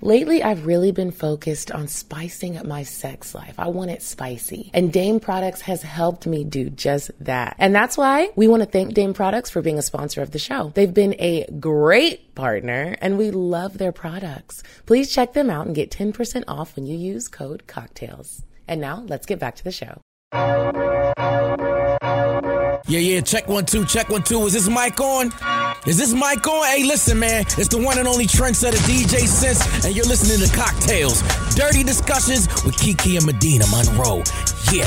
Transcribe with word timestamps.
Lately, 0.00 0.44
I've 0.44 0.64
really 0.64 0.92
been 0.92 1.10
focused 1.10 1.72
on 1.72 1.88
spicing 1.88 2.56
up 2.56 2.64
my 2.64 2.84
sex 2.84 3.34
life. 3.34 3.54
I 3.58 3.68
want 3.68 3.90
it 3.90 4.00
spicy. 4.00 4.70
And 4.72 4.92
Dame 4.92 5.18
Products 5.18 5.62
has 5.62 5.82
helped 5.82 6.24
me 6.24 6.44
do 6.44 6.70
just 6.70 7.10
that. 7.24 7.56
And 7.58 7.74
that's 7.74 7.98
why 7.98 8.30
we 8.36 8.46
want 8.46 8.62
to 8.62 8.68
thank 8.68 8.94
Dame 8.94 9.12
Products 9.12 9.50
for 9.50 9.60
being 9.60 9.76
a 9.76 9.82
sponsor 9.82 10.22
of 10.22 10.30
the 10.30 10.38
show. 10.38 10.70
They've 10.74 10.94
been 10.94 11.16
a 11.18 11.46
great 11.58 12.36
partner 12.36 12.96
and 13.00 13.18
we 13.18 13.32
love 13.32 13.78
their 13.78 13.90
products. 13.90 14.62
Please 14.86 15.12
check 15.12 15.32
them 15.32 15.50
out 15.50 15.66
and 15.66 15.74
get 15.74 15.90
10% 15.90 16.44
off 16.46 16.76
when 16.76 16.86
you 16.86 16.96
use 16.96 17.26
code 17.26 17.64
cocktales. 17.66 18.42
And 18.68 18.80
now 18.80 19.04
let's 19.08 19.26
get 19.26 19.40
back 19.40 19.56
to 19.56 19.64
the 19.64 19.72
show. 19.72 20.00
Yeah, 22.86 23.00
yeah, 23.00 23.20
check 23.20 23.48
one, 23.48 23.66
two, 23.66 23.84
check 23.84 24.08
one, 24.08 24.22
two. 24.22 24.46
Is 24.46 24.52
this 24.52 24.68
mic 24.68 25.00
on? 25.00 25.32
Is 25.88 25.96
this 25.96 26.12
mic 26.12 26.46
on? 26.46 26.66
Hey, 26.66 26.84
listen, 26.84 27.18
man. 27.18 27.46
It's 27.56 27.68
the 27.68 27.78
one 27.78 27.96
and 27.96 28.06
only 28.06 28.26
trendsetter 28.26 28.76
DJ 28.86 29.26
Sense, 29.26 29.86
and 29.86 29.96
you're 29.96 30.04
listening 30.04 30.46
to 30.46 30.54
Cocktales. 30.54 31.24
Dirty 31.56 31.82
discussions 31.82 32.46
with 32.62 32.76
Kiki 32.76 33.16
and 33.16 33.24
Medina 33.24 33.64
Monroe. 33.70 34.22
Yeah. 34.70 34.84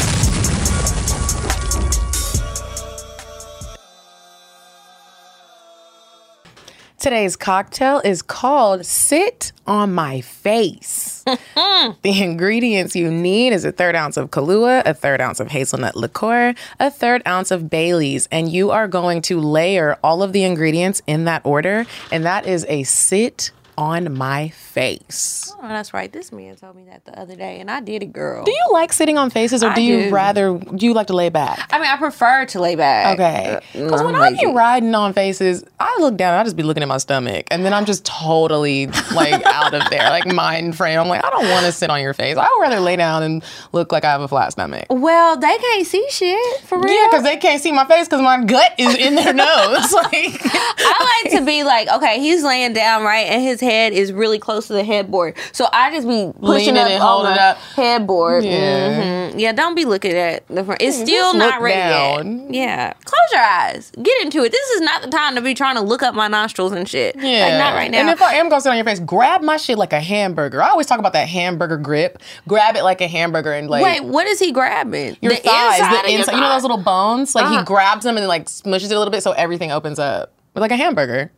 Today's 7.01 7.35
cocktail 7.35 7.99
is 8.05 8.21
called 8.21 8.85
Sit 8.85 9.53
on 9.65 9.91
My 9.91 10.21
Face. 10.21 11.23
the 12.03 12.21
ingredients 12.21 12.95
you 12.95 13.09
need 13.09 13.53
is 13.53 13.65
a 13.65 13.71
third 13.71 13.95
ounce 13.95 14.17
of 14.17 14.29
Kahlua, 14.29 14.83
a 14.85 14.93
third 14.93 15.19
ounce 15.19 15.39
of 15.39 15.47
hazelnut 15.47 15.95
liqueur, 15.95 16.53
a 16.79 16.91
third 16.91 17.23
ounce 17.25 17.49
of 17.49 17.71
Bailey's, 17.71 18.27
and 18.31 18.51
you 18.51 18.69
are 18.69 18.87
going 18.87 19.23
to 19.23 19.39
layer 19.39 19.97
all 20.03 20.21
of 20.21 20.31
the 20.31 20.43
ingredients 20.43 21.01
in 21.07 21.25
that 21.25 21.43
order, 21.43 21.87
and 22.11 22.23
that 22.23 22.45
is 22.45 22.67
a 22.69 22.83
Sit 22.83 23.49
on 23.81 24.15
my 24.15 24.49
face. 24.49 25.51
Oh, 25.59 25.67
that's 25.67 25.91
right. 25.91 26.11
This 26.13 26.31
man 26.31 26.55
told 26.55 26.75
me 26.75 26.83
that 26.85 27.03
the 27.05 27.19
other 27.19 27.35
day, 27.35 27.59
and 27.59 27.69
I 27.71 27.79
did 27.81 28.03
it, 28.03 28.13
girl. 28.13 28.43
Do 28.43 28.51
you 28.51 28.63
like 28.71 28.93
sitting 28.93 29.17
on 29.17 29.31
faces, 29.31 29.63
or 29.63 29.71
I 29.71 29.73
do 29.75 29.81
you 29.81 30.11
rather 30.11 30.55
do 30.59 30.85
you 30.85 30.93
like 30.93 31.07
to 31.07 31.13
lay 31.15 31.29
back? 31.29 31.67
I 31.73 31.79
mean, 31.79 31.87
I 31.87 31.97
prefer 31.97 32.45
to 32.45 32.59
lay 32.61 32.75
back. 32.75 33.15
Okay. 33.19 33.55
Uh, 33.55 33.59
Because 33.73 34.01
I'm 34.01 34.05
when 34.05 34.15
I 34.15 34.29
be 34.39 34.45
riding 34.45 34.93
on 34.93 35.13
faces, 35.13 35.63
I 35.79 35.97
look 35.99 36.15
down, 36.15 36.39
I 36.39 36.43
just 36.43 36.55
be 36.55 36.61
looking 36.61 36.83
at 36.83 36.89
my 36.89 36.99
stomach, 36.99 37.47
and 37.49 37.65
then 37.65 37.73
I'm 37.73 37.85
just 37.85 38.05
totally 38.05 38.85
like 39.15 39.43
out 39.47 39.73
of 39.73 39.89
there, 39.89 40.09
like 40.11 40.27
mind 40.27 40.77
frame. 40.77 40.99
I'm 40.99 41.07
like, 41.07 41.25
I 41.25 41.31
don't 41.31 41.49
want 41.49 41.65
to 41.65 41.71
sit 41.71 41.89
on 41.89 42.01
your 42.01 42.13
face. 42.13 42.37
I 42.37 42.47
would 42.47 42.61
rather 42.61 42.79
lay 42.79 42.97
down 42.97 43.23
and 43.23 43.43
look 43.71 43.91
like 43.91 44.05
I 44.05 44.11
have 44.11 44.21
a 44.21 44.27
flat 44.27 44.51
stomach. 44.51 44.85
Well, 44.91 45.37
they 45.37 45.57
can't 45.57 45.87
see 45.87 46.05
shit 46.11 46.61
for 46.61 46.79
real. 46.79 46.93
Yeah, 46.93 47.07
because 47.09 47.23
they 47.23 47.37
can't 47.37 47.59
see 47.59 47.71
my 47.71 47.85
face 47.85 48.07
because 48.07 48.21
my 48.21 48.43
gut 48.43 48.75
is 48.77 48.93
in 48.95 49.15
their 49.15 49.33
nose. 49.47 49.91
like, 49.91 50.13
I 50.13 51.21
like 51.23 51.33
to 51.39 51.43
be 51.43 51.63
like, 51.63 51.87
okay, 51.89 52.19
he's 52.19 52.43
laying 52.43 52.73
down 52.73 53.01
right, 53.03 53.25
and 53.25 53.41
his 53.41 53.59
head 53.59 53.70
is 53.93 54.11
really 54.13 54.39
close 54.39 54.67
to 54.67 54.73
the 54.73 54.83
headboard. 54.83 55.37
So 55.51 55.67
I 55.71 55.91
just 55.91 56.07
be 56.07 56.31
pushing 56.39 56.75
Leaning 56.75 56.77
up 56.77 56.89
and 56.89 57.01
on 57.03 57.23
the 57.25 57.41
up. 57.41 57.57
headboard. 57.75 58.43
Yeah. 58.43 59.31
Mhm. 59.31 59.39
yeah. 59.39 59.51
Don't 59.53 59.75
be 59.75 59.85
looking 59.85 60.13
at 60.13 60.47
the 60.47 60.63
front. 60.63 60.81
It's 60.81 60.97
still 60.97 61.33
just 61.33 61.37
not 61.37 61.61
ready 61.61 61.79
down. 61.79 62.53
yet. 62.53 62.61
Yeah, 62.69 62.93
close 63.05 63.31
your 63.31 63.41
eyes. 63.41 63.91
Get 64.01 64.21
into 64.21 64.43
it. 64.43 64.51
This 64.51 64.69
is 64.71 64.81
not 64.81 65.01
the 65.01 65.07
time 65.09 65.35
to 65.35 65.41
be 65.41 65.53
trying 65.53 65.75
to 65.75 65.81
look 65.81 66.03
up 66.03 66.13
my 66.15 66.27
nostrils 66.27 66.71
and 66.71 66.87
shit. 66.87 67.15
yeah. 67.17 67.45
like 67.47 67.53
not 67.59 67.73
right 67.75 67.89
now. 67.91 67.99
And 67.99 68.09
if 68.09 68.21
I 68.21 68.35
am 68.35 68.49
gonna 68.49 68.61
sit 68.61 68.69
on 68.69 68.75
your 68.75 68.85
face, 68.85 68.99
grab 68.99 69.41
my 69.41 69.57
shit 69.57 69.77
like 69.77 69.93
a 69.93 69.99
hamburger. 70.01 70.61
I 70.61 70.69
always 70.69 70.87
talk 70.87 70.99
about 70.99 71.13
that 71.13 71.27
hamburger 71.29 71.77
grip. 71.77 72.21
Grab 72.47 72.75
it 72.75 72.83
like 72.83 73.01
a 73.01 73.07
hamburger 73.07 73.53
and 73.53 73.69
like 73.69 73.83
Wait, 73.83 74.03
what 74.03 74.27
is 74.27 74.39
he 74.39 74.51
grabbing? 74.51 75.17
your 75.21 75.31
the 75.33 75.37
thighs, 75.39 75.79
inside 75.79 76.05
the 76.05 76.11
inside. 76.13 76.35
You 76.35 76.41
know 76.41 76.49
those 76.49 76.61
little 76.63 76.77
bones? 76.77 77.33
Like 77.35 77.45
Uh-huh. 77.45 77.59
he 77.59 77.65
grabs 77.65 78.03
them 78.03 78.15
and 78.17 78.23
then 78.23 78.27
like 78.29 78.45
smushes 78.45 78.85
it 78.85 78.93
a 78.93 78.97
little 78.99 79.11
bit 79.11 79.23
so 79.23 79.31
everything 79.31 79.71
opens 79.71 79.99
up. 79.99 80.33
Like 80.55 80.71
a 80.71 80.75
hamburger. 80.75 81.31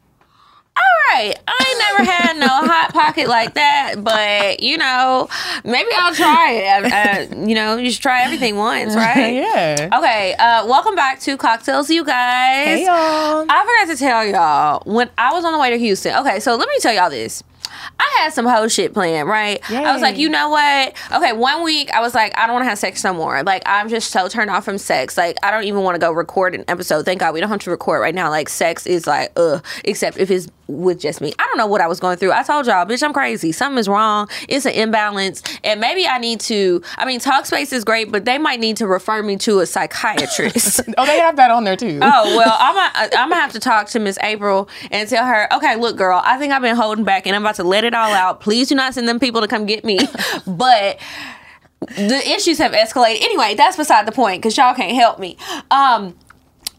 All 0.75 1.15
right, 1.17 1.35
never 1.91 2.03
had 2.11 2.37
no 2.37 2.47
hot 2.47 2.93
pocket 2.93 3.27
like 3.27 3.53
that, 3.55 3.95
but 4.03 4.61
you 4.61 4.77
know, 4.77 5.27
maybe 5.63 5.89
I'll 5.95 6.13
try 6.15 6.51
it. 6.51 6.93
I, 6.93 7.19
I, 7.21 7.45
you 7.45 7.55
know, 7.55 7.77
you 7.77 7.91
should 7.91 8.01
try 8.01 8.23
everything 8.23 8.55
once, 8.55 8.95
right? 8.95 9.33
yeah. 9.33 9.89
Okay, 9.97 10.33
uh, 10.35 10.65
welcome 10.67 10.95
back 10.95 11.19
to 11.21 11.37
Cocktales, 11.37 11.89
you 11.89 12.03
guys. 12.03 12.65
Hey 12.65 12.85
y'all. 12.85 13.45
I 13.49 13.83
forgot 13.85 13.93
to 13.93 13.99
tell 13.99 14.25
y'all 14.25 14.83
when 14.85 15.09
I 15.17 15.33
was 15.33 15.45
on 15.45 15.53
the 15.53 15.59
way 15.59 15.69
to 15.71 15.77
Houston. 15.77 16.15
Okay, 16.17 16.39
so 16.39 16.55
let 16.55 16.67
me 16.67 16.75
tell 16.79 16.93
y'all 16.93 17.09
this. 17.09 17.43
I 17.99 18.12
had 18.23 18.33
some 18.33 18.45
whole 18.45 18.67
shit 18.67 18.93
planned, 18.93 19.27
right? 19.27 19.59
I 19.71 19.93
was 19.93 20.01
like, 20.01 20.17
you 20.17 20.29
know 20.29 20.49
what? 20.49 20.93
Okay, 21.13 21.33
one 21.33 21.63
week 21.63 21.91
I 21.93 22.01
was 22.01 22.15
like, 22.15 22.37
I 22.37 22.45
don't 22.45 22.53
want 22.55 22.63
to 22.65 22.69
have 22.69 22.79
sex 22.79 23.03
no 23.03 23.13
more. 23.13 23.43
Like, 23.43 23.63
I'm 23.65 23.89
just 23.89 24.11
so 24.11 24.27
turned 24.27 24.49
off 24.49 24.65
from 24.65 24.77
sex. 24.77 25.17
Like, 25.17 25.37
I 25.43 25.51
don't 25.51 25.63
even 25.65 25.81
want 25.81 25.95
to 25.95 25.99
go 25.99 26.11
record 26.11 26.55
an 26.55 26.63
episode. 26.67 27.05
Thank 27.05 27.19
God 27.19 27.33
we 27.33 27.39
don't 27.39 27.49
have 27.49 27.59
to 27.61 27.71
record 27.71 28.01
right 28.01 28.15
now. 28.15 28.29
Like, 28.29 28.49
sex 28.49 28.85
is 28.87 29.05
like, 29.07 29.31
ugh, 29.35 29.63
except 29.83 30.17
if 30.17 30.31
it's 30.31 30.47
with 30.67 30.99
just 30.99 31.21
me. 31.21 31.33
I 31.37 31.45
don't 31.47 31.57
know 31.57 31.67
what 31.67 31.81
I 31.81 31.87
was 31.87 31.99
going 31.99 32.17
through. 32.17 32.31
I 32.31 32.43
told 32.43 32.65
y'all, 32.67 32.85
bitch, 32.85 33.03
I'm 33.03 33.13
crazy. 33.13 33.51
Something 33.51 33.77
is 33.77 33.87
wrong. 33.87 34.29
It's 34.47 34.65
an 34.65 34.73
imbalance. 34.73 35.43
And 35.63 35.79
maybe 35.81 36.07
I 36.07 36.17
need 36.19 36.39
to, 36.41 36.81
I 36.97 37.05
mean, 37.05 37.19
Talkspace 37.19 37.73
is 37.73 37.83
great, 37.83 38.11
but 38.11 38.25
they 38.25 38.37
might 38.37 38.59
need 38.59 38.77
to 38.77 38.87
refer 38.87 39.21
me 39.21 39.37
to 39.37 39.59
a 39.59 39.65
psychiatrist. 39.65 40.81
Oh, 40.95 41.05
they 41.05 41.17
have 41.19 41.37
that 41.37 41.49
on 41.49 41.63
there 41.63 41.75
too. 41.75 41.99
Oh 42.01 42.37
well, 42.37 42.55
I'm 42.59 43.29
gonna 43.29 43.35
have 43.35 43.53
to 43.53 43.59
talk 43.59 43.87
to 43.89 43.99
Miss 43.99 44.17
April 44.21 44.69
and 44.91 45.09
tell 45.09 45.25
her, 45.25 45.51
okay, 45.53 45.75
look, 45.75 45.97
girl, 45.97 46.21
I 46.23 46.37
think 46.37 46.53
I've 46.53 46.61
been 46.61 46.75
holding 46.75 47.03
back 47.03 47.25
and 47.25 47.35
I'm 47.35 47.41
about 47.41 47.55
to 47.55 47.63
let 47.63 47.83
it 47.83 47.93
all 47.93 48.12
out. 48.13 48.39
Please 48.41 48.69
do 48.69 48.75
not 48.75 48.93
send 48.93 49.07
them 49.07 49.19
people 49.19 49.41
to 49.41 49.47
come 49.47 49.65
get 49.65 49.83
me. 49.83 49.99
but 50.47 50.99
the 51.81 52.21
issues 52.31 52.57
have 52.59 52.71
escalated. 52.71 53.21
Anyway, 53.21 53.55
that's 53.55 53.77
beside 53.77 54.05
the 54.05 54.11
point 54.11 54.41
because 54.41 54.55
y'all 54.57 54.73
can't 54.75 54.95
help 54.95 55.19
me. 55.19 55.37
Um, 55.71 56.15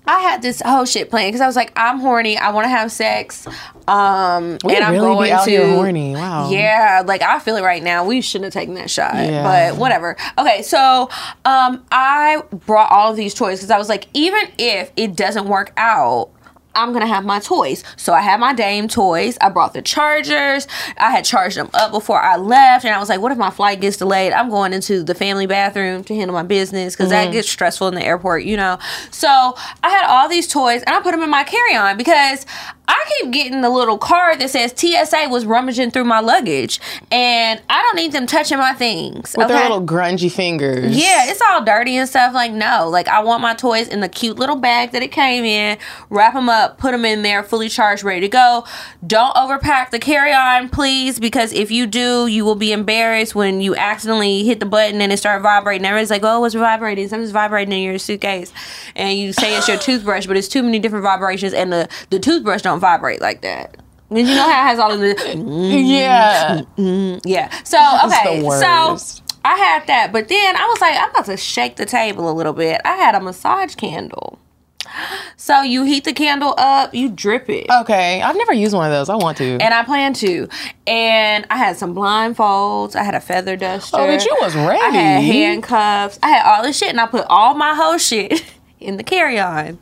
I 0.07 0.21
had 0.21 0.43
this 0.43 0.61
whole 0.61 0.85
shit 0.85 1.09
planned 1.09 1.29
because 1.29 1.41
I 1.41 1.47
was 1.47 1.57
like, 1.57 1.73
I'm 1.77 1.99
horny. 1.99 2.37
I 2.37 2.51
want 2.51 2.67
to 2.67 2.69
have 2.69 2.93
sex. 2.93 3.47
Um, 3.89 4.59
We 4.63 4.77
and 4.77 4.85
I'm 4.85 4.93
really 4.93 5.09
be 5.09 5.15
going 5.15 5.31
out 5.31 5.45
to 5.45 5.51
here 5.51 5.67
horny. 5.75 6.13
Wow. 6.13 6.51
Yeah, 6.51 7.03
like 7.07 7.23
I 7.23 7.39
feel 7.39 7.57
it 7.57 7.63
right 7.63 7.83
now. 7.83 8.05
We 8.05 8.21
shouldn't 8.21 8.53
have 8.53 8.61
taken 8.61 8.75
that 8.75 8.91
shot, 8.91 9.15
Yeah. 9.15 9.43
but 9.71 9.79
whatever. 9.79 10.17
Okay, 10.39 10.61
so 10.61 11.09
um, 11.47 11.85
I 11.91 12.43
brought 12.67 12.91
all 12.93 13.11
of 13.11 13.17
these 13.17 13.33
toys 13.33 13.61
because 13.61 13.71
I 13.71 13.79
was 13.79 13.89
like, 13.89 14.09
even 14.13 14.43
if 14.59 14.93
it 14.97 15.17
doesn't 15.17 15.47
work 15.49 15.73
out. 15.79 16.31
I'm 16.75 16.93
gonna 16.93 17.07
have 17.07 17.25
my 17.25 17.41
toys. 17.41 17.85
So 17.97 18.13
I 18.13 18.21
had 18.21 18.41
my 18.41 18.53
Dame 18.55 18.89
toys. 18.89 19.37
I 19.41 19.49
brought 19.49 19.75
the 19.75 19.83
chargers. 19.83 20.67
I 20.99 21.11
had 21.11 21.25
charged 21.25 21.57
them 21.57 21.71
up 21.75 21.93
before 21.93 22.21
I 22.21 22.37
left. 22.37 22.85
And 22.85 22.95
I 22.95 22.99
was 22.99 23.09
like, 23.09 23.21
what 23.21 23.33
if 23.33 23.39
my 23.39 23.51
flight 23.51 23.81
gets 23.81 23.97
delayed? 23.97 24.33
I'm 24.33 24.51
going 24.51 24.73
into 24.73 25.03
the 25.03 25.15
family 25.15 25.47
bathroom 25.47 26.05
to 26.05 26.15
handle 26.15 26.35
my 26.35 26.43
business 26.43 26.95
because 26.97 27.13
Mm-hmm. 27.13 27.27
that 27.27 27.33
gets 27.33 27.49
stressful 27.51 27.89
in 27.89 27.95
the 27.95 28.05
airport, 28.05 28.45
you 28.45 28.57
know? 28.57 28.79
So 29.11 29.29
I 29.29 29.89
had 29.91 30.07
all 30.07 30.29
these 30.29 30.49
toys 30.49 30.83
and 30.87 30.95
I 30.95 31.01
put 31.01 31.11
them 31.13 31.23
in 31.23 31.31
my 31.31 31.45
carry 31.45 31.77
on 31.77 31.97
because 31.97 32.47
I 32.87 33.05
keep 33.21 33.33
getting 33.33 33.61
the 33.63 33.71
little 33.71 33.97
card 33.99 34.41
that 34.41 34.51
says 34.51 34.73
TSA 34.77 35.29
was 35.31 35.45
rummaging 35.47 35.91
through 35.91 36.05
my 36.05 36.21
luggage. 36.21 36.81
And 37.11 37.61
I 37.71 37.83
don't 37.83 37.97
need 37.97 38.13
them 38.13 38.27
touching 38.27 38.59
my 38.59 38.73
things. 38.75 39.35
With 39.37 39.49
their 39.49 39.63
little 39.63 39.85
grungy 39.85 40.31
fingers. 40.31 40.97
Yeah, 40.97 41.31
it's 41.31 41.41
all 41.41 41.65
dirty 41.65 41.97
and 41.97 42.09
stuff. 42.09 42.35
Like, 42.35 42.53
no, 42.53 42.89
like 42.91 43.09
I 43.09 43.23
want 43.23 43.43
my 43.43 43.55
toys 43.55 43.89
in 43.89 44.01
the 44.01 44.09
cute 44.09 44.39
little 44.39 44.57
bag 44.57 44.93
that 44.93 45.03
it 45.03 45.13
came 45.13 45.45
in. 45.45 45.79
Wrap 46.11 46.35
them 46.35 46.49
up, 46.49 46.64
put 46.69 46.93
them 46.93 47.05
in 47.05 47.23
there, 47.23 47.43
fully 47.43 47.69
charged, 47.69 48.03
ready 48.03 48.21
to 48.21 48.29
go. 48.29 48.65
Don't 49.07 49.35
overpack 49.37 49.91
the 49.91 49.99
carry-on, 49.99 50.69
please, 50.69 51.19
because 51.19 51.53
if 51.53 51.71
you 51.71 51.87
do, 51.87 52.27
you 52.27 52.45
will 52.45 52.55
be 52.55 52.73
embarrassed 52.73 53.35
when 53.35 53.61
you 53.61 53.75
accidentally 53.77 54.45
hit 54.45 54.61
the 54.61 54.67
button 54.67 55.01
and 55.01 55.13
it 55.13 55.19
start 55.19 55.43
vibrating. 55.43 55.87
Everybody's 55.87 56.11
like, 56.11 56.23
"Oh, 56.25 56.45
it's 56.45 56.55
vibrating. 56.55 57.09
Something's 57.09 57.31
vibrating 57.31 57.73
in 57.73 57.83
your 57.83 57.99
suitcase," 57.99 58.53
and 58.97 59.19
you 59.19 59.33
say 59.33 59.57
it's 59.57 59.69
your 59.69 59.79
toothbrush, 59.79 60.27
but 60.27 60.37
it's 60.37 60.49
too 60.49 60.63
many 60.63 60.79
different 60.79 61.03
vibrations, 61.03 61.53
and 61.53 61.73
the 61.73 61.89
the 62.11 62.19
toothbrush 62.19 62.63
don't 62.63 62.81
vibrate 62.81 63.21
like 63.21 63.43
that. 63.43 63.77
And 64.11 64.19
you 64.19 64.35
know 64.35 64.43
how 64.43 64.49
it 64.49 64.69
has 64.69 64.79
all 64.79 64.93
of 64.93 65.01
the 65.01 65.15
Yeah. 65.37 66.63
yeah. 67.25 67.51
So 67.65 67.79
okay. 68.07 68.49
So. 68.49 68.99
I 69.47 69.57
had 69.57 69.87
that, 69.89 70.11
but 70.11 70.29
then 70.29 70.57
I 70.57 70.67
was 70.69 70.81
like, 70.81 70.97
I'm 70.97 71.11
about 71.11 71.27
to 71.27 71.37
shake 71.37 71.77
the 71.77 71.85
table 71.85 72.31
a 72.31 72.33
little 72.33 72.55
bit. 72.55 72.81
I 72.83 72.97
had 72.97 73.15
a 73.15 73.21
massage 73.21 73.75
candle. 73.75 74.39
So 75.37 75.61
you 75.61 75.85
heat 75.85 76.05
the 76.05 76.13
candle 76.15 76.55
up, 76.57 76.95
you 76.95 77.11
drip 77.11 77.51
it. 77.51 77.67
Okay. 77.83 78.23
I've 78.23 78.37
never 78.37 78.53
used 78.55 78.75
one 78.75 78.87
of 78.87 78.93
those. 78.93 79.11
I 79.11 79.17
want 79.17 79.37
to. 79.39 79.59
And 79.61 79.75
I 79.75 79.85
plan 79.85 80.15
to. 80.15 80.49
And 80.87 81.47
I 81.51 81.59
had 81.59 81.77
some 81.77 81.95
blindfolds. 81.95 82.97
I 82.97 83.03
had 83.03 83.15
a 83.15 83.21
feather 83.21 83.57
duster. 83.57 83.97
Oh, 83.99 84.07
but 84.07 84.25
you 84.25 84.35
was 84.41 84.55
ready. 84.55 84.81
I 84.81 84.89
had 84.91 85.23
handcuffs. 85.23 86.19
I 86.23 86.29
had 86.29 86.47
all 86.47 86.63
this 86.63 86.79
shit, 86.79 86.89
and 86.89 87.01
I 87.01 87.07
put 87.07 87.27
all 87.29 87.55
my 87.55 87.75
whole 87.75 87.99
shit 87.99 88.43
in 88.81 88.97
the 88.97 89.03
carry-on. 89.03 89.79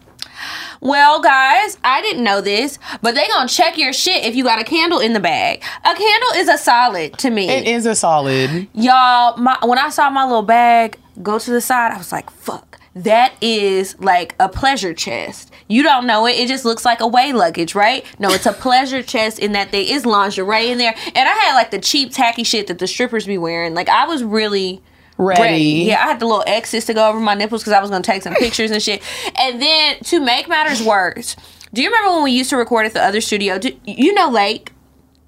Well, 0.81 1.23
guys, 1.23 1.79
I 1.85 2.03
didn't 2.03 2.25
know 2.25 2.41
this, 2.41 2.79
but 3.03 3.15
they 3.15 3.29
gonna 3.29 3.49
check 3.49 3.79
your 3.79 3.93
shit 3.93 4.25
if 4.25 4.35
you 4.35 4.43
got 4.43 4.61
a 4.61 4.65
candle 4.65 4.99
in 4.99 5.13
the 5.13 5.21
bag. 5.21 5.63
A 5.85 5.95
candle 5.95 6.31
is 6.35 6.49
a 6.49 6.59
solid 6.59 7.17
to 7.19 7.31
me. 7.31 7.49
it 7.49 7.69
is 7.69 7.87
a 7.87 7.95
solid. 7.95 8.67
Y'all, 8.75 9.37
my 9.37 9.57
when 9.63 9.79
I 9.79 9.91
saw 9.91 10.11
my 10.11 10.25
little 10.25 10.43
bag 10.43 10.99
go 11.23 11.39
to 11.39 11.51
the 11.53 11.61
side, 11.61 11.93
I 11.93 11.99
was 11.99 12.11
like, 12.11 12.31
fuck. 12.31 12.72
That 12.95 13.35
is 13.41 13.99
like 14.01 14.35
a 14.39 14.49
pleasure 14.49 14.93
chest. 14.93 15.51
You 15.69 15.83
don't 15.83 16.07
know 16.07 16.27
it. 16.27 16.33
It 16.33 16.49
just 16.49 16.65
looks 16.65 16.85
like 16.85 17.01
a 17.01 17.07
way 17.07 17.33
luggage, 17.33 17.75
right? 17.75 18.05
No, 18.19 18.31
it's 18.31 18.45
a 18.45 18.53
pleasure 18.53 19.03
chest 19.03 19.39
in 19.39 19.53
that 19.53 19.73
there 19.73 19.81
is 19.81 20.05
lingerie 20.05 20.71
in 20.71 20.79
there. 20.79 20.95
And 21.15 21.29
I 21.29 21.33
had 21.33 21.55
like 21.55 21.71
the 21.71 21.79
cheap 21.79 22.13
tacky 22.13 22.45
shit 22.45 22.67
that 22.67 22.79
the 22.79 22.87
strippers 22.87 23.27
be 23.27 23.39
wearing. 23.39 23.75
Like 23.75 23.89
I 23.89 24.07
was 24.07 24.23
really 24.23 24.83
Ready. 25.19 25.85
Yeah, 25.87 26.03
I 26.03 26.09
had 26.09 26.21
the 26.21 26.27
little 26.27 26.45
X's 26.47 26.87
to 26.87 26.95
go 26.95 27.09
over 27.09 27.21
my 27.21 27.35
nipples 27.35 27.63
because 27.63 27.75
I 27.75 27.81
was 27.81 27.91
gonna 27.91 28.03
take 28.03 28.23
some 28.23 28.35
pictures 28.35 28.71
and 28.71 28.83
shit. 28.83 29.03
And 29.39 29.61
then 29.61 29.99
to 30.05 30.21
make 30.21 30.49
matters 30.49 30.83
worse, 30.83 31.37
do 31.73 31.83
you 31.83 31.89
remember 31.89 32.15
when 32.15 32.25
we 32.25 32.33
used 32.33 32.51
to 32.51 32.57
record 32.57 32.87
at 32.87 32.93
the 32.93 33.03
other 33.03 33.21
studio? 33.21 33.59
Do, 33.59 33.73
you 33.85 34.15
know 34.15 34.31
Lake? 34.31 34.73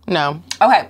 No. 0.09 0.43
Okay. 0.61 0.89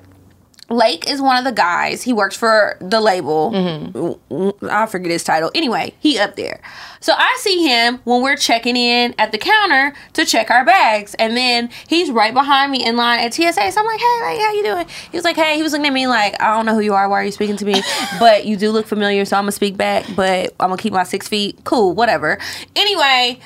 Lake 0.71 1.09
is 1.09 1.21
one 1.21 1.37
of 1.37 1.45
the 1.45 1.53
guys. 1.53 2.03
He 2.03 2.13
works 2.13 2.37
for 2.37 2.77
the 2.81 3.01
label. 3.01 3.53
Mm-hmm. 3.53 4.67
I 4.67 4.87
forget 4.87 5.11
his 5.11 5.23
title. 5.23 5.51
Anyway, 5.55 5.95
he 6.01 6.19
up 6.19 6.37
there. 6.37 6.61
So 7.01 7.13
I 7.15 7.37
see 7.41 7.67
him 7.69 8.01
when 8.05 8.23
we're 8.23 8.37
checking 8.37 8.77
in 8.77 9.15
at 9.19 9.31
the 9.31 9.37
counter 9.37 9.93
to 10.15 10.25
check 10.25 10.51
our 10.51 10.65
bags, 10.65 11.15
and 11.19 11.37
then 11.37 11.69
he's 11.87 12.11
right 12.11 12.33
behind 12.33 12.73
me 12.73 12.87
in 12.87 12.97
line 12.97 13.21
at 13.21 13.35
TSA. 13.35 13.73
So 13.73 13.81
I'm 13.81 13.87
like, 13.87 14.01
"Hey, 14.01 14.21
like, 14.23 14.41
how 14.41 14.53
you 14.53 14.63
doing?" 14.63 14.87
He 15.11 15.17
was 15.19 15.25
like, 15.25 15.37
"Hey." 15.37 15.57
He 15.57 15.63
was 15.63 15.73
looking 15.73 15.87
at 15.87 15.93
me 15.93 16.07
like, 16.07 16.41
"I 16.41 16.57
don't 16.57 16.65
know 16.65 16.75
who 16.75 16.81
you 16.81 16.95
are. 16.95 17.09
Why 17.09 17.21
are 17.21 17.25
you 17.25 17.33
speaking 17.33 17.57
to 17.59 17.67
me?" 17.67 17.83
but 18.19 18.47
you 18.47 18.57
do 18.57 18.71
look 18.71 18.87
familiar, 18.87 19.27
so 19.27 19.37
I'm 19.37 19.43
gonna 19.43 19.53
speak 19.53 19.77
back. 19.77 20.07
But 20.17 20.55
I'm 20.59 20.71
gonna 20.71 20.79
keep 20.79 20.95
my 20.95 21.05
six 21.05 21.29
feet. 21.29 21.59
Cool, 21.65 21.93
whatever. 21.93 22.39
Anyway, 22.75 23.39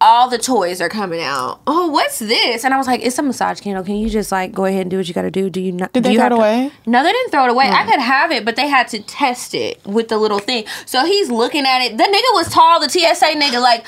all 0.00 0.28
the 0.28 0.38
toys 0.38 0.80
are 0.80 0.88
coming 0.88 1.20
out. 1.20 1.60
Oh, 1.66 1.88
what's 1.88 2.18
this? 2.18 2.64
And 2.64 2.72
I 2.72 2.76
was 2.76 2.86
like, 2.86 3.00
it's 3.04 3.18
a 3.18 3.22
massage 3.22 3.60
candle. 3.60 3.84
Can 3.84 3.96
you 3.96 4.08
just 4.08 4.30
like 4.30 4.52
go 4.52 4.64
ahead 4.64 4.82
and 4.82 4.90
do 4.90 4.96
what 4.96 5.08
you 5.08 5.14
got 5.14 5.22
to 5.22 5.30
do? 5.30 5.50
Do 5.50 5.60
you 5.60 5.72
not? 5.72 5.92
Did 5.92 6.04
they 6.04 6.16
throw 6.16 6.26
it 6.26 6.30
to- 6.30 6.34
away? 6.36 6.70
No, 6.86 7.02
they 7.02 7.12
didn't 7.12 7.30
throw 7.30 7.44
it 7.44 7.50
away. 7.50 7.66
I 7.66 7.82
hmm. 7.82 7.90
could 7.90 8.00
have 8.00 8.30
it, 8.30 8.44
but 8.44 8.56
they 8.56 8.68
had 8.68 8.88
to 8.88 9.00
test 9.02 9.54
it 9.54 9.84
with 9.84 10.08
the 10.08 10.18
little 10.18 10.38
thing. 10.38 10.64
So 10.86 11.04
he's 11.04 11.30
looking 11.30 11.64
at 11.66 11.80
it. 11.82 11.96
The 11.96 12.04
nigga 12.04 12.34
was 12.34 12.48
tall. 12.48 12.80
The 12.80 12.88
TSA 12.88 13.34
nigga, 13.34 13.60
like 13.60 13.84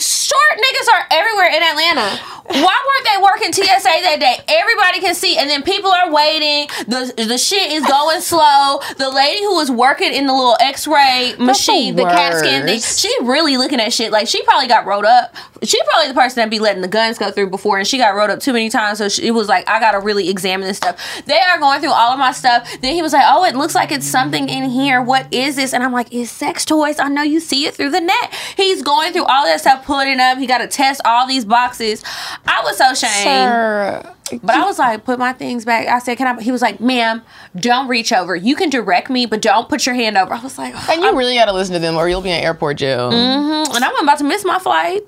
short 0.00 0.54
niggas 0.56 0.88
are 0.94 1.06
everywhere 1.10 1.48
in 1.48 1.62
Atlanta. 1.62 2.18
Why 2.50 2.84
weren't 2.86 3.06
they 3.06 3.22
working 3.22 3.52
TSA 3.52 4.02
that 4.02 4.16
day? 4.18 4.36
Everybody 4.48 5.00
can 5.00 5.14
see, 5.14 5.38
and 5.38 5.48
then 5.48 5.62
people 5.62 5.90
are 5.92 6.12
waiting. 6.12 6.66
the 6.88 7.12
The 7.16 7.38
shit 7.38 7.70
is 7.70 7.86
going 7.86 8.20
slow. 8.20 8.80
The 8.98 9.08
lady 9.10 9.44
who 9.44 9.54
was 9.54 9.70
working 9.70 10.12
in 10.12 10.26
the 10.26 10.32
little 10.32 10.56
X 10.60 10.86
ray 10.86 11.34
machine, 11.38 11.94
the, 11.94 12.02
CAT 12.04 12.34
scan 12.38 12.66
thing, 12.66 12.80
she 12.80 13.14
really 13.22 13.56
looking 13.56 13.78
at 13.80 13.92
shit 13.92 14.10
like 14.10 14.26
she 14.26 14.42
probably 14.42 14.66
got 14.66 14.84
rolled 14.84 15.04
up. 15.04 15.34
She 15.62 15.78
probably 15.84 16.08
the 16.08 16.14
person 16.14 16.36
that 16.36 16.50
be 16.50 16.58
letting 16.58 16.82
the 16.82 16.88
guns 16.88 17.18
go 17.18 17.30
through 17.30 17.50
before, 17.50 17.78
and 17.78 17.86
she 17.86 17.98
got 17.98 18.14
rolled 18.14 18.30
up 18.30 18.40
too 18.40 18.52
many 18.52 18.70
times. 18.70 18.98
So 18.98 19.08
she, 19.08 19.26
it 19.26 19.32
was 19.32 19.48
like 19.48 19.68
I 19.68 19.78
gotta 19.80 20.00
really 20.00 20.28
examine 20.28 20.66
this 20.66 20.78
stuff. 20.78 21.22
They 21.26 21.38
are 21.38 21.58
going 21.58 21.80
through 21.80 21.92
all 21.92 22.12
of 22.12 22.18
my 22.18 22.32
stuff. 22.32 22.68
Then 22.80 22.94
he 22.94 23.02
was 23.02 23.12
like, 23.12 23.24
"Oh, 23.26 23.44
it 23.44 23.54
looks 23.54 23.74
like 23.74 23.92
it's 23.92 24.06
something 24.06 24.48
in 24.48 24.70
here. 24.70 25.02
What 25.02 25.32
is 25.32 25.56
this?" 25.56 25.74
And 25.74 25.82
I'm 25.82 25.92
like, 25.92 26.12
"It's 26.12 26.30
sex 26.30 26.64
toys. 26.64 26.98
I 26.98 27.08
know 27.08 27.22
you 27.22 27.40
see 27.40 27.66
it 27.66 27.74
through 27.74 27.90
the 27.90 28.00
net." 28.00 28.34
He's 28.56 28.82
going 28.82 29.12
through 29.12 29.24
all 29.24 29.44
that 29.44 29.60
stuff, 29.60 29.84
pulling 29.84 30.08
it 30.08 30.20
up. 30.20 30.38
He 30.38 30.46
got 30.46 30.58
to 30.58 30.66
test 30.68 31.00
all 31.04 31.26
these 31.26 31.44
boxes. 31.44 32.02
I 32.46 32.62
was 32.62 32.78
so 32.78 32.90
ashamed. 32.90 33.12
Sir, 33.24 34.14
But 34.42 34.56
I 34.56 34.64
was 34.64 34.78
like, 34.78 35.04
put 35.04 35.18
my 35.18 35.32
things 35.32 35.64
back. 35.64 35.86
I 35.88 35.98
said, 35.98 36.16
can 36.18 36.26
I? 36.38 36.42
He 36.42 36.52
was 36.52 36.62
like, 36.62 36.80
ma'am, 36.80 37.22
don't 37.56 37.88
reach 37.88 38.12
over. 38.12 38.34
You 38.36 38.54
can 38.56 38.70
direct 38.70 39.10
me, 39.10 39.26
but 39.26 39.42
don't 39.42 39.68
put 39.68 39.86
your 39.86 39.94
hand 39.94 40.16
over. 40.16 40.32
I 40.32 40.40
was 40.40 40.58
like, 40.58 40.74
and 40.90 41.02
you 41.02 41.16
really 41.16 41.34
got 41.34 41.46
to 41.46 41.52
listen 41.52 41.72
to 41.74 41.78
them, 41.80 41.96
or 41.96 42.08
you'll 42.08 42.20
be 42.22 42.30
in 42.30 42.42
airport 42.42 42.76
jail. 42.78 43.10
and 43.12 43.84
I'm 43.84 44.02
about 44.02 44.18
to 44.18 44.24
miss 44.24 44.44
my 44.44 44.58
flight. 44.58 45.02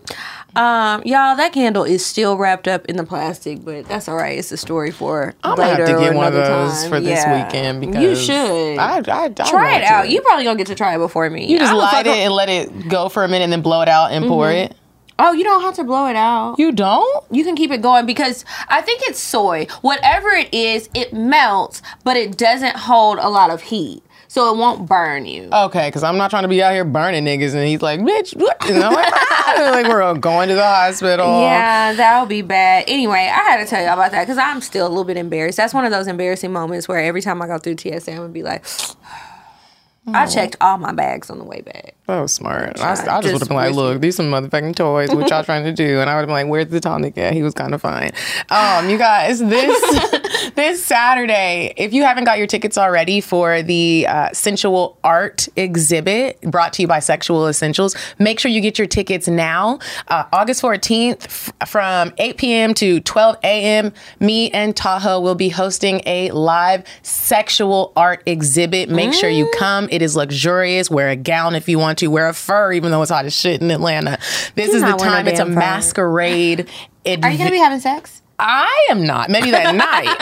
Um, 0.54 1.00
y'all, 1.06 1.34
that 1.36 1.54
candle 1.54 1.84
is 1.84 2.04
still 2.04 2.36
wrapped 2.36 2.68
up 2.68 2.84
in 2.84 2.96
the 2.96 3.04
plastic, 3.04 3.64
but 3.64 3.86
that's 3.88 4.06
all 4.06 4.16
right. 4.16 4.38
It's 4.38 4.52
a 4.52 4.58
story 4.58 4.90
for 4.90 5.32
I'm 5.42 5.56
gonna 5.56 5.76
have 5.76 5.86
to 5.86 5.98
get 5.98 6.14
one 6.14 6.26
of 6.26 6.34
those 6.34 6.80
time. 6.82 6.90
for 6.90 7.00
this 7.00 7.20
Yeah. 7.20 7.46
weekend 7.46 7.80
because 7.80 8.02
you 8.02 8.14
should 8.14 8.76
I, 8.78 8.96
I, 8.98 9.24
I 9.24 9.28
try 9.30 9.76
it 9.78 9.82
out. 9.84 10.02
to. 10.02 10.12
You 10.12 10.20
probably 10.20 10.44
gonna 10.44 10.58
get 10.58 10.66
to 10.66 10.74
try 10.74 10.94
it 10.94 10.98
before 10.98 11.30
me. 11.30 11.46
You 11.50 11.58
just 11.58 11.72
light 11.72 12.06
it 12.06 12.18
and 12.18 12.34
let 12.34 12.50
it 12.50 12.88
go 12.90 13.08
for 13.08 13.24
a 13.24 13.28
minute, 13.28 13.44
and 13.44 13.52
then 13.54 13.62
blow 13.62 13.80
it 13.80 13.88
out 13.88 14.12
and 14.12 14.26
pour 14.26 14.44
Mm-hmm. 14.48 14.72
it. 14.72 14.76
Oh, 15.18 15.32
you 15.32 15.44
don't 15.44 15.62
have 15.62 15.74
to 15.74 15.84
blow 15.84 16.06
it 16.08 16.16
out. 16.16 16.56
You 16.58 16.72
don't? 16.72 17.24
You 17.30 17.44
can 17.44 17.54
keep 17.54 17.70
it 17.70 17.82
going 17.82 18.06
because 18.06 18.44
I 18.68 18.80
think 18.80 19.02
it's 19.04 19.18
soy. 19.18 19.66
Whatever 19.82 20.28
it 20.30 20.52
is, 20.52 20.88
it 20.94 21.12
melts, 21.12 21.82
but 22.04 22.16
it 22.16 22.36
doesn't 22.36 22.76
hold 22.76 23.18
a 23.18 23.28
lot 23.28 23.50
of 23.50 23.62
heat. 23.62 24.02
So 24.32 24.50
it 24.54 24.56
won't 24.56 24.88
burn 24.88 25.26
you. 25.26 25.50
Okay, 25.52 25.88
because 25.88 26.02
I'm 26.02 26.16
not 26.16 26.30
trying 26.30 26.44
to 26.44 26.48
be 26.48 26.62
out 26.62 26.72
here 26.72 26.86
burning 26.86 27.26
niggas, 27.26 27.54
and 27.54 27.68
he's 27.68 27.82
like, 27.82 28.00
bitch, 28.00 28.34
what? 28.34 28.56
And 28.70 28.82
I'm 28.82 28.94
like, 28.94 29.12
"Ah," 29.12 29.70
like 29.72 29.86
we're 29.86 30.14
going 30.14 30.48
to 30.48 30.54
the 30.54 30.64
hospital. 30.64 31.42
Yeah, 31.42 31.92
that 31.92 32.18
would 32.20 32.30
be 32.30 32.40
bad. 32.40 32.84
Anyway, 32.86 33.18
I 33.30 33.42
had 33.50 33.58
to 33.58 33.66
tell 33.66 33.82
you 33.82 33.90
about 33.90 34.10
that 34.12 34.22
because 34.22 34.38
I'm 34.38 34.62
still 34.62 34.86
a 34.86 34.88
little 34.88 35.04
bit 35.04 35.18
embarrassed. 35.18 35.58
That's 35.58 35.74
one 35.74 35.84
of 35.84 35.90
those 35.90 36.06
embarrassing 36.06 36.50
moments 36.50 36.88
where 36.88 36.98
every 36.98 37.20
time 37.20 37.42
I 37.42 37.46
go 37.46 37.58
through 37.58 37.76
TSA, 37.76 38.10
I'm 38.10 38.16
gonna 38.16 38.28
be 38.30 38.42
like, 38.42 38.64
I 40.14 40.26
checked 40.26 40.56
all 40.62 40.78
my 40.78 40.92
bags 40.92 41.28
on 41.28 41.36
the 41.38 41.44
way 41.44 41.60
back. 41.60 41.94
That 42.12 42.20
was 42.20 42.34
smart. 42.34 42.78
I, 42.78 42.90
I 42.90 42.94
just, 42.94 43.06
Just 43.06 43.24
would 43.24 43.32
have 43.40 43.48
been 43.48 43.56
like, 43.56 43.74
look, 43.74 44.02
these 44.02 44.16
some 44.16 44.30
motherfucking 44.30 44.76
toys. 44.76 45.08
What 45.14 45.30
y'all 45.30 45.42
trying 45.42 45.64
to 45.64 45.72
do? 45.72 45.98
And 45.98 46.10
I 46.10 46.14
would 46.14 46.20
have 46.20 46.26
been 46.28 46.34
like, 46.34 46.46
where's 46.46 46.66
the 46.66 46.78
tonic 46.78 47.16
at? 47.16 47.32
He 47.32 47.42
was 47.42 47.54
kind 47.54 47.72
of 47.72 47.80
fine. 47.80 48.10
Um, 48.50 48.90
you 48.90 48.98
guys, 48.98 49.38
this 49.38 50.50
this 50.54 50.84
Saturday, 50.84 51.72
if 51.78 51.94
you 51.94 52.02
haven't 52.02 52.24
got 52.24 52.36
your 52.36 52.46
tickets 52.46 52.76
already 52.76 53.22
for 53.22 53.62
the 53.62 54.04
uh, 54.06 54.28
sensual 54.34 54.98
art 55.02 55.48
exhibit 55.56 56.38
brought 56.42 56.74
to 56.74 56.82
you 56.82 56.88
by 56.88 56.98
Sexual 56.98 57.48
Essentials, 57.48 57.96
make 58.18 58.38
sure 58.38 58.50
you 58.50 58.60
get 58.60 58.76
your 58.76 58.86
tickets 58.86 59.26
now. 59.26 59.78
Uh, 60.08 60.24
August 60.34 60.60
14th 60.60 61.24
f- 61.24 61.68
from 61.70 62.12
8 62.18 62.36
p.m. 62.36 62.74
to 62.74 63.00
12 63.00 63.36
a.m. 63.42 63.92
Me 64.20 64.50
and 64.50 64.76
Tahoe 64.76 65.18
will 65.18 65.34
be 65.34 65.48
hosting 65.48 66.02
a 66.04 66.30
live 66.32 66.84
sexual 67.00 67.90
art 67.96 68.22
exhibit. 68.26 68.90
Make 68.90 69.14
sure 69.14 69.30
you 69.30 69.50
come. 69.58 69.88
It 69.90 70.02
is 70.02 70.14
luxurious. 70.14 70.90
Wear 70.90 71.08
a 71.08 71.16
gown 71.16 71.54
if 71.54 71.70
you 71.70 71.78
want 71.78 71.96
to. 72.00 72.01
Wear 72.08 72.28
a 72.28 72.34
fur, 72.34 72.72
even 72.72 72.90
though 72.90 73.02
it's 73.02 73.10
hot 73.10 73.24
as 73.24 73.34
shit 73.34 73.60
in 73.62 73.70
Atlanta. 73.70 74.18
This 74.54 74.72
is 74.74 74.82
the 74.82 74.88
not 74.90 75.00
wearing 75.00 75.14
a 75.14 75.16
time. 75.16 75.28
It's 75.28 75.40
a 75.40 75.44
fur. 75.46 75.50
masquerade. 75.52 76.68
Are 77.06 77.30
you 77.30 77.38
gonna 77.38 77.50
be 77.50 77.58
having 77.58 77.80
sex? 77.80 78.20
I 78.44 78.88
am 78.90 79.06
not. 79.06 79.30
Maybe 79.30 79.52
that 79.52 79.72
night. 79.74 80.16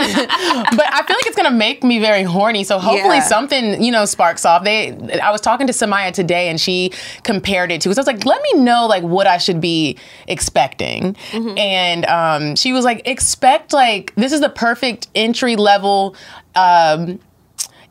but 0.76 0.86
I 0.92 1.02
feel 1.06 1.16
like 1.16 1.26
it's 1.26 1.36
gonna 1.36 1.50
make 1.50 1.82
me 1.82 2.00
very 2.00 2.22
horny. 2.22 2.64
So 2.64 2.78
hopefully 2.78 3.16
Yeah. 3.16 3.22
something, 3.22 3.82
you 3.82 3.90
know, 3.90 4.04
sparks 4.04 4.44
off. 4.44 4.62
They 4.64 4.90
I 5.22 5.30
was 5.30 5.40
talking 5.40 5.66
to 5.68 5.72
Samaya 5.72 6.12
today 6.12 6.48
and 6.50 6.60
she 6.60 6.92
compared 7.22 7.70
it 7.72 7.80
to 7.82 7.94
so 7.94 7.98
I 7.98 8.00
was 8.00 8.06
like, 8.06 8.26
let 8.26 8.42
me 8.42 8.54
know 8.62 8.86
like 8.86 9.02
what 9.04 9.26
I 9.26 9.38
should 9.38 9.60
be 9.60 9.96
expecting. 10.28 11.14
Mm-hmm. 11.30 11.56
And 11.58 12.04
um, 12.06 12.56
she 12.56 12.72
was 12.74 12.84
like, 12.84 13.06
expect 13.08 13.72
like 13.72 14.14
this 14.16 14.32
is 14.32 14.40
the 14.40 14.50
perfect 14.50 15.08
entry 15.14 15.56
level 15.56 16.14
um 16.56 17.20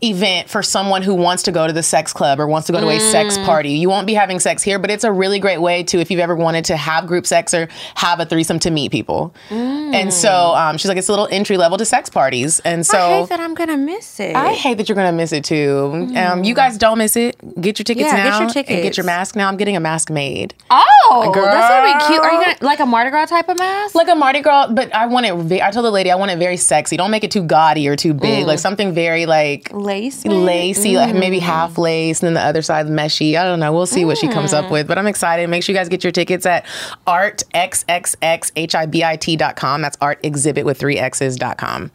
event 0.01 0.50
for 0.50 0.63
someone 0.63 1.01
who 1.01 1.13
wants 1.13 1.44
to 1.44 1.51
go 1.51 1.68
to 1.68 1.74
the 1.74 1.84
sex 1.84 2.13
club 2.13 2.40
or 2.40 2.48
wants 2.48 2.68
to 2.68 2.74
go 2.74 2.80
to 2.80 2.90
a 2.90 3.00
sex 3.00 3.38
Mm. 3.38 3.46
party. 3.46 3.69
You 3.72 3.90
won't 3.90 4.07
be 4.07 4.13
having 4.13 4.40
sex 4.40 4.63
here, 4.63 4.80
but 4.80 4.90
it's 4.90 5.04
a 5.04 5.12
really 5.12 5.40
great 5.40 5.60
way 5.62 5.84
to, 5.84 6.00
if 6.00 6.10
you've 6.10 6.19
ever 6.22 6.36
wanted 6.36 6.66
to 6.66 6.78
have 6.78 7.06
group 7.06 7.25
sex 7.28 7.54
or 7.54 7.68
have 7.96 8.19
a 8.19 8.25
threesome 8.25 8.60
to 8.60 8.72
meet 8.72 8.92
people. 8.92 9.34
And 9.51 10.13
so 10.13 10.54
um, 10.56 10.78
she's 10.78 10.88
like, 10.88 10.98
it's 10.98 11.10
a 11.10 11.12
little 11.12 11.28
entry 11.31 11.57
level 11.57 11.78
to 11.78 11.86
sex 11.86 12.10
parties. 12.10 12.60
And 12.62 12.86
so 12.86 12.98
I 12.98 13.19
hate 13.22 13.30
that 13.30 13.40
I'm 13.40 13.54
gonna 13.56 13.78
miss 13.78 14.19
it. 14.19 14.36
I 14.36 14.54
hate 14.54 14.78
that 14.78 14.88
you're 14.88 14.96
gonna 14.96 15.12
miss 15.12 15.31
it 15.31 15.44
too. 15.44 16.12
Um, 16.16 16.44
you 16.44 16.54
guys 16.56 16.78
don't 16.78 16.98
miss 16.98 17.16
it. 17.16 17.36
Get 17.62 17.80
your 17.80 17.84
tickets 17.84 18.06
Yeah, 18.07 18.16
get 18.18 18.24
now. 18.30 18.38
your 18.40 18.46
and 18.46 18.54
get 18.54 18.68
tickets. 18.68 18.98
your 18.98 19.06
mask 19.06 19.36
now. 19.36 19.48
I'm 19.48 19.57
getting 19.57 19.75
a 19.75 19.80
mask 19.80 20.10
made. 20.10 20.54
oh, 20.72 21.31
Girl. 21.34 21.46
that's 21.46 21.68
gonna 21.69 22.00
be 22.00 22.06
cute. 22.07 22.22
Are 22.24 22.31
you 22.31 22.40
gonna 22.46 22.57
like 22.62 22.80
a 22.80 22.86
Mardi 22.86 23.10
Gras 23.10 23.25
type 23.28 23.50
of 23.50 23.57
mask? 23.57 23.96
Like 23.96 24.07
a 24.07 24.16
Mardi 24.16 24.42
Gras, 24.42 24.68
but 24.72 24.94
I 24.94 25.07
want 25.07 25.25
it. 25.25 25.62
I 25.62 25.72
told 25.72 25.86
the 25.86 25.92
lady 25.92 26.12
I 26.12 26.16
want 26.16 26.31
it 26.31 26.38
very 26.40 26.57
sexy. 26.57 26.96
Don't 26.98 27.12
make 27.12 27.24
it 27.24 27.31
too 27.31 27.44
gaudy 27.44 27.88
or 27.88 27.96
too 27.96 28.13
big. 28.13 28.46
Like 28.48 28.60
something 28.60 28.94
very 28.94 29.25
like 29.25 29.69
lace, 29.89 30.25
lacy, 30.25 30.96
like 30.96 31.13
maybe 31.15 31.39
mm. 31.39 31.41
half 31.41 31.77
lace, 31.77 32.22
and 32.22 32.27
then 32.27 32.36
the 32.36 32.41
other 32.41 32.62
side 32.62 32.86
meshy. 32.88 33.36
I 33.36 33.43
don't 33.43 33.60
know. 33.60 33.74
We'll 33.74 33.86
see 33.86 34.05
what 34.05 34.17
she 34.17 34.27
comes 34.27 34.53
up 34.53 34.65
mm. 34.65 34.72
with. 34.72 34.88
But 34.88 34.98
I'm 34.98 35.08
excited. 35.08 35.50
Make 35.50 35.63
sure 35.63 35.74
you 35.74 35.79
guys 35.79 35.89
get 35.89 36.03
your 36.03 36.12
tickets 36.12 36.46
at 36.46 36.65
artxxxhibit.com. 37.08 39.81
That's 39.81 39.98
art 40.00 40.19
exhibit 40.24 40.65
with 40.65 40.77
three 40.77 40.98
X's 40.98 41.36
dot 41.36 41.58
com. 41.58 41.91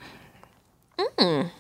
Mm. 0.98 1.50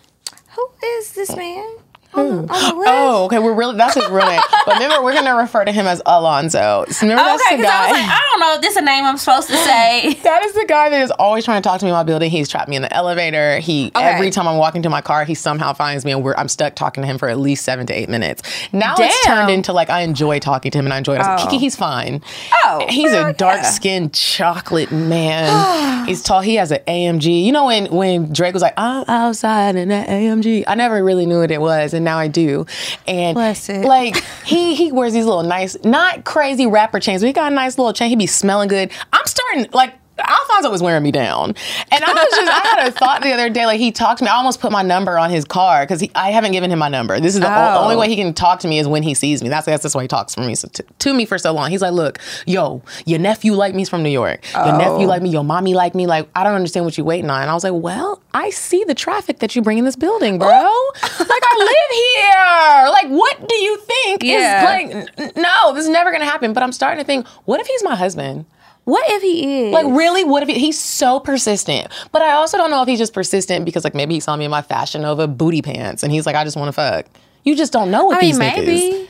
Who 0.56 0.68
is 0.84 1.12
this 1.12 1.30
oh. 1.30 1.36
man? 1.36 1.76
On 2.16 2.46
the- 2.46 2.52
on 2.52 2.78
the? 2.78 2.84
Oh, 2.86 3.24
okay. 3.26 3.38
We're 3.38 3.54
really 3.54 3.76
that's 3.76 3.94
his 3.94 4.08
real 4.08 4.26
name. 4.26 4.40
But 4.66 4.74
remember, 4.74 5.02
we're 5.02 5.14
gonna 5.14 5.34
refer 5.34 5.64
to 5.64 5.72
him 5.72 5.86
as 5.86 6.00
Alonzo. 6.06 6.84
So 6.90 7.06
remember 7.06 7.22
that's 7.24 7.42
Okay, 7.46 7.56
the 7.56 7.62
because 7.62 7.72
guy. 7.72 7.84
I 7.88 7.90
was 7.90 8.00
like, 8.00 8.10
I 8.10 8.20
don't 8.30 8.40
know 8.40 8.54
if 8.54 8.60
this 8.60 8.70
is 8.72 8.76
a 8.76 8.84
name 8.84 9.04
I'm 9.04 9.16
supposed 9.16 9.48
to 9.48 9.56
say. 9.56 10.20
That 10.24 10.42
is 10.44 10.54
the 10.54 10.64
guy 10.66 10.88
that 10.88 11.02
is 11.02 11.10
always 11.12 11.44
trying 11.44 11.60
to 11.62 11.68
talk 11.68 11.78
to 11.80 11.84
me 11.84 11.90
in 11.90 11.94
my 11.94 12.02
building. 12.02 12.30
He's 12.30 12.48
trapped 12.48 12.68
me 12.68 12.76
in 12.76 12.82
the 12.82 12.92
elevator. 12.92 13.58
He 13.58 13.92
Okay. 13.94 14.04
every 14.04 14.30
time 14.30 14.48
I'm 14.48 14.56
walking 14.56 14.82
to 14.82 14.90
my 14.90 15.00
car, 15.02 15.24
he 15.24 15.34
somehow 15.34 15.72
finds 15.74 16.04
me, 16.04 16.12
and 16.12 16.22
we're, 16.24 16.34
I'm 16.36 16.48
stuck 16.48 16.74
talking 16.74 17.02
to 17.02 17.06
him 17.06 17.18
for 17.18 17.28
at 17.28 17.38
least 17.38 17.64
seven 17.64 17.86
to 17.88 17.92
eight 17.92 18.08
minutes. 18.08 18.42
Now 18.72 18.94
it's 18.98 19.24
turned 19.26 19.50
into 19.50 19.72
like 19.72 19.90
I 19.90 20.00
enjoy 20.00 20.38
talking 20.38 20.70
to 20.70 20.78
him, 20.78 20.86
and 20.86 20.94
I 20.94 20.98
enjoy 20.98 21.14
it. 21.16 21.20
I 21.20 21.34
was 21.34 21.42
like, 21.42 21.50
Kiki, 21.50 21.56
oh. 21.56 21.60
he's 21.60 21.76
fine. 21.76 22.22
Oh, 22.64 22.86
he's 22.88 23.12
a 23.12 23.32
dark 23.34 23.62
yeah. 23.62 23.70
skinned 23.70 24.14
chocolate 24.14 24.90
man. 24.90 26.06
he's 26.06 26.22
tall. 26.22 26.40
He 26.40 26.54
has 26.56 26.70
an 26.70 26.80
AMG. 26.88 27.44
You 27.44 27.52
know 27.52 27.66
when 27.66 27.86
when 27.92 28.32
Drake 28.32 28.54
was 28.54 28.62
like, 28.62 28.74
I'm 28.78 29.04
outside 29.08 29.76
in 29.76 29.88
that 29.88 30.08
AMG. 30.08 30.64
I 30.66 30.74
never 30.74 31.02
really 31.04 31.26
knew 31.26 31.40
what 31.40 31.50
it 31.50 31.60
was, 31.60 31.92
and 31.94 32.03
now 32.04 32.18
I 32.18 32.28
do. 32.28 32.66
And 33.06 33.36
like 33.36 34.16
he 34.44 34.74
he 34.74 34.92
wears 34.92 35.12
these 35.12 35.24
little 35.26 35.42
nice, 35.42 35.76
not 35.84 36.24
crazy 36.24 36.66
rapper 36.66 37.00
chains, 37.00 37.22
but 37.22 37.26
he 37.26 37.32
got 37.32 37.50
a 37.50 37.54
nice 37.54 37.78
little 37.78 37.92
chain. 37.92 38.10
He 38.10 38.16
be 38.16 38.26
smelling 38.26 38.68
good. 38.68 38.90
I'm 39.12 39.26
starting 39.26 39.66
like. 39.72 39.94
Alfonso 40.16 40.70
was 40.70 40.80
wearing 40.80 41.02
me 41.02 41.10
down, 41.10 41.56
and 41.90 42.04
I 42.04 42.12
was 42.12 42.36
just—I 42.36 42.60
had 42.68 42.86
a 42.86 42.92
thought 42.92 43.22
the 43.22 43.32
other 43.32 43.50
day. 43.50 43.66
Like 43.66 43.80
he 43.80 43.90
talked 43.90 44.18
to 44.20 44.24
me, 44.24 44.30
I 44.30 44.34
almost 44.36 44.60
put 44.60 44.70
my 44.70 44.82
number 44.82 45.18
on 45.18 45.28
his 45.28 45.44
car 45.44 45.82
because 45.84 46.08
I 46.14 46.30
haven't 46.30 46.52
given 46.52 46.70
him 46.70 46.78
my 46.78 46.88
number. 46.88 47.18
This 47.18 47.34
is 47.34 47.40
the 47.40 47.48
Oh. 47.48 47.82
only 47.82 47.96
way 47.96 48.08
he 48.08 48.14
can 48.14 48.32
talk 48.32 48.60
to 48.60 48.68
me 48.68 48.78
is 48.78 48.86
when 48.86 49.02
he 49.02 49.12
sees 49.14 49.42
me. 49.42 49.48
That's 49.48 49.66
that's, 49.66 49.82
that's 49.82 49.92
why 49.92 50.02
he 50.02 50.08
talks 50.08 50.32
for 50.36 50.42
me 50.42 50.54
so, 50.54 50.68
to, 50.68 50.84
to 51.00 51.12
me 51.14 51.24
for 51.24 51.36
so 51.36 51.52
long. 51.52 51.68
He's 51.72 51.82
like, 51.82 51.94
"Look, 51.94 52.20
yo, 52.46 52.80
your 53.06 53.18
nephew 53.18 53.54
like 53.54 53.74
me. 53.74 53.80
He's 53.80 53.88
from 53.88 54.04
New 54.04 54.08
York. 54.08 54.46
Your 54.54 54.68
Oh. 54.74 54.78
nephew 54.78 55.08
like 55.08 55.20
me. 55.20 55.30
Your 55.30 55.42
mommy 55.42 55.74
like 55.74 55.96
me. 55.96 56.06
Like 56.06 56.28
I 56.36 56.44
don't 56.44 56.54
understand 56.54 56.84
what 56.86 56.96
you 56.96 57.04
waiting 57.04 57.28
on." 57.28 57.42
And 57.42 57.50
I 57.50 57.54
was 57.54 57.64
like, 57.64 57.72
"Well, 57.74 58.22
I 58.32 58.50
see 58.50 58.84
the 58.84 58.94
traffic 58.94 59.40
that 59.40 59.56
you 59.56 59.62
bring 59.62 59.78
in 59.78 59.84
this 59.84 59.96
building, 59.96 60.38
bro. 60.38 60.70
I 61.56 62.90
live 62.90 62.90
here. 62.90 62.90
Like 62.92 63.08
what 63.20 63.48
do 63.48 63.54
you 63.54 63.76
think 63.78 64.22
Yeah. 64.22 64.60
is 64.94 65.08
like? 65.18 65.36
No, 65.36 65.72
this 65.74 65.84
is 65.84 65.90
never 65.90 66.12
gonna 66.12 66.24
happen. 66.24 66.52
But 66.52 66.62
I'm 66.62 66.72
starting 66.72 66.98
to 67.02 67.06
think, 67.06 67.26
what 67.44 67.60
if 67.60 67.66
he's 67.66 67.82
my 67.84 67.94
husband?" 67.94 68.46
What 68.86 69.02
if 69.08 69.22
he 69.22 69.68
is? 69.68 69.72
Like, 69.72 69.86
really? 69.86 70.24
What 70.24 70.42
if 70.42 70.48
he, 70.50 70.58
he's 70.58 70.78
so 70.78 71.18
persistent? 71.18 71.88
But 72.12 72.20
I 72.20 72.32
also 72.32 72.58
don't 72.58 72.70
know 72.70 72.82
if 72.82 72.86
he's 72.88 72.98
just 72.98 73.14
persistent 73.14 73.64
because, 73.64 73.82
like, 73.82 73.94
maybe 73.94 74.12
he 74.12 74.20
saw 74.20 74.36
me 74.36 74.44
in 74.44 74.50
my 74.50 74.60
Fashion 74.60 75.00
Nova 75.00 75.26
booty 75.26 75.62
pants 75.62 76.02
and 76.02 76.12
he's 76.12 76.26
like, 76.26 76.36
I 76.36 76.44
just 76.44 76.54
want 76.54 76.68
to 76.68 76.72
fuck. 76.72 77.06
You 77.44 77.56
just 77.56 77.72
don't 77.72 77.90
know 77.90 78.04
what 78.04 78.18
I 78.18 78.20
these 78.20 78.38
mean, 78.38 78.50
niggas. 78.50 78.66
maybe. 78.66 79.08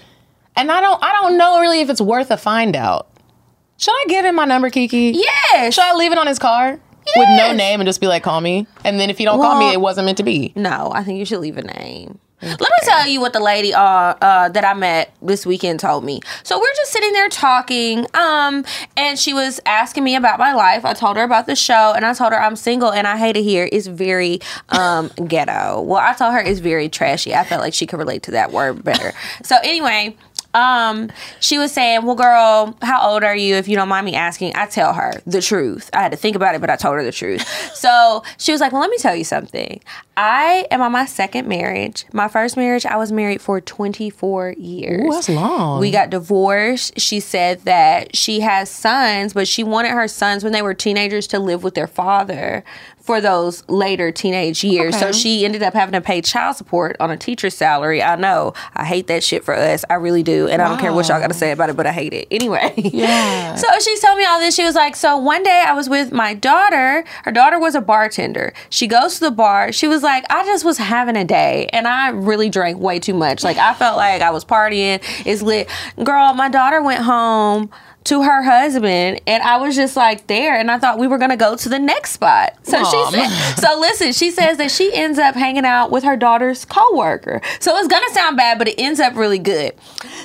And 0.54 0.70
I 0.70 0.80
don't, 0.80 1.02
I 1.02 1.10
don't 1.14 1.36
know 1.36 1.58
really 1.58 1.80
if 1.80 1.90
it's 1.90 2.00
worth 2.00 2.30
a 2.30 2.36
find 2.36 2.76
out. 2.76 3.08
Should 3.78 3.90
I 3.90 4.04
give 4.06 4.24
him 4.24 4.36
my 4.36 4.44
number, 4.44 4.70
Kiki? 4.70 5.12
Yeah. 5.52 5.70
Should 5.70 5.82
I 5.82 5.94
leave 5.96 6.12
it 6.12 6.18
on 6.18 6.28
his 6.28 6.38
car 6.38 6.78
with 7.16 7.28
no 7.36 7.52
name 7.52 7.80
and 7.80 7.88
just 7.88 8.00
be 8.00 8.06
like, 8.06 8.22
call 8.22 8.40
me? 8.40 8.68
And 8.84 9.00
then 9.00 9.10
if 9.10 9.18
you 9.18 9.26
don't 9.26 9.40
call 9.40 9.58
me, 9.58 9.72
it 9.72 9.80
wasn't 9.80 10.04
meant 10.06 10.18
to 10.18 10.24
be. 10.24 10.52
No, 10.54 10.92
I 10.94 11.02
think 11.02 11.18
you 11.18 11.24
should 11.24 11.40
leave 11.40 11.56
a 11.56 11.62
name. 11.62 12.20
Let 12.44 12.60
me 12.60 12.76
tell 12.82 13.06
you 13.06 13.20
what 13.20 13.32
the 13.32 13.40
lady 13.40 13.72
uh, 13.72 13.80
uh, 13.80 14.48
that 14.50 14.64
I 14.64 14.74
met 14.74 15.14
this 15.22 15.46
weekend 15.46 15.80
told 15.80 16.04
me. 16.04 16.20
So 16.42 16.58
we're 16.58 16.74
just 16.76 16.92
sitting 16.92 17.12
there 17.12 17.28
talking, 17.28 18.06
um, 18.14 18.64
and 18.96 19.18
she 19.18 19.32
was 19.32 19.60
asking 19.66 20.04
me 20.04 20.14
about 20.14 20.38
my 20.38 20.52
life. 20.52 20.84
I 20.84 20.92
told 20.92 21.16
her 21.16 21.22
about 21.22 21.46
the 21.46 21.56
show, 21.56 21.92
and 21.96 22.04
I 22.04 22.12
told 22.12 22.32
her 22.32 22.40
I'm 22.40 22.56
single, 22.56 22.92
and 22.92 23.06
I 23.06 23.16
hate 23.16 23.36
it 23.36 23.42
here. 23.42 23.68
It's 23.72 23.86
very 23.86 24.40
um, 24.68 25.10
ghetto. 25.26 25.80
Well, 25.80 26.00
I 26.00 26.12
told 26.12 26.34
her 26.34 26.40
it's 26.40 26.60
very 26.60 26.88
trashy. 26.88 27.34
I 27.34 27.44
felt 27.44 27.60
like 27.60 27.74
she 27.74 27.86
could 27.86 27.98
relate 27.98 28.22
to 28.24 28.32
that 28.32 28.52
word 28.52 28.84
better. 28.84 29.12
So 29.42 29.56
anyway, 29.62 30.16
um, 30.54 31.10
she 31.40 31.58
was 31.58 31.72
saying, 31.72 32.04
"Well, 32.04 32.14
girl, 32.14 32.76
how 32.82 33.10
old 33.10 33.24
are 33.24 33.36
you? 33.36 33.56
If 33.56 33.68
you 33.68 33.76
don't 33.76 33.88
mind 33.88 34.06
me 34.06 34.14
asking." 34.14 34.52
I 34.54 34.66
tell 34.66 34.94
her 34.94 35.20
the 35.26 35.42
truth. 35.42 35.90
I 35.92 36.00
had 36.02 36.12
to 36.12 36.16
think 36.16 36.36
about 36.36 36.54
it, 36.54 36.60
but 36.60 36.70
I 36.70 36.76
told 36.76 36.94
her 36.96 37.04
the 37.04 37.12
truth. 37.12 37.46
so 37.74 38.22
she 38.38 38.52
was 38.52 38.60
like, 38.60 38.72
"Well, 38.72 38.80
let 38.80 38.90
me 38.90 38.98
tell 38.98 39.16
you 39.16 39.24
something. 39.24 39.80
I 40.16 40.66
am 40.70 40.80
on 40.80 40.92
my 40.92 41.06
second 41.06 41.48
marriage. 41.48 42.04
My 42.12 42.28
first 42.28 42.56
marriage, 42.56 42.86
I 42.86 42.96
was 42.96 43.10
married 43.10 43.40
for 43.40 43.60
24 43.60 44.54
years. 44.56 45.06
Ooh, 45.06 45.10
that's 45.12 45.28
long. 45.28 45.80
We 45.80 45.90
got 45.90 46.10
divorced. 46.10 47.00
She 47.00 47.18
said 47.18 47.62
that 47.62 48.14
she 48.14 48.40
has 48.40 48.70
sons, 48.70 49.32
but 49.32 49.48
she 49.48 49.64
wanted 49.64 49.90
her 49.90 50.06
sons 50.06 50.44
when 50.44 50.52
they 50.52 50.62
were 50.62 50.74
teenagers 50.74 51.26
to 51.28 51.40
live 51.40 51.64
with 51.64 51.74
their 51.74 51.88
father 51.88 52.62
for 53.04 53.20
those 53.20 53.62
later 53.68 54.10
teenage 54.10 54.64
years. 54.64 54.98
So 54.98 55.12
she 55.12 55.44
ended 55.44 55.62
up 55.62 55.74
having 55.74 55.92
to 55.92 56.00
pay 56.00 56.22
child 56.22 56.56
support 56.56 56.96
on 57.00 57.10
a 57.10 57.18
teacher's 57.18 57.54
salary. 57.54 58.02
I 58.02 58.16
know. 58.16 58.54
I 58.74 58.86
hate 58.86 59.08
that 59.08 59.22
shit 59.22 59.44
for 59.44 59.54
us. 59.54 59.84
I 59.90 59.94
really 59.94 60.22
do. 60.22 60.48
And 60.48 60.62
I 60.62 60.68
don't 60.68 60.78
care 60.78 60.90
what 60.90 61.06
y'all 61.08 61.20
got 61.20 61.26
to 61.28 61.34
say 61.34 61.52
about 61.52 61.68
it, 61.68 61.76
but 61.76 61.86
I 61.86 61.92
hate 61.92 62.14
it. 62.14 62.26
Anyway. 62.30 62.72
Yeah. 62.76 63.54
So 63.64 63.68
she's 63.80 64.00
telling 64.00 64.18
me 64.18 64.24
all 64.24 64.40
this. 64.40 64.54
She 64.54 64.64
was 64.64 64.74
like, 64.74 64.96
So 64.96 65.16
one 65.16 65.42
day 65.42 65.64
I 65.66 65.72
was 65.72 65.88
with 65.88 66.12
my 66.12 66.34
daughter. 66.34 67.04
Her 67.24 67.32
daughter 67.32 67.58
was 67.58 67.74
a 67.74 67.80
bartender. 67.80 68.52
She 68.68 68.86
goes 68.86 69.14
to 69.14 69.20
the 69.20 69.30
bar. 69.30 69.70
She 69.72 69.86
was 69.86 70.02
like, 70.02 70.24
I 70.30 70.44
just 70.44 70.64
was 70.64 70.78
having 70.78 71.16
a 71.16 71.24
day 71.24 71.68
and 71.72 71.86
I 71.86 72.08
really 72.08 72.50
drank 72.50 72.78
way 72.78 72.98
too 72.98 73.14
much. 73.14 73.44
Like 73.44 73.56
I 73.58 73.74
felt 73.74 73.96
like 73.96 74.22
I 74.22 74.30
was 74.30 74.44
partying. 74.44 75.02
It's 75.24 75.42
lit. 75.42 75.68
Girl, 76.02 76.34
my 76.34 76.48
daughter 76.48 76.82
went 76.82 77.02
home 77.02 77.70
to 78.04 78.22
her 78.22 78.42
husband 78.42 79.20
and 79.26 79.42
I 79.42 79.56
was 79.56 79.74
just 79.74 79.96
like 79.96 80.26
there 80.26 80.54
and 80.54 80.70
I 80.70 80.78
thought 80.78 80.98
we 80.98 81.06
were 81.06 81.16
gonna 81.16 81.38
go 81.38 81.56
to 81.56 81.68
the 81.68 81.78
next 81.78 82.12
spot. 82.12 82.54
So 82.62 82.84
she 82.84 83.04
said 83.10 83.28
so 83.56 83.80
listen, 83.80 84.12
she 84.12 84.30
says 84.30 84.58
that 84.58 84.70
she 84.70 84.92
ends 84.92 85.18
up 85.18 85.34
hanging 85.34 85.64
out 85.64 85.90
with 85.90 86.04
her 86.04 86.16
daughter's 86.16 86.64
coworker. 86.64 87.40
So 87.60 87.76
it's 87.78 87.88
gonna 87.88 88.12
sound 88.12 88.36
bad, 88.36 88.58
but 88.58 88.68
it 88.68 88.78
ends 88.78 89.00
up 89.00 89.16
really 89.16 89.38
good. 89.38 89.72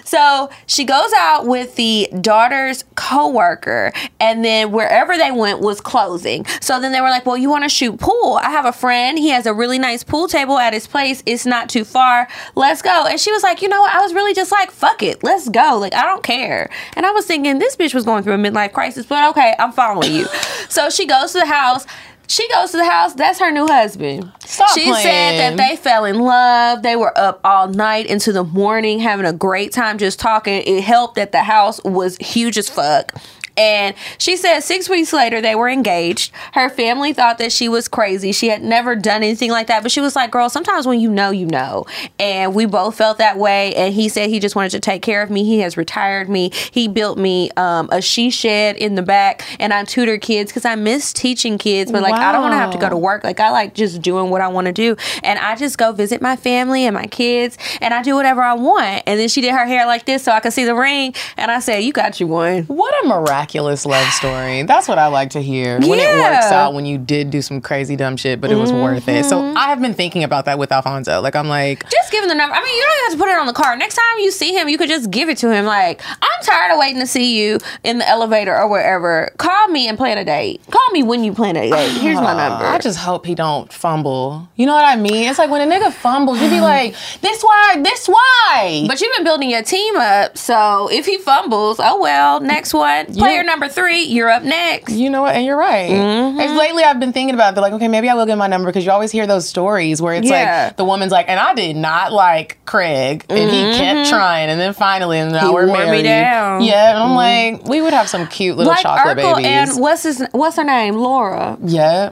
So 0.03 0.49
she 0.67 0.83
goes 0.83 1.11
out 1.15 1.45
with 1.45 1.75
the 1.75 2.09
daughter's 2.21 2.83
coworker, 2.95 3.93
and 4.19 4.43
then 4.43 4.71
wherever 4.71 5.15
they 5.17 5.31
went 5.31 5.59
was 5.59 5.79
closing. 5.79 6.45
So 6.61 6.81
then 6.81 6.91
they 6.91 7.01
were 7.01 7.09
like, 7.09 7.25
Well, 7.25 7.37
you 7.37 7.49
wanna 7.49 7.69
shoot 7.69 7.99
pool? 7.99 8.39
I 8.41 8.49
have 8.49 8.65
a 8.65 8.73
friend, 8.73 9.17
he 9.17 9.29
has 9.29 9.45
a 9.45 9.53
really 9.53 9.79
nice 9.79 10.03
pool 10.03 10.27
table 10.27 10.57
at 10.57 10.73
his 10.73 10.87
place. 10.87 11.23
It's 11.25 11.45
not 11.45 11.69
too 11.69 11.85
far. 11.85 12.27
Let's 12.55 12.81
go. 12.81 13.05
And 13.07 13.19
she 13.19 13.31
was 13.31 13.43
like, 13.43 13.61
You 13.61 13.69
know 13.69 13.81
what? 13.81 13.93
I 13.93 14.01
was 14.01 14.13
really 14.13 14.33
just 14.33 14.51
like, 14.51 14.71
fuck 14.71 15.01
it, 15.03 15.23
let's 15.23 15.47
go. 15.47 15.77
Like, 15.79 15.93
I 15.93 16.03
don't 16.03 16.23
care. 16.23 16.69
And 16.95 17.05
I 17.05 17.11
was 17.11 17.25
thinking 17.25 17.59
this 17.59 17.68
bitch 17.75 17.93
was 17.93 18.05
going 18.05 18.23
through 18.23 18.33
a 18.33 18.37
midlife 18.37 18.73
crisis, 18.73 19.05
but 19.05 19.29
okay, 19.31 19.55
I'm 19.59 19.71
following 19.71 20.13
you. 20.13 20.25
so 20.69 20.89
she 20.89 21.05
goes 21.05 21.33
to 21.33 21.39
the 21.39 21.45
house. 21.45 21.85
She 22.27 22.47
goes 22.49 22.69
to 22.71 22.77
the 22.77 22.87
house. 22.87 23.15
That's 23.15 23.39
her 23.39 23.51
new 23.51 23.65
husband. 23.65 24.31
Stop 24.45 24.69
she 24.69 24.93
said 24.93 25.39
that 25.39 25.57
they 25.57 25.75
fell 25.75 26.05
in 26.05 26.19
love. 26.19 26.83
They 26.83 26.95
were 26.95 27.17
up 27.17 27.41
all 27.43 27.67
night 27.67 28.05
into 28.05 28.31
the 28.31 28.43
morning, 28.43 28.99
having 28.99 29.25
a 29.25 29.33
great 29.33 29.71
time 29.71 29.97
just 29.97 30.19
talking. 30.19 30.61
It 30.61 30.83
helped 30.83 31.15
that 31.15 31.31
the 31.31 31.41
house 31.41 31.83
was 31.83 32.17
huge 32.17 32.59
as 32.59 32.69
fuck. 32.69 33.15
And 33.59 33.95
she 34.17 34.37
said 34.37 34.61
six 34.61 34.87
weeks 34.87 35.11
later 35.11 35.41
they 35.41 35.53
were 35.53 35.67
engaged. 35.67 36.31
Her 36.53 36.69
family 36.69 37.11
thought 37.11 37.37
that 37.39 37.51
she 37.51 37.67
was 37.67 37.89
crazy. 37.89 38.31
She 38.31 38.47
had 38.47 38.63
never 38.63 38.95
done 38.95 39.21
anything 39.21 39.51
like 39.51 39.67
that. 39.67 39.83
But 39.83 39.91
she 39.91 39.99
was 39.99 40.15
like, 40.15 40.31
girl, 40.31 40.49
sometimes 40.49 40.87
when 40.87 41.01
you 41.01 41.11
know, 41.11 41.29
you 41.29 41.45
know. 41.45 41.85
And 42.17 42.55
we 42.55 42.65
both 42.65 42.95
felt 42.95 43.17
that 43.17 43.37
way. 43.37 43.75
And 43.75 43.93
he 43.93 44.07
said 44.07 44.29
he 44.29 44.39
just 44.39 44.55
wanted 44.55 44.71
to 44.71 44.79
take 44.79 45.01
care 45.01 45.21
of 45.21 45.29
me. 45.29 45.43
He 45.43 45.59
has 45.59 45.75
retired 45.75 46.29
me. 46.29 46.51
He 46.71 46.87
built 46.87 47.17
me 47.17 47.51
um, 47.57 47.89
a 47.91 48.01
she 48.01 48.29
shed 48.29 48.77
in 48.77 48.95
the 48.95 49.01
back. 49.01 49.43
And 49.59 49.73
I 49.73 49.83
tutor 49.83 50.17
kids 50.17 50.51
because 50.51 50.63
I 50.63 50.75
miss 50.75 51.11
teaching 51.11 51.57
kids. 51.57 51.91
But 51.91 52.01
like, 52.01 52.13
I 52.13 52.31
don't 52.31 52.41
want 52.41 52.53
to 52.53 52.57
have 52.57 52.71
to 52.71 52.77
go 52.77 52.87
to 52.87 52.97
work. 52.97 53.25
Like, 53.25 53.41
I 53.41 53.51
like 53.51 53.73
just 53.73 54.01
doing 54.01 54.29
what 54.29 54.39
I 54.39 54.47
want 54.47 54.67
to 54.67 54.73
do. 54.73 54.95
And 55.21 55.37
I 55.37 55.57
just 55.57 55.77
go 55.77 55.91
visit 55.91 56.21
my 56.21 56.37
family 56.37 56.85
and 56.85 56.93
my 56.93 57.07
kids. 57.07 57.57
And 57.81 57.93
I 57.93 58.03
do 58.03 58.15
whatever 58.15 58.41
I 58.41 58.53
want. 58.53 59.03
And 59.05 59.19
then 59.19 59.27
she 59.27 59.41
did 59.41 59.51
her 59.51 59.65
hair 59.65 59.85
like 59.85 60.05
this 60.05 60.23
so 60.23 60.31
I 60.31 60.39
could 60.39 60.53
see 60.53 60.63
the 60.63 60.75
ring. 60.75 61.13
And 61.35 61.51
I 61.51 61.59
said, 61.59 61.83
you 61.83 61.91
got 61.91 62.21
you 62.21 62.27
one. 62.27 62.63
What 62.63 62.93
a 63.03 63.07
miraculous 63.49 63.85
love 63.85 64.07
story. 64.13 64.63
That's 64.63 64.87
what 64.87 64.99
I 64.99 65.07
like 65.07 65.31
to 65.31 65.41
hear. 65.41 65.79
When 65.79 65.99
it 65.99 66.07
works 66.07 66.51
out, 66.51 66.73
when 66.73 66.85
you 66.85 66.97
did 66.97 67.31
do 67.31 67.41
some 67.41 67.61
crazy 67.61 67.95
dumb 67.95 68.15
shit, 68.15 68.39
but 68.39 68.51
it 68.51 68.55
was 68.55 68.71
worth 68.71 69.07
it. 69.07 69.25
So 69.25 69.41
mm-hmm. 69.41 69.57
I 69.57 69.69
have 69.69 69.81
been 69.81 69.93
thinking 69.93 70.23
about 70.23 70.45
that 70.45 70.59
with 70.59 70.71
Alfonso. 70.71 71.21
Like, 71.21 71.35
I'm 71.35 71.47
like, 71.47 71.89
Just 71.89 72.11
give 72.11 72.23
him 72.23 72.29
the 72.29 72.35
number. 72.35 72.55
I 72.55 72.63
mean, 72.63 72.75
you 72.75 72.83
don't 72.83 73.03
have 73.03 73.11
to 73.13 73.17
put 73.17 73.29
it 73.29 73.37
on 73.37 73.47
the 73.47 73.53
card. 73.53 73.79
Next 73.79 73.95
time 73.95 74.19
you 74.19 74.31
see 74.31 74.53
him, 74.53 74.69
you 74.69 74.77
could 74.77 74.89
just 74.89 75.09
give 75.09 75.29
it 75.29 75.37
to 75.39 75.51
him. 75.51 75.65
Like, 75.65 76.01
I'm 76.05 76.43
tired 76.43 76.71
of 76.71 76.79
waiting 76.79 76.99
to 76.99 77.07
see 77.07 77.39
you 77.39 77.57
in 77.83 77.97
the 77.97 78.07
elevator 78.07 78.55
or 78.55 78.69
wherever. 78.69 79.31
Call 79.37 79.67
me 79.69 79.87
and 79.87 79.97
plan 79.97 80.17
a 80.17 80.25
date. 80.25 80.61
Call 80.69 80.89
me 80.91 81.01
when 81.01 81.23
you 81.23 81.33
plan 81.33 81.55
a 81.55 81.69
date. 81.69 81.97
Here's 81.97 82.17
my 82.17 82.33
number. 82.49 82.65
I 82.65 82.77
just 82.77 82.99
hope 82.99 83.25
he 83.25 83.33
don't 83.33 83.71
fumble. 83.73 84.47
You 84.57 84.67
know 84.67 84.75
what 84.75 84.85
I 84.85 84.95
mean? 84.95 85.27
It's 85.27 85.39
like 85.39 85.49
when 85.49 85.67
a 85.67 85.73
nigga 85.73 85.91
fumbles, 85.91 86.39
you 86.39 86.49
be 86.49 86.61
like, 86.61 86.95
this 87.21 87.41
why, 87.41 87.81
this 87.81 88.07
why. 88.07 88.85
but 88.87 89.01
you've 89.01 89.15
been 89.15 89.23
building 89.23 89.49
your 89.49 89.63
team 89.63 89.95
up, 89.97 90.37
so 90.37 90.89
if 90.91 91.05
he 91.05 91.17
fumbles, 91.17 91.79
oh 91.79 91.99
well. 91.99 92.39
Next 92.39 92.73
one, 92.73 93.07
player 93.13 93.38
number 93.43 93.67
three, 93.67 94.03
you're 94.03 94.29
up 94.29 94.43
next. 94.43 94.93
You 94.93 95.09
know 95.09 95.21
what? 95.21 95.35
And 95.35 95.45
you're 95.45 95.57
right. 95.57 95.89
Mm-hmm. 95.89 96.39
And 96.39 96.57
lately, 96.57 96.83
I've 96.83 96.99
been 96.99 97.13
thinking 97.13 97.33
about 97.35 97.49
it. 97.51 97.55
They're 97.55 97.61
like, 97.61 97.73
okay, 97.73 97.87
maybe 97.87 98.09
I 98.09 98.13
will 98.15 98.25
get 98.25 98.37
my 98.37 98.47
number 98.47 98.67
because 98.69 98.85
you 98.85 98.91
always 98.91 99.11
hear 99.11 99.27
those 99.27 99.47
stories 99.47 100.01
where 100.01 100.13
it's 100.15 100.27
Yeah. 100.29 100.65
like 100.67 100.77
the 100.77 100.85
woman's 100.85 101.11
like, 101.11 101.27
and 101.29 101.39
I 101.39 101.53
did 101.53 101.75
not 101.75 102.11
like 102.11 102.57
Craig, 102.65 103.25
and 103.29 103.49
he 103.49 103.77
kept 103.77 104.09
trying, 104.09 104.49
and 104.49 104.59
then 104.59 104.73
finally, 104.73 105.19
and 105.19 105.31
now 105.31 105.39
Mm-hmm. 105.39 105.47
He 105.49 105.53
we're 105.53 105.65
married. 105.67 106.03
down. 106.03 106.61
Mm-hmm. 106.61 106.69
Yeah, 106.69 106.89
and 106.91 106.99
I'm 106.99 107.15
like, 107.15 107.65
we 107.67 107.81
would 107.81 107.93
have 107.93 108.07
some 108.09 108.27
cute 108.27 108.57
little 108.57 108.71
Like 108.71 108.81
chocolate 108.83 109.17
Urkel 109.17 109.35
babies. 109.37 109.45
and 109.75 109.79
what's 109.81 110.03
his 110.03 110.23
what's 110.31 110.55
her 110.57 110.63
name, 110.63 110.95
Laura. 110.95 111.57
yeah, 111.63 112.11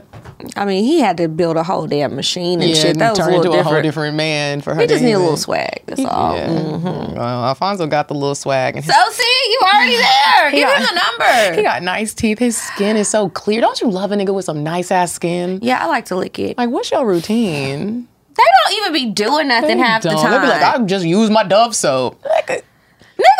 I 0.56 0.64
mean, 0.64 0.84
he 0.84 1.00
had 1.00 1.16
to 1.16 1.28
build 1.28 1.56
a 1.56 1.62
whole 1.64 1.86
damn 1.86 2.14
machine 2.14 2.60
and 2.60 2.70
yeah, 2.70 2.76
shit. 2.76 2.98
That 2.98 3.10
was 3.10 3.18
a 3.18 3.22
turn 3.22 3.30
little 3.34 3.46
into 3.52 3.58
a 3.58 3.62
whole 3.64 3.82
different 3.82 4.16
man 4.16 4.60
for 4.60 4.74
her. 4.74 4.80
He 4.80 4.86
just 4.86 5.02
need 5.02 5.12
a 5.12 5.18
little 5.18 5.36
swag. 5.36 5.82
That's 5.86 6.04
all. 6.04 6.36
Yeah. 6.36 6.46
Mhm. 6.48 7.14
Well, 7.16 7.44
Alfonso 7.46 7.86
got 7.88 8.06
the 8.08 8.14
little 8.14 8.34
swag, 8.36 8.76
and 8.76 8.84
So 8.84 8.92
see, 9.10 9.42
you 9.50 9.60
already 9.74 9.96
there. 9.96 10.50
Give 10.52 10.68
got- 10.68 10.76
him 10.78 10.86
the 10.94 11.00
number. 11.00 11.56
he 11.56 11.62
got 11.62 11.82
nice 11.82 12.14
teeth. 12.14 12.38
His 12.38 12.56
skin 12.56 12.96
is 12.96 13.08
so 13.08 13.28
clear. 13.28 13.60
Don't 13.60 13.80
you 13.80 13.90
love 13.90 14.12
a 14.12 14.16
nigga 14.16 14.32
with 14.34 14.44
some 14.44 14.62
nice 14.62 14.90
ass 14.92 15.12
skin? 15.12 15.58
yeah, 15.62 15.82
I 15.82 15.86
like 15.86 16.04
to 16.06 16.16
lick 16.16 16.38
it. 16.38 16.56
Like, 16.56 16.70
what's 16.70 16.90
your 16.90 17.04
routine? 17.06 18.06
They 18.36 18.44
don't 18.70 18.76
even 18.80 18.92
be 18.92 19.10
doing 19.12 19.48
nothing 19.48 19.78
half 19.80 20.02
the 20.02 20.10
Don't. 20.10 20.22
time. 20.22 20.30
They'll 20.30 20.40
be 20.42 20.46
like, 20.46 20.62
I 20.62 20.78
just 20.84 21.04
use 21.04 21.28
my 21.28 21.42
Dove 21.42 21.74
soap. 21.74 22.24
Like, 22.24 22.57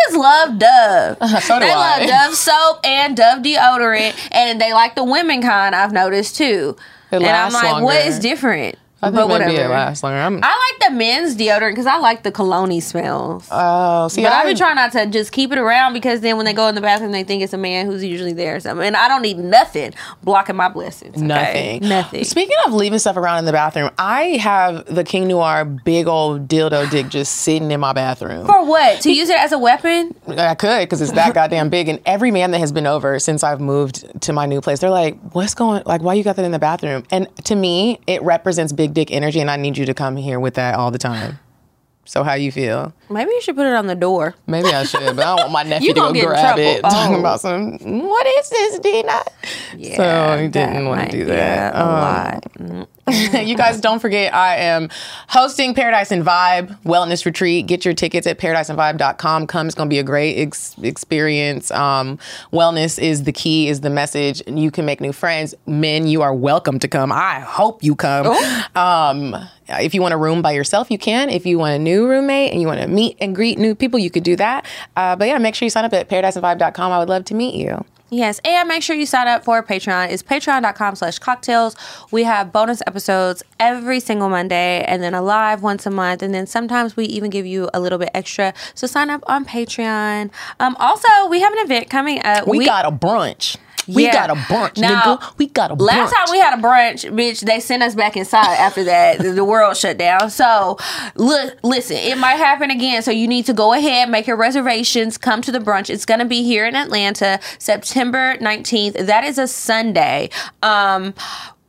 Niggas 0.08 0.16
love 0.16 0.58
Dove. 0.58 1.42
so 1.42 1.58
they 1.58 1.70
I. 1.70 1.98
love 1.98 2.08
Dove 2.08 2.34
soap 2.34 2.80
and 2.84 3.16
Dove 3.16 3.42
deodorant, 3.42 4.16
and 4.32 4.60
they 4.60 4.72
like 4.72 4.94
the 4.94 5.04
women 5.04 5.42
kind. 5.42 5.74
I've 5.74 5.92
noticed 5.92 6.36
too. 6.36 6.76
It 7.10 7.22
and 7.22 7.26
I'm 7.26 7.52
like, 7.52 7.82
what 7.82 7.94
longer. 7.94 8.08
is 8.08 8.18
different? 8.18 8.76
I 9.00 9.06
think 9.10 9.16
but 9.16 9.28
maybe 9.28 9.52
whatever. 9.52 9.64
it 9.64 9.68
lasts 9.68 10.02
longer. 10.02 10.18
I'm, 10.18 10.40
I 10.42 10.72
like 10.80 10.90
the 10.90 10.96
men's 10.96 11.36
deodorant 11.36 11.70
because 11.70 11.86
I 11.86 11.98
like 11.98 12.24
the 12.24 12.32
cologne 12.32 12.80
smells. 12.80 13.46
oh, 13.50 14.08
see, 14.08 14.22
but 14.24 14.32
I 14.32 14.40
I've 14.40 14.46
been 14.46 14.56
trying 14.56 14.74
not 14.74 14.90
to 14.92 15.06
just 15.06 15.30
keep 15.30 15.52
it 15.52 15.58
around 15.58 15.92
because 15.92 16.20
then 16.20 16.36
when 16.36 16.46
they 16.46 16.52
go 16.52 16.66
in 16.68 16.74
the 16.74 16.80
bathroom, 16.80 17.12
they 17.12 17.22
think 17.22 17.42
it's 17.42 17.52
a 17.52 17.58
man 17.58 17.86
who's 17.86 18.02
usually 18.04 18.32
there 18.32 18.56
or 18.56 18.60
something. 18.60 18.84
And 18.86 18.96
I 18.96 19.06
don't 19.06 19.22
need 19.22 19.38
nothing 19.38 19.94
blocking 20.24 20.56
my 20.56 20.68
blessings. 20.68 21.14
okay? 21.16 21.26
Nothing. 21.26 21.88
Nothing. 21.88 22.24
Speaking 22.24 22.56
of 22.66 22.72
leaving 22.72 22.98
stuff 22.98 23.16
around 23.16 23.38
in 23.38 23.44
the 23.44 23.52
bathroom, 23.52 23.90
I 23.98 24.22
have 24.38 24.84
the 24.92 25.04
King 25.04 25.28
Noir 25.28 25.64
big 25.64 26.08
old 26.08 26.48
dildo 26.48 26.90
dick 26.90 27.08
just 27.08 27.36
sitting 27.36 27.70
in 27.70 27.78
my 27.78 27.92
bathroom. 27.92 28.46
For 28.46 28.64
what? 28.64 29.00
To 29.02 29.12
use 29.12 29.28
it 29.28 29.38
as 29.38 29.52
a 29.52 29.58
weapon? 29.58 30.14
I 30.26 30.56
could 30.56 30.80
because 30.80 31.00
it's 31.00 31.12
that 31.12 31.34
goddamn 31.34 31.68
big. 31.68 31.88
And 31.88 32.00
every 32.04 32.30
man 32.32 32.50
that 32.50 32.58
has 32.58 32.72
been 32.72 32.86
over 32.86 33.18
since 33.20 33.44
I've 33.44 33.60
moved 33.60 34.22
to 34.22 34.32
my 34.32 34.46
new 34.46 34.60
place, 34.60 34.80
they're 34.80 34.90
like, 34.90 35.18
"What's 35.32 35.54
going? 35.54 35.82
Like, 35.86 36.02
why 36.02 36.14
you 36.14 36.24
got 36.24 36.36
that 36.36 36.44
in 36.44 36.52
the 36.52 36.58
bathroom?" 36.58 37.04
And 37.10 37.28
to 37.44 37.54
me, 37.54 38.00
it 38.06 38.22
represents 38.22 38.72
big 38.72 38.87
dick 38.88 39.10
energy, 39.10 39.40
and 39.40 39.50
I 39.50 39.56
need 39.56 39.76
you 39.78 39.86
to 39.86 39.94
come 39.94 40.16
here 40.16 40.40
with 40.40 40.54
that 40.54 40.74
all 40.74 40.90
the 40.90 40.98
time. 40.98 41.38
So 42.04 42.24
how 42.24 42.34
you 42.34 42.50
feel? 42.50 42.94
Maybe 43.10 43.30
you 43.30 43.40
should 43.40 43.56
put 43.56 43.66
it 43.66 43.74
on 43.74 43.86
the 43.86 43.94
door. 43.94 44.34
Maybe 44.46 44.68
I 44.68 44.84
should, 44.84 45.00
but 45.16 45.18
I 45.20 45.36
don't 45.36 45.38
want 45.38 45.52
my 45.52 45.62
nephew 45.64 45.88
to 45.88 45.94
go 45.94 46.00
gonna 46.02 46.14
get 46.14 46.22
in 46.24 46.28
grab 46.28 46.44
trouble. 46.56 46.62
it, 46.62 46.80
talking 46.82 47.16
Oh. 47.16 47.20
about 47.20 47.40
some. 47.40 47.78
What 48.06 48.26
is 48.26 48.50
this, 48.50 48.78
Dina? 48.80 49.22
Yeah, 49.76 49.96
so 50.36 50.42
he 50.42 50.48
didn't 50.48 50.86
want 50.86 51.10
to 51.10 51.16
do 51.16 51.24
be 51.24 51.30
that. 51.32 51.74
A 51.74 51.80
Um, 51.80 51.88
lot. 51.90 52.88
You 53.08 53.56
guys 53.56 53.80
don't 53.80 54.00
forget 54.00 54.34
I 54.34 54.56
am 54.56 54.90
hosting 55.28 55.72
Paradise 55.72 56.10
and 56.12 56.22
Vibe 56.22 56.78
Wellness 56.82 57.24
Retreat. 57.24 57.66
Get 57.66 57.82
your 57.86 57.94
tickets 57.94 58.26
at 58.26 58.38
paradiseandvibe.com. 58.38 59.46
Come, 59.46 59.66
it's 59.66 59.74
going 59.74 59.88
to 59.88 59.90
be 59.94 59.98
a 59.98 60.02
great 60.02 60.36
ex- 60.38 60.76
experience. 60.82 61.70
Um, 61.70 62.18
wellness 62.52 62.98
is 63.02 63.24
the 63.24 63.32
key, 63.32 63.68
is 63.68 63.80
the 63.80 63.88
message. 63.88 64.42
And 64.46 64.58
you 64.60 64.70
can 64.70 64.84
make 64.84 65.00
new 65.00 65.14
friends. 65.14 65.54
Men, 65.66 66.06
you 66.06 66.20
are 66.20 66.34
welcome 66.34 66.78
to 66.80 66.88
come. 66.88 67.10
I 67.10 67.40
hope 67.40 67.82
you 67.82 67.94
come. 67.94 68.26
Um, 68.76 69.34
if 69.70 69.94
you 69.94 70.02
want 70.02 70.12
a 70.12 70.18
room 70.18 70.42
by 70.42 70.52
yourself, 70.52 70.90
you 70.90 70.98
can. 70.98 71.30
If 71.30 71.46
you 71.46 71.58
want 71.58 71.74
a 71.76 71.78
new 71.78 72.06
roommate 72.06 72.52
and 72.52 72.60
you 72.60 72.66
want 72.66 72.80
to 72.82 72.88
meet 72.98 73.16
and 73.20 73.34
greet 73.34 73.58
new 73.58 73.74
people, 73.74 73.98
you 73.98 74.10
could 74.10 74.24
do 74.24 74.36
that. 74.36 74.66
Uh, 74.96 75.14
but 75.16 75.28
yeah, 75.28 75.38
make 75.38 75.54
sure 75.54 75.66
you 75.66 75.70
sign 75.70 75.84
up 75.84 75.92
at 75.92 76.08
paradiseandvibe.com. 76.08 76.92
I 76.92 76.98
would 76.98 77.08
love 77.08 77.24
to 77.26 77.34
meet 77.34 77.54
you. 77.54 77.84
Yes, 78.10 78.40
and 78.42 78.68
make 78.68 78.82
sure 78.82 78.96
you 78.96 79.04
sign 79.04 79.28
up 79.28 79.44
for 79.44 79.62
Patreon. 79.62 80.10
It's 80.10 80.22
patreon.com 80.22 80.94
slash 80.96 81.18
cocktales. 81.18 81.76
We 82.10 82.24
have 82.24 82.52
bonus 82.52 82.80
episodes 82.86 83.42
every 83.60 84.00
single 84.00 84.30
Monday 84.30 84.82
and 84.88 85.02
then 85.02 85.12
a 85.12 85.20
live 85.20 85.62
once 85.62 85.84
a 85.84 85.90
month. 85.90 86.22
And 86.22 86.32
then 86.32 86.46
sometimes 86.46 86.96
we 86.96 87.04
even 87.04 87.28
give 87.28 87.44
you 87.44 87.68
a 87.74 87.80
little 87.80 87.98
bit 87.98 88.08
extra. 88.14 88.54
So 88.74 88.86
sign 88.86 89.10
up 89.10 89.22
on 89.26 89.44
Patreon. 89.44 90.30
Um, 90.58 90.74
also, 90.78 91.08
we 91.28 91.40
have 91.40 91.52
an 91.52 91.58
event 91.58 91.90
coming 91.90 92.24
up. 92.24 92.48
We, 92.48 92.64
got 92.64 92.86
a 92.86 92.90
brunch. 92.90 93.58
We 93.88 94.04
Yeah. 94.04 94.12
got 94.12 94.30
a 94.30 94.34
brunch, 94.34 94.76
Now, 94.78 95.16
nigga. 95.16 95.38
We 95.38 95.46
got 95.46 95.70
a 95.70 95.76
brunch. 95.76 95.86
Last 95.86 96.12
time 96.12 96.26
we 96.30 96.38
had 96.38 96.58
a 96.58 96.62
brunch, 96.62 97.10
bitch, 97.12 97.40
they 97.40 97.58
sent 97.60 97.82
us 97.82 97.94
back 97.94 98.16
inside 98.16 98.54
after 98.56 98.84
that. 98.84 99.18
the, 99.18 99.32
the 99.32 99.44
world 99.44 99.76
shut 99.76 99.96
down. 99.98 100.30
So, 100.30 100.76
look, 101.14 101.56
listen, 101.62 101.96
it 101.96 102.18
might 102.18 102.36
happen 102.36 102.70
again. 102.70 103.02
So, 103.02 103.10
you 103.10 103.26
need 103.26 103.46
to 103.46 103.52
go 103.54 103.72
ahead, 103.72 104.08
make 104.10 104.26
your 104.26 104.36
reservations, 104.36 105.16
come 105.18 105.40
to 105.42 105.50
the 105.52 105.58
brunch. 105.60 105.88
It's 105.90 106.04
going 106.04 106.20
to 106.20 106.26
be 106.26 106.42
here 106.42 106.66
in 106.66 106.76
Atlanta, 106.76 107.40
September 107.58 108.36
19th. 108.38 109.06
That 109.06 109.24
is 109.24 109.38
a 109.38 109.46
Sunday. 109.48 110.30
Um, 110.62 111.14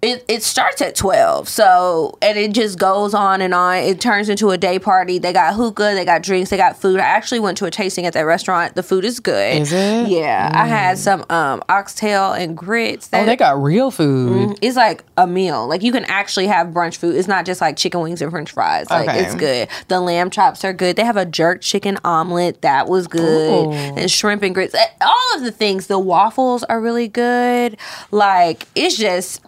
it, 0.02 0.24
it 0.30 0.44
starts 0.44 0.82
at 0.82 0.96
12 0.96 1.50
so 1.50 2.18
and 2.22 2.38
it 2.38 2.54
just 2.54 2.80
goes 2.80 3.14
on 3.14 3.42
and 3.42 3.54
on 3.54 3.76
it 3.78 4.00
turns 4.00 4.30
into 4.30 4.50
a 4.52 4.58
day 4.58 4.80
party 4.80 5.20
they 5.20 5.34
got 5.34 5.54
hookah 5.56 5.92
they 5.94 6.06
got 6.06 6.24
drinks 6.24 6.50
they 6.50 6.56
got 6.58 6.80
food 6.80 7.00
i 7.02 7.04
actually 7.04 7.40
went 7.42 7.58
to 7.58 7.66
a 7.66 7.72
tasting 7.72 8.06
at 8.06 8.14
that 8.14 8.22
restaurant 8.22 8.76
the 8.76 8.84
food 8.84 9.04
is 9.04 9.20
good 9.20 9.62
Is 9.62 9.74
it? 9.74 10.08
yeah 10.08 10.52
i 10.54 10.68
had 10.68 10.98
some 10.98 11.26
um 11.30 11.62
oxtail 11.68 12.32
and 12.32 12.56
grits 12.56 13.10
oh, 13.12 13.26
they 13.26 13.36
got 13.36 13.62
real 13.62 13.92
food. 13.92 14.58
it's 14.62 14.78
like 14.78 15.04
a 15.18 15.28
meal. 15.28 15.68
Like 15.68 15.84
you 15.84 15.92
can 15.92 16.06
actually 16.06 16.48
have 16.48 16.68
brunch 16.68 16.96
food. 16.96 17.16
It's 17.18 17.28
not 17.28 17.46
just 17.46 17.60
like 17.60 17.76
chicken 17.76 18.00
wings 18.00 18.22
and 18.22 18.32
french 18.32 18.52
fries. 18.52 18.90
Like 18.90 19.10
Okay. 19.10 19.20
it's 19.26 19.36
good. 19.36 19.68
The 19.90 20.00
lamb 20.00 20.30
chops 20.30 20.64
are 20.64 20.72
good. 20.72 20.96
They 20.96 21.04
have 21.04 21.18
a 21.18 21.26
jerk 21.26 21.60
chicken 21.62 21.98
omelet. 22.06 22.62
That 22.62 22.88
was 22.88 23.06
good. 23.08 23.68
Ooh. 23.68 23.72
And 23.74 24.10
shrimp 24.10 24.44
and 24.44 24.56
grits. 24.56 24.74
Eh, 24.74 24.86
All 25.02 25.36
of 25.36 25.44
the 25.44 25.52
things. 25.52 25.88
The 25.88 26.00
waffles 26.00 26.64
are 26.64 26.80
really 26.80 27.10
good. 27.10 27.76
Like 28.12 28.66
it's 28.76 28.96
just 28.98 29.42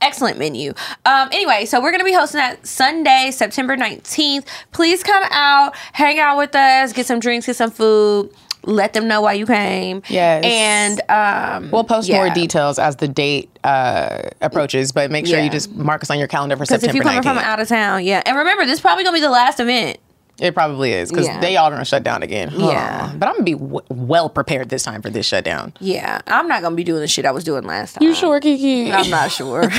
excellent 0.00 0.38
menu. 0.38 0.72
Um, 1.04 1.28
anyway, 1.32 1.64
so 1.64 1.80
we're 1.80 1.92
gonna 1.92 2.04
be 2.04 2.12
hosting 2.12 2.38
that 2.38 2.66
Sunday, 2.66 3.30
September 3.32 3.76
19th. 3.76 4.46
Please 4.72 5.02
come 5.02 5.24
out, 5.30 5.74
hang 5.92 6.18
out 6.18 6.38
with 6.38 6.54
us, 6.54 6.92
get 6.92 7.06
some 7.06 7.20
drinks, 7.20 7.46
get 7.46 7.56
some 7.56 7.70
food. 7.70 8.30
Let 8.64 8.92
them 8.92 9.08
know 9.08 9.22
why 9.22 9.32
you 9.32 9.46
came. 9.46 10.02
Yes. 10.08 10.44
And 10.44 11.00
um 11.10 11.70
We'll 11.70 11.82
post 11.84 12.10
more 12.10 12.28
details 12.28 12.78
as 12.78 12.96
the 12.96 13.08
date 13.08 13.48
uh, 13.64 14.20
approaches, 14.42 14.92
but 14.92 15.10
make 15.10 15.26
sure 15.26 15.38
Yeah. 15.38 15.44
you 15.44 15.50
just 15.50 15.74
mark 15.74 16.02
us 16.02 16.10
on 16.10 16.18
your 16.18 16.28
calendar 16.28 16.56
for 16.58 16.66
September 16.66 16.90
if 16.90 16.94
you're 16.94 17.02
coming 17.04 17.20
19th. 17.20 17.24
from 17.24 17.38
out 17.38 17.58
of 17.60 17.68
town, 17.68 18.04
yeah. 18.04 18.22
And 18.26 18.36
remember, 18.36 18.66
this 18.66 18.74
is 18.74 18.80
probably 18.82 19.04
gonna 19.04 19.16
be 19.16 19.22
the 19.22 19.30
last 19.30 19.60
event. 19.60 19.98
It 20.40 20.54
probably 20.54 20.92
is 20.92 21.10
because 21.10 21.26
Yeah. 21.26 21.40
they 21.40 21.56
all 21.56 21.70
gonna 21.70 21.84
shut 21.84 22.02
down 22.02 22.22
again. 22.22 22.50
Yeah. 22.56 23.12
But 23.16 23.28
I'm 23.28 23.34
gonna 23.34 23.44
be 23.44 23.52
w- 23.54 23.80
well 23.88 24.28
prepared 24.28 24.68
this 24.70 24.82
time 24.82 25.02
for 25.02 25.10
this 25.10 25.26
shutdown. 25.26 25.72
Yeah, 25.80 26.20
I'm 26.26 26.48
not 26.48 26.62
gonna 26.62 26.74
be 26.76 26.84
doing 26.84 27.00
the 27.00 27.08
shit 27.08 27.24
I 27.26 27.30
was 27.30 27.44
doing 27.44 27.64
last 27.64 27.94
time. 27.94 28.02
You 28.02 28.14
sure, 28.14 28.40
Kiki? 28.40 28.90
I'm 28.92 29.10
not 29.10 29.30
sure. 29.38 29.64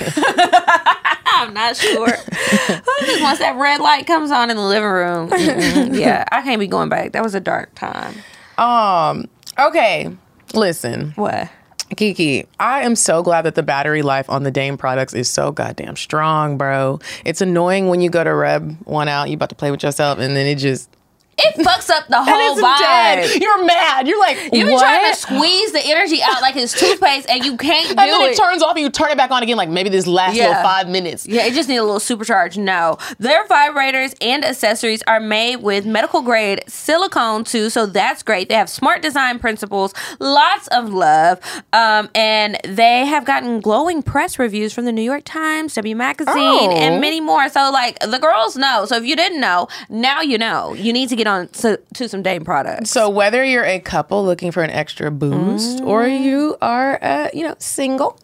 I'm 1.33 1.53
not 1.53 1.75
sure. 1.75 2.07
Once 3.21 3.39
that 3.39 3.55
red 3.57 3.79
light 3.81 4.05
comes 4.05 4.31
on 4.31 4.49
in 4.49 4.57
the 4.57 4.63
living 4.63 4.87
room, 4.89 5.29
mm-mm, 5.29 5.97
yeah, 5.99 6.23
I 6.31 6.41
can't 6.43 6.59
be 6.59 6.67
going 6.67 6.89
back. 6.89 7.13
That 7.13 7.23
was 7.23 7.33
a 7.35 7.39
dark 7.39 7.73
time. 7.75 8.15
Um. 8.57 9.27
Okay. 9.57 10.15
Listen, 10.53 11.13
What? 11.15 11.49
Kiki, 11.95 12.45
I 12.59 12.81
am 12.81 12.95
so 12.95 13.21
glad 13.21 13.43
that 13.43 13.55
the 13.55 13.63
battery 13.63 14.01
life 14.01 14.29
on 14.29 14.43
the 14.43 14.51
Dame 14.51 14.77
products 14.77 15.13
is 15.13 15.29
so 15.29 15.51
goddamn 15.51 15.95
strong, 15.95 16.57
bro. 16.57 16.99
It's 17.25 17.41
annoying 17.41 17.89
when 17.89 18.01
you 18.01 18.09
go 18.09 18.23
to 18.23 18.33
rub 18.33 18.77
one 18.85 19.07
out, 19.07 19.29
you 19.29 19.35
about 19.35 19.49
to 19.49 19.55
play 19.55 19.71
with 19.71 19.83
yourself, 19.83 20.19
and 20.19 20.35
then 20.35 20.45
it 20.47 20.55
just 20.55 20.89
It 21.43 21.55
fucks 21.65 21.89
up 21.89 22.07
the 22.07 22.17
whole 22.23 22.55
vibe. 22.57 22.77
dead. 22.79 23.41
You're 23.41 23.65
mad. 23.65 24.07
You're 24.07 24.19
like, 24.19 24.37
You 24.53 24.65
be 24.65 24.71
what? 24.71 24.81
trying 24.81 25.11
to 25.13 25.19
squeeze 25.19 25.71
the 25.71 25.81
energy 25.83 26.21
out 26.21 26.41
like 26.41 26.55
it's 26.55 26.73
toothpaste, 26.79 27.29
and 27.29 27.43
you 27.45 27.57
can't 27.57 27.87
do 27.87 27.93
it. 27.93 27.99
and 27.99 28.09
then 28.11 28.21
it. 28.29 28.31
it 28.33 28.37
turns 28.37 28.61
off 28.63 28.75
and 28.75 28.81
you 28.83 28.89
turn 28.89 29.09
it 29.11 29.17
back 29.17 29.31
on 29.31 29.43
again 29.43 29.57
like 29.57 29.69
maybe 29.69 29.89
this 29.89 30.07
last 30.07 30.35
Yeah. 30.35 30.47
little 30.49 30.63
five 30.63 30.87
minutes. 30.89 31.27
Yeah, 31.27 31.45
it 31.45 31.53
just 31.53 31.69
needs 31.69 31.79
a 31.79 31.83
little 31.83 31.99
supercharge. 31.99 32.57
No, 32.57 32.97
their 33.19 33.45
vibrators 33.47 34.13
and 34.21 34.43
accessories 34.43 35.01
are 35.07 35.19
made 35.19 35.57
with 35.57 35.85
medical 35.85 36.21
grade 36.21 36.63
silicone 36.67 37.43
too, 37.43 37.69
so 37.69 37.85
that's 37.85 38.23
great. 38.23 38.49
They 38.49 38.55
have 38.55 38.69
smart 38.69 39.01
design 39.01 39.39
principles, 39.39 39.93
lots 40.19 40.67
of 40.67 40.89
love, 40.93 41.39
um, 41.73 42.09
and 42.15 42.59
they 42.67 43.05
have 43.05 43.25
gotten 43.25 43.61
glowing 43.61 44.03
press 44.03 44.37
reviews 44.37 44.73
from 44.73 44.85
the 44.85 44.91
New 44.91 45.01
York 45.01 45.23
Times, 45.25 45.73
W 45.75 45.95
Magazine, 45.95 46.35
Oh. 46.37 46.71
and 46.77 46.99
many 47.01 47.21
more. 47.21 47.47
So, 47.49 47.69
like 47.71 47.99
the 47.99 48.19
girls 48.19 48.55
know. 48.57 48.85
So 48.85 48.97
if 48.97 49.05
you 49.05 49.15
didn't 49.15 49.39
know, 49.39 49.67
now 49.89 50.21
you 50.21 50.37
know. 50.37 50.73
You 50.73 50.91
need 50.93 51.09
to 51.09 51.15
get 51.15 51.27
on 51.27 51.30
to, 51.39 51.79
to 51.93 52.09
some 52.09 52.21
Dame 52.21 52.43
products. 52.43 52.89
So 52.89 53.09
whether 53.09 53.43
you're 53.43 53.65
a 53.65 53.79
couple 53.79 54.23
looking 54.23 54.51
for 54.51 54.63
an 54.63 54.69
extra 54.69 55.11
boost 55.11 55.81
or 55.81 56.07
you 56.07 56.57
are 56.61 56.99
uh, 57.03 57.29
you 57.33 57.43
know, 57.43 57.55
single, 57.59 58.19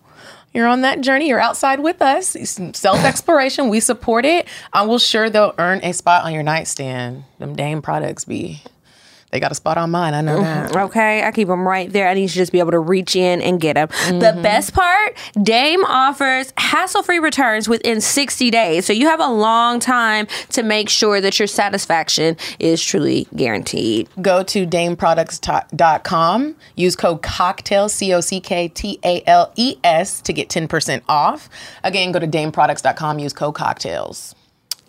you're 0.53 0.67
on 0.67 0.81
that 0.81 1.01
journey, 1.01 1.27
you're 1.27 1.39
outside 1.39 1.79
with 1.81 2.01
us, 2.01 2.35
self 2.73 3.03
exploration, 3.03 3.69
we 3.69 3.79
support 3.79 4.25
it. 4.25 4.47
I 4.73 4.85
will 4.85 4.99
sure 4.99 5.29
they'll 5.29 5.53
earn 5.57 5.79
a 5.83 5.93
spot 5.93 6.25
on 6.25 6.33
your 6.33 6.43
nightstand. 6.43 7.23
Them 7.39 7.55
Dame 7.55 7.81
products 7.81 8.25
be 8.25 8.61
they 9.31 9.39
got 9.39 9.51
a 9.51 9.55
spot 9.55 9.77
on 9.77 9.91
mine, 9.91 10.13
I 10.13 10.21
know 10.21 10.39
mm-hmm. 10.39 10.73
that. 10.73 10.83
Okay, 10.85 11.23
I 11.23 11.31
keep 11.31 11.49
them 11.49 11.67
right 11.67 11.91
there. 11.91 12.07
I 12.07 12.13
need 12.13 12.29
to 12.29 12.33
just 12.33 12.51
be 12.51 12.59
able 12.59 12.71
to 12.71 12.79
reach 12.79 13.15
in 13.15 13.41
and 13.41 13.59
get 13.59 13.73
them. 13.73 13.89
The 14.07 14.27
mm-hmm. 14.27 14.41
best 14.41 14.73
part, 14.73 15.17
Dame 15.41 15.83
offers 15.85 16.53
hassle-free 16.57 17.19
returns 17.19 17.67
within 17.67 17.99
60 17.99 18.49
days. 18.49 18.85
So 18.85 18.93
you 18.93 19.07
have 19.07 19.19
a 19.19 19.27
long 19.27 19.79
time 19.79 20.27
to 20.51 20.63
make 20.63 20.87
sure 20.87 21.19
that 21.19 21.39
your 21.39 21.47
satisfaction 21.47 22.37
is 22.59 22.81
truly 22.81 23.27
guaranteed. 23.35 24.07
Go 24.21 24.43
to 24.43 24.65
dameproducts.com, 24.65 26.55
use 26.75 26.95
code 26.95 27.21
cocktail 27.21 27.89
C 27.89 28.13
O 28.13 28.21
C 28.21 28.39
K 28.39 28.69
T 28.69 28.99
A 29.03 29.23
L 29.27 29.51
E 29.55 29.75
S 29.83 30.21
to 30.21 30.31
get 30.31 30.47
10% 30.47 31.01
off. 31.09 31.49
Again, 31.83 32.13
go 32.13 32.19
to 32.19 32.27
dameproducts.com, 32.27 33.19
use 33.19 33.33
code 33.33 33.55
cocktales. 33.55 34.36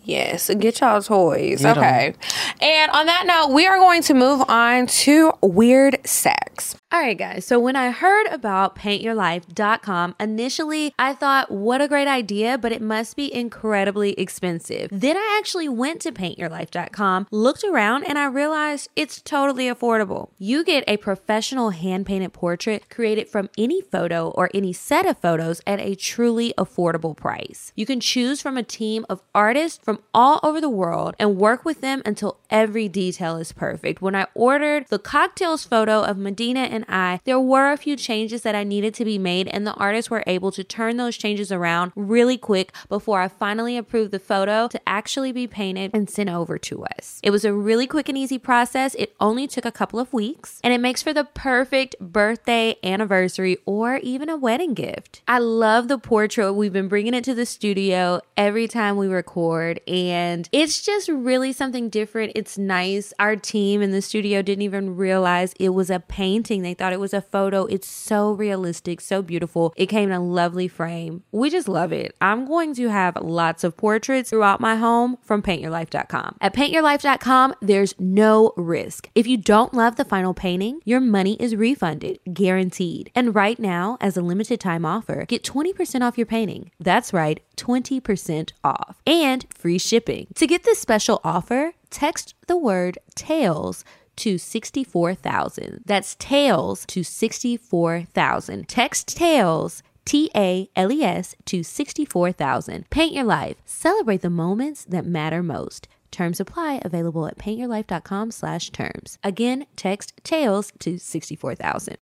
Yes, 0.09 0.49
get 0.59 0.79
y'all 0.81 1.01
toys. 1.01 1.61
Get 1.61 1.77
'em. 1.77 1.83
okay. 1.83 2.13
And 2.61 2.91
on 2.91 3.05
that 3.05 3.25
note, 3.27 3.53
we 3.53 3.67
are 3.67 3.77
going 3.77 4.01
to 4.03 4.13
move 4.13 4.43
on 4.49 4.87
to 4.87 5.33
weird 5.41 5.99
sex. 6.05 6.75
All 6.91 6.99
right, 6.99 7.15
guys. 7.17 7.45
So 7.45 7.59
when 7.59 7.75
I 7.75 7.91
heard 7.91 8.25
about 8.31 8.75
paintyourlife.com, 8.75 10.15
initially 10.19 10.91
I 10.97 11.13
thought, 11.13 11.51
what 11.51 11.81
a 11.81 11.87
great 11.87 12.07
idea, 12.07 12.57
but 12.57 12.71
it 12.71 12.81
must 12.81 13.15
be 13.15 13.31
incredibly 13.31 14.13
expensive. 14.13 14.89
Then 14.91 15.15
I 15.15 15.37
actually 15.39 15.69
went 15.69 16.01
to 16.01 16.11
paintyourlife.com, 16.11 17.27
looked 17.29 17.63
around, 17.63 18.05
and 18.05 18.17
I 18.17 18.25
realized 18.25 18.89
it's 18.95 19.21
totally 19.21 19.65
affordable. 19.67 20.29
You 20.39 20.63
get 20.63 20.83
a 20.87 20.97
professional 20.97 21.69
hand 21.69 22.07
painted 22.07 22.33
portrait 22.33 22.89
created 22.89 23.29
from 23.29 23.51
any 23.55 23.81
photo 23.81 24.29
or 24.29 24.49
any 24.55 24.73
set 24.73 25.05
of 25.05 25.19
photos 25.19 25.61
at 25.67 25.79
a 25.79 25.93
truly 25.93 26.55
affordable 26.57 27.15
price. 27.15 27.71
You 27.75 27.85
can 27.85 27.99
choose 27.99 28.41
from 28.41 28.57
a 28.57 28.63
team 28.63 29.05
of 29.09 29.21
artists 29.35 29.79
from 29.83 29.98
all 30.13 30.39
over 30.43 30.59
the 30.59 30.69
world 30.69 31.15
and 31.19 31.37
work 31.37 31.65
with 31.65 31.81
them 31.81 32.01
until 32.05 32.37
every 32.49 32.87
detail 32.87 33.37
is 33.37 33.51
perfect. 33.51 34.01
When 34.01 34.15
I 34.15 34.27
ordered 34.33 34.87
the 34.89 34.99
Cocktales 34.99 35.67
photo 35.67 36.01
of 36.03 36.17
Medina 36.17 36.61
and 36.61 36.85
I, 36.87 37.19
there 37.23 37.39
were 37.39 37.71
a 37.71 37.77
few 37.77 37.95
changes 37.95 38.41
that 38.43 38.55
I 38.55 38.63
needed 38.63 38.93
to 38.95 39.05
be 39.05 39.17
made, 39.17 39.47
and 39.47 39.65
the 39.65 39.73
artists 39.73 40.09
were 40.09 40.23
able 40.27 40.51
to 40.51 40.63
turn 40.63 40.97
those 40.97 41.17
changes 41.17 41.51
around 41.51 41.91
really 41.95 42.37
quick 42.37 42.73
before 42.87 43.21
I 43.21 43.27
finally 43.27 43.77
approved 43.77 44.11
the 44.11 44.19
photo 44.19 44.67
to 44.67 44.81
actually 44.87 45.31
be 45.31 45.47
painted 45.47 45.91
and 45.93 46.09
sent 46.09 46.29
over 46.29 46.57
to 46.57 46.85
us. 46.85 47.19
It 47.23 47.31
was 47.31 47.45
a 47.45 47.53
really 47.53 47.87
quick 47.87 48.09
and 48.09 48.17
easy 48.17 48.37
process. 48.37 48.95
It 48.95 49.15
only 49.19 49.47
took 49.47 49.65
a 49.65 49.71
couple 49.71 49.99
of 49.99 50.13
weeks, 50.13 50.59
and 50.63 50.73
it 50.73 50.79
makes 50.79 51.03
for 51.03 51.13
the 51.13 51.23
perfect 51.25 51.95
birthday, 51.99 52.75
anniversary, 52.83 53.57
or 53.65 53.97
even 53.97 54.29
a 54.29 54.37
wedding 54.37 54.73
gift. 54.73 55.21
I 55.27 55.39
love 55.39 55.87
the 55.87 55.97
portrait. 55.97 56.53
We've 56.53 56.73
been 56.73 56.87
bringing 56.87 57.13
it 57.13 57.23
to 57.25 57.33
the 57.33 57.45
studio 57.45 58.21
every 58.37 58.67
time 58.67 58.97
we 58.97 59.07
record. 59.07 59.79
And 59.89 60.47
it's 60.51 60.81
just 60.81 61.09
really 61.09 61.51
something 61.51 61.89
different. 61.89 62.33
It's 62.35 62.59
nice. 62.59 63.11
Our 63.17 63.35
team 63.35 63.81
in 63.81 63.89
the 63.89 64.03
studio 64.03 64.43
didn't 64.43 64.61
even 64.61 64.95
realize 64.95 65.53
it 65.59 65.69
was 65.69 65.89
a 65.89 65.99
painting. 65.99 66.61
They 66.61 66.75
thought 66.75 66.93
it 66.93 66.99
was 66.99 67.13
a 67.13 67.21
photo. 67.21 67.65
It's 67.65 67.87
so 67.87 68.31
realistic, 68.31 69.01
so 69.01 69.23
beautiful. 69.23 69.73
It 69.75 69.87
came 69.87 70.09
in 70.09 70.15
a 70.15 70.23
lovely 70.23 70.67
frame. 70.67 71.23
We 71.31 71.49
just 71.49 71.67
love 71.67 71.91
it. 71.91 72.15
I'm 72.21 72.45
going 72.45 72.75
to 72.75 72.89
have 72.89 73.17
lots 73.19 73.63
of 73.63 73.75
portraits 73.77 74.29
throughout 74.29 74.59
my 74.59 74.75
home 74.75 75.17
from 75.23 75.41
paintyourlife.com. 75.41 76.37
At 76.39 76.53
paintyourlife.com, 76.53 77.55
there's 77.59 77.95
no 77.97 78.53
risk. 78.55 79.09
If 79.15 79.25
you 79.25 79.37
don't 79.37 79.73
love 79.73 79.95
the 79.95 80.05
final 80.05 80.35
painting, 80.35 80.81
your 80.85 80.99
money 80.99 81.35
is 81.39 81.55
refunded, 81.55 82.19
guaranteed. 82.31 83.09
And 83.15 83.33
right 83.33 83.57
now, 83.57 83.97
as 83.99 84.17
a 84.17 84.21
limited 84.21 84.59
time 84.59 84.85
offer, 84.85 85.25
get 85.25 85.43
20% 85.43 86.01
off 86.01 86.17
your 86.17 86.27
painting. 86.27 86.69
That's 86.79 87.11
right, 87.11 87.41
20% 87.57 88.51
off 88.63 89.01
and 89.07 89.45
free 89.53 89.68
shipping. 89.77 90.27
To 90.35 90.47
get 90.47 90.63
this 90.63 90.79
special 90.79 91.21
offer, 91.23 91.73
text 91.89 92.33
the 92.47 92.57
word 92.57 92.97
tails 93.15 93.83
to 94.17 94.37
64,000. 94.37 95.83
That's 95.85 96.15
tails 96.15 96.85
to 96.87 97.03
64,000. 97.03 98.67
Text 98.67 99.15
tails 99.15 99.83
T 100.05 100.31
A 100.35 100.69
L 100.75 100.91
E 100.91 101.03
S 101.03 101.35
to 101.45 101.63
64,000. 101.63 102.89
Paint 102.89 103.13
your 103.13 103.23
life. 103.23 103.57
Celebrate 103.65 104.21
the 104.21 104.29
moments 104.29 104.83
that 104.85 105.05
matter 105.05 105.43
most. 105.43 105.87
Terms 106.11 106.39
apply 106.39 106.81
available 106.83 107.27
at 107.27 107.37
paintyourlife.com 107.37 108.31
slash 108.31 108.71
terms. 108.71 109.19
Again, 109.23 109.67
text 109.75 110.13
tails 110.23 110.73
to 110.79 110.97
64,000. 110.97 111.97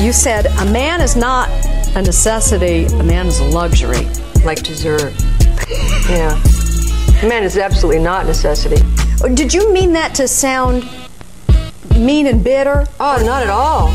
You 0.00 0.12
said 0.12 0.46
a 0.46 0.64
man 0.66 1.00
is 1.00 1.16
not 1.16 1.48
a 1.96 2.02
necessity, 2.02 2.84
a 2.86 3.02
man 3.02 3.26
is 3.26 3.40
a 3.40 3.44
luxury. 3.44 4.08
like 4.44 4.62
dessert. 4.62 5.12
Yeah. 5.68 6.40
Man 7.22 7.44
is 7.44 7.56
absolutely 7.56 8.02
not 8.02 8.26
necessity. 8.26 8.82
Did 9.34 9.54
you 9.54 9.72
mean 9.72 9.92
that 9.92 10.14
to 10.16 10.26
sound 10.26 10.88
mean 11.96 12.26
and 12.26 12.42
bitter? 12.42 12.86
Oh, 12.98 13.22
not 13.24 13.42
at 13.42 13.50
all. 13.50 13.88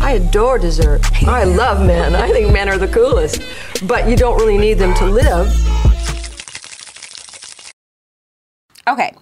I 0.00 0.12
adore 0.12 0.58
dessert. 0.58 1.00
I 1.26 1.44
love 1.44 1.84
men. 1.84 2.14
I 2.14 2.30
think 2.30 2.52
men 2.52 2.68
are 2.68 2.78
the 2.78 2.88
coolest. 2.88 3.42
But 3.86 4.08
you 4.08 4.16
don't 4.16 4.38
really 4.38 4.56
need 4.56 4.74
them 4.74 4.94
to 4.94 5.06
live. 5.06 5.48
Okay. 8.88 9.12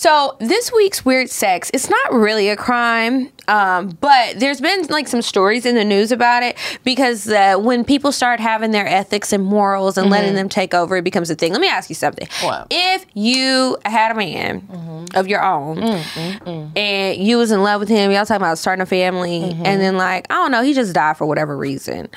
So 0.00 0.34
this 0.40 0.72
week's 0.72 1.04
weird 1.04 1.28
sex, 1.28 1.70
it's 1.74 1.90
not 1.90 2.14
really 2.14 2.48
a 2.48 2.56
crime, 2.56 3.30
um, 3.48 3.90
but 4.00 4.40
there's 4.40 4.58
been 4.58 4.86
like 4.86 5.06
some 5.06 5.20
stories 5.20 5.66
in 5.66 5.74
the 5.74 5.84
news 5.84 6.10
about 6.10 6.42
it 6.42 6.56
because 6.84 7.28
uh, 7.28 7.56
when 7.58 7.84
people 7.84 8.10
start 8.10 8.40
having 8.40 8.70
their 8.70 8.86
ethics 8.86 9.30
and 9.30 9.44
morals 9.44 9.98
and 9.98 10.08
letting 10.08 10.28
mm-hmm. 10.28 10.36
them 10.36 10.48
take 10.48 10.72
over, 10.72 10.96
it 10.96 11.04
becomes 11.04 11.28
a 11.28 11.34
thing. 11.34 11.52
Let 11.52 11.60
me 11.60 11.68
ask 11.68 11.90
you 11.90 11.94
something: 11.94 12.26
What? 12.42 12.68
If 12.70 13.04
you 13.12 13.76
had 13.84 14.12
a 14.12 14.14
man 14.14 14.62
mm-hmm. 14.62 15.18
of 15.18 15.28
your 15.28 15.44
own 15.44 15.76
mm-hmm. 15.76 16.78
and 16.78 17.22
you 17.22 17.36
was 17.36 17.50
in 17.50 17.62
love 17.62 17.80
with 17.80 17.90
him, 17.90 18.10
y'all 18.10 18.24
talking 18.24 18.40
about 18.40 18.56
starting 18.56 18.80
a 18.80 18.86
family, 18.86 19.50
and 19.52 19.82
then 19.82 19.98
like 19.98 20.26
I 20.30 20.36
don't 20.36 20.50
know, 20.50 20.62
he 20.62 20.72
just 20.72 20.94
died 20.94 21.18
for 21.18 21.26
whatever 21.26 21.58
reason. 21.58 22.08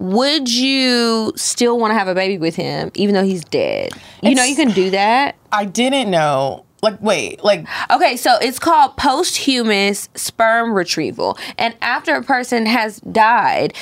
Would 0.00 0.52
you 0.52 1.32
still 1.34 1.78
want 1.78 1.92
to 1.92 1.94
have 1.94 2.08
a 2.08 2.14
baby 2.14 2.36
with 2.36 2.56
him, 2.56 2.90
even 2.92 3.14
though 3.14 3.24
he's 3.24 3.42
dead? 3.42 3.92
You 4.22 4.34
know, 4.34 4.44
you 4.44 4.54
can 4.54 4.72
do 4.72 4.90
that. 4.90 5.36
I 5.50 5.64
didn't 5.64 6.10
know. 6.10 6.63
Like, 6.84 7.00
wait, 7.02 7.42
like, 7.42 7.66
Okay, 7.90 8.16
so 8.16 8.36
it's 8.40 8.58
called 8.58 8.96
posthumous 8.96 10.08
sperm 10.14 10.74
retrieval. 10.74 11.38
And 11.58 11.74
after 11.80 12.14
a 12.14 12.22
person 12.22 12.66
has 12.66 13.00
died, 13.00 13.72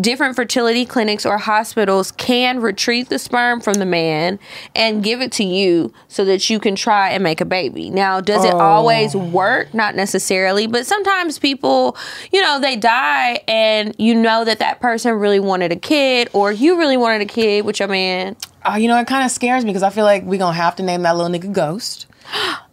different 0.00 0.34
fertility 0.34 0.86
clinics 0.86 1.26
or 1.26 1.36
hospitals 1.36 2.10
can 2.12 2.60
retrieve 2.60 3.10
the 3.10 3.18
sperm 3.18 3.60
from 3.60 3.74
the 3.74 3.84
man 3.84 4.38
and 4.74 5.04
give 5.04 5.20
it 5.20 5.30
to 5.32 5.44
you 5.44 5.92
so 6.08 6.24
that 6.24 6.48
you 6.48 6.58
can 6.58 6.74
try 6.74 7.10
and 7.10 7.22
make 7.22 7.42
a 7.42 7.44
baby. 7.44 7.90
Now, 7.90 8.20
does 8.22 8.44
it 8.44 8.54
always 8.54 9.14
work? 9.14 9.74
Not 9.74 9.94
necessarily, 9.94 10.66
but 10.66 10.86
sometimes 10.86 11.38
people, 11.38 11.96
you 12.32 12.40
know, 12.40 12.58
they 12.58 12.76
die 12.76 13.40
and 13.46 13.94
you 13.98 14.14
know 14.14 14.44
that 14.46 14.58
that 14.60 14.80
person 14.80 15.12
really 15.12 15.40
wanted 15.40 15.72
a 15.72 15.76
kid 15.76 16.30
or 16.32 16.50
you 16.50 16.78
really 16.78 16.96
wanted 16.96 17.20
a 17.20 17.26
kid 17.26 17.66
with 17.66 17.78
your 17.78 17.88
man. 17.88 18.36
uh, 18.64 18.76
you 18.76 18.88
know, 18.88 18.98
it 18.98 19.06
kind 19.06 19.24
of 19.26 19.30
scares 19.30 19.62
me 19.64 19.70
because 19.70 19.82
I 19.82 19.90
feel 19.90 20.04
like 20.04 20.22
we're 20.24 20.38
gonna 20.38 20.56
have 20.56 20.76
to 20.76 20.82
name 20.82 21.02
that 21.02 21.16
little 21.16 21.30
nigga 21.30 21.52
Ghost. 21.52 22.06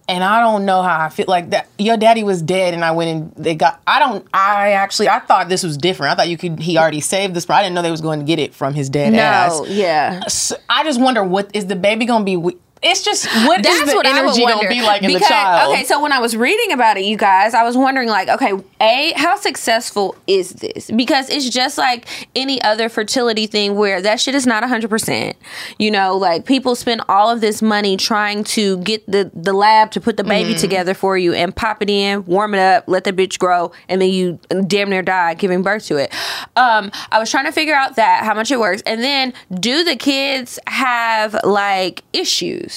And 0.09 0.23
I 0.23 0.41
don't 0.41 0.65
know 0.65 0.81
how 0.81 0.99
I 0.99 1.09
feel 1.09 1.27
like 1.27 1.51
that. 1.51 1.69
Your 1.77 1.95
daddy 1.95 2.23
was 2.23 2.41
dead, 2.41 2.73
and 2.73 2.83
I 2.83 2.89
went 2.91 3.09
and 3.11 3.45
they 3.45 3.53
got. 3.53 3.79
I 3.85 3.99
don't. 3.99 4.25
I 4.33 4.71
actually, 4.71 5.07
I 5.07 5.19
thought 5.19 5.49
this 5.49 5.61
was 5.61 5.77
different. 5.77 6.11
I 6.13 6.15
thought 6.15 6.29
you 6.29 6.37
could. 6.37 6.59
He 6.59 6.79
already 6.79 6.99
saved 6.99 7.35
this, 7.35 7.45
but 7.45 7.53
I 7.53 7.61
didn't 7.61 7.75
know 7.75 7.83
they 7.83 7.91
was 7.91 8.01
going 8.01 8.17
to 8.19 8.25
get 8.25 8.39
it 8.39 8.55
from 8.55 8.73
his 8.73 8.89
dead 8.89 9.13
ass. 9.13 9.61
yeah. 9.67 10.21
So 10.27 10.55
I 10.67 10.83
just 10.83 10.99
wonder 10.99 11.23
what 11.23 11.55
is 11.55 11.67
the 11.67 11.75
baby 11.75 12.05
gonna 12.05 12.25
be? 12.25 12.37
It's 12.81 13.03
just 13.03 13.25
what 13.45 13.59
is 13.65 13.77
That's 13.79 13.91
the 13.91 13.95
what 13.97 14.05
I 14.05 14.11
would 14.13 14.19
energy 14.29 14.41
wonder. 14.43 14.63
gonna 14.67 14.69
be 14.69 14.81
like 14.81 15.01
in 15.01 15.07
because, 15.07 15.21
the 15.27 15.33
child? 15.33 15.73
Okay, 15.73 15.83
so 15.83 16.01
when 16.01 16.11
I 16.13 16.19
was 16.19 16.37
reading 16.37 16.71
about 16.71 16.97
it, 16.97 17.03
you 17.03 17.17
guys, 17.17 17.53
I 17.53 17.63
was 17.63 17.75
wondering, 17.75 18.07
like, 18.07 18.29
okay, 18.29 18.53
a 18.79 19.13
how 19.17 19.35
successful 19.35 20.15
is 20.27 20.51
this? 20.53 20.89
Because 20.89 21.29
it's 21.29 21.49
just 21.49 21.77
like 21.77 22.07
any 22.35 22.61
other 22.61 22.87
fertility 22.87 23.47
thing 23.47 23.75
where 23.75 24.01
that 24.01 24.19
shit 24.21 24.33
is 24.35 24.47
not 24.47 24.63
hundred 24.63 24.89
percent. 24.89 25.35
You 25.77 25.91
know, 25.91 26.15
like 26.17 26.45
people 26.45 26.75
spend 26.75 27.01
all 27.09 27.29
of 27.29 27.41
this 27.41 27.61
money 27.61 27.97
trying 27.97 28.43
to 28.45 28.77
get 28.79 29.05
the 29.11 29.29
the 29.33 29.51
lab 29.53 29.91
to 29.91 30.01
put 30.01 30.15
the 30.17 30.23
baby 30.23 30.51
Mm-hmm. 30.51 30.59
together 30.61 30.93
for 30.93 31.17
you 31.17 31.33
and 31.33 31.53
pop 31.55 31.81
it 31.81 31.89
in, 31.89 32.25
warm 32.25 32.53
it 32.53 32.59
up, 32.59 32.85
let 32.87 33.03
the 33.03 33.11
bitch 33.11 33.39
grow, 33.39 33.71
and 33.89 34.01
then 34.01 34.09
you 34.09 34.39
damn 34.67 34.89
near 34.89 35.01
die 35.01 35.33
giving 35.33 35.61
birth 35.63 35.85
to 35.87 35.97
it. 35.97 36.13
Um, 36.55 36.91
I 37.11 37.19
was 37.19 37.29
trying 37.29 37.45
to 37.45 37.51
figure 37.51 37.75
out 37.75 37.97
that 37.97 38.23
how 38.23 38.33
much 38.33 38.51
it 38.51 38.59
works, 38.59 38.81
and 38.85 39.01
then 39.03 39.33
do 39.59 39.83
the 39.83 39.95
kids 39.97 40.59
have 40.67 41.35
like 41.43 42.03
issues? 42.13 42.68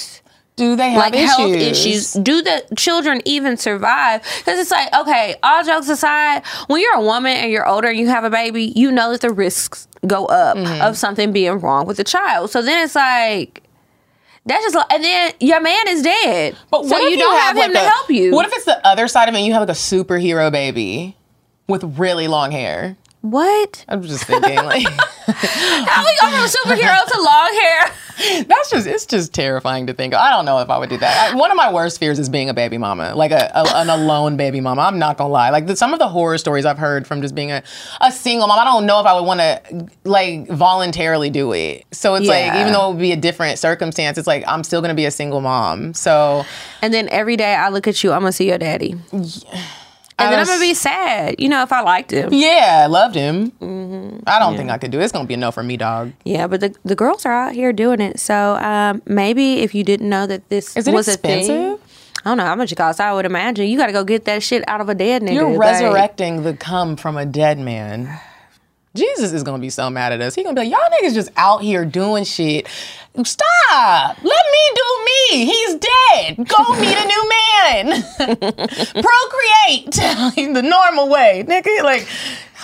Do 0.57 0.77
they 0.77 0.91
have 0.91 0.99
like 0.99 1.15
issues? 1.15 1.29
health 1.37 1.51
issues. 1.55 2.13
Do 2.13 2.43
the 2.43 2.63
children 2.77 3.23
even 3.25 3.57
survive? 3.57 4.23
Because 4.39 4.59
it's 4.59 4.71
like, 4.71 4.93
okay, 4.95 5.35
all 5.43 5.65
jokes 5.65 5.89
aside, 5.89 6.43
when 6.67 6.81
you're 6.83 6.95
a 6.95 7.01
woman 7.03 7.33
and 7.33 7.51
you're 7.51 7.67
older 7.67 7.89
and 7.89 7.99
you 7.99 8.09
have 8.09 8.25
a 8.25 8.31
baby, 8.31 8.73
you 8.77 8.93
know 8.93 9.13
that 9.13 9.23
the 9.23 9.31
risks 9.31 9.89
go 10.07 10.27
up 10.27 10.57
Mm-hmm. 10.57 10.83
of 10.83 10.99
something 10.99 11.33
being 11.33 11.59
wrong 11.61 11.87
with 11.87 11.97
the 11.97 12.05
child. 12.05 12.51
So 12.51 12.61
then 12.61 12.85
it's 12.85 12.95
like, 12.95 13.63
that's 14.45 14.63
just 14.65 14.75
like, 14.75 14.93
and 14.93 15.03
then 15.05 15.33
your 15.41 15.61
man 15.61 15.89
is 15.89 16.03
dead. 16.03 16.57
But 16.71 16.83
so 16.85 16.91
what 16.91 17.03
if 17.03 17.11
you 17.13 17.17
don't 17.19 17.39
have, 17.39 17.57
like, 17.57 17.67
him 17.67 17.73
to 17.73 17.79
a- 17.81 17.89
help 17.89 18.11
you. 18.11 18.33
What 18.33 18.45
if 18.47 18.53
it's 18.53 18.65
the 18.67 18.85
other 18.87 19.09
side 19.09 19.29
of 19.29 19.35
it? 19.35 19.39
and 19.39 19.47
You 19.47 19.53
have 19.55 19.61
like 19.63 19.69
a 19.71 19.73
superhero 19.73 20.51
baby 20.53 21.17
with 21.69 21.99
really 21.99 22.27
long 22.29 22.51
hair. 22.51 22.97
what? 23.23 23.85
I'm 23.89 24.03
just 24.03 24.25
thinking, 24.25 24.57
like 24.57 24.83
How 25.27 26.05
we 26.05 26.17
go 26.21 26.31
from 26.31 26.49
superhero 26.49 27.05
to 27.07 27.21
long 27.23 27.53
hair? 27.61 27.93
that's 28.47 28.71
just 28.71 28.87
it's 28.87 29.07
just 29.07 29.33
terrifying 29.33 29.87
to 29.87 29.95
think. 29.95 30.15
of. 30.15 30.21
I 30.21 30.31
don't 30.31 30.45
know 30.45 30.59
if 30.59 30.71
I 30.71 30.79
would 30.79 30.91
do 30.91 30.99
that. 30.99 31.33
I, 31.33 31.37
one 31.37 31.51
of 31.51 31.57
my 31.57 31.73
worst 31.73 31.99
fears 31.99 32.19
is 32.19 32.29
being 32.29 32.49
a 32.49 32.55
baby 32.55 32.79
mama, 32.79 33.15
like 33.15 33.31
a, 33.31 33.51
a 33.55 33.65
an 33.77 33.89
alone 33.89 34.37
baby 34.37 34.61
mama. 34.61 34.83
I'm 34.83 34.99
not 34.99 35.19
gonna 35.19 35.33
lie. 35.33 35.51
Like 35.51 35.67
the, 35.67 35.77
some 35.77 35.93
of 35.93 35.99
the 35.99 36.09
horror 36.09 36.39
stories 36.39 36.65
I've 36.65 36.79
heard 36.79 37.07
from 37.07 37.23
just 37.23 37.35
being 37.35 37.51
a, 37.51 37.63
a 38.01 38.13
single 38.13 38.47
mom, 38.49 38.59
I 38.59 38.65
don't 38.65 38.87
know 38.87 39.01
if 39.01 39.07
I 39.07 39.15
would 39.15 39.27
want 39.27 39.41
to 39.41 39.89
like 40.05 40.49
voluntarily 40.49 41.31
do 41.31 41.53
it. 41.53 41.85
So 41.93 42.15
it's 42.15 42.29
like 42.29 42.55
even 42.55 42.73
though 42.73 42.91
it 42.91 42.95
would 42.95 43.01
be 43.01 43.13
a 43.13 43.17
different 43.17 43.59
circumstance, 43.59 44.19
it's 44.19 44.27
like 44.27 44.45
I'm 44.47 44.65
still 44.65 44.81
gonna 44.81 44.95
be 44.95 45.07
a 45.07 45.11
single 45.11 45.41
mom. 45.41 45.95
So 45.95 46.45
And 46.81 46.93
then 46.93 47.09
every 47.09 47.37
day 47.37 47.55
I 47.55 47.69
look 47.71 47.89
at 47.89 48.03
you, 48.05 48.13
I'm 48.13 48.21
gonna 48.21 48.33
see 48.33 48.49
your 48.49 48.59
daddy. 48.59 48.97
And 50.19 50.33
then 50.33 50.41
I'm 50.41 50.47
gonna 50.47 50.61
be 50.61 50.75
sad, 50.75 51.37
you 51.39 51.49
know, 51.49 51.63
if 51.63 51.73
I 51.73 51.81
liked 51.81 52.11
him. 52.13 52.33
yeah, 52.33 52.83
I 52.85 52.87
loved 52.87 53.15
him. 53.15 53.51
Mm-hmm. 53.53 54.21
I 54.27 54.39
don't 54.39 54.57
think 54.57 54.71
I 54.71 54.79
could 54.79 54.91
do 54.91 55.01
it. 55.01 55.05
It's 55.05 55.13
gonna 55.13 55.27
be 55.27 55.35
a 55.35 55.37
no 55.39 55.51
for 55.51 55.63
me, 55.63 55.77
dog. 55.77 56.13
Yeah, 56.25 56.47
but 56.47 56.61
the 56.61 56.75
the 56.85 56.95
girls 56.95 57.25
are 57.27 57.33
out 57.33 57.55
here 57.55 57.73
doing 57.73 58.01
it. 58.01 58.21
So 58.21 58.57
um, 58.57 59.03
maybe 59.07 59.61
if 59.61 59.75
you 59.75 59.85
didn't 59.85 60.09
know 60.09 60.27
that 60.27 60.49
this 60.49 60.77
Is 60.77 60.87
it 60.87 60.95
was 60.95 61.09
a 61.09 61.17
thing, 61.17 61.39
expensive? 61.41 61.81
I 62.25 62.31
don't 62.31 62.37
know 62.39 62.45
how 62.45 62.55
much 62.55 62.71
it 62.71 62.77
costs. 62.77 63.01
I 63.01 63.13
would 63.13 63.25
imagine 63.27 63.67
you 63.69 63.77
got 63.77 63.87
to 63.87 63.93
go 63.93 64.05
get 64.05 64.27
that 64.27 64.43
shit 64.45 64.63
out 64.69 64.81
of 64.81 64.89
a 64.89 64.95
dead 64.95 65.23
nigga. 65.23 65.35
You're 65.35 65.51
Like, 65.51 65.73
resurrecting 65.73 66.45
the 66.45 66.55
cum 66.55 66.95
from 66.97 67.17
a 67.17 67.27
dead 67.27 67.59
man. 67.59 68.21
Jesus 68.95 69.33
is 69.33 69.43
gonna 69.43 69.59
be 69.59 69.71
so 69.71 69.89
mad 69.89 70.13
at 70.13 70.21
us. 70.21 70.35
He 70.35 70.43
gonna 70.43 70.55
be 70.55 70.69
like, 70.69 70.71
y'all 70.71 71.01
niggas 71.01 71.15
just 71.15 71.31
out 71.37 71.63
here 71.63 71.85
doing 71.85 72.25
shit. 72.25 72.67
Stop! 73.25 74.17
Let 74.23 74.25
me 74.25 74.73
do 74.75 75.05
me. 75.05 75.45
He's 75.47 75.75
dead. 75.75 76.37
Go 76.49 76.73
meet 76.75 76.97
a 76.97 77.07
new 77.07 77.29
man. 77.29 78.03
Procreate 79.03 79.93
the 80.55 80.63
normal 80.63 81.09
way, 81.09 81.45
nigga. 81.47 81.83
Like, 81.83 82.07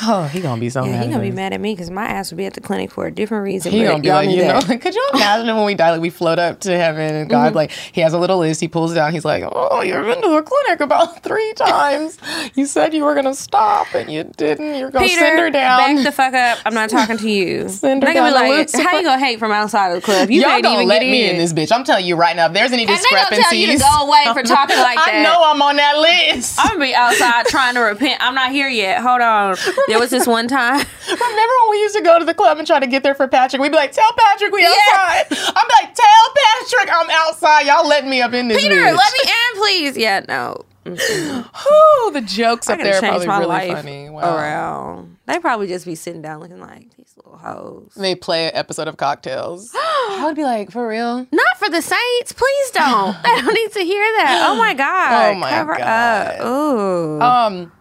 oh, 0.02 0.24
he 0.32 0.40
gonna 0.40 0.60
be 0.60 0.70
so 0.70 0.84
Yeah, 0.84 0.92
mad. 0.92 1.04
he 1.04 1.10
gonna 1.10 1.22
be 1.22 1.30
mad 1.30 1.52
at 1.52 1.60
me 1.60 1.72
because 1.74 1.90
my 1.90 2.04
ass 2.06 2.30
would 2.30 2.36
be 2.38 2.46
at 2.46 2.54
the 2.54 2.60
clinic 2.60 2.90
for 2.90 3.06
a 3.06 3.10
different 3.10 3.44
reason. 3.44 3.72
He 3.72 3.82
gonna 3.84 4.00
be 4.00 4.10
like, 4.10 4.28
you 4.30 4.44
know, 4.44 4.60
could 4.60 4.94
you 4.94 5.08
imagine 5.14 5.54
when 5.56 5.64
we 5.64 5.74
die, 5.74 5.92
like 5.92 6.00
we 6.00 6.10
float 6.10 6.38
up 6.38 6.60
to 6.60 6.76
heaven 6.76 7.14
and 7.14 7.30
God, 7.30 7.48
Mm-hmm. 7.48 7.56
like, 7.56 7.70
he 7.70 8.00
has 8.02 8.12
a 8.12 8.18
little 8.18 8.38
list, 8.38 8.60
he 8.60 8.68
pulls 8.68 8.92
it 8.92 8.98
out, 8.98 9.12
he's 9.12 9.24
like, 9.24 9.42
oh, 9.50 9.80
you've 9.82 10.04
been 10.04 10.20
to 10.22 10.28
the 10.28 10.42
clinic 10.42 10.80
about 10.80 11.22
three 11.22 11.52
times. 11.54 12.18
You 12.54 12.66
said 12.66 12.94
you 12.94 13.04
were 13.04 13.14
gonna 13.14 13.34
stop 13.34 13.94
and 13.94 14.10
you 14.10 14.24
didn't. 14.36 14.76
You're 14.78 14.90
gonna 14.90 15.06
Peter, 15.06 15.20
send 15.20 15.38
her 15.38 15.50
down. 15.50 15.78
back 15.96 16.04
the 16.04 16.12
fuck 16.12 16.34
up. 16.34 16.58
I'm 16.64 16.74
not 16.74 16.90
talking 16.90 17.16
to 17.18 17.30
you. 17.30 17.68
Send 17.78 18.02
her 18.02 18.12
gonna 18.12 18.30
down 18.30 18.32
like, 18.34 18.50
Lucifer. 18.50 18.82
how 18.82 18.98
you 18.98 19.04
gonna 19.04 19.24
hate 19.24 19.38
from 19.38 19.52
outside 19.52 19.88
of 19.90 19.96
the 19.96 20.00
club? 20.02 20.30
You 20.30 20.42
Y'all 20.42 20.60
can't 20.60 20.86
let 20.86 21.02
me 21.02 21.24
in. 21.28 21.36
in. 21.36 21.38
this 21.38 21.52
bitch. 21.52 21.72
I'm 21.74 21.84
telling 21.84 22.04
you 22.06 22.16
right 22.16 22.34
now, 22.36 22.46
if 22.46 22.52
there's 22.52 22.72
any 22.72 22.86
discrepancies, 22.86 23.18
and 23.22 23.30
they 23.30 23.36
gonna 23.36 23.42
tell 23.42 23.54
you 23.54 23.66
to 23.72 23.78
go 23.78 24.06
away 24.06 24.24
for 24.32 24.42
talking 24.54 24.76
like 24.76 24.96
that. 24.96 25.14
I 25.14 25.22
know 25.22 25.40
I'm 25.44 25.60
on 25.62 25.76
that 25.76 25.98
list. 25.98 26.58
I'm 26.60 26.68
gonna 26.74 26.80
be 26.80 26.94
outside 26.94 27.46
trying 27.46 27.74
to 27.74 27.80
repent. 27.80 28.20
I'm 28.22 28.34
not 28.34 28.50
here 28.52 28.68
yet. 28.68 29.00
Hold 29.00 29.20
on. 29.20 29.56
There 29.88 29.98
was 29.98 30.10
this 30.10 30.26
one 30.26 30.46
time. 30.48 30.84
Remember 31.08 31.54
when 31.62 31.70
we 31.70 31.80
used 31.80 31.96
to 31.96 32.02
go 32.02 32.18
to 32.18 32.24
the 32.24 32.34
club 32.34 32.58
and 32.58 32.66
try 32.66 32.78
to 32.78 32.86
get 32.86 33.02
there 33.02 33.14
for 33.14 33.26
Patrick? 33.26 33.60
We'd 33.60 33.70
be 33.70 33.76
like, 33.76 33.92
tell 33.92 34.10
Patrick 34.16 34.52
we 34.52 34.62
Yeah. 34.62 34.68
outside." 34.92 35.26
I'm 35.56 35.68
like, 35.82 35.94
"Tell 35.94 36.34
Patrick 36.36 36.90
I'm 36.94 37.10
outside. 37.10 37.66
Y'all 37.66 37.86
let 37.88 38.06
me 38.06 38.22
up 38.22 38.32
in 38.34 38.48
this. 38.48 38.62
Peter, 38.62 38.74
bitch. 38.76 38.96
let 38.96 39.12
me 39.12 39.20
in, 39.30 39.60
please. 39.60 39.96
Yeah, 39.96 40.20
no. 40.28 40.64
Ooh, 40.88 42.10
the 42.12 42.22
jokes 42.24 42.68
up 42.70 42.78
there 42.80 42.96
are 42.96 43.00
probably 43.00 43.26
my 43.26 43.38
really 43.40 43.48
life 43.48 43.72
funny. 43.76 44.08
Wow. 44.08 44.36
around. 44.36 45.16
They 45.26 45.38
probably 45.38 45.66
just 45.66 45.84
be 45.84 45.94
sitting 45.94 46.22
down 46.22 46.40
looking 46.40 46.60
like 46.60 46.96
these 46.96 47.12
little 47.16 47.36
hoes. 47.36 47.92
They 47.94 48.14
play 48.14 48.46
an 48.46 48.52
episode 48.54 48.88
of 48.88 48.96
Cocktales. 48.96 49.68
I 49.74 50.22
would 50.24 50.34
be 50.36 50.44
like, 50.44 50.70
for 50.70 50.88
real? 50.88 51.26
Not 51.30 51.58
for 51.58 51.68
the 51.68 51.82
Saints, 51.82 52.32
please 52.32 52.70
don't. 52.70 53.14
I 53.24 53.42
don't 53.42 53.52
need 53.54 53.72
to 53.72 53.80
hear 53.80 54.02
that. 54.18 54.46
Oh 54.48 54.56
my 54.56 54.72
god. 54.72 55.30
Oh 55.30 55.34
my 55.38 55.50
Cover 55.50 55.76
God. 55.76 56.40
up. 56.40 56.46
Ooh. 56.46 57.20
Um, 57.20 57.72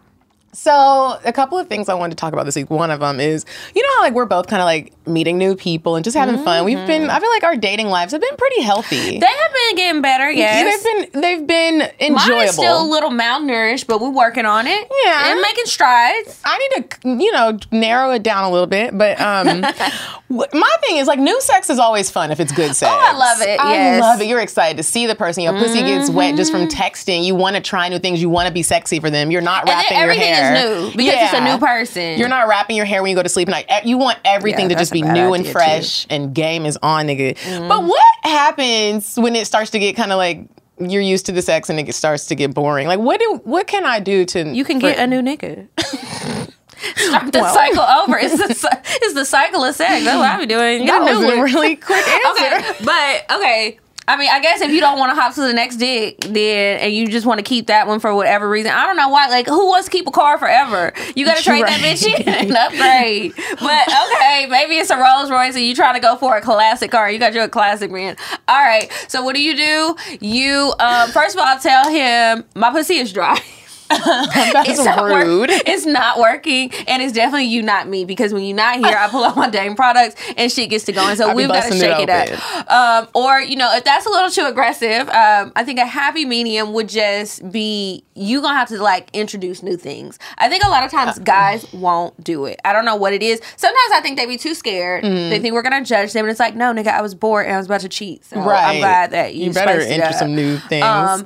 so 0.58 1.20
a 1.24 1.32
couple 1.32 1.60
of 1.60 1.68
things 1.68 1.88
I 1.88 1.94
wanted 1.94 2.18
to 2.18 2.20
talk 2.20 2.34
about 2.34 2.48
this 2.48 2.56
week. 2.56 2.72
One 2.72 2.90
of 2.90 3.00
them 3.00 3.20
is, 3.20 3.46
you 3.76 3.84
know 3.84 3.90
how 3.98 4.02
like 4.02 4.14
we're 4.14 4.26
both 4.26 4.48
kind 4.48 4.60
of 4.60 4.66
like 4.66 4.92
meeting 5.08 5.38
new 5.38 5.56
people 5.56 5.96
and 5.96 6.04
just 6.04 6.18
having 6.18 6.44
fun. 6.44 6.66
We've 6.66 6.86
been, 6.88 7.12
I 7.12 7.20
feel 7.20 7.30
like 7.30 7.44
our 7.44 7.56
dating 7.56 7.90
lives 7.90 8.12
have 8.12 8.22
been 8.22 8.36
pretty 8.36 8.62
healthy. 8.62 9.20
they 9.20 9.28
have 9.28 9.54
been 9.54 9.76
getting 9.76 10.02
better, 10.02 10.32
yes. 10.32 10.84
They've 10.84 11.12
been, 11.12 11.22
they've 11.22 11.48
been 11.48 11.82
enjoyable. 12.00 12.38
Mine 12.38 12.48
is 12.48 12.54
still 12.54 12.82
a 12.82 12.88
little 12.90 13.12
malnourished, 13.12 13.86
but 13.86 14.02
we're 14.02 14.10
working 14.10 14.46
on 14.46 14.66
it. 14.66 14.92
Yeah. 15.06 15.32
And 15.32 15.42
making 15.42 15.66
strides. 15.66 16.42
I 16.44 16.58
need 16.58 16.90
to, 16.90 17.24
you 17.24 17.32
know, 17.32 17.60
narrow 17.72 18.12
it 18.12 18.24
down 18.24 18.44
a 18.44 18.50
little 18.50 18.68
bit. 18.68 18.98
But 18.98 19.22
um, 19.22 19.62
my 20.30 20.78
thing 20.82 20.98
is 20.98 21.08
like 21.08 21.20
new 21.20 21.40
sex 21.40 21.70
is 21.70 21.78
always 21.78 22.10
fun 22.10 22.32
if 22.32 22.40
it's 22.40 22.52
good 22.52 22.76
sex. 22.76 22.92
Oh, 22.92 23.00
I 23.00 23.16
love 23.16 23.42
it, 23.42 23.60
I 23.60 23.74
yes. 23.74 24.02
love 24.02 24.22
it. 24.22 24.28
You're 24.28 24.42
excited 24.42 24.78
to 24.78 24.84
see 24.84 25.06
the 25.06 25.16
person. 25.16 25.44
Your 25.44 25.54
pussy 25.54 25.82
gets 25.82 26.10
wet 26.10 26.36
just 26.36 26.52
from 26.52 26.68
texting. 26.68 27.24
You 27.24 27.36
want 27.36 27.56
to 27.56 27.62
try 27.62 27.88
new 27.90 28.00
things. 28.00 28.22
You 28.22 28.30
want 28.30 28.48
to 28.48 28.54
be 28.54 28.64
sexy 28.64 29.00
for 29.00 29.12
them. 29.12 29.30
You're 29.30 29.42
not 29.42 29.68
wrapping 29.68 29.98
your 29.98 30.10
everything 30.10 30.34
hair. 30.56 30.92
because 30.96 31.14
it's 31.16 31.34
a 31.34 31.44
new 31.44 31.58
person. 31.58 32.18
You're 32.20 32.28
not 32.30 32.48
wrapping 32.48 32.76
your 32.76 32.86
hair 32.86 33.02
when 33.02 33.10
you 33.10 33.16
go 33.16 33.24
to 33.24 33.30
sleep 33.30 33.48
at 33.50 33.52
night. 33.52 33.66
Eh, 33.70 33.82
You 33.86 33.98
want 33.98 34.20
everything 34.26 34.70
Yeah, 34.70 34.76
to 34.76 34.82
just 34.82 34.92
be 34.94 35.02
new 35.02 35.34
and 35.34 35.46
fresh 35.46 36.06
and 36.10 36.34
game 36.34 36.66
is 36.66 36.78
on, 36.82 37.08
nigga. 37.08 37.38
But 37.68 37.84
what 37.84 38.04
happens 38.24 39.16
when 39.18 39.36
it 39.36 39.46
starts 39.48 39.72
to 39.72 39.80
get 39.80 39.96
kind 39.96 40.12
of 40.12 40.18
like 40.18 40.42
you're 40.80 41.02
used 41.02 41.26
to 41.26 41.32
the 41.32 41.42
sex 41.42 41.70
and 41.70 41.80
it 41.80 41.94
starts 41.96 42.28
to 42.28 42.36
get 42.36 42.54
boring? 42.54 42.88
Like 42.88 43.00
what 43.00 43.20
do 43.20 43.42
what 43.44 43.68
can 43.68 43.86
I 43.86 44.00
do 44.00 44.26
to 44.26 44.48
You 44.54 44.64
can 44.64 44.80
for- 44.80 44.88
get 44.90 45.00
a 45.00 45.08
new 45.08 45.22
nigga. 45.22 45.68
Start 46.96 47.32
the 47.34 47.52
cycle 47.54 47.82
over. 47.82 48.18
It's 48.20 48.38
the 48.38 48.80
it's 49.02 49.14
the 49.16 49.26
cycle 49.26 49.64
of 49.64 49.74
sex. 49.76 50.06
That's 50.06 50.16
what 50.18 50.30
I 50.30 50.38
be 50.38 50.46
doing. 50.46 50.86
Get 50.86 51.04
that 51.06 51.16
was 51.16 51.24
a 51.24 51.42
really 51.42 51.76
quick 51.76 52.08
answer. 52.28 52.56
okay, 52.56 52.76
but 52.86 53.36
okay. 53.38 53.80
I 54.10 54.16
mean, 54.16 54.30
I 54.32 54.40
guess 54.40 54.62
if 54.62 54.72
you 54.72 54.80
don't 54.80 54.98
want 54.98 55.12
to 55.12 55.22
hop 55.22 55.36
to 55.36 55.42
the 55.42 55.54
next 55.54 55.76
dick, 55.78 56.18
then 56.22 56.80
and 56.80 56.94
you 56.94 57.08
just 57.08 57.26
want 57.26 57.40
to 57.40 57.44
keep 57.44 57.68
that 57.68 57.88
one 57.88 58.00
for 58.00 58.16
whatever 58.16 58.50
reason, 58.50 58.72
I 58.72 58.86
don't 58.86 58.96
know 58.96 59.10
why. 59.10 59.28
Like, 59.28 59.48
who 59.48 59.68
wants 59.68 59.86
to 59.88 59.92
keep 59.92 60.08
a 60.08 60.12
car 60.12 60.38
forever? 60.38 60.94
You 61.16 61.26
got 61.26 61.38
to 61.38 61.44
trade 61.44 61.66
that 61.66 61.82
bitch 61.82 62.06
in 62.06 62.28
and 62.28 62.52
upgrade. 62.52 63.34
But 63.60 63.88
okay, 63.88 64.46
maybe 64.50 64.76
it's 64.76 64.90
a 64.90 64.98
Rolls 64.98 65.30
Royce 65.30 65.56
and 65.56 65.64
you 65.66 65.76
trying 65.76 65.96
to 65.96 66.00
go 66.00 66.16
for 66.16 66.38
a 66.38 66.42
classic 66.42 66.92
car. 66.92 67.12
You 67.12 67.20
got 67.20 67.34
your 67.34 67.48
classic 67.50 67.92
man. 67.92 68.16
All 68.48 68.62
right. 68.62 68.90
So 69.10 69.24
what 69.24 69.36
do 69.36 69.42
you 69.42 69.56
do? 69.56 69.96
You 70.22 70.74
um, 70.80 71.10
first 71.12 71.36
of 71.36 71.42
all 71.42 71.60
tell 71.60 71.90
him 71.90 72.46
my 72.56 72.72
pussy 72.72 72.96
is 72.96 73.12
dry. 73.12 73.40
That's 73.98 74.70
It's 74.70 74.84
not 74.86 75.02
work- 75.02 75.26
rude. 75.26 75.50
it's 75.50 75.86
not 75.86 76.20
working, 76.20 76.72
and 76.88 77.02
it's 77.02 77.14
definitely 77.14 77.46
you, 77.46 77.62
not 77.64 77.88
me. 77.88 78.06
Because 78.06 78.34
when 78.34 78.44
you're 78.44 78.56
not 78.56 78.78
here, 78.78 78.96
I 78.98 79.08
pull 79.10 79.24
out 79.24 79.36
my 79.36 79.50
Dame 79.50 79.76
products, 79.76 80.16
and 80.38 80.52
shit 80.52 80.70
gets 80.70 80.86
to 80.86 80.92
going. 80.92 81.16
So 81.16 81.34
we've 81.34 81.48
got 81.48 81.64
to 81.64 81.70
busting 81.70 81.78
it 81.90 81.96
shake 81.98 82.10
it, 82.10 82.40
up. 82.40 82.72
Um, 82.72 83.08
or 83.14 83.40
you 83.40 83.56
know, 83.56 83.74
if 83.76 83.84
that's 83.84 84.06
a 84.06 84.10
little 84.10 84.30
too 84.30 84.46
aggressive, 84.46 85.08
um, 85.10 85.52
I 85.56 85.64
think 85.64 85.80
a 85.80 85.86
happy 85.86 86.26
medium 86.26 86.74
would 86.74 86.90
just 86.90 87.50
be 87.52 88.04
you 88.16 88.42
gonna 88.42 88.58
have 88.58 88.68
to 88.70 88.82
like 88.82 89.10
introduce 89.14 89.62
new 89.64 89.78
things. 89.78 90.18
I 90.38 90.50
think 90.50 90.64
a 90.64 90.70
lot 90.70 90.84
of 90.84 90.92
times 90.92 91.20
guys 91.20 91.72
won't 91.74 92.22
do 92.24 92.46
it. 92.46 92.60
I 92.66 92.74
don't 92.74 92.86
know 92.86 92.96
what 92.96 93.14
it 93.14 93.24
is. 93.24 93.40
Sometimes 93.56 93.92
I 93.94 94.02
think 94.02 94.18
they 94.18 94.26
be 94.26 94.38
too 94.38 94.54
scared. 94.54 95.04
Mm. 95.04 95.30
They 95.30 95.40
think 95.40 95.54
we're 95.54 95.62
gonna 95.62 95.86
judge 95.86 96.14
them, 96.14 96.26
and 96.26 96.32
it's 96.32 96.40
like, 96.40 96.56
no, 96.56 96.74
nigga, 96.74 96.88
I 96.88 97.02
was 97.02 97.16
bored 97.16 97.46
and 97.46 97.56
I 97.56 97.58
was 97.58 97.68
about 97.68 97.82
to 97.82 97.90
cheat. 97.90 98.26
So 98.26 98.38
I'm 98.40 98.80
glad 98.80 99.12
that 99.12 99.36
you, 99.36 99.46
You 99.46 99.54
better 99.54 99.80
enter 99.80 100.12
some 100.14 100.36
new 100.36 100.58
things. 100.58 100.84
Um, 100.86 101.26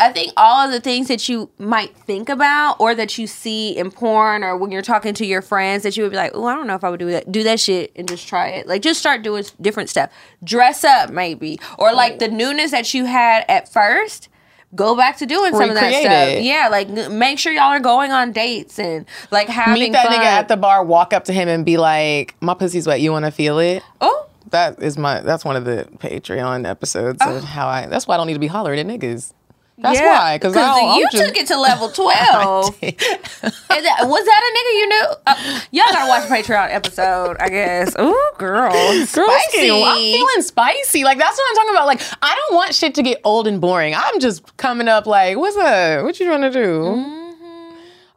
I 0.00 0.12
think 0.12 0.32
all 0.36 0.64
of 0.64 0.72
the 0.72 0.80
things 0.80 1.08
that 1.08 1.28
you 1.28 1.50
might 1.58 1.94
think 1.94 2.28
about 2.28 2.76
or 2.80 2.94
that 2.94 3.18
you 3.18 3.26
see 3.26 3.76
in 3.76 3.90
porn 3.90 4.42
or 4.42 4.56
when 4.56 4.70
you're 4.70 4.82
talking 4.82 5.12
to 5.14 5.26
your 5.26 5.42
friends 5.42 5.82
that 5.82 5.96
you 5.96 6.02
would 6.02 6.10
be 6.10 6.16
like, 6.16 6.32
oh, 6.34 6.46
I 6.46 6.54
don't 6.54 6.66
know 6.66 6.74
if 6.74 6.82
I 6.82 6.88
would 6.88 7.00
do 7.00 7.10
that. 7.10 7.30
Do 7.30 7.42
that 7.42 7.60
shit 7.60 7.92
and 7.94 8.08
just 8.08 8.26
try 8.26 8.48
it. 8.48 8.66
Like, 8.66 8.80
just 8.80 8.98
start 8.98 9.22
doing 9.22 9.44
different 9.60 9.90
stuff. 9.90 10.10
Dress 10.42 10.84
up, 10.84 11.10
maybe. 11.10 11.60
Or 11.78 11.92
like 11.92 12.18
the 12.18 12.28
newness 12.28 12.70
that 12.70 12.94
you 12.94 13.04
had 13.04 13.44
at 13.48 13.70
first. 13.70 14.28
Go 14.72 14.96
back 14.96 15.18
to 15.18 15.26
doing 15.26 15.52
some 15.52 15.68
of 15.68 15.74
that 15.74 15.92
stuff. 15.92 16.28
it. 16.28 16.44
Yeah, 16.44 16.68
like 16.70 16.88
make 17.10 17.40
sure 17.40 17.52
y'all 17.52 17.64
are 17.64 17.80
going 17.80 18.12
on 18.12 18.30
dates 18.30 18.78
and 18.78 19.04
like 19.32 19.48
having 19.48 19.82
Meet 19.82 19.92
that 19.92 20.06
fun. 20.06 20.16
nigga 20.16 20.24
at 20.24 20.46
the 20.46 20.56
bar, 20.56 20.84
walk 20.84 21.12
up 21.12 21.24
to 21.24 21.32
him 21.32 21.48
and 21.48 21.66
be 21.66 21.76
like, 21.76 22.36
"My 22.40 22.54
pussy's 22.54 22.86
wet. 22.86 23.00
You 23.00 23.10
want 23.10 23.24
to 23.24 23.32
feel 23.32 23.58
it?" 23.58 23.82
oh, 24.00 24.28
That 24.50 24.80
is 24.80 24.96
my. 24.96 25.22
That's 25.22 25.44
one 25.44 25.56
of 25.56 25.64
the 25.64 25.88
Patreon 25.98 26.68
episodes 26.68 27.20
of 27.20 27.28
oh. 27.28 27.40
how 27.40 27.66
I. 27.66 27.86
That's 27.86 28.06
why 28.06 28.14
I 28.14 28.18
don't 28.18 28.28
need 28.28 28.34
to 28.34 28.38
be 28.38 28.46
hollering 28.46 28.78
at 28.78 28.86
niggas. 28.86 29.32
That's 29.80 29.98
yeah. 29.98 30.18
why, 30.18 30.38
because 30.38 30.54
you 30.98 31.08
took 31.10 31.36
it 31.36 31.46
to 31.46 31.58
level 31.58 31.88
twelve. 31.92 32.78
That, 32.80 33.98
was 34.02 34.24
that 34.24 34.42
a 34.44 34.50
nigga 34.56 34.72
you 34.78 34.88
knew? 34.88 35.06
Uh, 35.26 35.60
y'all 35.70 35.84
gotta 35.90 36.08
watch 36.08 36.28
Patreon 36.28 36.68
episode, 36.70 37.36
I 37.40 37.48
guess. 37.48 37.94
Ooh, 37.98 38.30
girl, 38.36 38.72
spicy. 39.06 39.70
I'm 39.70 39.96
feeling 39.96 40.42
spicy. 40.42 41.04
Like 41.04 41.18
that's 41.18 41.36
what 41.38 41.50
I'm 41.50 41.56
talking 41.56 41.70
about. 41.70 41.86
Like 41.86 42.02
I 42.22 42.34
don't 42.34 42.56
want 42.56 42.74
shit 42.74 42.94
to 42.96 43.02
get 43.02 43.20
old 43.24 43.46
and 43.46 43.60
boring. 43.60 43.94
I'm 43.94 44.20
just 44.20 44.56
coming 44.58 44.88
up 44.88 45.06
like, 45.06 45.38
what's 45.38 45.56
up? 45.56 46.04
What 46.04 46.20
you 46.20 46.26
trying 46.26 46.42
to 46.42 46.50
do? 46.50 47.20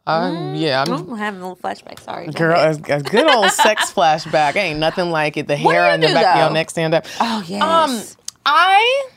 Um, 0.06 0.54
yeah, 0.54 0.84
I'm. 0.86 0.92
I'm 0.92 1.16
having 1.16 1.40
a 1.40 1.48
little 1.48 1.56
flashback. 1.56 1.98
Sorry, 2.00 2.26
Girl, 2.26 2.60
a, 2.60 2.72
a 2.92 3.02
good 3.02 3.26
old 3.26 3.50
sex 3.50 3.90
flashback. 3.94 4.54
Ain't 4.56 4.78
nothing 4.78 5.10
like 5.10 5.38
it. 5.38 5.46
The 5.46 5.56
hair 5.56 5.90
on 5.90 6.00
the 6.00 6.08
back 6.08 6.36
of 6.36 6.42
your 6.42 6.50
neck 6.50 6.68
stand 6.70 6.94
up. 6.94 7.06
Oh 7.20 7.42
yes. 7.46 7.62
Um, 7.62 8.18
I. 8.44 9.08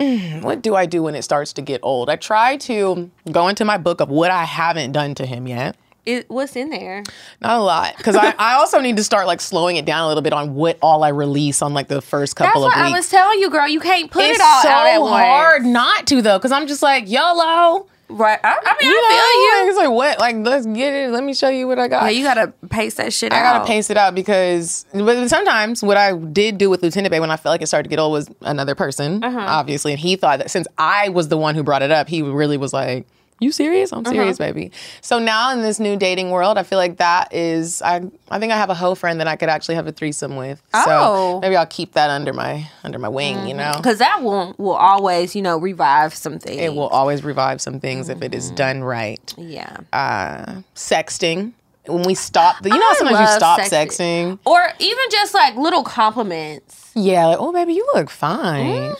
Mm, 0.00 0.42
What 0.42 0.62
do 0.62 0.74
I 0.74 0.86
do 0.86 1.02
when 1.02 1.14
it 1.14 1.22
starts 1.22 1.52
to 1.54 1.62
get 1.62 1.80
old? 1.82 2.08
I 2.10 2.16
try 2.16 2.56
to 2.58 3.10
go 3.30 3.48
into 3.48 3.64
my 3.64 3.76
book 3.76 4.00
of 4.00 4.08
what 4.08 4.30
I 4.30 4.44
haven't 4.44 4.92
done 4.92 5.14
to 5.16 5.26
him 5.26 5.46
yet. 5.46 5.76
it, 6.06 6.28
what's 6.30 6.56
in 6.56 6.70
there? 6.70 7.02
Not 7.42 7.58
a 7.58 7.62
lot, 7.62 7.96
because 7.98 8.16
I, 8.16 8.34
I 8.38 8.54
also 8.54 8.80
need 8.80 8.96
to 8.96 9.04
start 9.04 9.26
like 9.26 9.40
slowing 9.40 9.76
it 9.76 9.84
down 9.84 10.04
a 10.04 10.08
little 10.08 10.22
bit 10.22 10.32
on 10.32 10.54
what 10.54 10.78
all 10.80 11.04
I 11.04 11.08
release 11.10 11.60
on 11.60 11.74
like 11.74 11.88
the 11.88 12.00
first 12.00 12.34
couple 12.36 12.62
what 12.62 12.74
of 12.74 12.82
weeks. 12.82 12.94
I 12.94 12.96
was 12.96 13.08
telling 13.10 13.38
you, 13.40 13.50
girl. 13.50 13.68
You 13.68 13.80
can't 13.80 14.10
put 14.10 14.24
it's 14.24 14.38
it 14.38 14.42
all 14.42 14.62
so 14.62 14.68
out 14.70 14.86
at 14.86 15.00
once. 15.02 15.24
hard 15.26 15.64
not 15.66 16.06
to 16.06 16.22
though, 16.22 16.38
because 16.38 16.52
I'm 16.52 16.66
just 16.66 16.82
like 16.82 17.08
YOLO. 17.08 17.86
Right. 18.10 18.38
I, 18.42 18.48
I 18.64 18.76
mean, 18.80 18.90
You 18.90 18.96
I 18.96 19.58
know, 19.58 19.62
like, 19.64 19.70
it's 19.70 19.78
like 19.78 19.90
what? 19.90 20.18
Like 20.18 20.36
let's 20.36 20.66
get 20.66 20.92
it. 20.94 21.10
Let 21.10 21.22
me 21.24 21.32
show 21.34 21.48
you 21.48 21.66
what 21.68 21.78
I 21.78 21.88
got. 21.88 22.02
you. 22.02 22.10
Yeah, 22.10 22.18
you 22.18 22.24
gotta 22.24 22.52
pace 22.68 22.94
that 22.96 23.12
shit 23.12 23.32
I 23.32 23.38
out. 23.40 23.42
gotta 23.58 23.64
pace 23.66 23.88
it 23.90 23.96
out 23.96 24.14
because, 24.14 24.84
but 24.92 25.28
sometimes 25.28 25.82
what 25.82 25.96
I 25.96 26.16
did 26.16 26.58
do 26.58 26.68
with 26.70 26.82
Lieutenant 26.82 27.10
Bay 27.10 27.20
when 27.20 27.30
I 27.30 27.36
felt 27.36 27.52
like 27.54 27.62
it 27.62 27.66
started 27.68 27.84
to 27.84 27.88
get 27.90 27.98
old 27.98 28.12
was 28.12 28.28
another 28.42 28.74
person, 28.74 29.22
Uh-huh. 29.22 29.38
obviously, 29.38 29.92
and 29.92 30.00
he 30.00 30.16
thought 30.16 30.38
that 30.40 30.50
since 30.50 30.66
I 30.78 31.08
was 31.10 31.28
the 31.28 31.36
one 31.36 31.54
who 31.54 31.62
brought 31.62 31.82
it 31.82 31.90
up, 31.90 32.08
he 32.08 32.22
really 32.22 32.56
was 32.56 32.72
like, 32.72 33.06
"You 33.40 33.50
serious? 33.52 33.92
Uh-huh. 33.92 34.02
I'm 34.06 34.12
serious, 34.14 34.38
baby." 34.38 34.70
So 35.00 35.18
now 35.18 35.52
in 35.52 35.62
this 35.62 35.80
new 35.80 35.96
dating 35.96 36.30
world, 36.30 36.56
I 36.58 36.62
feel 36.62 36.78
like 36.78 36.98
that 36.98 37.34
is, 37.34 37.82
I, 37.82 38.02
I 38.30 38.38
think 38.38 38.52
I 38.52 38.56
have 38.56 38.70
a 38.70 38.74
hoe 38.74 38.94
friend 38.94 39.18
that 39.20 39.26
I 39.26 39.34
could 39.36 39.48
actually 39.48 39.74
have 39.74 39.86
a 39.86 39.92
threesome 39.92 40.36
with. 40.36 40.62
Oh. 40.72 40.84
So 40.86 41.40
maybe 41.40 41.56
I'll 41.56 41.66
keep 41.66 41.92
that 41.94 42.10
under 42.10 42.32
my 42.32 42.68
under 42.84 42.98
my 42.98 43.08
wing. 43.08 43.48
You 43.48 43.54
know, 43.54 43.72
Because 43.76 43.98
that 43.98 44.22
will 44.22 44.54
will 44.58 44.76
always, 44.76 45.34
you 45.34 45.42
know, 45.42 45.58
revive 45.58 46.14
something. 46.14 46.56
it 46.58 46.74
will 46.74 46.88
always 46.88 47.24
revive 47.24 47.60
some 47.60 47.80
things 47.80 48.08
if 48.08 48.22
it 48.22 48.34
is 48.34 48.50
done 48.52 48.84
right. 48.84 49.34
Yeah. 49.36 49.78
Uh, 49.92 50.62
sexting. 50.76 51.52
When 51.86 52.02
we 52.02 52.14
stop, 52.14 52.56
you 52.62 52.70
know, 52.70 52.76
I 52.76 52.94
sometimes 52.98 53.20
you 53.20 53.36
stop 53.36 53.58
sexting. 53.60 53.88
sexting. 53.88 54.38
Or 54.44 54.60
even 54.78 55.04
just 55.10 55.32
like 55.34 55.56
little 55.56 55.82
compliments. 55.82 56.92
Yeah, 56.94 57.26
like, 57.26 57.38
oh 57.40 57.52
baby, 57.52 57.72
you 57.72 57.86
look 57.94 58.10
fine. 58.10 58.94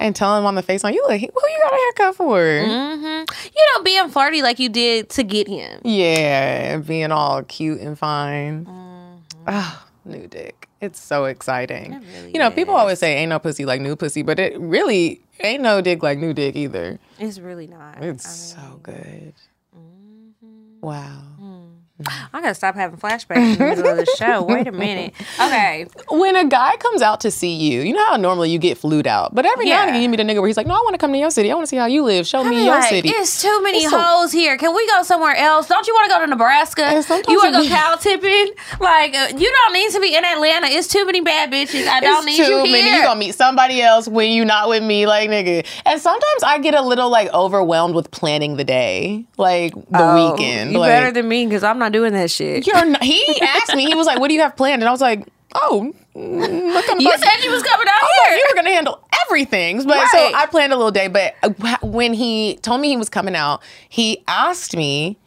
And 0.00 0.14
tell 0.14 0.36
him 0.36 0.44
on 0.44 0.54
the 0.54 0.62
FaceTime, 0.62 0.92
you 0.92 1.02
look 1.08 1.20
who 1.20 1.26
you 1.26 1.60
got 1.62 1.72
a 1.72 1.76
haircut 1.76 2.16
for? 2.16 2.42
You 2.44 3.74
know, 3.74 3.82
being 3.82 4.08
flirty 4.08 4.42
like 4.42 4.58
you 4.58 4.68
did 4.68 5.08
to 5.10 5.22
get 5.22 5.48
him. 5.48 5.80
Yeah, 5.84 6.76
being 6.78 7.12
all 7.12 7.42
cute 7.42 7.80
and 7.80 7.98
fine. 7.98 8.66
Mm-hmm. 8.66 9.44
Ah, 9.46 9.86
new 10.04 10.26
dick. 10.26 10.68
It's 10.80 11.00
so 11.00 11.24
exciting. 11.24 12.02
you 12.32 12.38
know, 12.38 12.50
people 12.50 12.74
always 12.74 12.98
say 12.98 13.16
ain't 13.16 13.30
no 13.30 13.38
pussy 13.38 13.64
like 13.64 13.80
new 13.80 13.96
pussy, 13.96 14.22
but 14.22 14.38
it 14.38 14.58
really 14.60 15.22
ain't 15.40 15.62
no 15.62 15.80
dick 15.80 16.02
like 16.02 16.18
new 16.18 16.34
dick 16.34 16.56
either. 16.56 16.98
It's 17.18 17.38
really 17.38 17.66
not. 17.66 18.02
It's 18.02 18.28
so 18.28 18.80
good. 18.82 19.32
Wow. 20.82 21.22
I 22.04 22.40
gotta 22.42 22.54
stop 22.54 22.74
having 22.74 22.98
flashbacks 22.98 23.36
in 23.36 23.52
the 23.58 23.64
middle 23.64 23.86
of 23.88 23.96
the 23.96 24.06
show. 24.18 24.42
Wait 24.42 24.66
a 24.66 24.72
minute. 24.72 25.14
Okay. 25.46 25.86
When 26.10 26.34
a 26.34 26.44
guy 26.46 26.76
comes 26.76 27.02
out 27.02 27.20
to 27.20 27.30
see 27.30 27.54
you, 27.54 27.80
you 27.82 27.92
know 27.92 28.04
how 28.06 28.16
normally 28.16 28.50
you 28.50 28.58
get 28.58 28.78
flued 28.78 29.06
out, 29.06 29.34
but 29.34 29.44
every 29.46 29.66
now 29.66 29.82
and 29.82 29.88
Yeah. 29.88 29.94
again 29.96 30.02
you 30.02 30.08
meet 30.08 30.20
a 30.20 30.24
nigga 30.24 30.40
where 30.40 30.46
he's 30.48 30.56
like, 30.56 30.66
"No, 30.66 30.74
I 30.74 30.78
want 30.78 30.94
to 30.94 30.98
come 30.98 31.12
to 31.12 31.18
your 31.18 31.30
city. 31.30 31.50
I 31.50 31.54
want 31.54 31.64
to 31.66 31.68
see 31.68 31.76
how 31.76 31.86
you 31.86 32.02
live. 32.04 32.26
Show 32.26 32.42
me 32.44 32.50
Be 32.56 32.56
your 32.64 32.74
like, 32.74 32.88
city." 32.88 33.08
It's 33.10 33.40
too 33.42 33.62
many 33.62 33.78
It's 33.84 33.90
so- 33.90 33.98
hoes 34.00 34.32
here. 34.32 34.56
Can 34.56 34.74
we 34.74 34.86
go 34.88 35.02
somewhere 35.02 35.34
else? 35.36 35.68
Don't 35.68 35.86
you 35.86 35.94
want 35.94 36.10
to 36.10 36.16
go 36.16 36.20
to 36.20 36.26
Nebraska? 36.26 36.82
You 37.28 37.38
want 37.38 37.54
to 37.54 37.60
it 37.60 37.68
go 37.68 37.74
cow 37.74 37.96
tipping? 37.96 38.52
Like 38.80 39.14
uh, 39.14 39.28
you 39.36 39.50
don't 39.52 39.72
need 39.72 39.90
to 39.92 40.00
be 40.00 40.14
in 40.14 40.24
Atlanta. 40.24 40.66
It's 40.68 40.88
too 40.88 41.04
many 41.06 41.20
bad 41.20 41.50
bitches. 41.52 41.86
I 41.86 42.00
don't 42.00 42.26
it's 42.28 42.38
need 42.38 42.44
too 42.46 42.52
you 42.52 42.62
many. 42.62 42.82
here. 42.82 42.96
You 42.96 43.02
gonna 43.02 43.18
meet 43.20 43.34
somebody 43.34 43.80
else 43.82 44.08
when 44.08 44.30
you 44.30 44.44
not 44.44 44.68
with 44.68 44.82
me, 44.82 45.06
like 45.06 45.28
nigga. 45.30 45.66
And 45.84 46.00
sometimes 46.00 46.42
I 46.44 46.58
get 46.58 46.74
a 46.74 46.82
little 46.82 47.10
like 47.10 47.32
overwhelmed 47.32 47.94
with 47.94 48.10
planning 48.10 48.56
the 48.56 48.64
day, 48.64 49.24
like 49.38 49.74
the 49.74 49.82
Oh, 50.02 50.32
weekend. 50.32 50.72
You 50.72 50.78
like, 50.78 50.90
better 50.90 51.10
than 51.12 51.28
me 51.28 51.46
because 51.46 51.62
I'm 51.62 51.78
not 51.78 51.85
doing 51.92 52.12
that 52.14 52.30
shit. 52.30 52.66
You're 52.66 52.84
not, 52.84 53.02
he 53.02 53.40
asked 53.40 53.74
me. 53.74 53.86
He 53.86 53.94
was 53.94 54.06
like, 54.06 54.18
"What 54.18 54.28
do 54.28 54.34
you 54.34 54.40
have 54.40 54.56
planned?" 54.56 54.82
And 54.82 54.88
I 54.88 54.92
was 54.92 55.00
like, 55.00 55.26
"Oh, 55.54 55.92
mm, 56.14 56.72
look, 56.74 56.84
I'm 56.90 57.00
You 57.00 57.08
about- 57.08 57.20
said 57.20 57.44
you 57.44 57.50
was 57.50 57.62
coming 57.62 57.86
out 57.88 57.94
I 57.94 58.00
thought 58.00 58.28
here. 58.28 58.36
you 58.38 58.46
were 58.50 58.54
gonna 58.56 58.70
handle 58.74 59.00
everything. 59.26 59.78
But 59.84 59.96
Right. 59.96 60.08
so 60.10 60.32
I 60.34 60.46
planned 60.46 60.72
a 60.72 60.76
little 60.76 60.90
day. 60.92 61.08
But 61.08 61.34
uh, 61.42 61.76
when 61.82 62.14
he 62.14 62.56
told 62.62 62.80
me 62.80 62.88
he 62.88 62.96
was 62.96 63.08
coming 63.08 63.34
out, 63.36 63.62
he 63.88 64.22
asked 64.28 64.76
me 64.76 65.18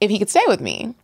if 0.00 0.10
he 0.10 0.18
could 0.18 0.30
stay 0.30 0.42
with 0.48 0.60
me. 0.60 0.94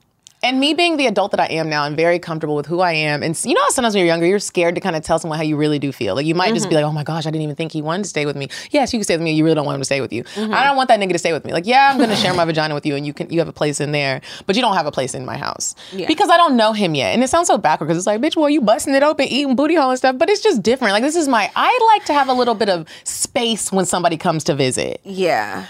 And 0.42 0.58
me 0.58 0.72
being 0.72 0.96
the 0.96 1.06
adult 1.06 1.32
that 1.32 1.40
I 1.40 1.46
am 1.46 1.68
now, 1.68 1.82
I'm 1.82 1.94
very 1.94 2.18
comfortable 2.18 2.56
with 2.56 2.64
who 2.64 2.80
I 2.80 2.92
am. 2.92 3.22
And 3.22 3.38
you 3.44 3.52
know, 3.52 3.60
how 3.60 3.68
sometimes 3.70 3.94
when 3.94 4.00
you're 4.00 4.06
younger, 4.06 4.24
you're 4.26 4.38
scared 4.38 4.74
to 4.76 4.80
kind 4.80 4.96
of 4.96 5.02
tell 5.02 5.18
someone 5.18 5.36
how 5.38 5.42
you 5.44 5.56
really 5.56 5.78
do 5.78 5.92
feel. 5.92 6.14
Like 6.14 6.24
you 6.24 6.34
might 6.34 6.54
just 6.54 6.68
be 6.70 6.74
Mm-hmm. 6.76 6.84
like, 6.84 6.90
"Oh 6.90 6.92
my 6.92 7.04
gosh, 7.04 7.26
I 7.26 7.30
didn't 7.30 7.42
even 7.42 7.56
think 7.56 7.72
he 7.72 7.82
wanted 7.82 8.04
to 8.04 8.08
stay 8.08 8.24
with 8.24 8.36
me." 8.36 8.48
Yes, 8.70 8.92
you 8.94 8.98
can 8.98 9.04
stay 9.04 9.16
with 9.16 9.22
me. 9.22 9.32
You 9.32 9.44
really 9.44 9.54
don't 9.54 9.66
want 9.66 9.74
him 9.76 9.80
to 9.82 9.84
stay 9.84 10.00
with 10.00 10.12
you. 10.14 10.24
Mm-hmm. 10.24 10.54
I 10.54 10.64
don't 10.64 10.76
want 10.76 10.88
that 10.88 10.98
nigga 10.98 11.12
to 11.12 11.18
stay 11.18 11.32
with 11.34 11.44
me. 11.44 11.52
Like, 11.52 11.66
yeah, 11.66 11.90
I'm 11.92 11.98
gonna 11.98 12.16
share 12.16 12.32
my 12.32 12.44
vagina 12.50 12.74
with 12.74 12.86
you, 12.86 12.96
and 12.96 13.06
you 13.06 13.12
can 13.12 13.28
you 13.30 13.38
have 13.38 13.48
a 13.48 13.52
place 13.52 13.80
in 13.80 13.92
there, 13.92 14.22
but 14.46 14.56
you 14.56 14.62
don't 14.62 14.74
have 14.76 14.86
a 14.86 14.90
place 14.92 15.14
in 15.14 15.26
my 15.26 15.36
house 15.36 15.74
Yeah. 15.92 16.06
because 16.06 16.30
I 16.30 16.38
don't 16.38 16.56
know 16.56 16.72
him 16.72 16.94
yet. 16.94 17.12
And 17.12 17.22
it 17.22 17.28
sounds 17.28 17.46
so 17.48 17.58
backward 17.58 17.88
because 17.88 17.98
it's 17.98 18.06
like, 18.06 18.20
bitch, 18.22 18.36
well, 18.36 18.48
you 18.48 18.62
busting 18.62 18.94
it 18.94 19.02
open, 19.02 19.26
eating 19.26 19.56
booty 19.56 19.74
hole 19.74 19.90
and 19.90 19.98
stuff. 19.98 20.16
But 20.16 20.30
it's 20.30 20.40
just 20.42 20.62
different. 20.62 20.92
Like 20.94 21.02
this 21.02 21.16
is 21.16 21.28
my. 21.28 21.50
I 21.54 21.78
like 21.92 22.06
to 22.06 22.14
have 22.14 22.28
a 22.28 22.32
little 22.34 22.54
bit 22.54 22.70
of 22.70 22.88
space 23.04 23.70
when 23.70 23.84
somebody 23.84 24.16
comes 24.16 24.44
to 24.44 24.54
visit. 24.54 25.00
Yeah. 25.04 25.66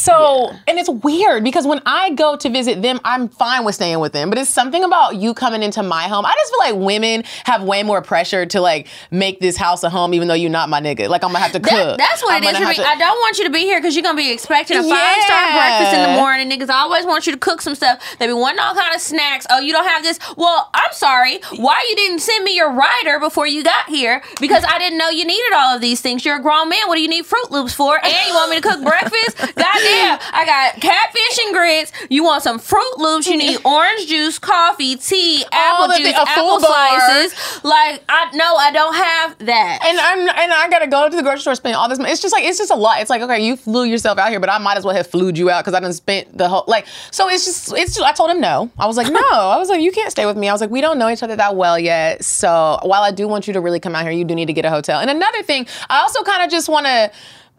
So, 0.00 0.50
and 0.66 0.78
it's 0.78 0.88
weird 0.88 1.44
because 1.44 1.66
when 1.66 1.80
I 1.84 2.10
go 2.14 2.34
to 2.36 2.48
visit 2.48 2.80
them, 2.80 3.00
I'm 3.04 3.28
fine 3.28 3.64
with 3.64 3.74
staying 3.74 4.00
with 4.00 4.12
them. 4.12 4.30
But 4.30 4.38
it's 4.38 4.48
something 4.50 4.82
about 4.82 5.16
you 5.16 5.34
coming 5.34 5.62
into 5.62 5.82
my 5.82 6.04
home. 6.08 6.24
I 6.24 6.34
just 6.34 6.50
feel 6.52 6.58
like 6.74 6.84
women 6.86 7.24
have 7.44 7.62
way 7.62 7.82
more 7.82 8.00
pressure 8.00 8.46
to 8.46 8.60
like 8.62 8.88
make 9.10 9.40
this 9.40 9.56
house 9.58 9.82
a 9.82 9.90
home, 9.90 10.14
even 10.14 10.26
though 10.28 10.34
you're 10.34 10.48
not 10.50 10.68
my 10.70 10.80
nigga. 10.80 11.08
Like 11.08 11.22
I'm 11.22 11.30
gonna 11.32 11.40
have 11.40 11.52
to 11.52 11.60
cook. 11.60 11.70
That, 11.70 11.98
that's 11.98 12.22
what 12.22 12.34
I'm 12.34 12.42
it 12.44 12.52
is 12.52 12.56
for 12.58 12.68
me. 12.68 12.74
to- 12.76 12.86
I 12.88 12.96
don't 12.96 13.16
want 13.18 13.38
you 13.38 13.44
to 13.44 13.50
be 13.50 13.60
here 13.60 13.78
because 13.78 13.94
you're 13.94 14.02
gonna 14.02 14.16
be 14.16 14.32
expecting 14.32 14.78
a 14.78 14.82
five 14.82 15.22
star 15.22 15.52
breakfast 15.52 15.94
in 15.94 16.02
the 16.10 16.16
morning. 16.20 16.50
Niggas 16.50 16.70
always 16.70 17.04
want 17.04 17.26
you 17.26 17.32
to 17.32 17.38
cook 17.38 17.60
some 17.60 17.74
stuff. 17.74 18.02
They 18.18 18.26
be 18.26 18.32
wanting 18.32 18.60
all 18.60 18.74
kind 18.74 18.94
of 18.94 19.00
snacks. 19.02 19.46
Oh, 19.50 19.60
you 19.60 19.72
don't 19.72 19.86
have 19.86 20.02
this. 20.02 20.18
Well, 20.36 20.70
I'm 20.72 20.92
sorry. 20.92 21.40
Why 21.56 21.84
you 21.90 21.96
didn't 21.96 22.20
send 22.20 22.42
me 22.44 22.56
your 22.56 22.72
rider 22.72 23.18
before 23.20 23.46
you 23.46 23.62
got 23.62 23.88
here? 23.88 24.22
Because 24.40 24.64
I 24.66 24.78
didn't 24.78 24.96
know 24.98 25.10
you 25.10 25.24
needed 25.26 25.52
all 25.54 25.74
of 25.74 25.80
these 25.82 26.00
things. 26.00 26.24
You're 26.24 26.36
a 26.36 26.42
grown 26.42 26.68
man. 26.70 26.86
What 26.86 26.94
do 26.96 27.02
you 27.02 27.08
need 27.08 27.26
Froot 27.26 27.50
Loops 27.50 27.74
for? 27.74 28.02
And 28.02 28.14
you 28.28 28.34
want 28.34 28.50
me 28.50 28.56
to 28.60 28.62
cook 28.62 28.82
breakfast? 28.82 29.36
Goddamn! 29.56 29.89
I 29.92 30.44
got 30.46 30.80
catfish 30.80 31.38
and 31.46 31.54
grits. 31.54 31.92
You 32.08 32.24
want 32.24 32.42
some 32.42 32.58
Froot 32.58 32.98
Loops? 32.98 33.26
You 33.26 33.36
need 33.36 33.58
orange 33.64 34.06
juice, 34.06 34.38
coffee, 34.38 34.96
tea, 34.96 35.44
apple 35.52 35.88
juice, 35.94 36.06
thi- 36.06 36.10
a 36.12 36.26
full 36.34 36.56
apple 36.56 36.60
bar. 36.60 37.00
slices. 37.00 37.64
Like 37.64 38.02
I 38.08 38.30
no, 38.34 38.56
I 38.56 38.70
don't 38.72 38.94
have 38.94 39.38
that. 39.46 39.78
and 39.86 39.98
I'm 39.98 40.20
and 40.20 40.52
I 40.52 40.68
gotta 40.70 40.86
go 40.86 41.08
to 41.08 41.16
the 41.16 41.22
grocery 41.22 41.40
store 41.40 41.54
spend 41.54 41.76
all 41.76 41.88
this 41.88 41.98
money. 41.98 42.10
It's 42.10 42.22
just 42.22 42.32
like 42.32 42.44
it's 42.44 42.58
just 42.58 42.70
a 42.70 42.76
lot. 42.76 43.00
It's 43.00 43.10
like 43.10 43.22
okay, 43.22 43.40
you 43.44 43.56
flew 43.56 43.84
yourself 43.84 44.18
out 44.18 44.30
here, 44.30 44.40
but 44.40 44.50
I 44.50 44.58
might 44.58 44.76
as 44.76 44.84
well 44.84 44.94
have 44.94 45.06
flew 45.06 45.30
you 45.32 45.50
out 45.50 45.64
because 45.64 45.74
I 45.74 45.80
didn't 45.80 45.94
spent 45.94 46.36
the 46.36 46.48
whole 46.48 46.64
like. 46.66 46.86
So 47.10 47.28
it's 47.28 47.44
just 47.44 47.72
it's. 47.72 47.94
Just, 47.94 48.00
I 48.02 48.12
told 48.12 48.30
him 48.30 48.40
no. 48.40 48.70
I 48.78 48.86
was 48.86 48.96
like 48.96 49.06
no. 49.12 49.20
I 49.30 49.56
was 49.58 49.68
like 49.68 49.80
you 49.82 49.92
can't 49.92 50.10
stay 50.10 50.26
with 50.26 50.36
me. 50.36 50.48
I 50.48 50.52
was 50.52 50.60
like 50.60 50.70
we 50.70 50.80
don't 50.80 50.98
know 50.98 51.08
each 51.08 51.22
other 51.22 51.36
that 51.36 51.56
well 51.56 51.78
yet. 51.78 52.24
So 52.24 52.78
while 52.82 53.02
I 53.02 53.10
do 53.10 53.26
want 53.28 53.46
you 53.46 53.52
to 53.54 53.60
really 53.60 53.80
come 53.80 53.94
out 53.94 54.02
here, 54.02 54.12
you 54.12 54.24
do 54.24 54.34
need 54.34 54.46
to 54.46 54.52
get 54.52 54.64
a 54.64 54.70
hotel. 54.70 55.00
And 55.00 55.10
another 55.10 55.42
thing, 55.42 55.66
I 55.88 56.00
also 56.00 56.22
kind 56.22 56.42
of 56.44 56.50
just 56.50 56.68
want 56.68 56.86
to. 56.86 57.10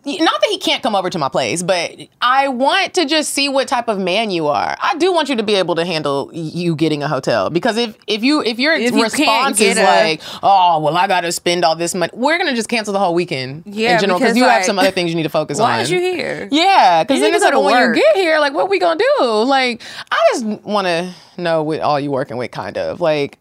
Not 0.04 0.42
that 0.42 0.48
he 0.50 0.58
can't 0.58 0.82
come 0.82 0.96
over 0.96 1.12
to 1.12 1.20
my 1.20 1.30
place, 1.30 1.62
but 1.62 1.92
I 2.22 2.48
want 2.48 2.96
to 2.96 3.06
just 3.06 3.34
see 3.36 3.50
what 3.50 3.68
type 3.68 3.88
of 3.88 4.00
man 4.00 4.32
you 4.32 4.48
are. 4.48 4.76
I 4.82 4.98
do 4.98 5.14
want 5.14 5.30
you 5.30 5.36
to 5.36 5.44
be 5.44 5.54
able 5.56 5.76
to 5.76 5.86
handle 5.86 6.32
you 6.34 6.76
getting 6.76 7.04
a 7.04 7.08
hotel 7.08 7.52
because 7.52 7.78
if 7.78 7.96
if 8.08 8.24
you 8.24 8.42
if 8.42 8.58
your 8.58 8.74
If 8.74 8.94
you 8.96 9.04
response 9.04 9.60
get 9.60 9.74
is 9.74 9.78
a- 9.78 9.84
like, 9.84 10.22
oh 10.42 10.80
well, 10.80 10.98
I 10.98 11.06
got 11.08 11.22
to 11.22 11.32
spend 11.32 11.64
all 11.64 11.76
this 11.76 11.94
money, 11.94 12.12
we're 12.16 12.40
gonna 12.40 12.56
just 12.56 12.68
cancel 12.68 12.94
the 12.94 13.00
whole 13.00 13.14
weekend 13.14 13.62
Yeah, 13.68 13.94
in 13.94 14.00
general 14.02 14.18
because, 14.20 14.36
you 14.36 14.44
have 14.44 14.66
some 14.66 14.80
other 14.80 14.90
things 14.90 15.12
you 15.12 15.16
need 15.16 15.24
to 15.24 15.30
focus 15.30 15.60
on. 15.60 15.70
Why 15.70 15.78
aren't 15.78 15.90
you 15.92 16.00
here? 16.00 16.48
Yeah, 16.52 17.04
because 17.04 17.22
then 17.22 17.34
it's 17.36 17.44
like 17.44 17.54
go 17.54 17.60
to 17.60 17.64
well, 17.66 17.74
when 17.76 17.96
you 17.96 18.02
get 18.02 18.16
here, 18.16 18.40
like 18.40 18.54
what 18.54 18.70
we 18.70 18.80
gonna 18.80 19.00
do? 19.20 19.24
Like 19.44 19.84
I 20.12 20.18
just 20.34 20.46
want 20.64 20.88
to 20.88 21.14
know 21.38 21.62
what 21.62 21.80
all 21.80 22.00
you 22.00 22.10
working 22.10 22.38
with, 22.38 22.50
kind 22.50 22.76
of 22.78 23.02
like, 23.02 23.38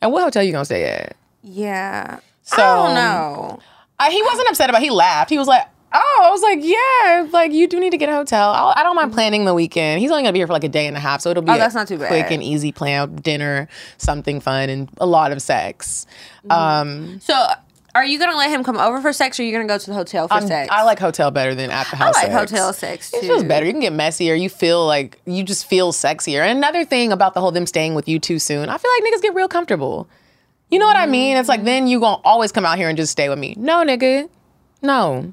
and 0.00 0.12
what 0.12 0.22
hotel 0.22 0.42
you 0.42 0.52
gonna 0.52 0.64
stay 0.64 0.84
at? 0.86 1.14
Yeah. 1.42 2.20
So- 2.42 2.62
I 2.62 2.86
don't 2.86 2.94
know. 2.94 3.58
I, 3.98 4.10
he 4.10 4.22
wasn't 4.22 4.48
upset 4.48 4.70
about. 4.70 4.80
It. 4.80 4.84
He 4.86 4.90
laughed. 4.90 5.28
He 5.28 5.36
was 5.38 5.46
like. 5.46 5.66
Oh, 5.92 6.22
I 6.24 6.30
was 6.30 6.40
like, 6.42 6.60
yeah, 6.62 7.26
like 7.32 7.52
you 7.52 7.66
do 7.66 7.80
need 7.80 7.90
to 7.90 7.96
get 7.96 8.08
a 8.08 8.12
hotel. 8.14 8.50
I'll, 8.50 8.72
I 8.76 8.82
don't 8.84 8.94
mind 8.94 9.12
planning 9.12 9.44
the 9.44 9.54
weekend. 9.54 10.00
He's 10.00 10.10
only 10.10 10.22
gonna 10.22 10.32
be 10.32 10.38
here 10.38 10.46
for 10.46 10.52
like 10.52 10.64
a 10.64 10.68
day 10.68 10.86
and 10.86 10.96
a 10.96 11.00
half, 11.00 11.20
so 11.20 11.30
it'll 11.30 11.42
be 11.42 11.50
Oh, 11.50 11.56
a 11.56 11.58
that's 11.58 11.74
not 11.74 11.88
too 11.88 11.98
bad. 11.98 12.08
quick 12.08 12.30
and 12.30 12.42
easy 12.42 12.70
plan, 12.72 13.16
dinner, 13.16 13.68
something 13.98 14.40
fun, 14.40 14.68
and 14.70 14.88
a 14.98 15.06
lot 15.06 15.32
of 15.32 15.42
sex. 15.42 16.06
Um, 16.48 17.18
So, 17.20 17.34
are 17.92 18.04
you 18.04 18.20
gonna 18.20 18.36
let 18.36 18.50
him 18.50 18.62
come 18.62 18.76
over 18.78 19.00
for 19.00 19.12
sex, 19.12 19.40
or 19.40 19.42
are 19.42 19.46
you 19.46 19.52
gonna 19.52 19.66
go 19.66 19.78
to 19.78 19.86
the 19.86 19.94
hotel 19.94 20.28
for 20.28 20.34
I'm- 20.34 20.46
sex? 20.46 20.68
I 20.72 20.84
like 20.84 21.00
hotel 21.00 21.32
better 21.32 21.56
than 21.56 21.70
at 21.70 21.88
the 21.90 21.96
house. 21.96 22.14
I 22.16 22.28
like 22.28 22.30
sex. 22.32 22.50
hotel 22.52 22.72
sex, 22.72 23.12
It 23.12 23.22
feels 23.22 23.42
better. 23.42 23.66
You 23.66 23.72
can 23.72 23.80
get 23.80 23.92
messier. 23.92 24.34
You 24.34 24.48
feel 24.48 24.86
like 24.86 25.18
you 25.26 25.42
just 25.42 25.66
feel 25.66 25.92
sexier. 25.92 26.42
And 26.46 26.56
another 26.56 26.84
thing 26.84 27.10
about 27.10 27.34
the 27.34 27.40
whole 27.40 27.50
them 27.50 27.66
staying 27.66 27.96
with 27.96 28.06
you 28.08 28.20
too 28.20 28.38
soon, 28.38 28.68
I 28.68 28.78
feel 28.78 28.90
like 28.96 29.12
niggas 29.12 29.22
get 29.22 29.34
real 29.34 29.48
comfortable. 29.48 30.08
You 30.70 30.78
know 30.78 30.86
what 30.86 30.94
I 30.96 31.06
mean? 31.06 31.36
It's 31.36 31.48
like 31.48 31.64
then 31.64 31.88
you 31.88 31.98
gonna 31.98 32.22
always 32.24 32.52
come 32.52 32.64
out 32.64 32.78
here 32.78 32.88
and 32.88 32.96
just 32.96 33.10
stay 33.10 33.28
with 33.28 33.40
me. 33.40 33.54
No, 33.58 33.84
nigga. 33.84 34.28
No. 34.82 35.32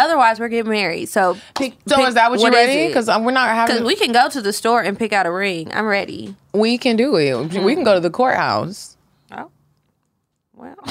Otherwise, 0.00 0.40
we're 0.40 0.48
getting 0.48 0.70
married. 0.70 1.08
So, 1.08 1.36
pick. 1.54 1.74
So 1.86 1.96
pick- 1.96 2.08
is 2.08 2.14
that 2.14 2.30
what, 2.30 2.40
you 2.40 2.46
is 2.46 2.52
ready? 2.52 2.86
Because 2.88 3.08
um, 3.08 3.24
we're 3.24 3.32
not 3.32 3.48
having. 3.48 3.76
Because 3.76 3.86
we 3.86 3.96
can 3.96 4.12
go 4.12 4.28
to 4.28 4.40
the 4.42 4.52
store 4.52 4.82
and 4.82 4.98
pick 4.98 5.12
out 5.12 5.26
a 5.26 5.30
ring. 5.32 5.70
I'm 5.72 5.86
ready. 5.86 6.34
we 6.52 6.78
can 6.78 6.96
do 6.96 7.16
it. 7.16 7.34
We 7.62 7.74
can 7.74 7.84
go 7.84 7.94
to 7.94 8.00
the 8.00 8.10
courthouse. 8.10 8.96
Oh, 9.32 9.50
well. 10.54 10.76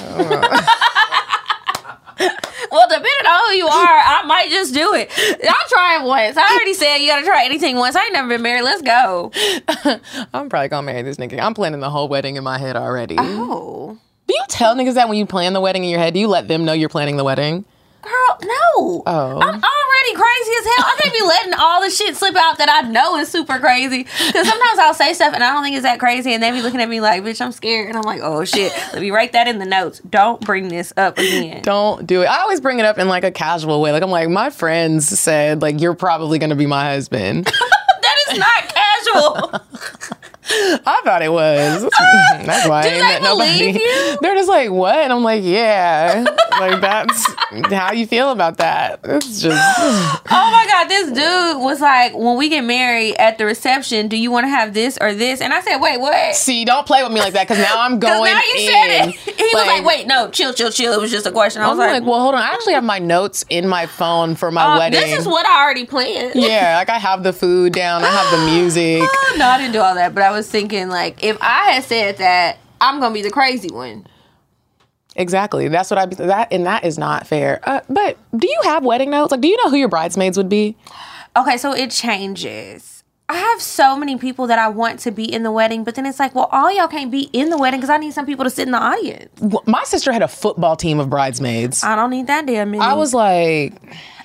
well, 2.71 2.87
depending 2.87 3.25
on 3.27 3.47
who 3.47 3.53
you 3.55 3.67
are, 3.67 3.71
I 3.71 4.23
might 4.25 4.49
just 4.49 4.73
do 4.73 4.93
it. 4.93 5.09
I'll 5.17 5.67
try 5.69 5.99
it 6.01 6.05
once. 6.05 6.37
I 6.37 6.53
already 6.53 6.73
said 6.73 6.97
you 6.97 7.07
gotta 7.07 7.25
try 7.25 7.45
anything 7.45 7.75
once. 7.77 7.95
I 7.95 8.03
ain't 8.03 8.13
never 8.13 8.27
been 8.27 8.41
married. 8.41 8.63
Let's 8.63 8.81
go. 8.81 9.31
I'm 10.33 10.49
probably 10.49 10.67
gonna 10.67 10.85
marry 10.85 11.01
this 11.01 11.17
nigga. 11.17 11.39
I'm 11.39 11.53
planning 11.53 11.79
the 11.79 11.89
whole 11.89 12.07
wedding 12.09 12.35
in 12.35 12.43
my 12.43 12.57
head 12.57 12.75
already. 12.75 13.15
Oh, 13.17 13.97
Do 14.27 14.33
you 14.33 14.43
tell 14.49 14.75
niggas 14.75 14.95
that 14.95 15.07
when 15.09 15.17
you 15.17 15.25
plan 15.25 15.53
the 15.53 15.61
wedding 15.61 15.83
in 15.83 15.89
your 15.89 15.99
head? 15.99 16.13
Do 16.13 16.19
you 16.19 16.27
let 16.27 16.47
them 16.47 16.65
know 16.65 16.73
you're 16.73 16.89
planning 16.89 17.17
the 17.17 17.23
wedding? 17.23 17.65
Girl, 18.01 18.39
no. 18.43 19.03
Oh. 19.05 19.39
I'm 19.41 19.61
already 19.61 20.13
crazy 20.13 20.51
as 20.59 20.65
hell. 20.65 20.85
I 20.85 20.95
can't 20.99 21.13
be 21.13 21.21
letting 21.25 21.53
all 21.53 21.81
the 21.81 21.89
shit 21.89 22.15
slip 22.15 22.35
out 22.35 22.57
that 22.57 22.69
I 22.69 22.87
know 22.89 23.17
is 23.17 23.29
super 23.29 23.59
crazy. 23.59 24.03
Because 24.03 24.47
sometimes 24.47 24.79
I'll 24.79 24.93
say 24.93 25.13
stuff 25.13 25.33
and 25.33 25.43
I 25.43 25.53
don't 25.53 25.63
think 25.63 25.75
it's 25.75 25.83
that 25.83 25.99
crazy, 25.99 26.33
and 26.33 26.41
they 26.41 26.51
be 26.51 26.61
looking 26.61 26.81
at 26.81 26.89
me 26.89 27.01
like, 27.01 27.23
"Bitch, 27.23 27.41
I'm 27.41 27.51
scared," 27.51 27.89
and 27.89 27.97
I'm 27.97 28.03
like, 28.03 28.21
"Oh 28.23 28.45
shit." 28.45 28.71
Let 28.93 29.01
me 29.01 29.11
write 29.11 29.33
that 29.33 29.47
in 29.47 29.59
the 29.59 29.65
notes. 29.65 30.01
Don't 30.09 30.41
bring 30.41 30.67
this 30.69 30.93
up 30.97 31.17
again. 31.17 31.61
Don't 31.63 32.05
do 32.07 32.21
it. 32.21 32.25
I 32.25 32.41
always 32.41 32.61
bring 32.61 32.79
it 32.79 32.85
up 32.85 32.97
in 32.97 33.07
like 33.07 33.23
a 33.23 33.31
casual 33.31 33.81
way. 33.81 33.91
Like 33.91 34.03
I'm 34.03 34.11
like, 34.11 34.29
my 34.29 34.49
friends 34.49 35.07
said 35.07 35.61
like 35.61 35.79
you're 35.81 35.93
probably 35.95 36.39
gonna 36.39 36.55
be 36.55 36.65
my 36.65 36.85
husband. 36.91 37.45
that 38.01 38.15
is 38.31 38.39
not 38.39 38.63
casual. 38.63 38.88
I 40.51 41.01
thought 41.03 41.21
it 41.21 41.31
was. 41.31 41.83
That's 42.45 42.67
why 42.67 42.81
Do 42.83 42.89
they 42.89 43.19
nobody. 43.21 43.59
believe 43.59 43.75
you? 43.75 44.17
They're 44.21 44.33
just 44.35 44.49
like, 44.49 44.71
what? 44.71 44.95
And 44.95 45.13
I'm 45.13 45.21
like, 45.23 45.43
yeah. 45.43 46.25
like 46.59 46.81
that's 46.81 47.25
how 47.71 47.91
you 47.91 48.07
feel 48.07 48.31
about 48.31 48.57
that. 48.57 48.99
It's 49.03 49.41
just 49.41 49.55
Oh 49.79 50.49
my 50.51 50.65
god, 50.67 50.87
this 50.89 51.07
dude 51.11 51.61
was 51.63 51.81
like, 51.81 52.15
when 52.15 52.35
we 52.37 52.49
get 52.49 52.63
married 52.63 53.15
at 53.17 53.37
the 53.37 53.45
reception, 53.45 54.07
do 54.07 54.17
you 54.17 54.31
want 54.31 54.45
to 54.45 54.49
have 54.49 54.73
this 54.73 54.97
or 54.99 55.13
this? 55.13 55.39
And 55.41 55.53
I 55.53 55.61
said, 55.61 55.77
wait, 55.77 55.99
what? 55.99 56.35
see, 56.35 56.65
don't 56.65 56.85
play 56.87 57.03
with 57.03 57.11
me 57.11 57.19
like 57.19 57.33
that 57.33 57.47
because 57.47 57.63
now 57.63 57.79
I'm 57.79 57.99
going 57.99 58.33
now 58.33 58.41
you 58.41 58.55
in. 58.55 58.71
said 58.71 59.09
it. 59.09 59.15
He 59.37 59.55
was 59.55 59.67
like, 59.67 59.85
wait, 59.85 60.07
no, 60.07 60.29
chill, 60.31 60.53
chill, 60.53 60.71
chill. 60.71 60.93
It 60.93 60.99
was 60.99 61.11
just 61.11 61.27
a 61.27 61.31
question. 61.31 61.61
I 61.61 61.69
was 61.69 61.77
like, 61.77 62.03
well, 62.03 62.19
hold 62.21 62.33
on. 62.33 62.41
I 62.41 62.47
actually 62.53 62.73
have 62.73 62.83
my 62.83 62.99
notes 62.99 63.45
in 63.49 63.67
my 63.67 63.85
phone 63.85 64.35
for 64.35 64.51
my 64.51 64.63
uh, 64.63 64.79
wedding. 64.79 64.99
this 64.99 65.19
is 65.19 65.27
what 65.27 65.45
I 65.45 65.63
already 65.63 65.85
planned. 65.85 66.31
yeah, 66.35 66.77
like 66.77 66.89
I 66.89 66.97
have 66.97 67.21
the 67.23 67.33
food 67.33 67.73
down. 67.73 68.03
I 68.03 68.09
have 68.09 68.39
the 68.39 68.45
music. 68.51 68.88
No, 69.37 69.47
I 69.47 69.57
didn't 69.57 69.73
do 69.73 69.79
all 69.79 69.95
that, 69.95 70.13
but 70.13 70.23
I 70.23 70.31
was 70.31 70.49
thinking, 70.49 70.89
like, 70.89 71.23
if 71.23 71.37
I 71.41 71.71
had 71.71 71.83
said 71.83 72.17
that, 72.17 72.57
I'm 72.81 72.99
gonna 72.99 73.13
be 73.13 73.21
the 73.21 73.31
crazy 73.31 73.69
one. 73.69 74.05
Exactly. 75.15 75.67
That's 75.67 75.91
what 75.91 75.97
I 75.97 76.05
that 76.05 76.51
and 76.51 76.65
that 76.65 76.85
is 76.85 76.97
not 76.97 77.27
fair. 77.27 77.59
Uh, 77.63 77.81
but 77.89 78.17
do 78.37 78.47
you 78.47 78.61
have 78.63 78.85
wedding 78.85 79.09
notes? 79.09 79.31
Like, 79.31 79.41
do 79.41 79.47
you 79.47 79.57
know 79.57 79.69
who 79.69 79.75
your 79.75 79.89
bridesmaids 79.89 80.37
would 80.37 80.49
be? 80.49 80.77
Okay, 81.35 81.57
so 81.57 81.73
it 81.73 81.91
changes. 81.91 83.03
I 83.27 83.35
have 83.35 83.61
so 83.61 83.95
many 83.95 84.17
people 84.17 84.47
that 84.47 84.57
I 84.57 84.69
want 84.69 84.99
to 85.01 85.11
be 85.11 85.31
in 85.31 85.43
the 85.43 85.51
wedding, 85.51 85.83
but 85.83 85.93
then 85.93 86.07
it's 86.07 86.19
like, 86.19 86.33
well, 86.33 86.49
all 86.51 86.71
y'all 86.71 86.87
can't 86.87 87.11
be 87.11 87.29
in 87.31 87.51
the 87.51 87.59
wedding 87.59 87.79
because 87.79 87.91
I 87.91 87.97
need 87.97 88.11
some 88.13 88.25
people 88.25 88.43
to 88.43 88.49
sit 88.49 88.67
in 88.67 88.71
the 88.71 88.79
audience. 88.79 89.29
My 89.67 89.83
sister 89.83 90.11
had 90.11 90.23
a 90.23 90.27
football 90.27 90.75
team 90.75 90.99
of 90.99 91.11
bridesmaids. 91.11 91.83
I 91.83 91.95
don't 91.95 92.09
need 92.09 92.25
that 92.25 92.47
damn 92.47 92.71
many. 92.71 92.83
I 92.83 92.93
was 92.93 93.13
like, 93.13 93.73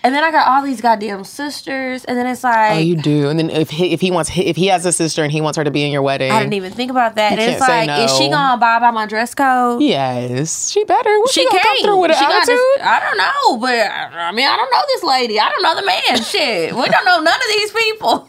and 0.04 0.14
then 0.14 0.22
I 0.22 0.30
got 0.30 0.46
all 0.46 0.62
these 0.62 0.80
goddamn 0.80 1.24
sisters, 1.24 2.04
and 2.04 2.16
then 2.16 2.26
it's 2.26 2.44
like, 2.44 2.72
"Oh, 2.76 2.78
you 2.78 2.94
do." 2.96 3.28
And 3.28 3.38
then 3.38 3.50
if 3.50 3.70
he, 3.70 3.92
if 3.92 4.00
he 4.00 4.10
wants 4.12 4.30
if 4.36 4.54
he 4.56 4.66
has 4.68 4.86
a 4.86 4.92
sister 4.92 5.22
and 5.24 5.32
he 5.32 5.40
wants 5.40 5.56
her 5.58 5.64
to 5.64 5.70
be 5.72 5.82
in 5.84 5.90
your 5.90 6.02
wedding, 6.02 6.30
I 6.30 6.38
didn't 6.40 6.54
even 6.54 6.72
think 6.72 6.90
about 6.92 7.16
that. 7.16 7.32
You 7.32 7.38
And 7.40 7.50
it's 7.52 7.60
like, 7.60 7.88
is 8.04 8.16
she 8.16 8.28
gonna 8.28 8.54
abide 8.54 8.80
by 8.80 8.90
my 8.92 9.06
dress 9.06 9.34
code? 9.34 9.82
yes, 9.82 10.70
she 10.70 10.84
better. 10.84 11.10
What 11.20 11.30
She 11.30 11.40
she, 11.42 11.48
can't. 11.48 11.62
come 11.62 11.76
through 11.82 12.00
with 12.02 12.10
an 12.12 12.18
She 12.18 12.24
attitude? 12.24 12.46
this- 12.48 12.82
I 12.82 13.00
don't 13.00 13.16
know, 13.18 13.56
but 13.58 13.90
I 13.90 14.30
mean, 14.32 14.46
I 14.46 14.56
don't 14.56 14.70
know 14.70 14.82
this 14.88 15.02
lady. 15.02 15.40
I 15.40 15.48
don't 15.48 15.62
know 15.62 15.74
the 15.74 15.86
man. 15.86 16.22
Shit, 16.22 16.74
we 16.74 16.86
don't 16.88 17.04
know 17.04 17.20
none 17.20 17.34
of 17.34 17.48
these 17.48 17.72
people. 17.72 18.26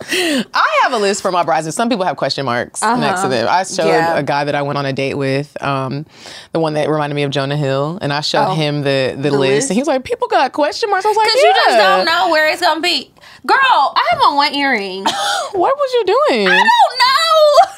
I 0.53 0.79
have 0.83 0.93
a 0.93 0.97
list 0.97 1.21
for 1.21 1.31
my 1.31 1.43
bridesmaids. 1.43 1.75
Some 1.75 1.89
people 1.89 2.05
have 2.05 2.15
question 2.17 2.45
marks 2.45 2.81
next 2.81 3.21
to 3.21 3.27
them. 3.27 3.47
I 3.49 3.63
showed 3.63 3.83
Uh-huh. 3.85 3.89
Yeah. 3.89 4.17
a 4.17 4.23
guy 4.23 4.43
that 4.45 4.55
I 4.55 4.61
went 4.61 4.77
on 4.77 4.85
a 4.85 4.93
date 4.93 5.15
with, 5.15 5.61
um, 5.61 6.05
the 6.53 6.59
one 6.59 6.73
that 6.73 6.89
reminded 6.89 7.15
me 7.15 7.23
of 7.23 7.31
Jonah 7.31 7.57
Hill, 7.57 7.99
and 8.01 8.13
I 8.13 8.21
showed 8.21 8.45
Oh. 8.51 8.53
him 8.55 8.81
the 8.83 9.15
the, 9.17 9.31
list, 9.31 9.39
list? 9.39 9.69
and 9.69 9.75
he 9.75 9.81
was 9.81 9.87
like, 9.87 10.03
"People 10.03 10.27
got 10.27 10.51
question 10.53 10.89
marks." 10.89 11.05
I 11.05 11.09
was 11.09 11.17
like, 11.17 11.27
"Yeah." 11.35 11.41
you 11.41 11.53
just 11.65 11.77
don't 11.77 12.05
know 12.05 12.29
where 12.29 12.47
it's 12.49 12.61
gonna 12.61 12.81
be. 12.81 13.11
Girl, 13.45 13.57
I 13.95 14.07
have 14.11 14.21
on 14.23 14.35
one 14.35 14.53
earring. 14.53 15.05
What 15.53 15.73
was 15.77 15.93
you 15.93 16.03
doing? 16.05 16.47
I 16.47 16.57
don't 16.57 16.99
know. 17.05 17.74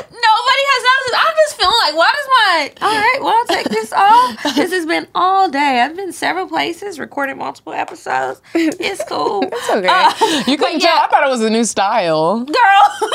Nobody 0.00 0.64
has 0.72 0.82
noticed. 0.90 1.26
I'm 1.26 1.34
just 1.36 1.56
feeling 1.56 1.74
like, 1.86 1.96
why 1.96 2.12
does 2.14 2.28
my 2.80 2.86
all 2.86 2.94
right? 2.94 3.18
Well, 3.20 3.34
I'll 3.36 3.46
take 3.46 3.68
this 3.68 3.92
off. 3.92 4.42
This 4.54 4.72
has 4.72 4.86
been 4.86 5.06
all 5.14 5.48
day. 5.50 5.80
I've 5.80 5.96
been 5.96 6.12
several 6.12 6.46
places, 6.46 6.98
recorded 6.98 7.36
multiple 7.36 7.72
episodes. 7.72 8.40
It's 8.54 9.02
cool. 9.08 9.42
It's 9.52 9.70
okay. 9.70 9.88
Uh, 9.88 10.44
you 10.50 10.56
couldn't 10.56 10.80
yeah. 10.80 10.88
tell. 10.88 11.02
I 11.04 11.08
thought 11.08 11.26
it 11.26 11.30
was 11.30 11.42
a 11.42 11.50
new 11.50 11.64
style. 11.64 12.44
girl. 12.44 13.10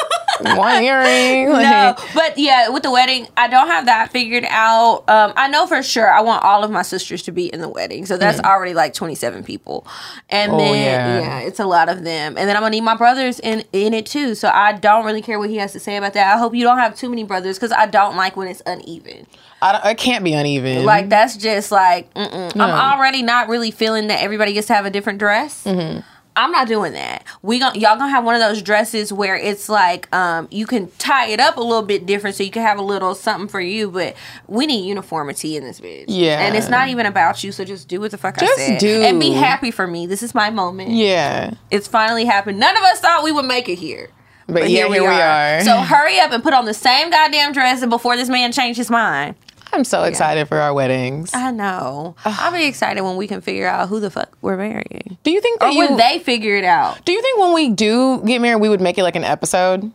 One 0.58 0.82
earring. 0.84 1.46
no, 1.50 1.52
like- 1.54 2.00
but 2.14 2.38
yeah, 2.38 2.70
with 2.70 2.84
the 2.84 2.92
wedding, 2.92 3.28
I 3.36 3.48
don't 3.50 3.68
have 3.68 3.86
that 3.88 4.12
figured 4.12 4.46
out. 4.48 5.04
Um, 5.10 5.34
I 5.36 5.48
know 5.50 5.68
for 5.68 5.84
sure 5.84 6.10
I 6.10 6.22
want 6.22 6.44
all 6.44 6.64
of 6.64 6.72
my 6.72 6.82
sisters 6.82 7.24
to 7.24 7.32
be 7.32 7.52
in 7.52 7.60
the 7.62 7.68
wedding, 7.68 8.06
so 8.06 8.18
that's 8.18 8.40
already 8.40 8.74
like 8.74 8.94
twenty 8.94 9.16
seven 9.16 9.44
people, 9.44 9.86
and 10.30 10.54
Oh, 10.54 10.58
then 10.58 10.76
yeah. 10.76 11.20
yeah. 11.20 11.40
it's 11.48 11.60
a 11.60 11.66
lot 11.66 11.90
of 11.90 12.04
them, 12.04 12.38
and 12.38 12.48
then 12.50 12.56
I'm 12.56 12.62
gonna 12.62 12.72
need 12.72 12.82
my 12.82 12.96
brothers 12.96 13.40
in 13.42 13.64
in 13.74 13.94
it 13.94 14.06
too. 14.06 14.34
So 14.36 14.50
I 14.50 14.74
don't 14.74 15.06
really 15.06 15.22
care 15.22 15.40
what 15.40 15.50
he 15.50 15.58
has 15.58 15.74
to 15.74 15.80
say 15.80 15.98
about 15.98 16.14
that. 16.14 16.34
I 16.34 16.38
hope 16.40 16.56
you 16.56 16.64
don't 16.64 16.69
have 16.78 16.96
too 16.96 17.10
many 17.10 17.24
brothers 17.24 17.58
because 17.58 17.72
I 17.72 17.86
don't 17.86 18.16
like 18.16 18.36
when 18.38 18.48
it's 18.48 18.62
uneven. 18.66 19.26
I 19.62 19.72
don't, 19.74 19.86
it 19.86 19.98
can't 19.98 20.24
be 20.24 20.34
uneven. 20.34 20.86
Like 20.86 21.10
that's 21.10 21.36
just 21.36 21.72
like 21.72 22.14
mm-mm. 22.14 22.52
I'm 22.56 22.98
already 22.98 23.22
not 23.24 23.50
really 23.50 23.72
feeling 23.72 24.08
that 24.08 24.22
everybody 24.22 24.54
gets 24.54 24.68
to 24.68 24.74
have 24.76 24.86
a 24.86 24.90
different 24.90 25.20
dress. 25.20 25.64
Mm-hmm. 25.66 26.02
I'm 26.36 26.52
not 26.54 26.70
doing 26.70 26.94
that. 26.94 27.26
We 27.42 27.60
gon' 27.60 27.76
y'all 27.78 27.98
gonna 27.98 28.12
have 28.12 28.24
one 28.24 28.34
of 28.34 28.40
those 28.40 28.62
dresses 28.62 29.12
where 29.12 29.36
it's 29.36 29.68
like 29.68 30.14
um 30.16 30.48
you 30.52 30.66
can 30.66 30.90
tie 30.92 31.28
it 31.28 31.40
up 31.42 31.58
a 31.58 31.62
little 31.62 31.82
bit 31.82 32.06
different 32.06 32.38
so 32.38 32.44
you 32.44 32.52
can 32.52 32.62
have 32.62 32.78
a 32.80 32.84
little 32.84 33.14
something 33.14 33.50
for 33.50 33.60
you, 33.60 33.92
but 33.92 34.16
we 34.48 34.66
need 34.66 34.88
uniformity 34.88 35.58
in 35.58 35.64
this 35.66 35.82
bitch. 35.82 36.06
Yeah. 36.08 36.40
and 36.40 36.56
it's 36.56 36.70
not 36.70 36.88
even 36.88 37.06
about 37.06 37.44
you. 37.44 37.52
So 37.52 37.66
just 37.66 37.90
do 37.90 38.00
what 38.00 38.12
the 38.12 38.18
fuck 38.18 38.38
Just 38.40 38.58
I 38.58 38.68
said 38.68 38.80
do. 38.80 39.02
and 39.02 39.20
be 39.20 39.32
happy 39.32 39.72
for 39.72 39.86
me. 39.86 40.06
This 40.06 40.24
is 40.24 40.34
my 40.34 40.50
moment. 40.50 40.92
yeah. 40.92 41.56
It's 41.72 41.88
finally 41.90 42.24
happened. 42.24 42.58
None 42.60 42.78
of 42.78 42.84
us 42.84 43.02
thought 43.02 43.24
we 43.24 43.34
would 43.34 43.46
make 43.46 43.68
it 43.68 43.80
here. 43.80 44.10
But, 44.52 44.70
yeah, 44.70 44.88
here 44.88 44.90
we 44.90 44.98
are. 45.00 45.62
So 45.62 45.78
hurry 45.78 46.20
up 46.20 46.32
and 46.32 46.42
put 46.44 46.54
on 46.54 46.66
the 46.66 46.74
same 46.74 47.10
goddamn 47.10 47.54
dress 47.54 47.86
before 47.86 48.16
this 48.16 48.30
man 48.30 48.52
changed 48.52 48.78
his 48.78 48.90
mind. 48.90 49.36
I'm 49.72 49.84
so 49.84 50.04
excited 50.04 50.48
for 50.48 50.58
our 50.58 50.74
weddings. 50.74 51.32
I 51.34 51.52
know. 51.52 52.16
I'll 52.26 52.52
be 52.52 52.66
excited 52.66 53.02
when 53.04 53.18
we 53.18 53.28
can 53.28 53.40
figure 53.42 53.68
out 53.68 53.88
who 53.88 54.00
the 54.00 54.10
fuck 54.10 54.36
we're 54.42 54.58
marrying. 54.58 55.18
do 55.24 55.30
you 55.32 55.40
think 55.42 55.62
Or 55.62 55.68
that 55.68 55.74
you 55.74 55.80
when 55.80 55.98
they 55.98 56.18
figure 56.20 56.56
it 56.56 56.64
out. 56.64 57.06
Do 57.06 57.12
you 57.12 57.22
think 57.22 57.40
when 57.40 57.54
we 57.54 57.70
do 57.70 58.24
get 58.26 58.42
married, 58.42 58.62
we 58.62 58.70
would 58.70 58.82
make 58.82 58.98
it 58.98 59.04
like 59.04 59.16
an 59.16 59.24
episode? 59.24 59.92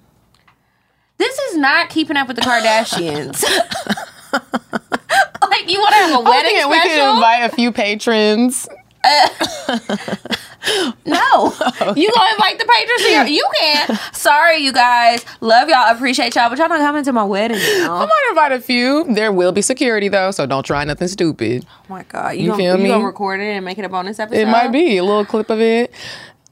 This 1.19 1.37
is 1.39 1.57
not 1.57 1.91
keeping 1.91 2.17
up 2.17 2.29
with 2.29 2.37
the 2.37 2.43
Kardashians. 2.43 3.43
like 4.33 5.71
you 5.71 5.81
want 5.81 5.93
to 5.95 6.01
have 6.01 6.11
a 6.11 6.23
I 6.25 6.31
wedding 6.31 6.51
thinking 6.53 6.71
we 6.71 6.81
could 6.81 7.15
invite 7.15 7.43
a 7.45 7.55
few 7.55 7.73
patrons. 7.73 8.69
no, 10.67 11.53
you 11.97 12.11
gonna 12.13 12.31
invite 12.33 12.59
the 12.59 12.67
patrons 12.69 13.03
here? 13.07 13.25
You 13.35 13.49
can. 13.61 13.99
Sorry, 14.13 14.59
you 14.59 14.73
guys. 14.73 15.25
Love 15.41 15.69
y'all. 15.69 15.95
Appreciate 15.95 16.35
y'all, 16.35 16.49
but 16.49 16.59
y'all 16.59 16.69
not 16.69 16.79
coming 16.81 17.05
to 17.05 17.13
my 17.13 17.25
wedding. 17.25 17.57
I 17.59 17.79
Now. 17.87 17.99
might 18.07 18.27
invite 18.31 18.53
a 18.53 18.61
few. 18.61 19.05
There 19.13 19.33
will 19.33 19.53
be 19.53 19.63
security 19.63 20.09
though, 20.09 20.31
so 20.31 20.47
don't 20.47 20.65
try 20.65 20.85
nothing 20.85 21.09
stupid. 21.09 21.67
Oh 21.69 21.85
my 21.89 22.03
god, 22.05 22.37
you, 22.37 22.43
You 22.45 22.49
gonna, 22.51 22.63
feel 22.63 22.77
you 22.77 22.83
me? 22.85 22.89
gonna 22.91 23.05
record 23.05 23.41
it 23.41 23.51
and 23.57 23.65
make 23.65 23.79
it 23.79 23.85
a 23.85 23.89
bonus 23.89 24.19
episode? 24.19 24.39
It 24.41 24.47
might 24.49 24.69
be 24.69 24.97
a 24.99 25.05
little 25.05 25.25
clip 25.25 25.51
of 25.51 25.61
it. 25.61 25.93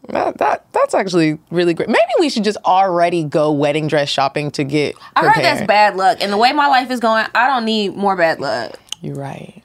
That, 0.09 0.39
that 0.39 0.67
that's 0.73 0.95
actually 0.95 1.39
really 1.51 1.75
great. 1.75 1.89
Maybe 1.89 2.01
we 2.19 2.29
should 2.29 2.43
just 2.45 2.59
already 2.65 3.23
go 3.23 3.53
wedding 3.53 3.87
dress 3.87 4.09
shopping 4.09 4.51
to 4.53 4.65
get. 4.65 4.97
I 5.15 5.21
heard 5.29 5.45
that's 5.45 5.65
bad 5.67 5.95
luck, 5.97 6.19
and 6.21 6.33
the 6.33 6.37
way 6.37 6.53
my 6.53 6.67
life 6.67 6.91
is 6.91 6.99
going, 6.99 7.25
I 7.35 7.47
don't 7.47 7.65
need 7.65 7.95
more 7.95 8.17
bad 8.17 8.41
luck. 8.41 8.79
You're 9.01 9.15
right. 9.15 9.63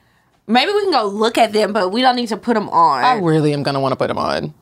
Maybe 0.48 0.72
we 0.72 0.82
can 0.84 0.92
go 0.92 1.06
look 1.06 1.36
at 1.36 1.52
them, 1.52 1.74
but 1.74 1.92
we 1.92 2.00
don't 2.00 2.16
need 2.16 2.28
to 2.28 2.38
put 2.38 2.54
them 2.54 2.70
on. 2.70 3.04
I 3.04 3.18
really 3.20 3.52
am 3.52 3.62
gonna 3.62 3.80
want 3.80 3.92
to 3.92 3.96
put 3.96 4.08
them 4.08 4.16
on. 4.18 4.54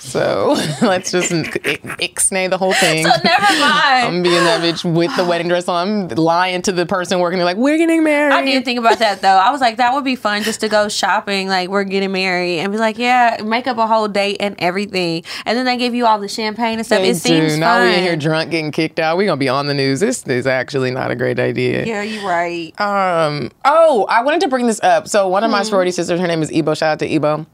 So 0.00 0.54
let's 0.82 1.10
just 1.12 1.30
ixnay 1.30 2.48
the 2.50 2.56
whole 2.58 2.72
thing. 2.72 3.04
so 3.04 3.10
never 3.22 3.42
mind. 3.60 4.06
I'm 4.06 4.22
being 4.22 4.42
that 4.44 4.60
bitch 4.62 4.82
with 4.84 5.14
the 5.16 5.24
wedding 5.24 5.48
dress 5.48 5.68
on, 5.68 5.88
I'm 5.88 6.08
lying 6.08 6.62
to 6.62 6.72
the 6.72 6.86
person 6.86 7.18
working. 7.20 7.38
They're 7.38 7.44
like, 7.44 7.56
"We're 7.58 7.76
getting 7.78 8.02
married." 8.02 8.32
I 8.32 8.44
didn't 8.44 8.64
think 8.64 8.78
about 8.78 8.98
that 9.00 9.20
though. 9.20 9.28
I 9.28 9.50
was 9.50 9.60
like, 9.60 9.76
that 9.76 9.92
would 9.94 10.04
be 10.04 10.16
fun 10.16 10.42
just 10.42 10.60
to 10.60 10.68
go 10.68 10.88
shopping, 10.88 11.48
like 11.48 11.68
we're 11.68 11.84
getting 11.84 12.12
married, 12.12 12.60
and 12.60 12.72
be 12.72 12.78
like, 12.78 12.98
yeah, 12.98 13.40
make 13.44 13.66
up 13.66 13.76
a 13.78 13.86
whole 13.86 14.08
date 14.08 14.38
and 14.40 14.56
everything, 14.58 15.22
and 15.44 15.56
then 15.58 15.64
they 15.66 15.76
give 15.76 15.94
you 15.94 16.06
all 16.06 16.18
the 16.18 16.28
champagne 16.28 16.78
and 16.78 16.86
stuff. 16.86 17.00
They 17.00 17.10
it 17.10 17.16
seems 17.16 17.54
do. 17.54 17.60
Now 17.60 17.76
fun. 17.76 17.88
we 17.88 17.94
in 17.94 18.02
here 18.02 18.16
drunk, 18.16 18.50
getting 18.50 18.72
kicked 18.72 18.98
out. 18.98 19.16
We're 19.16 19.26
gonna 19.26 19.36
be 19.36 19.48
on 19.48 19.66
the 19.66 19.74
news. 19.74 20.00
This 20.00 20.26
is 20.26 20.46
actually 20.46 20.90
not 20.90 21.10
a 21.10 21.14
great 21.16 21.38
idea. 21.38 21.84
yeah, 21.84 22.02
you're 22.02 22.26
right. 22.26 22.72
Um. 22.80 23.50
Oh, 23.64 24.06
I 24.08 24.22
wanted 24.22 24.40
to 24.40 24.48
bring 24.48 24.66
this 24.66 24.80
up. 24.82 25.08
So 25.08 25.28
one 25.28 25.42
Mm-hmm. 25.42 25.44
of 25.46 25.50
my 25.52 25.62
sorority 25.62 25.90
sisters, 25.90 26.18
her 26.20 26.26
name 26.26 26.42
is 26.42 26.50
Ebo. 26.52 26.74
Shout 26.74 26.92
out 26.92 26.98
to 27.00 27.06
Ebo. 27.06 27.46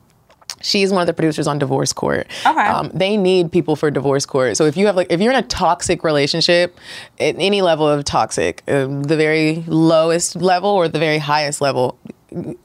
She's 0.62 0.90
one 0.90 1.02
of 1.02 1.06
the 1.06 1.12
producers 1.12 1.46
on 1.46 1.58
Divorce 1.58 1.92
Court. 1.92 2.26
Okay. 2.46 2.66
Um, 2.66 2.90
they 2.94 3.16
need 3.16 3.52
people 3.52 3.76
for 3.76 3.90
Divorce 3.90 4.24
Court. 4.24 4.56
So 4.56 4.64
if 4.64 4.76
you 4.76 4.86
have 4.86 4.96
like, 4.96 5.08
if 5.10 5.20
you're 5.20 5.32
in 5.32 5.38
a 5.38 5.46
toxic 5.46 6.02
relationship, 6.02 6.78
at 7.20 7.36
any 7.38 7.62
level 7.62 7.86
of 7.86 8.04
toxic, 8.04 8.62
um, 8.68 9.02
the 9.02 9.16
very 9.16 9.64
lowest 9.66 10.36
level 10.36 10.70
or 10.70 10.88
the 10.88 10.98
very 10.98 11.18
highest 11.18 11.60
level, 11.60 11.98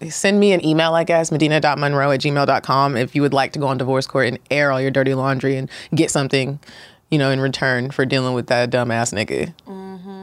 send 0.10 0.40
me 0.40 0.54
an 0.54 0.66
email, 0.66 0.94
I 0.94 1.04
guess, 1.04 1.32
medina.monroe 1.32 2.12
at 2.12 2.22
gmail.com 2.22 2.98
if 2.98 3.16
you 3.16 3.22
would 3.22 3.34
like 3.34 3.54
to 3.54 3.60
go 3.60 3.68
on 3.68 3.78
Divorce 3.78 4.08
Court 4.08 4.28
and 4.28 4.40
air 4.50 4.72
all 4.72 4.82
your 4.82 4.92
dirty 4.92 5.14
laundry 5.14 5.56
and 5.56 5.70
get 5.94 6.12
something, 6.12 6.60
you 7.12 7.18
know, 7.20 7.30
in 7.30 7.40
return 7.40 7.92
for 7.92 8.06
dealing 8.06 8.34
with 8.34 8.48
that 8.48 8.72
dumbass 8.72 9.14
nigga. 9.14 9.54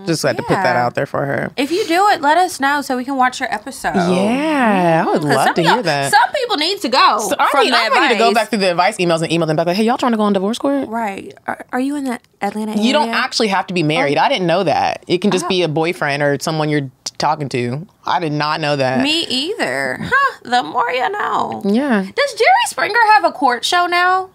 Just 0.06 0.22
had 0.22 0.38
to 0.38 0.42
put 0.42 0.48
that 0.54 0.64
Mm-hmm. 0.64 0.78
Out 0.78 0.94
there 0.94 1.06
for 1.06 1.26
her. 1.26 1.50
If 1.56 1.70
you 1.70 1.86
do 1.86 2.08
it, 2.08 2.20
let 2.22 2.38
us 2.38 2.60
know 2.60 2.80
so 2.80 2.96
we 2.96 3.04
can 3.04 3.16
watch 3.16 3.40
your 3.40 3.52
episode. 3.52 3.94
Yeah, 3.94 5.04
I 5.06 5.10
would 5.10 5.22
love 5.22 5.54
to 5.54 5.62
hear 5.62 5.82
that. 5.82 6.10
Some 6.10 6.32
people 6.32 6.56
need 6.56 6.80
to 6.80 6.88
go. 6.88 7.18
So 7.28 7.34
I 7.38 7.64
need, 7.64 7.72
I'm 7.74 7.92
ready 7.92 8.14
to 8.14 8.18
go 8.18 8.32
back 8.32 8.48
through 8.48 8.60
the 8.60 8.70
advice 8.70 8.96
emails 8.96 9.22
and 9.22 9.30
email 9.30 9.46
them 9.46 9.56
back 9.56 9.66
like, 9.66 9.76
hey, 9.76 9.84
y'all 9.84 9.98
trying 9.98 10.12
to 10.12 10.18
go 10.18 10.24
on 10.24 10.32
divorce 10.32 10.58
court? 10.58 10.88
Right? 10.88 11.36
Are, 11.46 11.66
are 11.72 11.80
you 11.80 11.96
in 11.96 12.04
the 12.04 12.20
Atlanta 12.40 12.72
area? 12.72 12.82
You 12.84 12.92
don't 12.94 13.10
actually 13.10 13.48
have 13.48 13.66
to 13.66 13.74
be 13.74 13.82
married. 13.82 14.16
I 14.16 14.28
didn't 14.30 14.46
know 14.46 14.64
that. 14.64 15.04
It 15.08 15.18
can 15.18 15.30
just 15.30 15.46
be 15.48 15.62
a 15.62 15.68
boyfriend 15.68 16.22
or 16.22 16.38
someone 16.40 16.68
you're 16.70 16.90
talking 17.18 17.48
to. 17.50 17.86
I 18.06 18.20
did 18.20 18.32
not 18.32 18.60
know 18.60 18.76
that. 18.76 19.02
Me 19.02 19.26
either. 19.28 19.98
Huh? 20.00 20.38
The 20.44 20.62
more 20.62 20.90
you 20.90 21.08
know. 21.10 21.62
Yeah. 21.66 22.02
Does 22.02 22.32
Jerry 22.34 22.66
Springer 22.66 23.00
have 23.14 23.24
a 23.24 23.32
court 23.32 23.64
show 23.64 23.86
now? 23.86 24.30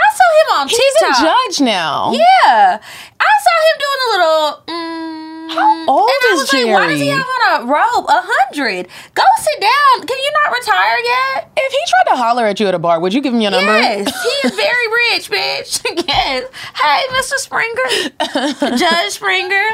I 0.00 0.08
saw 0.16 0.28
him 0.40 0.60
on 0.60 0.68
He's 0.68 0.78
TikTok. 0.78 1.08
He's 1.08 1.18
a 1.18 1.22
judge 1.22 1.60
now. 1.60 2.12
Yeah, 2.12 2.80
I 3.20 3.32
saw 3.44 3.56
him 3.66 3.76
doing 3.84 4.00
a 4.00 4.08
little. 4.12 4.62
Mm, 4.66 5.50
How 5.50 5.88
old 5.88 6.08
and 6.10 6.22
I 6.22 6.32
is 6.34 6.40
was 6.40 6.52
like, 6.52 6.66
why 6.72 6.86
does 6.88 7.00
he 7.00 7.08
have 7.08 7.26
on 7.26 7.60
a 7.60 7.64
robe? 7.66 8.06
A 8.08 8.20
hundred. 8.24 8.88
Go 9.14 9.22
sit 9.38 9.60
down. 9.60 10.06
Can 10.06 10.16
you 10.18 10.32
not 10.44 10.52
retire 10.52 10.98
yet? 11.04 11.50
If 11.56 11.72
he 11.72 11.78
tried 11.88 12.14
to 12.14 12.16
holler 12.22 12.46
at 12.46 12.58
you 12.60 12.66
at 12.68 12.74
a 12.74 12.78
bar, 12.78 13.00
would 13.00 13.12
you 13.12 13.20
give 13.20 13.34
him 13.34 13.40
your 13.40 13.50
number? 13.50 13.72
Yes, 13.72 14.22
he 14.22 14.48
is 14.48 14.54
very 14.54 14.86
rich, 14.88 15.30
bitch. 15.30 15.82
yes. 16.08 16.48
Hey, 16.74 17.02
Mr. 17.10 17.34
Springer, 17.38 18.76
Judge 18.78 19.12
Springer, 19.12 19.68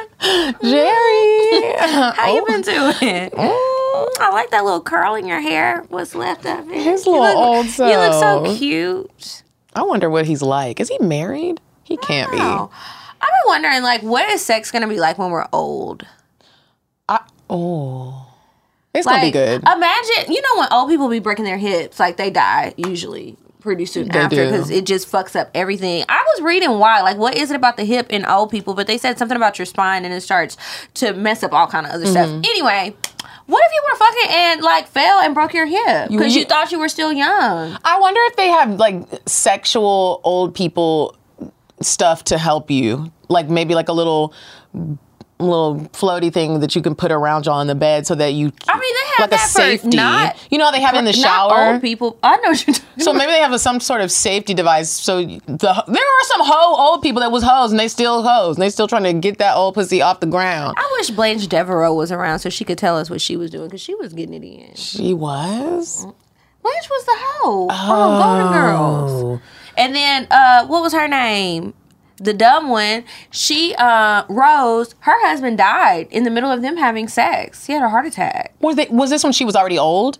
Jerry. 0.62 1.76
how 2.16 2.34
you 2.34 2.42
Oh. 2.42 2.44
been 2.46 2.62
doing? 2.62 3.30
I 4.18 4.30
like 4.32 4.50
that 4.50 4.64
little 4.64 4.80
curl 4.80 5.14
in 5.14 5.26
your 5.26 5.40
hair. 5.40 5.84
What's 5.88 6.14
left 6.14 6.46
of 6.46 6.70
it? 6.70 6.82
His 6.82 7.04
You 7.06 7.12
little 7.12 7.26
look- 7.26 7.36
old 7.36 7.66
You 7.78 7.96
look 7.96 8.12
so 8.14 8.56
cute. 8.56 9.42
I 9.76 9.82
wonder 9.82 10.10
what 10.10 10.26
he's 10.26 10.42
like. 10.42 10.80
Is 10.80 10.88
he 10.88 10.98
married? 10.98 11.60
He 11.84 11.96
can't 11.98 12.32
be. 12.32 12.38
I've 12.38 12.68
been 13.20 13.46
wondering, 13.46 13.82
like, 13.82 14.02
what 14.02 14.28
is 14.30 14.44
sex 14.44 14.70
gonna 14.72 14.88
be 14.88 14.98
like 14.98 15.18
when 15.18 15.30
we're 15.30 15.46
old? 15.52 16.04
I, 17.08 17.20
oh. 17.48 18.26
It's 18.94 19.06
gonna 19.06 19.20
be 19.20 19.30
good. 19.30 19.62
Imagine, 19.62 20.32
you 20.32 20.40
know, 20.42 20.60
when 20.60 20.72
old 20.72 20.88
people 20.88 21.08
be 21.08 21.18
breaking 21.20 21.44
their 21.44 21.58
hips, 21.58 22.00
like 22.00 22.16
they 22.16 22.30
die 22.30 22.72
usually 22.76 23.36
pretty 23.60 23.84
soon 23.84 24.08
They 24.08 24.18
after 24.20 24.36
do. 24.36 24.50
because 24.50 24.70
it 24.70 24.86
just 24.86 25.10
fucks 25.10 25.38
up 25.38 25.50
everything. 25.54 26.04
I 26.08 26.22
was 26.34 26.42
reading 26.42 26.78
why, 26.78 27.02
like, 27.02 27.16
what 27.18 27.36
is 27.36 27.50
it 27.50 27.56
about 27.56 27.76
the 27.76 27.84
hip 27.84 28.06
in 28.10 28.24
old 28.24 28.50
people? 28.50 28.74
But 28.74 28.86
they 28.86 28.96
said 28.96 29.18
something 29.18 29.36
about 29.36 29.58
your 29.58 29.66
spine 29.66 30.04
and 30.04 30.14
it 30.14 30.22
starts 30.22 30.56
to 30.94 31.12
mess 31.12 31.42
up 31.42 31.52
all 31.52 31.66
kind 31.66 31.84
of 31.86 31.92
other 31.92 32.04
Mm-hmm. 32.06 32.12
stuff. 32.12 32.28
Anyway. 32.50 32.96
What 33.46 33.62
if 33.64 33.72
you 33.72 33.82
were 33.90 33.96
fucking 33.96 34.30
and 34.36 34.62
like 34.62 34.88
fell 34.88 35.20
and 35.20 35.34
broke 35.34 35.54
your 35.54 35.66
hip? 35.66 36.10
Because 36.10 36.34
you, 36.34 36.40
you- 36.40 36.46
thought 36.46 36.72
you 36.72 36.78
were 36.78 36.88
still 36.88 37.12
young? 37.12 37.78
I 37.84 37.98
wonder 38.00 38.20
if 38.24 38.36
they 38.36 38.48
have 38.48 38.70
like 38.72 39.02
sexual 39.26 40.20
old 40.24 40.54
people 40.54 41.16
stuff 41.80 42.24
to 42.24 42.38
help 42.38 42.70
you, 42.70 43.12
like 43.28 43.48
maybe 43.48 43.74
like 43.74 43.88
a 43.88 43.92
little 43.92 44.32
little 45.38 45.80
floaty 45.92 46.32
thing 46.32 46.60
that 46.60 46.74
you 46.74 46.80
can 46.80 46.94
put 46.94 47.12
around 47.12 47.44
you 47.44 47.52
on 47.52 47.66
the 47.66 47.74
bed 47.74 48.06
so 48.06 48.14
that 48.14 48.32
you 48.32 48.50
I 48.68 48.78
mean, 48.80 48.94
they 48.94 49.10
have 49.10 49.20
like 49.20 49.30
that 49.30 49.44
a 49.44 49.48
safety. 49.48 49.90
for 49.90 49.96
not 49.96 50.36
you 50.50 50.56
know 50.56 50.64
how 50.64 50.70
they 50.70 50.80
have 50.80 50.94
in 50.94 51.04
the 51.04 51.12
shower. 51.12 51.72
old 51.74 51.82
people. 51.82 52.18
I 52.22 52.36
know 52.38 52.50
what 52.50 52.66
you're 52.66 52.74
talking 52.74 53.02
So 53.04 53.12
maybe 53.12 53.32
they 53.32 53.40
have 53.40 53.52
a, 53.52 53.58
some 53.58 53.78
sort 53.80 54.00
of 54.00 54.10
safety 54.10 54.54
device. 54.54 54.90
So 54.90 55.18
the 55.24 55.84
there 55.86 56.02
are 56.04 56.24
some 56.24 56.40
hoe 56.42 56.74
old 56.76 57.02
people 57.02 57.20
that 57.20 57.30
was 57.30 57.42
hoes 57.42 57.70
and 57.70 57.78
they 57.78 57.88
still 57.88 58.22
hoes 58.22 58.56
and 58.56 58.62
they 58.62 58.70
still 58.70 58.88
trying 58.88 59.04
to 59.04 59.12
get 59.12 59.36
that 59.38 59.56
old 59.56 59.74
pussy 59.74 60.00
off 60.00 60.20
the 60.20 60.26
ground. 60.26 60.74
I 60.78 60.96
wish 60.98 61.10
Blanche 61.10 61.46
Devereaux 61.48 61.92
was 61.94 62.10
around 62.10 62.38
so 62.38 62.48
she 62.48 62.64
could 62.64 62.78
tell 62.78 62.96
us 62.96 63.10
what 63.10 63.20
she 63.20 63.36
was 63.36 63.50
doing 63.50 63.66
because 63.66 63.82
she 63.82 63.94
was 63.94 64.14
getting 64.14 64.34
it 64.42 64.46
in. 64.46 64.74
She 64.74 65.12
was. 65.12 66.06
Blanche 66.62 66.88
was 66.90 67.04
the 67.04 67.14
hoe 67.16 67.68
Oh, 67.70 68.22
Golden 68.22 68.52
Girls. 68.52 69.40
And 69.76 69.94
then 69.94 70.26
uh 70.30 70.66
what 70.66 70.80
was 70.82 70.94
her 70.94 71.06
name? 71.08 71.74
The 72.18 72.32
dumb 72.32 72.68
one. 72.68 73.04
She 73.30 73.74
uh 73.76 74.24
Rose, 74.28 74.94
her 75.00 75.26
husband 75.26 75.58
died 75.58 76.08
in 76.10 76.24
the 76.24 76.30
middle 76.30 76.50
of 76.50 76.62
them 76.62 76.76
having 76.76 77.08
sex. 77.08 77.66
He 77.66 77.72
had 77.72 77.82
a 77.82 77.88
heart 77.88 78.06
attack. 78.06 78.54
Was 78.60 78.76
they, 78.76 78.86
was 78.86 79.10
this 79.10 79.22
when 79.22 79.32
she 79.32 79.44
was 79.44 79.54
already 79.56 79.78
old? 79.78 80.18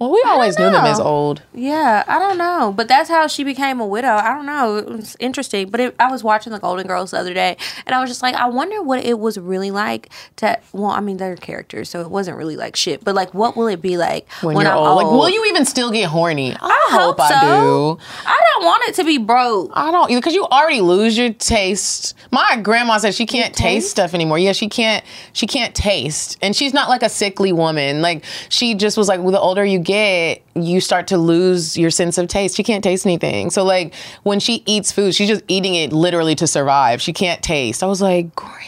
Well, 0.00 0.10
we 0.10 0.20
always 0.26 0.58
knew 0.58 0.70
them 0.70 0.84
as 0.84 0.98
old. 0.98 1.42
Yeah, 1.54 2.02
I 2.08 2.18
don't 2.18 2.36
know, 2.36 2.74
but 2.76 2.88
that's 2.88 3.08
how 3.08 3.28
she 3.28 3.44
became 3.44 3.78
a 3.78 3.86
widow. 3.86 4.08
I 4.16 4.34
don't 4.34 4.44
know. 4.44 4.76
It 4.76 4.88
was 4.88 5.16
interesting, 5.20 5.70
but 5.70 5.78
it, 5.78 5.94
I 6.00 6.10
was 6.10 6.24
watching 6.24 6.52
the 6.52 6.58
Golden 6.58 6.88
Girls 6.88 7.12
the 7.12 7.18
other 7.18 7.32
day, 7.32 7.56
and 7.86 7.94
I 7.94 8.00
was 8.00 8.10
just 8.10 8.20
like, 8.20 8.34
I 8.34 8.46
wonder 8.46 8.82
what 8.82 9.04
it 9.04 9.20
was 9.20 9.38
really 9.38 9.70
like 9.70 10.10
to. 10.36 10.58
Well, 10.72 10.90
I 10.90 10.98
mean, 10.98 11.18
they're 11.18 11.36
characters, 11.36 11.88
so 11.90 12.00
it 12.00 12.10
wasn't 12.10 12.36
really 12.36 12.56
like 12.56 12.74
shit. 12.74 13.04
But 13.04 13.14
like, 13.14 13.34
what 13.34 13.56
will 13.56 13.68
it 13.68 13.80
be 13.80 13.96
like 13.96 14.28
When, 14.42 14.56
when, 14.56 14.66
you're 14.66 14.74
I'm 14.74 14.78
old. 14.80 14.96
like, 14.96 15.06
will 15.06 15.30
you 15.30 15.44
even 15.46 15.64
still 15.64 15.92
get 15.92 16.08
horny? 16.08 16.56
I, 16.60 16.66
I 16.66 16.88
hope, 16.90 17.20
hope 17.20 17.30
I 17.30 17.40
do. 17.40 17.98
I 18.26 18.40
don't 18.52 18.64
want 18.64 18.82
it 18.88 18.96
to 18.96 19.04
be 19.04 19.18
broke. 19.18 19.70
I 19.74 19.92
don't 19.92 20.08
because 20.08 20.34
you 20.34 20.44
already 20.44 20.80
lose 20.80 21.16
your 21.16 21.32
taste. 21.32 22.16
My 22.32 22.58
grandma 22.60 22.98
said 22.98 23.14
she 23.14 23.26
can't 23.26 23.54
taste 23.54 23.90
stuff 23.90 24.12
anymore. 24.12 24.40
Yeah, 24.40 24.52
she 24.52 24.68
can't. 24.68 25.04
She 25.34 25.46
can't 25.46 25.72
taste, 25.72 26.36
and 26.42 26.56
she's 26.56 26.74
not 26.74 26.88
like 26.88 27.04
a 27.04 27.08
sickly 27.08 27.52
woman. 27.52 28.02
Like 28.02 28.24
she 28.48 28.74
just 28.74 28.96
was 28.96 29.06
like, 29.06 29.20
well, 29.20 29.30
the 29.30 29.40
older 29.40 29.64
you 29.64 29.83
get, 29.84 30.42
you 30.54 30.80
start 30.80 31.06
to 31.08 31.18
lose 31.18 31.76
your 31.76 31.90
sense 31.90 32.18
of 32.18 32.28
taste. 32.28 32.56
She 32.56 32.62
can't 32.62 32.82
taste 32.82 33.06
anything. 33.06 33.50
So 33.50 33.64
like 33.64 33.94
when 34.22 34.40
she 34.40 34.62
eats 34.66 34.90
food, 34.92 35.14
she's 35.14 35.28
just 35.28 35.44
eating 35.48 35.74
it 35.74 35.92
literally 35.92 36.34
to 36.36 36.46
survive. 36.46 37.00
She 37.00 37.12
can't 37.12 37.42
taste. 37.42 37.82
I 37.82 37.86
was 37.86 38.02
like, 38.02 38.34
grandma. 38.34 38.60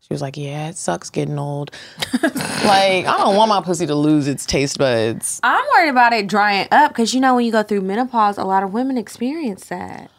She 0.00 0.14
was 0.14 0.22
like, 0.22 0.38
yeah, 0.38 0.68
it 0.68 0.76
sucks 0.76 1.10
getting 1.10 1.38
old. 1.38 1.70
like 2.22 3.06
I 3.06 3.14
don't 3.18 3.36
want 3.36 3.50
my 3.50 3.60
pussy 3.60 3.86
to 3.86 3.94
lose 3.94 4.26
its 4.26 4.46
taste 4.46 4.78
buds. 4.78 5.38
I'm 5.42 5.64
worried 5.76 5.90
about 5.90 6.14
it 6.14 6.26
drying 6.26 6.66
up 6.70 6.92
because 6.92 7.12
you 7.12 7.20
know 7.20 7.34
when 7.34 7.44
you 7.44 7.52
go 7.52 7.62
through 7.62 7.82
menopause, 7.82 8.38
a 8.38 8.44
lot 8.44 8.62
of 8.62 8.72
women 8.72 8.96
experience 8.96 9.66
that. 9.66 10.10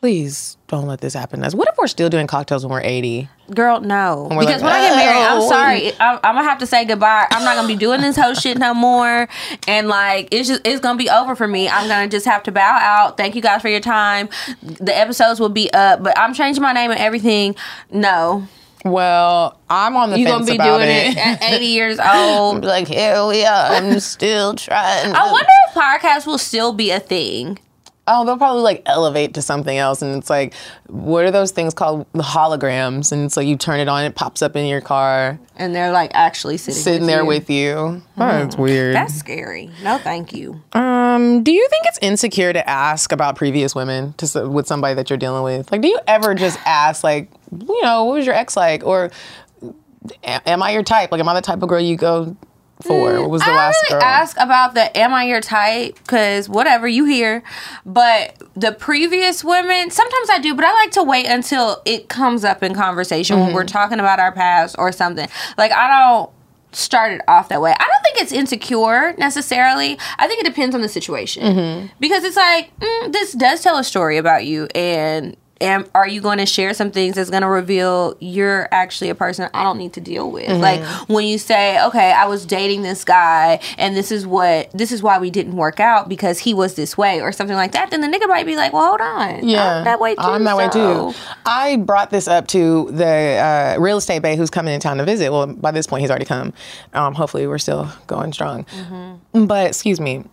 Please 0.00 0.58
don't 0.66 0.86
let 0.86 1.00
this 1.00 1.14
happen. 1.14 1.40
to 1.40 1.46
us. 1.46 1.54
What 1.54 1.68
if 1.68 1.78
we're 1.78 1.86
still 1.86 2.10
doing 2.10 2.26
cocktales 2.26 2.62
when 2.62 2.72
we're 2.72 2.82
80? 2.82 3.28
Girl, 3.52 3.80
no. 3.80 4.26
Because 4.30 4.62
like, 4.62 4.62
when 4.62 4.72
I 4.72 4.88
get 4.88 4.96
married, 4.96 5.22
I'm 5.26 5.40
"Oh." 5.42 5.48
sorry. 5.48 5.92
I'm, 6.00 6.18
I'm 6.24 6.34
gonna 6.36 6.44
have 6.48 6.58
to 6.58 6.66
say 6.66 6.84
goodbye. 6.84 7.26
I'm 7.30 7.44
not 7.44 7.56
gonna 7.56 7.68
be 7.68 7.76
doing 7.76 8.00
this 8.00 8.16
whole 8.16 8.34
shit 8.34 8.56
no 8.58 8.72
more. 8.72 9.28
And 9.68 9.88
like, 9.88 10.28
it's 10.30 10.48
just 10.48 10.62
it's 10.66 10.80
gonna 10.80 10.96
be 10.98 11.10
over 11.10 11.36
for 11.36 11.46
me. 11.46 11.68
I'm 11.68 11.86
gonna 11.88 12.08
just 12.08 12.24
have 12.26 12.42
to 12.44 12.52
bow 12.52 12.78
out. 12.80 13.16
Thank 13.18 13.34
you 13.34 13.42
guys 13.42 13.60
for 13.60 13.68
your 13.68 13.80
time. 13.80 14.28
The 14.62 14.96
episodes 14.96 15.40
will 15.40 15.50
be 15.50 15.70
up, 15.74 16.02
but 16.02 16.18
I'm 16.18 16.32
changing 16.32 16.62
my 16.62 16.72
name 16.72 16.90
and 16.90 16.98
everything. 17.00 17.54
No, 17.90 18.46
Well, 18.84 19.58
I'm 19.68 19.94
on 19.96 20.10
the 20.10 20.18
you're 20.18 20.28
fence 20.30 20.46
gonna 20.46 20.50
be 20.52 20.56
about 20.56 20.78
doing 20.78 20.88
it. 20.90 21.16
it 21.16 21.18
at 21.18 21.42
80 21.52 21.64
years 21.66 21.98
old. 22.00 22.64
like, 22.64 22.88
hell 22.88 23.32
yeah, 23.34 23.68
I'm 23.72 24.00
still 24.00 24.54
trying. 24.54 25.14
I 25.14 25.30
wonder 25.32 25.48
if 25.68 25.74
podcasts 25.74 26.26
will 26.26 26.38
still 26.38 26.72
be 26.72 26.90
a 26.90 27.00
thing. 27.00 27.58
Oh, 28.06 28.26
they'll 28.26 28.36
probably 28.36 28.62
like 28.62 28.82
elevate 28.84 29.32
to 29.34 29.40
something 29.42 29.78
else, 29.78 30.02
and 30.02 30.14
it's 30.16 30.28
like, 30.28 30.52
what 30.88 31.24
are 31.24 31.30
those 31.30 31.52
things 31.52 31.72
called? 31.72 32.06
The 32.12 32.22
holograms, 32.22 33.12
and 33.12 33.24
it's 33.24 33.34
like 33.36 33.46
you 33.46 33.56
turn 33.56 33.80
it 33.80 33.88
on, 33.88 34.04
it 34.04 34.14
pops 34.14 34.42
up 34.42 34.56
in 34.56 34.66
your 34.66 34.82
car, 34.82 35.38
And 35.56 35.74
they're 35.74 35.90
like 35.90 36.10
actually 36.12 36.58
sitting, 36.58 36.82
sitting 36.82 37.00
with 37.00 37.08
there 37.08 37.20
you. 37.22 37.26
with 37.26 37.50
you. 37.50 38.02
That's 38.18 38.56
weird. 38.56 38.94
That's 38.94 39.14
scary. 39.14 39.70
No, 39.82 39.96
thank 39.96 40.34
you. 40.34 40.60
um, 40.74 41.42
do 41.42 41.50
you 41.50 41.66
think 41.70 41.86
it's 41.86 41.98
insecure 42.02 42.52
to 42.52 42.68
ask 42.68 43.10
about 43.10 43.36
previous 43.36 43.74
women 43.74 44.12
to 44.18 44.48
with 44.50 44.66
somebody 44.66 44.94
that 44.96 45.08
you're 45.08 45.16
dealing 45.16 45.42
with? 45.42 45.72
Like, 45.72 45.80
do 45.80 45.88
you 45.88 45.98
ever 46.06 46.34
just 46.34 46.58
ask, 46.66 47.04
like, 47.04 47.30
you 47.58 47.82
know, 47.82 48.04
what 48.04 48.16
was 48.16 48.26
your 48.26 48.34
ex 48.34 48.54
like, 48.54 48.84
or 48.84 49.10
am 50.24 50.62
I 50.62 50.72
your 50.72 50.82
type? 50.82 51.10
Like, 51.10 51.20
am 51.20 51.28
I 51.28 51.34
the 51.34 51.40
type 51.40 51.62
of 51.62 51.68
girl 51.70 51.80
you 51.80 51.96
go 51.96 52.36
for? 52.84 53.20
What 53.20 53.30
was 53.30 53.42
the 53.42 53.50
I 53.50 53.56
last 53.56 53.76
really 53.90 54.00
girl? 54.00 54.08
ask 54.08 54.36
about 54.38 54.74
the 54.74 54.96
am 54.96 55.12
I 55.14 55.24
your 55.24 55.40
type 55.40 55.96
because 55.96 56.48
whatever 56.48 56.86
you 56.88 57.04
hear, 57.04 57.42
but 57.84 58.36
the 58.54 58.72
previous 58.72 59.42
women 59.44 59.90
sometimes 59.90 60.30
I 60.30 60.38
do, 60.38 60.54
but 60.54 60.64
I 60.64 60.72
like 60.72 60.90
to 60.92 61.02
wait 61.02 61.26
until 61.26 61.82
it 61.84 62.08
comes 62.08 62.44
up 62.44 62.62
in 62.62 62.74
conversation 62.74 63.36
when 63.38 63.46
Mm-hmm. 63.48 63.54
we're 63.56 63.64
talking 63.64 64.00
about 64.00 64.20
our 64.20 64.32
past 64.32 64.76
or 64.78 64.92
something. 64.92 65.28
Like 65.58 65.72
I 65.72 65.88
don't 65.88 66.30
start 66.72 67.12
it 67.12 67.20
off 67.28 67.48
that 67.50 67.60
way. 67.60 67.70
I 67.70 67.74
don't 67.86 68.02
think 68.02 68.22
it's 68.22 68.32
insecure 68.32 69.14
necessarily. 69.16 69.98
I 70.18 70.26
think 70.26 70.40
it 70.40 70.46
depends 70.46 70.74
on 70.74 70.80
the 70.80 70.88
situation 70.88 71.42
Mm-hmm. 71.44 71.86
because 72.00 72.24
it's 72.24 72.36
like 72.36 72.70
mm, 72.80 73.12
this 73.12 73.32
does 73.32 73.60
tell 73.62 73.76
a 73.78 73.84
story 73.84 74.16
about 74.18 74.44
you 74.46 74.66
and. 74.74 75.36
And 75.60 75.88
are 75.94 76.06
you 76.06 76.20
going 76.20 76.38
to 76.38 76.46
share 76.46 76.74
some 76.74 76.90
things 76.90 77.14
that's 77.14 77.30
going 77.30 77.42
to 77.42 77.48
reveal 77.48 78.16
you're 78.20 78.68
actually 78.72 79.08
a 79.08 79.14
person 79.14 79.48
I 79.54 79.62
don't 79.62 79.78
need 79.78 79.92
to 79.94 80.00
deal 80.00 80.30
with? 80.30 80.48
Mm-hmm. 80.48 80.60
Like 80.60 80.84
when 81.08 81.26
you 81.26 81.38
say, 81.38 81.82
"Okay, 81.86 82.12
I 82.12 82.26
was 82.26 82.44
dating 82.44 82.82
this 82.82 83.04
guy, 83.04 83.60
and 83.78 83.96
this 83.96 84.10
is 84.10 84.26
what 84.26 84.70
this 84.72 84.90
is 84.90 85.02
why 85.02 85.18
we 85.18 85.30
didn't 85.30 85.56
work 85.56 85.78
out 85.78 86.08
because 86.08 86.40
he 86.40 86.54
was 86.54 86.74
this 86.74 86.98
way," 86.98 87.20
or 87.20 87.30
something 87.30 87.56
like 87.56 87.72
that. 87.72 87.90
Then 87.90 88.00
the 88.00 88.08
nigga 88.08 88.28
might 88.28 88.46
be 88.46 88.56
like, 88.56 88.72
"Well, 88.72 88.88
hold 88.88 89.00
on, 89.00 89.46
Yeah, 89.46 89.78
I'm 89.78 89.84
that 89.84 90.00
way 90.00 90.14
too." 90.14 90.20
I'm 90.22 90.44
that 90.44 90.56
way 90.56 90.68
too. 90.68 91.14
I 91.46 91.76
brought 91.76 92.10
this 92.10 92.26
up 92.26 92.48
to 92.48 92.90
the 92.90 93.76
uh, 93.76 93.76
real 93.80 93.98
estate 93.98 94.22
bae 94.22 94.36
who's 94.36 94.50
coming 94.50 94.74
in 94.74 94.80
town 94.80 94.96
to 94.98 95.04
visit. 95.04 95.30
Well, 95.30 95.46
by 95.46 95.70
this 95.70 95.86
point, 95.86 96.00
he's 96.00 96.10
already 96.10 96.24
come. 96.24 96.52
Um, 96.94 97.14
hopefully, 97.14 97.46
we're 97.46 97.58
still 97.58 97.88
going 98.06 98.32
strong. 98.32 98.64
Mm-hmm. 98.64 99.46
But 99.46 99.68
excuse 99.68 100.00
me. 100.00 100.24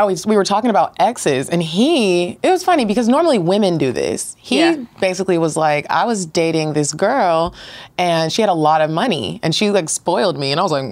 Oh, 0.00 0.06
we 0.06 0.16
we 0.26 0.36
were 0.36 0.44
talking 0.44 0.70
about 0.70 0.94
exes, 1.00 1.48
and 1.50 1.60
he. 1.62 2.38
It 2.42 2.50
was 2.50 2.62
funny 2.62 2.84
because 2.84 3.08
normally 3.08 3.38
women 3.38 3.78
do 3.78 3.90
this. 3.92 4.36
He 4.38 4.60
Yeah. 4.60 4.76
basically 5.00 5.38
was 5.38 5.56
like, 5.56 5.86
I 5.90 6.04
was 6.04 6.24
dating 6.24 6.74
this 6.74 6.92
girl, 6.94 7.52
and 7.98 8.32
she 8.32 8.40
had 8.40 8.48
a 8.48 8.54
lot 8.54 8.80
of 8.80 8.90
money, 8.90 9.40
and 9.42 9.52
she 9.54 9.70
like 9.70 9.88
spoiled 9.88 10.38
me, 10.38 10.52
and 10.52 10.60
I 10.60 10.62
was 10.62 10.72
like. 10.72 10.84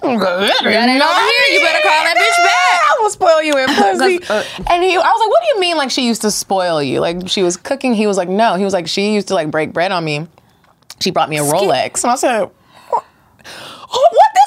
That 0.00 0.88
ain't 0.88 1.02
over 1.02 1.20
here. 1.20 1.54
You 1.54 1.60
better 1.60 1.82
call 1.82 2.04
that 2.04 2.14
bitch 2.16 2.44
back. 2.44 2.80
I 2.86 2.96
will 3.00 3.10
spoil 3.10 3.42
you 3.42 3.58
in 3.58 3.66
pussy. 3.74 4.20
Uh, 4.32 4.44
and 4.70 4.84
he, 4.84 4.94
I 4.94 4.98
was 4.98 5.20
like, 5.20 5.28
what 5.28 5.42
do 5.42 5.48
you 5.54 5.60
mean? 5.60 5.76
Like 5.76 5.90
she 5.90 6.06
used 6.06 6.22
to 6.22 6.30
spoil 6.30 6.80
you? 6.80 7.00
Like 7.00 7.28
she 7.28 7.42
was 7.42 7.56
cooking. 7.56 7.94
He 7.94 8.06
was 8.06 8.16
like, 8.16 8.28
no. 8.28 8.54
He 8.54 8.62
was 8.64 8.72
like, 8.72 8.86
she 8.86 9.12
used 9.14 9.26
to 9.28 9.34
like 9.34 9.50
break 9.50 9.72
bread 9.72 9.90
on 9.90 10.04
me. 10.04 10.28
She 11.00 11.10
brought 11.10 11.28
me 11.28 11.38
a 11.38 11.42
Rolex, 11.42 12.04
and 12.04 12.12
I 12.12 12.14
said, 12.14 12.42
what, 12.44 13.04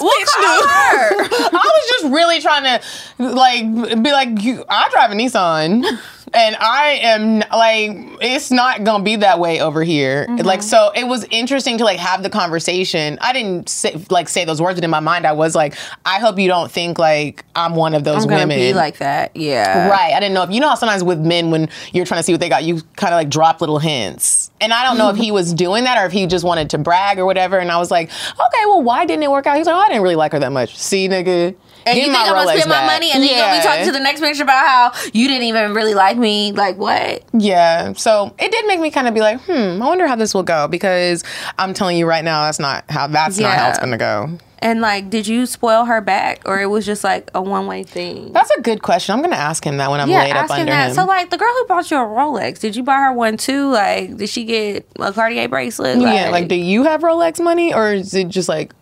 what 0.01 0.27
bitch 0.27 0.35
do? 0.35 1.47
I 1.57 1.61
was 1.63 1.89
just 1.89 2.13
really 2.13 2.41
trying 2.41 2.63
to 2.63 3.23
like 3.23 4.03
be 4.03 4.11
like, 4.11 4.41
you, 4.41 4.63
I 4.69 4.89
drive 4.89 5.11
a 5.11 5.15
Nissan. 5.15 5.99
And 6.33 6.55
I 6.55 6.99
am 7.01 7.39
like, 7.39 8.17
it's 8.21 8.51
not 8.51 8.85
gonna 8.85 9.03
be 9.03 9.17
that 9.17 9.39
way 9.39 9.59
over 9.59 9.83
here. 9.83 10.27
Mm-hmm. 10.27 10.45
Like, 10.45 10.63
so 10.63 10.91
it 10.95 11.03
was 11.05 11.25
interesting 11.29 11.77
to 11.79 11.83
like 11.83 11.99
have 11.99 12.23
the 12.23 12.29
conversation. 12.29 13.17
I 13.19 13.33
didn't 13.33 13.67
say, 13.67 14.01
like 14.09 14.29
say 14.29 14.45
those 14.45 14.61
words, 14.61 14.77
but 14.77 14.83
in 14.85 14.89
my 14.89 15.01
mind, 15.01 15.27
I 15.27 15.33
was 15.33 15.55
like, 15.55 15.75
I 16.05 16.19
hope 16.19 16.39
you 16.39 16.47
don't 16.47 16.71
think 16.71 16.97
like 16.97 17.43
I'm 17.53 17.75
one 17.75 17.93
of 17.93 18.05
those 18.05 18.23
I'm 18.23 18.29
women. 18.29 18.57
be 18.57 18.73
like 18.73 18.99
that. 18.99 19.35
Yeah. 19.35 19.89
Right. 19.89 20.13
I 20.13 20.19
didn't 20.21 20.33
know 20.33 20.43
if 20.43 20.51
you 20.51 20.61
know 20.61 20.69
how 20.69 20.75
sometimes 20.75 21.03
with 21.03 21.19
men 21.19 21.51
when 21.51 21.69
you're 21.91 22.05
trying 22.05 22.19
to 22.19 22.23
see 22.23 22.31
what 22.31 22.39
they 22.39 22.49
got, 22.49 22.63
you 22.63 22.81
kind 22.95 23.13
of 23.13 23.17
like 23.17 23.29
drop 23.29 23.59
little 23.59 23.79
hints. 23.79 24.40
And 24.61 24.73
I 24.73 24.83
don't 24.83 24.97
know 24.97 25.09
if 25.09 25.17
he 25.17 25.31
was 25.31 25.53
doing 25.53 25.83
that 25.85 25.97
or 25.97 26.05
if 26.05 26.11
he 26.11 26.27
just 26.27 26.45
wanted 26.45 26.69
to 26.69 26.77
brag 26.77 27.17
or 27.17 27.25
whatever. 27.25 27.57
And 27.57 27.71
I 27.71 27.77
was 27.77 27.89
like, 27.89 28.09
okay, 28.09 28.65
well, 28.65 28.81
why 28.83 29.05
didn't 29.05 29.23
it 29.23 29.31
work 29.31 29.47
out? 29.47 29.57
He's 29.57 29.65
like, 29.65 29.75
oh, 29.75 29.79
I 29.79 29.87
didn't 29.87 30.03
really 30.03 30.15
like 30.15 30.31
her 30.33 30.39
that 30.39 30.51
much. 30.51 30.77
See, 30.77 31.09
nigga. 31.09 31.55
And 31.83 31.95
give 31.95 32.07
you 32.07 32.13
think 32.13 32.15
I'm 32.15 32.27
gonna 32.27 32.47
Rolex 32.47 32.57
spend 32.57 32.69
my 32.69 32.85
money 32.85 33.11
and 33.11 33.23
then 33.23 33.29
you're 33.29 33.39
gonna 33.39 33.57
be 33.57 33.63
talking 33.63 33.85
to 33.85 33.91
the 33.91 33.99
next 33.99 34.21
picture 34.21 34.43
about 34.43 34.67
how 34.67 35.09
you 35.13 35.27
didn't 35.27 35.43
even 35.43 35.73
really 35.73 35.95
like 35.95 36.15
me? 36.15 36.51
Like 36.51 36.77
what? 36.77 37.23
Yeah. 37.33 37.93
So 37.93 38.35
it 38.37 38.51
did 38.51 38.67
make 38.67 38.79
me 38.79 38.91
kind 38.91 39.07
of 39.07 39.15
be 39.15 39.21
like, 39.21 39.41
hmm, 39.41 39.81
I 39.81 39.87
wonder 39.87 40.05
how 40.05 40.15
this 40.15 40.35
will 40.35 40.43
go 40.43 40.67
because 40.67 41.23
I'm 41.57 41.73
telling 41.73 41.97
you 41.97 42.05
right 42.05 42.23
now, 42.23 42.43
that's 42.45 42.59
not 42.59 42.85
how 42.89 43.07
that's 43.07 43.39
not 43.39 43.57
how 43.57 43.69
it's 43.69 43.79
gonna 43.79 43.97
go. 43.97 44.37
And 44.63 44.79
like, 44.79 45.09
did 45.09 45.27
you 45.27 45.47
spoil 45.47 45.85
her 45.85 46.01
back, 46.01 46.43
or 46.45 46.61
it 46.61 46.67
was 46.67 46.85
just 46.85 47.03
like 47.03 47.31
a 47.33 47.41
one 47.41 47.65
way 47.65 47.83
thing? 47.83 48.31
That's 48.31 48.51
a 48.51 48.61
good 48.61 48.83
question. 48.83 49.13
I'm 49.15 49.21
gonna 49.21 49.35
ask 49.35 49.65
him 49.65 49.77
that 49.77 49.89
when 49.89 49.99
I'm 49.99 50.09
yeah, 50.09 50.19
laid 50.19 50.35
up 50.35 50.51
under 50.51 50.65
that. 50.65 50.89
him. 50.89 50.95
So 50.95 51.05
like, 51.05 51.31
the 51.31 51.37
girl 51.37 51.51
who 51.51 51.65
bought 51.65 51.89
you 51.89 51.97
a 51.97 52.01
Rolex, 52.01 52.59
did 52.59 52.75
you 52.75 52.83
buy 52.83 52.97
her 52.97 53.11
one 53.13 53.37
too? 53.37 53.71
Like, 53.71 54.17
did 54.17 54.29
she 54.29 54.45
get 54.45 54.87
a 54.99 55.11
Cartier 55.11 55.49
bracelet? 55.49 55.99
yeah, 55.99 56.29
like, 56.29 56.47
do 56.47 56.55
you 56.55 56.83
have 56.83 57.01
Rolex 57.01 57.43
money 57.43 57.73
or 57.73 57.93
is 57.93 58.13
it 58.13 58.27
just 58.27 58.47
like 58.49 58.73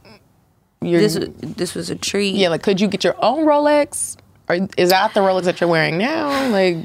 you're 0.81 1.01
this 1.01 1.17
was 1.17 1.29
this 1.41 1.75
was 1.75 1.89
a 1.89 1.95
treat. 1.95 2.35
Yeah, 2.35 2.49
like 2.49 2.63
could 2.63 2.79
you 2.79 2.87
get 2.87 3.03
your 3.03 3.15
own 3.23 3.45
Rolex? 3.45 4.17
Or 4.47 4.67
is 4.77 4.89
that 4.89 5.13
the 5.13 5.19
Rolex 5.19 5.43
that 5.43 5.61
you're 5.61 5.69
wearing 5.69 5.97
now? 5.97 6.49
Like, 6.49 6.77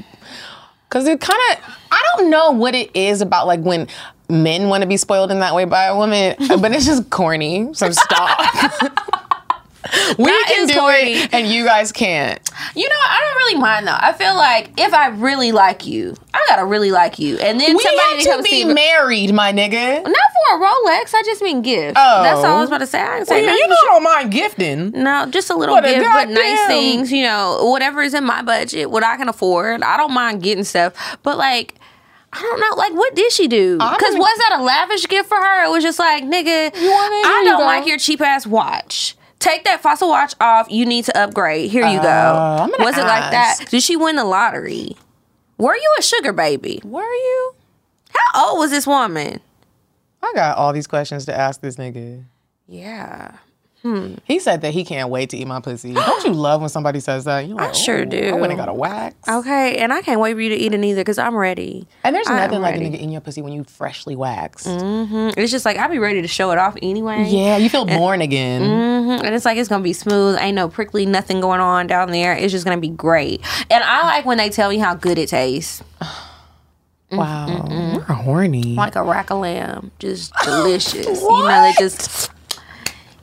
because 0.87 1.07
it 1.07 1.19
kind 1.19 1.39
of, 1.51 1.75
I 1.91 2.03
don't 2.15 2.29
know 2.29 2.51
what 2.51 2.75
it 2.75 2.95
is 2.95 3.21
about 3.21 3.47
like 3.47 3.61
when 3.61 3.87
men 4.29 4.69
want 4.69 4.81
to 4.81 4.87
be 4.87 4.97
spoiled 4.97 5.31
in 5.31 5.39
that 5.39 5.55
way 5.55 5.65
by 5.65 5.85
a 5.85 5.95
woman, 5.95 6.35
but 6.59 6.71
it's 6.71 6.85
just 6.85 7.09
corny. 7.09 7.73
So 7.73 7.91
stop. 7.91 8.39
we 10.17 10.25
That 10.25 10.45
can 10.47 10.67
do 10.67 10.73
corny. 10.73 11.13
it, 11.13 11.33
and 11.33 11.47
you 11.47 11.63
guys 11.63 11.91
can't. 11.91 12.39
You 12.75 12.89
know, 12.89 12.95
I 12.95 13.19
don't 13.21 13.35
really 13.37 13.61
mind 13.61 13.87
though. 13.87 13.97
I 13.97 14.13
feel 14.13 14.35
like 14.35 14.71
if 14.77 14.93
I 14.93 15.09
really 15.09 15.51
like 15.51 15.85
you, 15.85 16.15
I 16.33 16.43
gotta 16.49 16.65
really 16.65 16.91
like 16.91 17.19
you, 17.19 17.37
and 17.37 17.59
then 17.59 17.75
We 17.75 17.83
somebody 17.83 18.25
have 18.25 18.37
to 18.37 18.43
be 18.43 18.49
see 18.49 18.65
married, 18.65 19.33
my 19.33 19.53
nigga. 19.53 20.03
Not 20.03 20.05
for 20.05 20.57
a 20.57 20.59
Rolex. 20.59 21.13
I 21.13 21.21
just 21.23 21.41
mean 21.43 21.61
gift. 21.61 21.97
Oh. 21.99 22.23
That's 22.23 22.39
all 22.39 22.57
I 22.57 22.61
was 22.61 22.69
oh. 22.69 22.73
about 22.73 22.79
to 22.79 22.87
say. 22.87 22.99
I 22.99 23.15
didn't 23.17 23.27
say 23.27 23.45
Well, 23.45 23.55
you 23.55 23.67
know 23.67 23.75
I 23.75 23.87
don't 23.91 24.03
mind 24.03 24.31
gifting. 24.31 24.91
No, 24.91 25.27
just 25.29 25.51
a 25.51 25.55
little 25.55 25.75
What 25.75 25.85
a 25.85 25.93
gift, 25.93 26.05
but 26.05 26.29
nice 26.29 26.65
things. 26.67 27.11
You 27.11 27.23
know, 27.23 27.65
whatever 27.65 28.01
is 28.01 28.15
in 28.15 28.23
my 28.23 28.41
budget, 28.41 28.89
what 28.89 29.03
I 29.03 29.17
can 29.17 29.29
afford. 29.29 29.83
I 29.83 29.97
don't 29.97 30.13
mind 30.13 30.41
getting 30.41 30.63
stuff, 30.63 31.17
but 31.21 31.37
like. 31.37 31.75
I 32.35 32.41
don't 32.41 32.59
know, 32.59 32.75
like 32.77 32.93
what 32.93 33.15
did 33.15 33.31
she 33.31 33.47
do? 33.47 33.77
Because 33.77 33.99
gonna- 34.01 34.19
was 34.19 34.37
that 34.39 34.57
a 34.59 34.63
lavish 34.63 35.07
gift 35.07 35.29
for 35.29 35.37
her? 35.37 35.65
It 35.65 35.69
was 35.69 35.83
just 35.83 35.99
like, 35.99 36.23
nigga, 36.23 36.75
You? 36.75 36.91
I 36.91 37.43
don't 37.45 37.59
go. 37.59 37.65
like 37.65 37.85
your 37.87 37.97
cheap 37.97 38.21
ass 38.21 38.45
watch. 38.45 39.15
Take 39.39 39.63
that 39.65 39.81
fossil 39.81 40.09
watch 40.09 40.33
off. 40.41 40.69
You 40.71 40.85
need 40.85 41.05
to 41.05 41.17
upgrade. 41.17 41.69
Here 41.71 41.85
you 41.85 42.01
go. 42.01 42.07
Uh, 42.07 42.67
gonna 42.67 42.83
Was 42.83 42.97
it 42.97 43.03
like 43.03 43.31
that? 43.31 43.65
Did 43.69 43.83
she 43.83 43.95
win 43.95 44.15
the 44.15 44.23
lottery? 44.25 44.95
Were 45.57 45.75
you 45.75 45.95
a 45.99 46.01
sugar 46.01 46.33
baby? 46.33 46.81
Were 46.83 47.03
you? 47.03 47.55
How 48.13 48.49
old 48.49 48.59
was 48.59 48.71
this 48.71 48.87
woman? 48.87 49.39
I 50.23 50.31
got 50.33 50.57
all 50.57 50.73
these 50.73 50.87
questions 50.87 51.25
to 51.25 51.37
ask 51.37 51.61
this 51.61 51.75
nigga. 51.75 52.23
Yeah. 52.67 53.33
He 54.23 54.39
said 54.39 54.61
that 54.61 54.73
he 54.73 54.83
can't 54.83 55.09
wait 55.09 55.29
to 55.29 55.37
eat 55.37 55.45
my 55.45 55.59
pussy. 55.59 55.93
Don't 55.93 56.23
you 56.25 56.31
love 56.33 56.59
when 56.61 56.69
somebody 56.69 56.99
says 56.99 57.25
that? 57.25 57.47
You're 57.47 57.55
like, 57.57 57.75
sure 57.75 58.03
do. 58.03 58.29
I 58.29 58.33
went 58.33 58.51
and 58.51 58.57
got 58.57 58.67
a 58.67 58.73
wax. 58.73 59.15
Okay, 59.29 59.77
and 59.77 59.93
I 59.93 60.01
can't 60.01 60.19
wait 60.19 60.33
for 60.33 60.41
you 60.41 60.49
to 60.49 60.55
eat 60.55 60.73
it 60.73 60.83
either 60.83 61.01
because 61.01 61.19
I'm 61.19 61.35
ready. 61.35 61.87
And 62.03 62.15
there's 62.15 62.27
I 62.27 62.35
nothing 62.37 62.61
like 62.61 62.75
a 62.75 62.79
nigga 62.79 62.99
in 62.99 63.11
your 63.11 63.21
pussy 63.21 63.41
when 63.43 63.53
you 63.53 63.63
freshly 63.63 64.15
waxed. 64.15 64.65
It's 64.67 65.51
just 65.51 65.65
like 65.65 65.77
I'll 65.77 65.89
be 65.89 65.99
ready 65.99 66.21
to 66.23 66.27
show 66.27 66.49
it 66.51 66.57
off 66.57 66.75
anyway. 66.81 67.25
Yeah, 67.29 67.57
you 67.57 67.69
feel 67.69 67.85
born 67.85 68.21
again. 68.21 68.61
Mhm. 68.63 69.23
And 69.23 69.35
it's 69.35 69.45
like 69.45 69.57
it's 69.57 69.69
gonna 69.69 69.83
be 69.83 69.93
smooth. 69.93 70.37
Ain't 70.39 70.55
no 70.55 70.67
prickly, 70.67 71.05
nothing 71.05 71.39
going 71.39 71.59
on 71.61 71.85
down 71.85 72.09
there. 72.11 72.33
It's 72.33 72.51
just 72.51 72.65
gonna 72.65 72.81
be 72.81 72.89
great. 72.89 73.41
And 73.69 73.83
I 73.83 74.03
like 74.05 74.25
when 74.25 74.37
they 74.39 74.49
tell 74.49 74.69
me 74.69 74.77
how 74.79 74.95
good 74.95 75.17
it 75.19 75.29
tastes, 75.29 75.83
Wow, 77.11 77.67
you're 77.93 78.01
horny. 78.01 78.75
like 78.75 78.95
a 78.95 79.03
rack 79.03 79.29
of 79.29 79.37
lamb, 79.39 79.91
just 79.99 80.33
delicious. 80.43 81.21
You 81.21 81.29
know, 81.29 81.61
they 81.61 81.73
just 81.77 82.31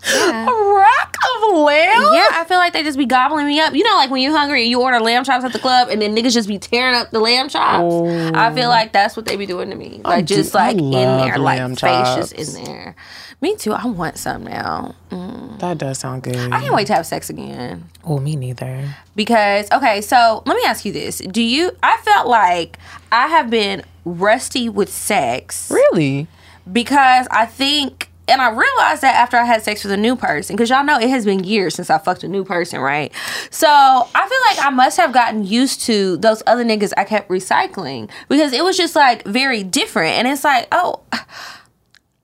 a 0.04 0.74
rack 0.74 1.14
of 1.36 1.56
lamb? 1.56 2.02
yeah. 2.12 2.28
I 2.32 2.44
feel 2.48 2.58
like 2.58 2.72
they 2.72 2.82
just 2.82 2.98
be 2.98 3.06
gobbling 3.06 3.46
me 3.46 3.60
up. 3.60 3.74
You 3.74 3.84
know, 3.84 3.94
like 3.94 4.10
when 4.10 4.22
you're 4.22 4.36
hungry 4.36 4.62
and 4.62 4.70
you 4.70 4.80
order 4.80 5.00
lamb 5.00 5.24
chops 5.24 5.44
at 5.44 5.52
the 5.52 5.58
club, 5.58 5.88
and 5.88 6.00
then 6.02 6.16
niggas 6.16 6.32
just 6.32 6.48
be 6.48 6.58
tearing 6.58 6.94
up 6.94 7.10
the 7.10 7.20
lamb 7.20 7.48
chops. 7.48 7.94
I 8.34 8.54
feel 8.54 8.66
oh. 8.66 8.68
like 8.68 8.92
that's 8.92 9.16
what 9.16 9.26
they 9.26 9.36
be 9.36 9.46
doing 9.46 9.70
to 9.70 9.76
me. 9.76 10.00
Like 10.04 10.24
just 10.26 10.54
like 10.54 10.76
in 10.76 10.90
there, 10.90 11.38
like 11.38 11.78
spacious 11.78 12.32
in 12.32 12.64
there. 12.64 12.96
Me 13.40 13.56
too. 13.56 13.72
I 13.72 13.86
want 13.86 14.18
some 14.18 14.44
now. 14.44 14.94
Mm. 15.10 15.58
That 15.58 15.78
does 15.78 15.98
sound 15.98 16.22
good. 16.22 16.36
I 16.52 16.60
can't 16.60 16.74
wait 16.74 16.86
to 16.86 16.94
have 16.94 17.06
sex 17.06 17.28
again. 17.28 17.88
Oh, 18.04 18.18
me 18.18 18.36
neither. 18.36 18.94
because 19.14 19.70
okay 19.70 20.00
so 20.00 20.42
let 20.46 20.56
me 20.56 20.62
ask 20.64 20.84
you 20.84 20.92
this 20.92 21.18
do 21.18 21.42
you 21.42 21.70
i 21.82 21.96
felt 22.04 22.26
like 22.26 22.78
i 23.12 23.28
have 23.28 23.48
been 23.50 23.84
rusty 24.04 24.68
with 24.68 24.88
sex 24.92 25.70
Really? 25.70 26.26
because 26.72 27.28
i 27.30 27.46
think 27.46 28.10
and 28.28 28.40
I 28.40 28.50
realized 28.50 29.02
that 29.02 29.16
after 29.16 29.36
I 29.36 29.44
had 29.44 29.62
sex 29.62 29.82
with 29.84 29.92
a 29.92 29.96
new 29.96 30.16
person, 30.16 30.56
because 30.56 30.70
y'all 30.70 30.84
know 30.84 30.98
it 30.98 31.10
has 31.10 31.24
been 31.24 31.44
years 31.44 31.74
since 31.74 31.90
I 31.90 31.98
fucked 31.98 32.24
a 32.24 32.28
new 32.28 32.44
person, 32.44 32.80
right? 32.80 33.12
So 33.50 33.68
I 33.68 34.28
feel 34.28 34.40
like 34.56 34.66
I 34.66 34.70
must 34.70 34.96
have 34.96 35.12
gotten 35.12 35.44
used 35.44 35.82
to 35.82 36.16
those 36.18 36.42
other 36.46 36.64
niggas 36.64 36.92
I 36.96 37.04
kept 37.04 37.28
recycling 37.28 38.10
because 38.28 38.52
it 38.52 38.62
was 38.62 38.76
just 38.76 38.94
like 38.94 39.24
very 39.24 39.62
different. 39.62 40.18
And 40.18 40.28
it's 40.28 40.44
like, 40.44 40.68
oh, 40.72 41.02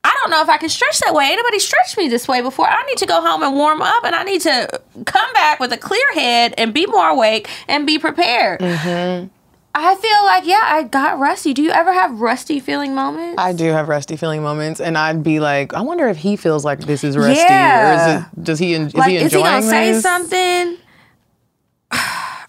I 0.05 0.17
don't 0.23 0.31
know 0.31 0.41
if 0.41 0.49
I 0.49 0.57
can 0.57 0.69
stretch 0.69 1.01
that 1.01 1.13
way. 1.15 1.27
Anybody 1.31 1.59
stretched 1.59 1.99
me 1.99 2.09
this 2.09 2.27
way 2.27 2.41
before. 2.41 2.67
I 2.67 2.83
need 2.85 2.99
to 2.99 3.07
go 3.07 3.21
home 3.21 3.43
and 3.43 3.55
warm 3.55 3.83
up, 3.83 4.05
and 4.05 4.15
I 4.15 4.23
need 4.23 4.41
to 4.43 4.81
come 5.05 5.33
back 5.33 5.61
with 5.61 5.73
a 5.73 5.77
clear 5.77 6.15
head 6.15 6.55
and 6.57 6.73
be 6.73 6.87
more 6.87 7.09
awake 7.09 7.49
and 7.67 7.87
be 7.87 7.99
prepared. 7.99 8.61
Mm-hmm. 8.61 9.29
I 9.81 9.95
feel 9.95 10.25
like, 10.25 10.45
yeah, 10.47 10.61
I 10.65 10.83
got 10.83 11.21
rusty. 11.21 11.55
Do 11.55 11.63
you 11.63 11.71
ever 11.71 11.93
have 11.93 12.21
rusty 12.21 12.59
feeling 12.59 12.95
moments? 12.97 13.37
I 13.41 13.53
do 13.53 13.67
have 13.71 13.89
rusty 13.89 14.17
feeling 14.17 14.43
moments, 14.43 14.81
and 14.81 14.99
I'd 14.99 15.23
be 15.23 15.39
like, 15.39 15.73
I 15.73 15.83
wonder 15.83 16.09
if 16.09 16.17
he 16.17 16.35
feels 16.37 16.65
like 16.65 16.81
this 16.81 17.05
is 17.05 17.17
rusty, 17.17 17.33
or 17.33 17.37
Yeah. 17.47 18.17
is 18.19 18.23
it? 18.23 18.45
Does 18.45 18.59
he? 18.59 18.73
Is 18.75 18.93
like, 18.95 19.11
he 19.11 19.17
is 19.19 19.33
he 19.33 19.39
gonna 19.41 19.63
say 19.63 20.01
something? 20.01 20.77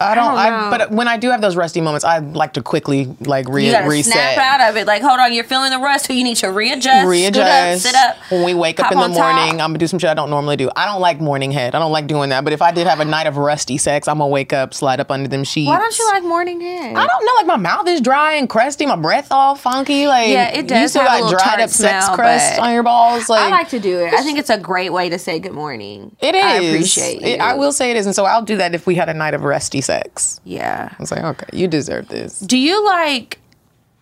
I 0.01 0.15
don't. 0.15 0.25
don't 0.25 0.37
I 0.37 0.69
but 0.77 0.91
when 0.91 1.07
I 1.07 1.17
do 1.17 1.29
have 1.29 1.41
those 1.41 1.55
rusty 1.55 1.81
moments, 1.81 2.05
I 2.05 2.19
like 2.19 2.53
to 2.53 2.61
quickly 2.61 3.05
like 3.21 3.47
re- 3.49 3.69
You 3.69 3.87
reset. 3.89 4.13
snap 4.13 4.37
out 4.37 4.69
of 4.69 4.77
it. 4.77 4.87
Like, 4.87 5.01
hold 5.01 5.19
on, 5.19 5.33
you're 5.33 5.43
feeling 5.43 5.71
the 5.71 5.77
rust, 5.79 6.05
so 6.05 6.13
you 6.13 6.23
need 6.23 6.37
to 6.37 6.47
readjust. 6.51 7.05
readjust. 7.07 7.83
Scoot 7.83 7.95
up, 7.95 8.15
sit 8.15 8.23
up. 8.25 8.31
When 8.31 8.43
we 8.45 8.53
wake 8.53 8.79
up 8.79 8.91
in 8.91 8.97
the 8.97 9.03
on 9.03 9.11
top. 9.13 9.35
morning, 9.35 9.61
I'm 9.61 9.69
gonna 9.69 9.77
do 9.77 9.87
some 9.87 9.99
shit 9.99 10.09
I 10.09 10.13
don't 10.13 10.29
normally 10.29 10.55
do. 10.55 10.69
I 10.75 10.85
don't 10.85 11.01
like 11.01 11.19
morning 11.19 11.51
head. 11.51 11.75
I 11.75 11.79
don't 11.79 11.91
like 11.91 12.07
doing 12.07 12.29
that. 12.29 12.43
But 12.43 12.53
if 12.53 12.61
I 12.61 12.71
did 12.71 12.87
have 12.87 12.99
a 13.01 13.05
night 13.05 13.27
of 13.27 13.35
rusty 13.37 13.77
sex, 13.77 14.07
I'm 14.07 14.19
gonna 14.19 14.27
wake 14.29 14.53
up, 14.53 14.73
slide 14.73 14.99
up 15.01 15.11
under 15.11 15.27
them 15.27 15.43
sheets. 15.43 15.67
Why 15.67 15.77
don't 15.79 15.97
you 15.99 16.05
like 16.07 16.23
morning 16.23 16.61
head? 16.61 16.95
I 16.95 17.05
don't 17.05 17.25
know. 17.25 17.31
Like 17.35 17.47
my 17.47 17.57
mouth 17.57 17.87
is 17.87 17.99
dry 18.01 18.33
and 18.35 18.47
crusty. 18.49 18.85
My 18.85 18.95
breath 18.95 19.27
all 19.31 19.55
funky. 19.55 20.07
Like 20.07 20.29
Yeah, 20.29 20.49
it 20.49 20.67
does. 20.67 20.81
You 20.81 20.87
still 20.87 21.03
got 21.03 21.29
dried 21.29 21.59
up 21.61 21.69
sex 21.69 22.05
smell, 22.05 22.15
crust 22.15 22.57
on 22.59 22.73
your 22.73 22.83
balls. 22.83 23.27
Like 23.27 23.41
I 23.41 23.49
like 23.49 23.69
to 23.69 23.79
do 23.79 23.99
it. 23.99 24.13
I 24.13 24.23
think 24.23 24.39
it's 24.39 24.49
a 24.49 24.57
great 24.57 24.93
way 24.93 25.09
to 25.09 25.19
say 25.19 25.39
good 25.39 25.51
morning. 25.53 26.15
it 26.21 26.35
is. 26.35 26.43
I 26.43 26.55
appreciate 26.55 27.21
It- 27.21 27.37
you. 27.39 27.43
I 27.43 27.55
will 27.55 27.73
say 27.73 27.91
it 27.91 27.97
is, 27.97 28.05
and 28.05 28.15
so 28.15 28.23
I'll 28.25 28.41
do 28.43 28.55
that 28.57 28.73
if 28.73 28.87
we 28.87 28.95
had 28.95 29.09
a 29.09 29.13
night 29.13 29.33
of 29.33 29.43
rusty 29.43 29.81
sex. 29.89 30.39
Yeah. 30.43 30.89
I 30.91 31.01
was 31.01 31.11
like, 31.11 31.23
okay, 31.23 31.57
you 31.57 31.67
deserve 31.67 32.09
this. 32.09 32.39
Do 32.41 32.59
you 32.59 32.85
like 32.85 33.39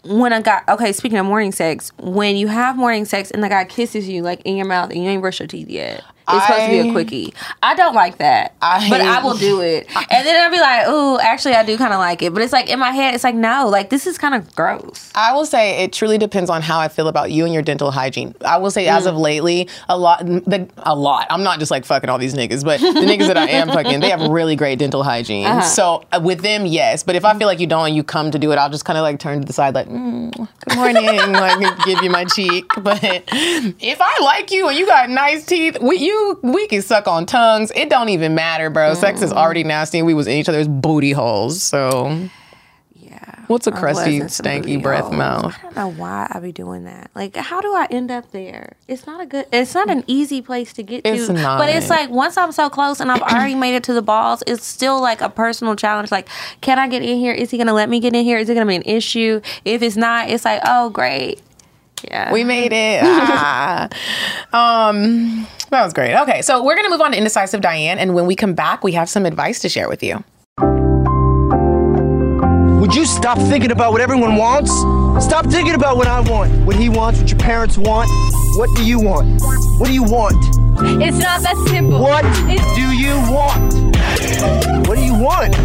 when 0.03 0.33
a 0.33 0.41
guy? 0.41 0.61
Okay, 0.67 0.91
speaking 0.91 1.17
of 1.17 1.25
morning 1.25 1.53
sex, 1.53 1.91
when 1.97 2.35
you 2.35 2.47
have 2.47 2.75
morning 2.75 3.05
sex 3.05 3.31
and 3.31 3.41
the 3.41 3.47
guy 3.47 3.63
kisses 3.63 4.09
you 4.09 4.21
like 4.21 4.41
in 4.41 4.57
your 4.57 4.65
mouth 4.65 4.91
and 4.91 5.01
you 5.01 5.09
ain't 5.09 5.21
brushed 5.21 5.39
your 5.39 5.47
teeth 5.47 5.69
yet. 5.69 6.03
It's 6.29 6.45
supposed 6.45 6.65
to 6.65 6.83
be 6.83 6.89
a 6.89 6.91
quickie. 6.91 7.33
I 7.63 7.73
don't 7.75 7.95
like 7.95 8.17
that, 8.17 8.53
I 8.61 8.89
but 8.89 9.01
I 9.01 9.23
will 9.23 9.37
do 9.37 9.61
it. 9.73 9.87
And 9.95 10.25
then 10.27 10.43
I'll 10.43 10.51
be 10.51 10.59
like, 10.59 10.87
"Ooh, 10.87 11.19
actually, 11.19 11.53
I 11.55 11.63
do 11.63 11.77
kind 11.77 11.93
of 11.93 11.99
like 11.99 12.21
it." 12.21 12.33
But 12.33 12.43
it's 12.43 12.53
like 12.53 12.69
in 12.69 12.79
my 12.79 12.91
head, 12.91 13.13
it's 13.15 13.23
like, 13.23 13.35
no, 13.35 13.67
like 13.69 13.89
this 13.89 14.05
is 14.07 14.17
kind 14.17 14.35
of 14.35 14.53
gross. 14.55 15.11
I 15.15 15.33
will 15.33 15.45
say 15.45 15.83
it 15.83 15.93
truly 15.93 16.17
depends 16.17 16.49
on 16.49 16.61
how 16.61 16.79
I 16.79 16.87
feel 16.89 17.07
about 17.07 17.31
you 17.31 17.45
and 17.45 17.53
your 17.53 17.63
dental 17.63 17.91
hygiene. 17.91 18.35
I 18.45 18.57
will 18.57 18.71
say 18.71 18.87
as 18.87 19.05
Mm. 19.05 19.09
of 19.09 19.17
lately, 19.17 19.69
a 19.87 19.97
lot, 19.97 20.25
the, 20.25 20.67
a 20.79 20.95
lot. 20.95 21.27
I'm 21.29 21.43
not 21.43 21.59
just 21.59 21.71
like 21.71 21.85
fucking 21.85 22.09
all 22.09 22.17
these 22.17 22.33
niggas, 22.33 22.63
but 22.65 22.79
the 22.81 22.87
niggas 22.87 23.27
that 23.27 23.37
I 23.37 23.47
am 23.59 23.69
fucking, 23.69 23.99
they 24.01 24.09
have 24.09 24.21
really 24.29 24.55
great 24.55 24.79
dental 24.79 25.03
hygiene. 25.03 25.45
Uh-huh. 25.45 25.61
So 25.61 26.03
uh, 26.11 26.19
with 26.21 26.41
them, 26.41 26.65
yes. 26.65 27.03
But 27.03 27.15
if 27.15 27.23
I 27.23 27.37
feel 27.37 27.47
like 27.47 27.59
you 27.59 27.67
don't 27.67 27.87
and 27.87 27.95
you 27.95 28.03
come 28.03 28.31
to 28.31 28.39
do 28.39 28.51
it, 28.51 28.57
I'll 28.57 28.69
just 28.69 28.85
kind 28.85 28.97
of 28.97 29.03
like 29.03 29.19
turn 29.19 29.39
to 29.41 29.45
the 29.47 29.53
side, 29.53 29.73
like, 29.75 29.87
mm, 29.87 30.31
good 30.65 30.75
morning, 30.75 31.05
like 31.33 31.85
give 31.85 32.01
you 32.03 32.09
my 32.09 32.25
cheek. 32.25 32.65
But 32.81 32.99
if 33.03 33.97
I 34.01 34.19
like 34.23 34.51
you 34.51 34.67
and 34.67 34.77
you 34.77 34.85
got 34.85 35.09
nice 35.09 35.45
teeth, 35.45 35.77
we 35.81 35.97
you 35.97 36.16
we 36.41 36.67
can 36.67 36.81
suck 36.81 37.07
on 37.07 37.25
tongues. 37.25 37.71
It 37.75 37.89
don't 37.89 38.09
even 38.09 38.35
matter, 38.35 38.69
bro. 38.69 38.93
Sex 38.93 39.19
Mm. 39.19 39.23
is 39.23 39.33
already 39.33 39.63
nasty. 39.63 40.01
We 40.01 40.13
was 40.13 40.27
in 40.27 40.33
each 40.33 40.49
other's 40.49 40.67
booty 40.67 41.11
holes. 41.11 41.61
So 41.61 42.27
Yeah. 42.99 43.19
what's 43.47 43.67
a 43.67 43.71
crusty, 43.71 44.21
stanky 44.21 44.81
breath 44.81 45.05
holes. 45.05 45.15
mouth? 45.15 45.55
I 45.59 45.61
don't 45.63 45.75
know 45.75 45.87
why 45.89 46.27
I 46.31 46.39
be 46.39 46.51
doing 46.51 46.83
that. 46.85 47.09
Like, 47.15 47.35
how 47.35 47.61
do 47.61 47.73
I 47.73 47.87
end 47.89 48.11
up 48.11 48.31
there? 48.31 48.73
It's 48.87 49.05
not 49.07 49.21
a 49.21 49.25
good. 49.25 49.45
It's 49.51 49.73
not 49.73 49.89
an 49.89 50.03
easy 50.07 50.41
place 50.41 50.73
to 50.73 50.83
get 50.83 51.01
It's 51.05 51.27
to. 51.27 51.33
But 51.33 51.69
it's 51.69 51.89
like 51.89 52.09
once 52.09 52.37
I'm 52.37 52.51
so 52.51 52.69
close 52.69 52.99
and 52.99 53.11
I've 53.11 53.21
already 53.21 53.55
made 53.55 53.75
it 53.75 53.83
to 53.85 53.93
the 53.93 54.01
balls, 54.01 54.43
it's 54.47 54.65
still 54.65 55.01
like 55.01 55.21
a 55.21 55.29
personal 55.29 55.75
challenge. 55.75 56.11
Like, 56.11 56.27
can 56.61 56.79
I 56.79 56.87
get 56.87 57.01
in 57.03 57.17
here? 57.17 57.33
Is 57.33 57.51
he 57.51 57.57
gonna 57.57 57.73
let 57.73 57.89
me 57.89 57.99
get 57.99 58.13
in 58.15 58.23
here? 58.25 58.37
Is 58.37 58.49
it 58.49 58.53
gonna 58.53 58.65
be 58.65 58.75
an 58.75 58.83
issue? 58.83 59.41
If 59.65 59.81
it's 59.81 59.95
not, 59.97 60.29
it's 60.29 60.45
like, 60.45 60.61
oh 60.65 60.89
great. 60.89 61.41
Yeah. 62.03 62.31
We 62.31 62.43
made 62.43 62.71
it. 62.73 63.01
Ah. 63.03 63.89
Um, 64.53 65.47
that 65.69 65.83
was 65.83 65.93
great. 65.93 66.15
Okay, 66.15 66.41
so 66.41 66.63
we're 66.63 66.75
gonna 66.75 66.89
move 66.89 67.01
on 67.01 67.11
to 67.11 67.17
indecisive 67.17 67.61
Diane, 67.61 67.97
and 67.99 68.13
when 68.15 68.25
we 68.25 68.35
come 68.35 68.53
back, 68.53 68.83
we 68.83 68.93
have 68.93 69.09
some 69.09 69.25
advice 69.25 69.59
to 69.61 69.69
share 69.69 69.89
with 69.89 70.01
you. 70.03 70.23
Would 72.79 72.95
you 72.95 73.05
stop 73.05 73.37
thinking 73.37 73.71
about 73.71 73.91
what 73.91 74.01
everyone 74.01 74.35
wants? 74.37 74.71
Stop 75.25 75.47
thinking 75.47 75.73
about 75.75 75.97
what 75.97 76.07
I 76.07 76.21
want, 76.21 76.51
what 76.65 76.75
he 76.75 76.89
wants, 76.89 77.19
what 77.19 77.29
your 77.29 77.39
parents 77.39 77.77
want. 77.77 78.09
What 78.57 78.69
do 78.77 78.85
you 78.85 78.99
want? 78.99 79.41
What 79.79 79.87
do 79.87 79.93
you 79.93 80.03
want? 80.03 80.35
It's 81.03 81.17
not 81.17 81.41
that 81.41 81.55
simple. 81.69 81.99
What 82.01 82.23
It's- 82.49 82.75
do 82.75 82.91
you 82.95 83.15
want? 83.31 83.73
What 84.87 84.95
do 84.95 85.03
you 85.03 85.15
want? 85.15 85.55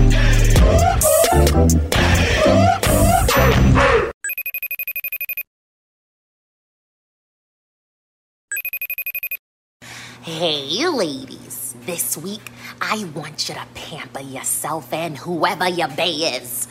Hey, 10.24 10.86
ladies. 10.86 11.74
This 11.84 12.16
week, 12.16 12.52
I 12.80 13.10
want 13.12 13.48
you 13.48 13.56
to 13.56 13.66
pamper 13.74 14.20
yourself 14.20 14.92
and 14.92 15.18
whoever 15.18 15.68
your 15.68 15.88
bae 15.88 16.36
is. 16.38 16.68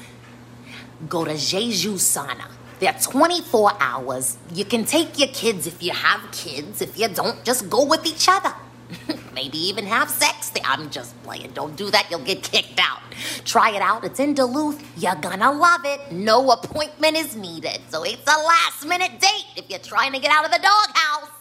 Go 1.10 1.26
to 1.26 1.34
Jeju 1.34 1.96
Sauna. 1.96 2.46
They're 2.80 2.94
24 2.94 3.74
hours. 3.78 4.38
You 4.54 4.64
can 4.64 4.86
take 4.86 5.20
your 5.20 5.28
kids 5.28 5.68
if 5.68 5.84
you 5.84 5.92
have 5.92 6.32
kids. 6.32 6.82
If 6.82 6.98
you 6.98 7.10
don't, 7.10 7.44
just 7.44 7.70
go 7.70 7.84
with 7.84 8.06
each 8.06 8.30
other. 8.30 8.54
Maybe 9.34 9.58
even 9.58 9.86
have 9.86 10.10
sex. 10.10 10.54
I'm 10.64 10.90
just 10.90 11.22
playing. 11.24 11.52
Don't 11.52 11.76
do 11.76 11.92
that, 11.92 12.08
you'll 12.10 12.24
get 12.24 12.44
kicked 12.44 12.80
out. 12.80 13.02
Try 13.44 13.72
it 13.72 13.82
out. 13.82 14.06
It's 14.06 14.22
in 14.22 14.34
Duluth. 14.34 14.82
You're 14.96 15.16
gonna 15.16 15.52
love 15.52 15.82
it. 15.84 16.14
No 16.14 16.52
appointment 16.52 17.18
is 17.18 17.36
needed. 17.36 17.82
So 17.90 18.04
it's 18.04 18.26
a 18.34 18.40
last 18.40 18.88
minute 18.88 19.20
date 19.20 19.48
if 19.58 19.70
you're 19.70 19.80
trying 19.80 20.14
to 20.14 20.20
get 20.20 20.32
out 20.32 20.46
of 20.46 20.52
the 20.52 20.60
doghouse. 20.60 21.41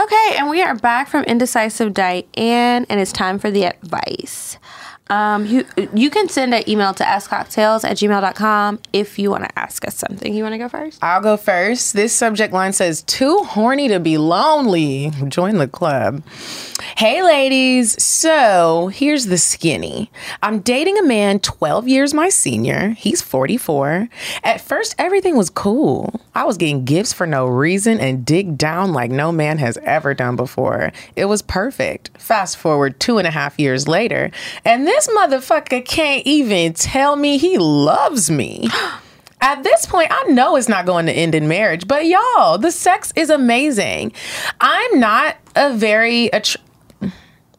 Okay, 0.00 0.36
and 0.38 0.48
we 0.48 0.62
are 0.62 0.74
back 0.74 1.08
from 1.08 1.24
Indecisive 1.24 1.92
Diane, 1.92 2.86
and 2.88 3.00
it's 3.00 3.12
time 3.12 3.38
for 3.38 3.50
the 3.50 3.64
advice. 3.64 4.56
Um, 5.10 5.44
you 5.44 5.66
you 5.92 6.08
can 6.08 6.28
send 6.28 6.54
an 6.54 6.68
email 6.68 6.94
to 6.94 7.04
askcocktales 7.04 7.84
at 7.84 7.96
gmail.com 7.96 8.78
if 8.92 9.18
you 9.18 9.30
want 9.30 9.44
to 9.44 9.58
ask 9.58 9.86
us 9.86 9.96
something. 9.96 10.32
You 10.32 10.42
want 10.44 10.54
to 10.54 10.58
go 10.58 10.68
first? 10.68 11.02
I'll 11.02 11.20
go 11.20 11.36
first. 11.36 11.94
This 11.94 12.12
subject 12.12 12.52
line 12.52 12.72
says, 12.72 13.02
Too 13.02 13.38
horny 13.38 13.88
to 13.88 14.00
be 14.00 14.18
lonely. 14.18 15.10
Join 15.28 15.58
the 15.58 15.68
club. 15.68 16.22
Hey, 16.96 17.22
ladies. 17.22 18.02
So 18.02 18.88
here's 18.88 19.26
the 19.26 19.38
skinny. 19.38 20.10
I'm 20.42 20.60
dating 20.60 20.98
a 20.98 21.02
man 21.02 21.40
12 21.40 21.88
years 21.88 22.14
my 22.14 22.28
senior. 22.28 22.90
He's 22.90 23.20
44. 23.20 24.08
At 24.42 24.60
first, 24.60 24.94
everything 24.98 25.36
was 25.36 25.50
cool. 25.50 26.20
I 26.34 26.44
was 26.44 26.56
getting 26.56 26.84
gifts 26.84 27.12
for 27.12 27.26
no 27.26 27.46
reason 27.46 27.98
and 28.00 28.24
dig 28.24 28.56
down 28.56 28.92
like 28.92 29.10
no 29.10 29.32
man 29.32 29.58
has 29.58 29.76
ever 29.78 30.14
done 30.14 30.36
before. 30.36 30.92
It 31.16 31.26
was 31.26 31.42
perfect. 31.42 32.10
Fast 32.18 32.56
forward 32.56 32.98
two 33.00 33.18
and 33.18 33.26
a 33.26 33.30
half 33.30 33.58
years 33.58 33.88
later, 33.88 34.30
and 34.64 34.86
this 35.00 35.16
motherfucker 35.16 35.82
can't 35.84 36.26
even 36.26 36.74
tell 36.74 37.16
me 37.16 37.38
he 37.38 37.56
loves 37.56 38.30
me. 38.30 38.68
At 39.42 39.64
this 39.64 39.86
point, 39.86 40.08
I 40.10 40.24
know 40.24 40.56
it's 40.56 40.68
not 40.68 40.84
going 40.84 41.06
to 41.06 41.12
end 41.12 41.34
in 41.34 41.48
marriage, 41.48 41.88
but 41.88 42.04
y'all, 42.04 42.58
the 42.58 42.70
sex 42.70 43.10
is 43.16 43.30
amazing. 43.30 44.12
I'm 44.60 45.00
not 45.00 45.38
a 45.56 45.72
very 45.72 46.28
attr 46.28 46.58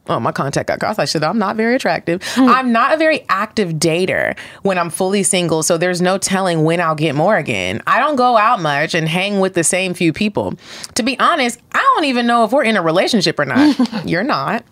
Oh, 0.08 0.20
my 0.20 0.32
contact 0.32 0.68
got 0.68 0.80
crossed. 0.80 1.00
I 1.00 1.06
should. 1.06 1.24
I'm 1.24 1.38
not 1.38 1.56
very 1.56 1.76
attractive. 1.76 2.22
Hmm. 2.34 2.50
I'm 2.50 2.72
not 2.72 2.94
a 2.94 2.98
very 2.98 3.24
active 3.30 3.74
dater 3.74 4.38
when 4.62 4.78
I'm 4.78 4.90
fully 4.90 5.24
single, 5.24 5.64
so 5.64 5.78
there's 5.78 6.02
no 6.02 6.18
telling 6.18 6.64
when 6.64 6.82
I'll 6.82 6.96
get 6.96 7.16
more 7.16 7.38
again. 7.38 7.82
I 7.88 8.00
don't 8.00 8.16
go 8.16 8.36
out 8.36 8.62
much 8.62 8.94
and 8.94 9.08
hang 9.08 9.40
with 9.40 9.54
the 9.54 9.64
same 9.64 9.94
few 9.94 10.12
people. 10.12 10.56
To 10.96 11.04
be 11.04 11.18
honest, 11.20 11.60
I 11.72 11.80
don't 11.96 12.06
even 12.06 12.28
know 12.28 12.44
if 12.44 12.52
we're 12.52 12.64
in 12.64 12.78
a 12.78 12.82
relationship 12.82 13.40
or 13.40 13.46
not. 13.46 14.06
You're 14.06 14.24
not. 14.24 14.66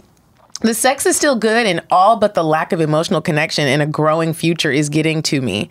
The 0.62 0.74
sex 0.74 1.05
is 1.05 1.16
still 1.16 1.38
good, 1.38 1.66
and 1.66 1.82
all 1.89 2.18
but 2.18 2.34
the 2.34 2.43
lack 2.43 2.74
of 2.74 2.82
emotional 2.82 3.22
connection 3.22 3.68
in 3.68 3.80
a 3.80 3.86
growing 3.86 4.34
future 4.34 4.72
is 4.72 4.89
getting 4.89 5.22
to 5.24 5.41
me. 5.41 5.70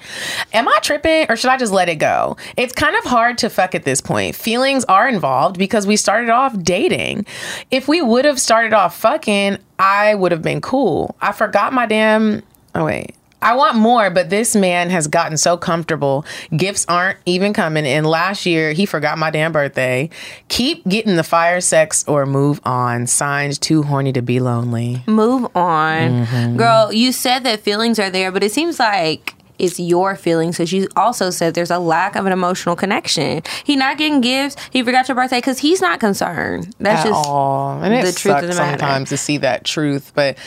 Am 0.55 0.67
I 0.67 0.79
tripping, 0.81 1.27
or 1.29 1.37
should 1.37 1.51
I 1.51 1.59
just 1.59 1.73
let 1.73 1.91
it 1.91 1.97
go? 1.97 2.37
It's 2.57 2.73
kind 2.73 2.97
of 2.97 3.05
hard 3.05 3.37
to 3.39 3.51
fuck 3.51 3.75
at 3.75 3.85
this 3.85 4.01
point. 4.01 4.35
Feelings 4.35 4.85
are 4.87 5.07
involved 5.07 5.59
because 5.59 5.87
we 5.87 5.97
started 5.97 6.31
off 6.31 6.59
dating. 6.63 7.27
If 7.71 7.87
we 7.87 8.01
would 8.01 8.25
have 8.25 8.41
started 8.41 8.73
off 8.73 8.99
fucking, 8.99 9.59
I 9.79 10.15
would 10.15 10.33
have 10.33 10.43
been 10.43 10.63
cool. 10.63 11.17
I 11.21 11.33
forgot 11.33 11.75
my 11.75 11.85
damn. 11.85 12.43
Oh, 12.75 12.87
wait. 12.87 13.15
I 13.41 13.55
want 13.55 13.77
more, 13.77 14.11
but 14.11 14.31
this 14.31 14.57
man 14.57 14.91
has 14.91 15.07
gotten 15.07 15.37
so 15.37 15.57
comfortable. 15.57 16.25
Gifts 16.57 16.85
aren't 16.89 17.19
even 17.25 17.53
coming. 17.53 17.87
And 17.87 18.07
last 18.07 18.47
year, 18.47 18.73
he 18.73 18.85
forgot 18.85 19.17
my 19.17 19.31
damn 19.31 19.53
birthday. 19.53 20.11
Keep 20.49 20.89
getting 20.89 21.17
the 21.17 21.23
fire 21.23 21.61
sex 21.61 22.05
or 22.09 22.27
move 22.27 22.61
on. 22.65 23.07
Signs 23.07 23.59
too 23.59 23.85
horny 23.85 24.13
to 24.13 24.23
be 24.23 24.41
lonely. 24.41 25.03
Move 25.07 25.45
on. 25.57 26.27
Mm-hmm. 26.27 26.57
Girl, 26.57 26.93
you 26.93 27.13
said 27.13 27.41
that 27.45 27.61
feelings 27.61 27.99
are 27.99 28.11
there, 28.11 28.33
but 28.33 28.43
it 28.43 28.51
seems 28.51 28.81
like 28.81 29.35
it's 29.59 29.79
your 29.81 30.17
feelings 30.17 30.57
because 30.57 30.73
you 30.73 30.89
also 30.97 31.31
said 31.31 31.55
there's 31.55 31.71
a 31.71 31.79
lack 31.79 32.17
of 32.17 32.27
an 32.27 32.33
emotional 32.33 32.77
connection. 32.77 33.43
He 33.65 33.77
not 33.77 33.99
getting 33.99 34.21
gifts. 34.21 34.57
He 34.71 34.83
forgot 34.83 35.09
your 35.09 35.15
birthday 35.15 35.39
because 35.39 35.59
he's 35.59 35.81
not 35.81 36.01
concerned. 36.01 36.75
That's 36.79 37.05
at 37.05 37.09
just 37.11 37.29
all. 37.29 37.83
And 37.83 37.95
it 37.95 38.05
the 38.05 38.13
truth 38.13 38.35
sucks 38.35 38.45
of 38.45 38.51
the 38.51 38.57
matter. 38.57 38.79
sometimes 38.79 39.09
to 39.11 39.17
see 39.17 39.39
that 39.39 39.65
truth, 39.65 40.13
but 40.15 40.39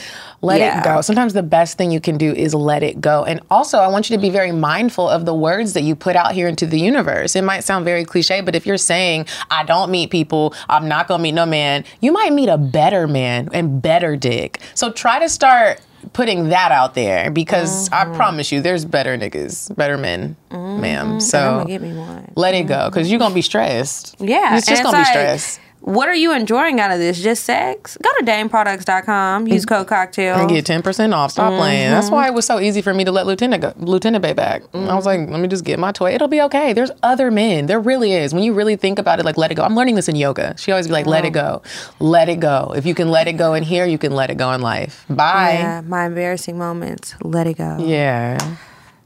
let 0.42 0.60
Yeah. 0.60 0.80
it 0.80 0.84
go. 0.84 1.02
Sometimes 1.02 1.34
the 1.34 1.44
best 1.44 1.78
thing 1.78 1.92
you 1.92 2.00
can 2.02 2.18
do 2.18 2.32
is 2.34 2.54
let 2.56 2.82
it 2.84 3.00
go. 3.00 3.24
And 3.26 3.42
also, 3.52 3.78
I 3.80 3.88
want 3.88 4.10
you 4.10 4.16
to 4.18 4.22
be 4.22 4.30
very 4.30 4.52
mindful 4.52 5.08
of 5.08 5.26
the 5.26 5.36
words 5.36 5.74
that 5.74 5.82
you 5.84 5.96
put 5.96 6.16
out 6.16 6.32
here 6.32 6.48
into 6.48 6.66
the 6.66 6.80
universe. 6.80 7.36
It 7.36 7.44
might 7.44 7.64
sound 7.64 7.86
very 7.86 8.06
cliche, 8.06 8.42
but 8.42 8.56
if 8.56 8.66
you're 8.66 8.78
saying, 8.78 9.28
I 9.52 9.64
don't 9.64 9.92
meet 9.92 10.10
people, 10.10 10.54
I'm 10.70 10.88
not 10.88 11.08
gonna 11.08 11.22
meet 11.22 11.34
no 11.34 11.46
man, 11.46 11.84
you 12.00 12.12
might 12.12 12.34
meet 12.34 12.50
a 12.50 12.58
better 12.58 13.08
man 13.08 13.50
and 13.54 13.82
better 13.82 14.16
dick. 14.16 14.60
So 14.74 14.92
try 14.92 15.20
to 15.20 15.30
start 15.30 15.80
putting 16.14 16.50
that 16.50 16.72
out 16.72 16.94
there 16.96 17.30
because 17.32 17.90
Mm-hmm. 17.90 18.12
I 18.14 18.16
promise 18.16 18.52
you 18.52 18.62
there's 18.62 18.86
better 18.86 19.18
niggas, 19.18 19.76
better 19.76 19.98
men, 19.98 20.36
ma'am. 20.52 21.14
I'm 21.14 21.20
So 21.20 21.66
get 21.68 21.82
me 21.82 21.94
one. 21.94 22.32
let 22.36 22.54
it 22.56 22.64
go 22.68 22.90
because 22.90 23.10
you're 23.10 23.20
gonna 23.20 23.34
be 23.36 23.42
stressed. 23.42 24.16
Yeah, 24.20 24.58
It's 24.58 24.68
just 24.68 24.84
gonna 24.84 24.98
like, 24.98 25.08
be 25.08 25.12
stress. 25.12 25.60
What 25.82 26.08
are 26.08 26.16
you 26.16 26.32
enjoying 26.34 26.80
out 26.80 26.92
of 26.92 27.00
this? 27.00 27.20
Just 27.22 27.44
sex? 27.44 27.98
Go 28.02 28.10
to 28.20 28.24
dameproducts.com. 28.26 29.48
Use 29.48 29.66
code 29.66 29.88
cocktales. 29.88 30.38
and 30.40 30.48
get 30.50 30.64
ten 30.66 30.82
percent 30.84 31.12
off. 31.14 31.32
Stop 31.32 31.54
playing. 31.58 31.90
That's 31.90 32.06
Mm-hmm. 32.06 32.16
why 32.16 32.28
it 32.28 32.34
was 32.36 32.46
so 32.46 32.60
easy 32.60 32.82
for 32.84 32.94
me 32.94 33.04
to 33.04 33.12
let 33.12 33.26
Lieutenant 33.26 33.62
go, 33.62 33.74
Lieutenant 33.78 34.22
Bay 34.22 34.34
back. 34.34 34.62
I 34.76 34.94
was 34.96 35.06
like, 35.08 35.28
let 35.30 35.40
me 35.40 35.48
just 35.48 35.66
get 35.66 35.80
my 35.80 35.92
toy. 35.92 36.14
It'll 36.14 36.28
be 36.28 36.42
okay. 36.44 36.74
There's 36.74 36.92
other 37.02 37.32
men. 37.32 37.66
There 37.66 37.80
really 37.80 38.14
is. 38.14 38.32
When 38.34 38.44
you 38.44 38.54
really 38.54 38.76
think 38.76 39.00
about 39.00 39.20
it, 39.20 39.26
like 39.26 39.38
let 39.38 39.52
it 39.52 39.56
go. 39.56 39.64
I'm 39.64 39.76
learning 39.76 39.96
this 39.96 40.08
in 40.08 40.16
yoga. 40.16 40.56
She 40.58 40.72
always 40.72 40.86
be 40.88 40.94
like, 40.94 41.08
let 41.08 41.26
it 41.26 41.32
go, 41.32 41.64
let 42.00 42.30
it 42.30 42.40
go. 42.40 42.74
If 42.76 42.86
you 42.86 42.94
can 42.94 43.10
let 43.10 43.28
it 43.28 43.34
go 43.34 43.54
in 43.56 43.64
here, 43.64 43.86
you 43.86 43.98
can 43.98 44.12
let 44.14 44.30
it 44.30 44.36
go 44.38 44.52
in 44.52 44.62
life. 44.62 45.04
Bye. 45.10 45.54
Yeah, 45.60 45.82
my 45.82 46.06
embarrassing 46.06 46.58
moments. 46.60 47.16
Let 47.24 47.48
it 47.48 47.58
go. 47.58 47.78
Yeah. 47.80 48.38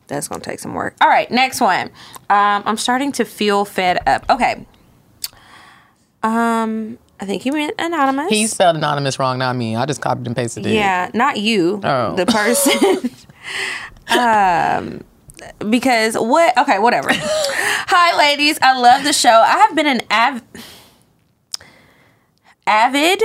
That's 0.07 0.27
gonna 0.27 0.41
take 0.43 0.59
some 0.59 0.73
work. 0.73 0.95
All 1.01 1.07
right, 1.07 1.31
next 1.31 1.61
one. 1.61 1.87
Um, 2.29 2.63
I'm 2.65 2.77
starting 2.77 3.11
to 3.13 3.23
feel 3.25 3.65
fed 3.65 3.99
up. 4.05 4.25
Okay. 4.29 4.65
Um, 6.25 6.97
I 7.19 7.25
think 7.25 7.43
he 7.43 7.51
meant 7.51 7.75
anonymous. 7.79 8.29
He 8.29 8.47
spelled 8.47 8.75
anonymous 8.75 9.19
wrong, 9.19 9.37
not 9.37 9.55
me. 9.55 9.75
I 9.75 9.85
just 9.85 10.01
copied 10.01 10.25
and 10.27 10.35
pasted 10.35 10.65
it. 10.65 10.73
Yeah, 10.73 11.09
not 11.13 11.37
you, 11.37 11.79
Oh. 11.83 12.15
the 12.15 12.25
person. 12.25 13.11
um, 14.19 15.03
because 15.69 16.15
what? 16.15 16.57
Okay, 16.57 16.79
whatever. 16.79 17.09
Hi, 17.11 18.17
ladies. 18.17 18.57
I 18.61 18.77
love 18.79 19.03
the 19.03 19.13
show. 19.13 19.29
I 19.29 19.57
have 19.67 19.75
been 19.75 19.85
an 19.87 20.01
av- 20.11 20.41
avid. 22.67 23.21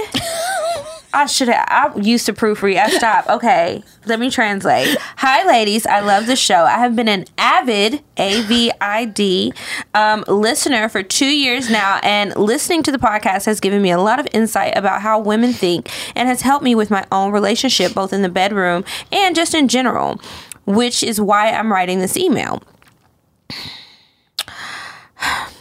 I 1.13 1.27
should 1.27 1.49
have. 1.49 1.67
I 1.69 1.99
used 1.99 2.27
to 2.27 2.33
proofread. 2.33 2.77
I 2.77 2.91
stopped. 2.91 3.29
Okay, 3.41 3.83
let 4.07 4.21
me 4.21 4.31
translate. 4.31 4.97
Hi, 5.17 5.47
ladies. 5.47 5.87
I 5.87 6.01
love 6.01 6.27
the 6.27 6.37
show. 6.37 6.65
I 6.65 6.79
have 6.79 6.95
been 6.95 7.09
an 7.09 7.25
avid 7.39 8.03
A 8.17 8.43
V 8.43 8.71
I 8.81 9.05
D 9.07 9.53
um, 9.95 10.25
listener 10.29 10.89
for 10.89 11.03
two 11.03 11.27
years 11.27 11.71
now, 11.71 12.01
and 12.03 12.35
listening 12.37 12.83
to 12.85 12.93
the 12.93 12.99
podcast 12.99 13.47
has 13.47 13.61
given 13.61 13.81
me 13.83 13.91
a 13.91 13.99
lot 14.01 14.19
of 14.21 14.27
insight 14.33 14.77
about 14.77 15.01
how 15.03 15.19
women 15.19 15.53
think, 15.53 15.91
and 16.15 16.29
has 16.29 16.43
helped 16.43 16.65
me 16.65 16.75
with 16.75 16.91
my 16.91 17.07
own 17.13 17.33
relationship, 17.33 17.95
both 17.95 18.13
in 18.13 18.23
the 18.23 18.29
bedroom 18.29 18.85
and 19.13 19.35
just 19.35 19.55
in 19.55 19.69
general. 19.69 20.21
Which 20.67 21.03
is 21.03 21.21
why 21.21 21.51
I'm 21.51 21.73
writing 21.73 22.01
this 22.01 22.17
email. 22.17 22.63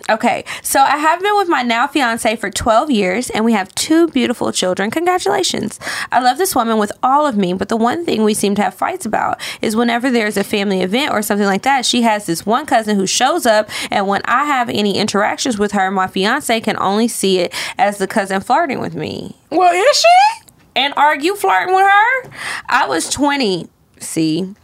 Okay, 0.10 0.44
so 0.64 0.80
I 0.82 0.98
have 0.98 1.22
been 1.22 1.36
with 1.38 1.48
my 1.48 1.62
now 1.62 1.86
fiance 1.86 2.36
for 2.38 2.50
12 2.50 2.90
years 2.90 3.30
and 3.30 3.46
we 3.46 3.54
have 3.54 3.74
two 3.76 4.08
beautiful 4.08 4.52
children. 4.52 4.90
Congratulations. 4.90 5.80
I 6.12 6.20
love 6.20 6.38
this 6.40 6.56
woman 6.56 6.80
with 6.80 6.92
all 7.04 7.28
of 7.28 7.38
me, 7.38 7.54
but 7.54 7.70
the 7.70 7.78
one 7.78 8.06
thing 8.06 8.24
we 8.24 8.34
seem 8.34 8.56
to 8.56 8.62
have 8.64 8.74
fights 8.74 9.06
about 9.06 9.40
is 9.62 9.76
whenever 9.76 10.10
there's 10.10 10.36
a 10.36 10.44
family 10.44 10.82
event 10.82 11.14
or 11.14 11.22
something 11.22 11.46
like 11.46 11.62
that, 11.62 11.86
she 11.86 12.02
has 12.02 12.26
this 12.26 12.46
one 12.46 12.66
cousin 12.66 12.96
who 12.96 13.06
shows 13.06 13.46
up, 13.46 13.70
and 13.92 14.08
when 14.08 14.22
I 14.26 14.46
have 14.46 14.68
any 14.70 14.98
interactions 14.98 15.60
with 15.60 15.74
her, 15.74 15.92
my 15.92 16.08
fiance 16.08 16.60
can 16.62 16.78
only 16.80 17.08
see 17.08 17.40
it 17.40 17.54
as 17.78 17.98
the 18.00 18.08
cousin 18.08 18.42
flirting 18.42 18.80
with 18.80 18.96
me 18.96 19.36
Well, 19.52 19.72
is 19.74 19.98
she? 19.98 20.50
and 20.76 20.94
argue 20.98 21.36
flirting 21.36 21.76
with 21.76 21.86
her. 21.86 22.32
I 22.68 22.88
was 22.88 23.10
20. 23.10 23.68
See, 24.00 24.56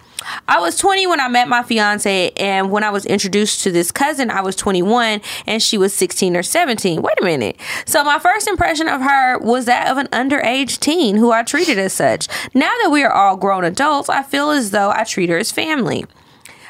I 0.47 0.59
was 0.59 0.77
20 0.77 1.07
when 1.07 1.19
I 1.19 1.27
met 1.27 1.47
my 1.47 1.63
fiance, 1.63 2.31
and 2.37 2.71
when 2.71 2.83
I 2.83 2.89
was 2.89 3.05
introduced 3.05 3.63
to 3.63 3.71
this 3.71 3.91
cousin, 3.91 4.29
I 4.29 4.41
was 4.41 4.55
21 4.55 5.21
and 5.45 5.61
she 5.61 5.77
was 5.77 5.93
16 5.93 6.35
or 6.35 6.43
17. 6.43 7.01
Wait 7.01 7.19
a 7.21 7.23
minute. 7.23 7.57
So, 7.85 8.03
my 8.03 8.19
first 8.19 8.47
impression 8.47 8.87
of 8.87 9.01
her 9.01 9.37
was 9.39 9.65
that 9.65 9.87
of 9.87 9.97
an 9.97 10.07
underage 10.07 10.79
teen 10.79 11.17
who 11.17 11.31
I 11.31 11.43
treated 11.43 11.77
as 11.77 11.93
such. 11.93 12.27
Now 12.53 12.73
that 12.83 12.89
we 12.89 13.03
are 13.03 13.11
all 13.11 13.37
grown 13.37 13.63
adults, 13.63 14.09
I 14.09 14.23
feel 14.23 14.49
as 14.49 14.71
though 14.71 14.91
I 14.91 15.03
treat 15.03 15.29
her 15.29 15.37
as 15.37 15.51
family. 15.51 16.05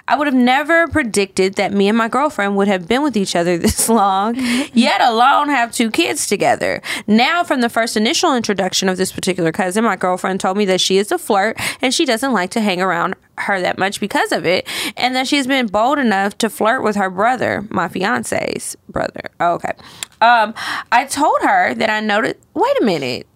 I 0.08 0.16
would 0.16 0.28
have 0.28 0.36
never 0.36 0.88
predicted 0.88 1.56
that 1.56 1.74
me 1.74 1.88
and 1.88 1.98
my 1.98 2.08
girlfriend 2.08 2.56
would 2.58 2.68
have 2.68 2.88
been 2.88 3.02
with 3.02 3.18
each 3.18 3.36
other 3.36 3.58
this 3.66 3.90
long, 3.90 4.36
yet 4.74 5.02
alone 5.02 5.50
have 5.50 5.72
two 5.72 5.90
kids 5.90 6.28
together. 6.28 6.82
Now, 7.08 7.44
from 7.44 7.62
the 7.62 7.70
first 7.70 7.98
initial 7.98 8.36
introduction 8.36 8.88
of 8.88 8.98
this 8.98 9.12
particular 9.12 9.52
cousin, 9.52 9.84
my 9.84 9.96
girlfriend 9.96 10.40
told 10.40 10.58
me 10.58 10.66
that 10.66 10.82
she 10.82 10.98
is 10.98 11.12
a 11.12 11.18
flirt 11.18 11.58
and 11.82 11.94
she 11.94 12.06
doesn't 12.06 12.34
like 12.34 12.52
to 12.52 12.62
hang 12.62 12.82
around 12.82 13.16
her 13.38 13.60
that 13.60 13.78
much 13.78 14.00
because 14.00 14.32
of 14.32 14.46
it, 14.46 14.66
and 14.96 15.14
that 15.16 15.28
she's 15.28 15.46
been 15.46 15.68
bold 15.68 16.00
enough 16.00 16.38
to 16.38 16.50
flirt 16.50 16.84
with 16.84 16.96
her 16.96 17.10
brother, 17.10 17.66
my 17.70 17.90
fiance's 17.90 18.78
brother. 18.88 19.30
Oh, 19.42 19.56
okay. 19.56 19.74
Um, 20.22 20.54
I 20.92 21.06
told 21.06 21.38
her 21.42 21.74
that 21.74 21.90
I 21.90 22.00
noticed. 22.00 22.38
Wait 22.54 22.82
a 22.82 22.86
minute. 22.86 23.28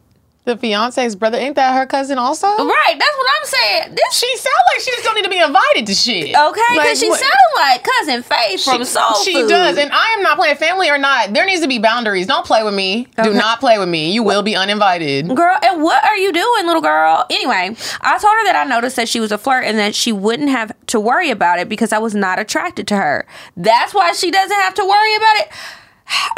The 0.45 0.57
fiance's 0.57 1.15
brother. 1.15 1.37
Ain't 1.37 1.55
that 1.57 1.75
her 1.75 1.85
cousin 1.85 2.17
also? 2.17 2.47
Right, 2.47 2.95
that's 2.97 3.17
what 3.17 3.27
I'm 3.39 3.45
saying. 3.45 3.95
This 3.95 4.17
She 4.17 4.35
sound 4.37 4.55
like 4.73 4.81
she 4.81 4.89
just 4.91 5.03
don't 5.03 5.13
need 5.13 5.23
to 5.25 5.29
be 5.29 5.37
invited 5.39 5.85
to 5.85 5.93
shit. 5.93 6.29
okay 6.35 6.61
because 6.71 6.75
Like, 6.77 6.97
she 6.97 7.09
what- 7.09 7.19
sounded 7.19 7.55
like 7.57 7.83
cousin 7.83 8.23
Faith 8.23 8.63
from 8.63 8.83
Soul 8.83 9.13
She 9.23 9.33
Food. 9.33 9.49
does, 9.49 9.77
and 9.77 9.91
I 9.93 10.15
am 10.17 10.23
not 10.23 10.37
playing 10.37 10.55
family 10.55 10.89
or 10.89 10.97
not. 10.97 11.33
There 11.33 11.45
needs 11.45 11.61
to 11.61 11.67
be 11.67 11.77
boundaries. 11.77 12.25
Don't 12.25 12.45
play 12.45 12.63
with 12.63 12.73
me. 12.73 13.07
Do 13.21 13.31
not 13.33 13.59
play 13.59 13.77
with 13.77 13.89
me. 13.89 14.11
You 14.11 14.23
will 14.23 14.41
be 14.41 14.55
uninvited. 14.55 15.27
Girl, 15.35 15.57
and 15.61 15.83
what 15.83 16.03
are 16.05 16.17
you 16.17 16.31
doing, 16.31 16.65
little 16.65 16.81
girl? 16.81 17.25
Anyway, 17.29 17.75
I 18.01 18.17
told 18.17 18.33
her 18.33 18.45
that 18.45 18.55
I 18.55 18.63
noticed 18.63 18.95
that 18.95 19.07
she 19.09 19.19
was 19.19 19.31
a 19.31 19.37
flirt 19.37 19.65
and 19.65 19.77
that 19.77 19.93
she 19.93 20.11
wouldn't 20.11 20.49
have 20.49 20.71
to 20.87 20.99
worry 20.99 21.29
about 21.29 21.59
it 21.59 21.69
because 21.69 21.93
I 21.93 21.99
was 21.99 22.15
not 22.15 22.39
attracted 22.39 22.87
to 22.87 22.95
her. 22.95 23.27
That's 23.55 23.93
why 23.93 24.13
she 24.13 24.31
doesn't 24.31 24.55
have 24.61 24.73
to 24.75 24.85
worry 24.85 25.15
about 25.15 25.35
it. 25.35 25.49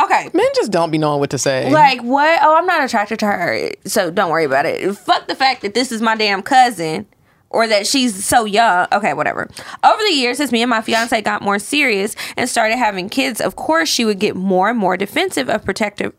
Okay. 0.02 0.30
Men 0.34 0.48
just 0.56 0.72
don't 0.72 0.92
be 0.92 0.98
knowing 0.98 1.20
what 1.20 1.30
to 1.32 1.38
say. 1.38 1.72
Like, 1.72 2.02
what? 2.02 2.40
Oh, 2.42 2.56
I'm 2.56 2.66
not 2.66 2.84
attracted 2.84 3.20
to 3.20 3.26
her. 3.26 3.72
So 3.86 4.12
don't 4.12 4.30
worry 4.32 4.46
about 4.46 4.66
it. 4.66 4.96
Fuck 4.98 5.28
the 5.28 5.36
fact 5.36 5.62
that 5.62 5.74
this 5.74 5.92
is 5.92 6.02
my 6.02 6.16
damn 6.16 6.42
cousin 6.42 7.06
or 7.50 7.68
that 7.68 7.86
she's 7.86 8.24
so 8.26 8.46
young. 8.46 8.88
Okay, 8.92 9.14
whatever. 9.14 9.50
Over 9.84 10.04
the 10.04 10.14
years, 10.14 10.40
as 10.40 10.52
me 10.52 10.62
and 10.62 10.70
my 10.70 10.82
fiance 10.82 11.22
got 11.22 11.42
more 11.42 11.60
serious 11.60 12.16
and 12.38 12.50
started 12.50 12.78
having 12.78 13.10
kids, 13.10 13.42
of 13.42 13.56
course, 13.56 13.90
she 13.90 14.06
would 14.06 14.20
get 14.20 14.36
more 14.36 14.70
and 14.70 14.80
more 14.80 14.98
defensive 14.98 15.50
of 15.50 15.64
protective. 15.64 16.14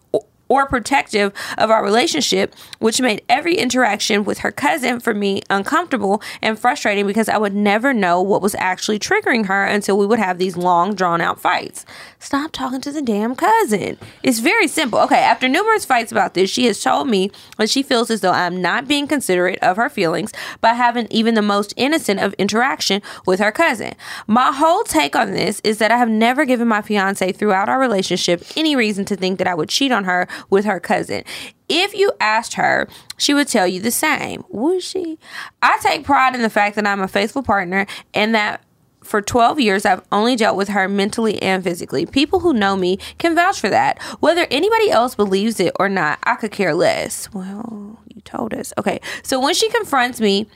Or 0.52 0.66
protective 0.66 1.32
of 1.56 1.70
our 1.70 1.82
relationship, 1.82 2.54
which 2.78 3.00
made 3.00 3.22
every 3.26 3.56
interaction 3.56 4.22
with 4.22 4.40
her 4.40 4.52
cousin 4.52 5.00
for 5.00 5.14
me 5.14 5.40
uncomfortable 5.48 6.20
and 6.42 6.58
frustrating 6.58 7.06
because 7.06 7.26
I 7.30 7.38
would 7.38 7.54
never 7.54 7.94
know 7.94 8.20
what 8.20 8.42
was 8.42 8.54
actually 8.56 8.98
triggering 8.98 9.46
her 9.46 9.64
until 9.64 9.96
we 9.96 10.04
would 10.04 10.18
have 10.18 10.36
these 10.36 10.54
long, 10.54 10.94
drawn 10.94 11.22
out 11.22 11.40
fights. 11.40 11.86
Stop 12.18 12.52
talking 12.52 12.82
to 12.82 12.92
the 12.92 13.00
damn 13.00 13.34
cousin. 13.34 13.96
It's 14.22 14.40
very 14.40 14.68
simple. 14.68 14.98
Okay, 14.98 15.20
after 15.20 15.48
numerous 15.48 15.86
fights 15.86 16.12
about 16.12 16.34
this, 16.34 16.50
she 16.50 16.66
has 16.66 16.82
told 16.82 17.08
me 17.08 17.30
that 17.56 17.70
she 17.70 17.82
feels 17.82 18.10
as 18.10 18.20
though 18.20 18.32
I'm 18.32 18.60
not 18.60 18.86
being 18.86 19.06
considerate 19.06 19.58
of 19.60 19.78
her 19.78 19.88
feelings 19.88 20.32
by 20.60 20.74
having 20.74 21.06
even 21.10 21.32
the 21.34 21.40
most 21.40 21.72
innocent 21.78 22.20
of 22.20 22.34
interaction 22.34 23.00
with 23.24 23.40
her 23.40 23.52
cousin. 23.52 23.94
My 24.26 24.52
whole 24.52 24.84
take 24.84 25.16
on 25.16 25.30
this 25.30 25.62
is 25.64 25.78
that 25.78 25.90
I 25.90 25.96
have 25.96 26.10
never 26.10 26.44
given 26.44 26.68
my 26.68 26.82
fiance 26.82 27.32
throughout 27.32 27.70
our 27.70 27.80
relationship 27.80 28.44
any 28.54 28.76
reason 28.76 29.06
to 29.06 29.16
think 29.16 29.38
that 29.38 29.46
I 29.46 29.54
would 29.54 29.70
cheat 29.70 29.92
on 29.92 30.04
her 30.04 30.28
with 30.50 30.64
her 30.64 30.80
cousin. 30.80 31.24
If 31.68 31.94
you 31.94 32.12
asked 32.20 32.54
her, 32.54 32.88
she 33.16 33.34
would 33.34 33.48
tell 33.48 33.66
you 33.66 33.80
the 33.80 33.90
same. 33.90 34.44
Would 34.50 34.82
she? 34.82 35.18
I 35.62 35.78
take 35.82 36.04
pride 36.04 36.34
in 36.34 36.42
the 36.42 36.50
fact 36.50 36.76
that 36.76 36.86
I'm 36.86 37.00
a 37.00 37.08
faithful 37.08 37.42
partner 37.42 37.86
and 38.14 38.34
that 38.34 38.62
for 39.02 39.20
12 39.20 39.60
years, 39.60 39.84
I've 39.84 40.02
only 40.12 40.36
dealt 40.36 40.56
with 40.56 40.68
her 40.68 40.88
mentally 40.88 41.40
and 41.42 41.62
physically. 41.62 42.06
People 42.06 42.40
who 42.40 42.52
know 42.52 42.76
me 42.76 42.98
can 43.18 43.34
vouch 43.34 43.60
for 43.60 43.68
that. 43.68 44.00
Whether 44.20 44.46
anybody 44.50 44.90
else 44.90 45.14
believes 45.14 45.60
it 45.60 45.72
or 45.78 45.88
not, 45.88 46.18
I 46.22 46.36
could 46.36 46.52
care 46.52 46.74
less. 46.74 47.32
Well, 47.32 47.98
you 48.06 48.20
told 48.22 48.54
us. 48.54 48.72
Okay, 48.78 49.00
so 49.22 49.40
when 49.40 49.54
she 49.54 49.68
confronts 49.70 50.20
me, 50.20 50.46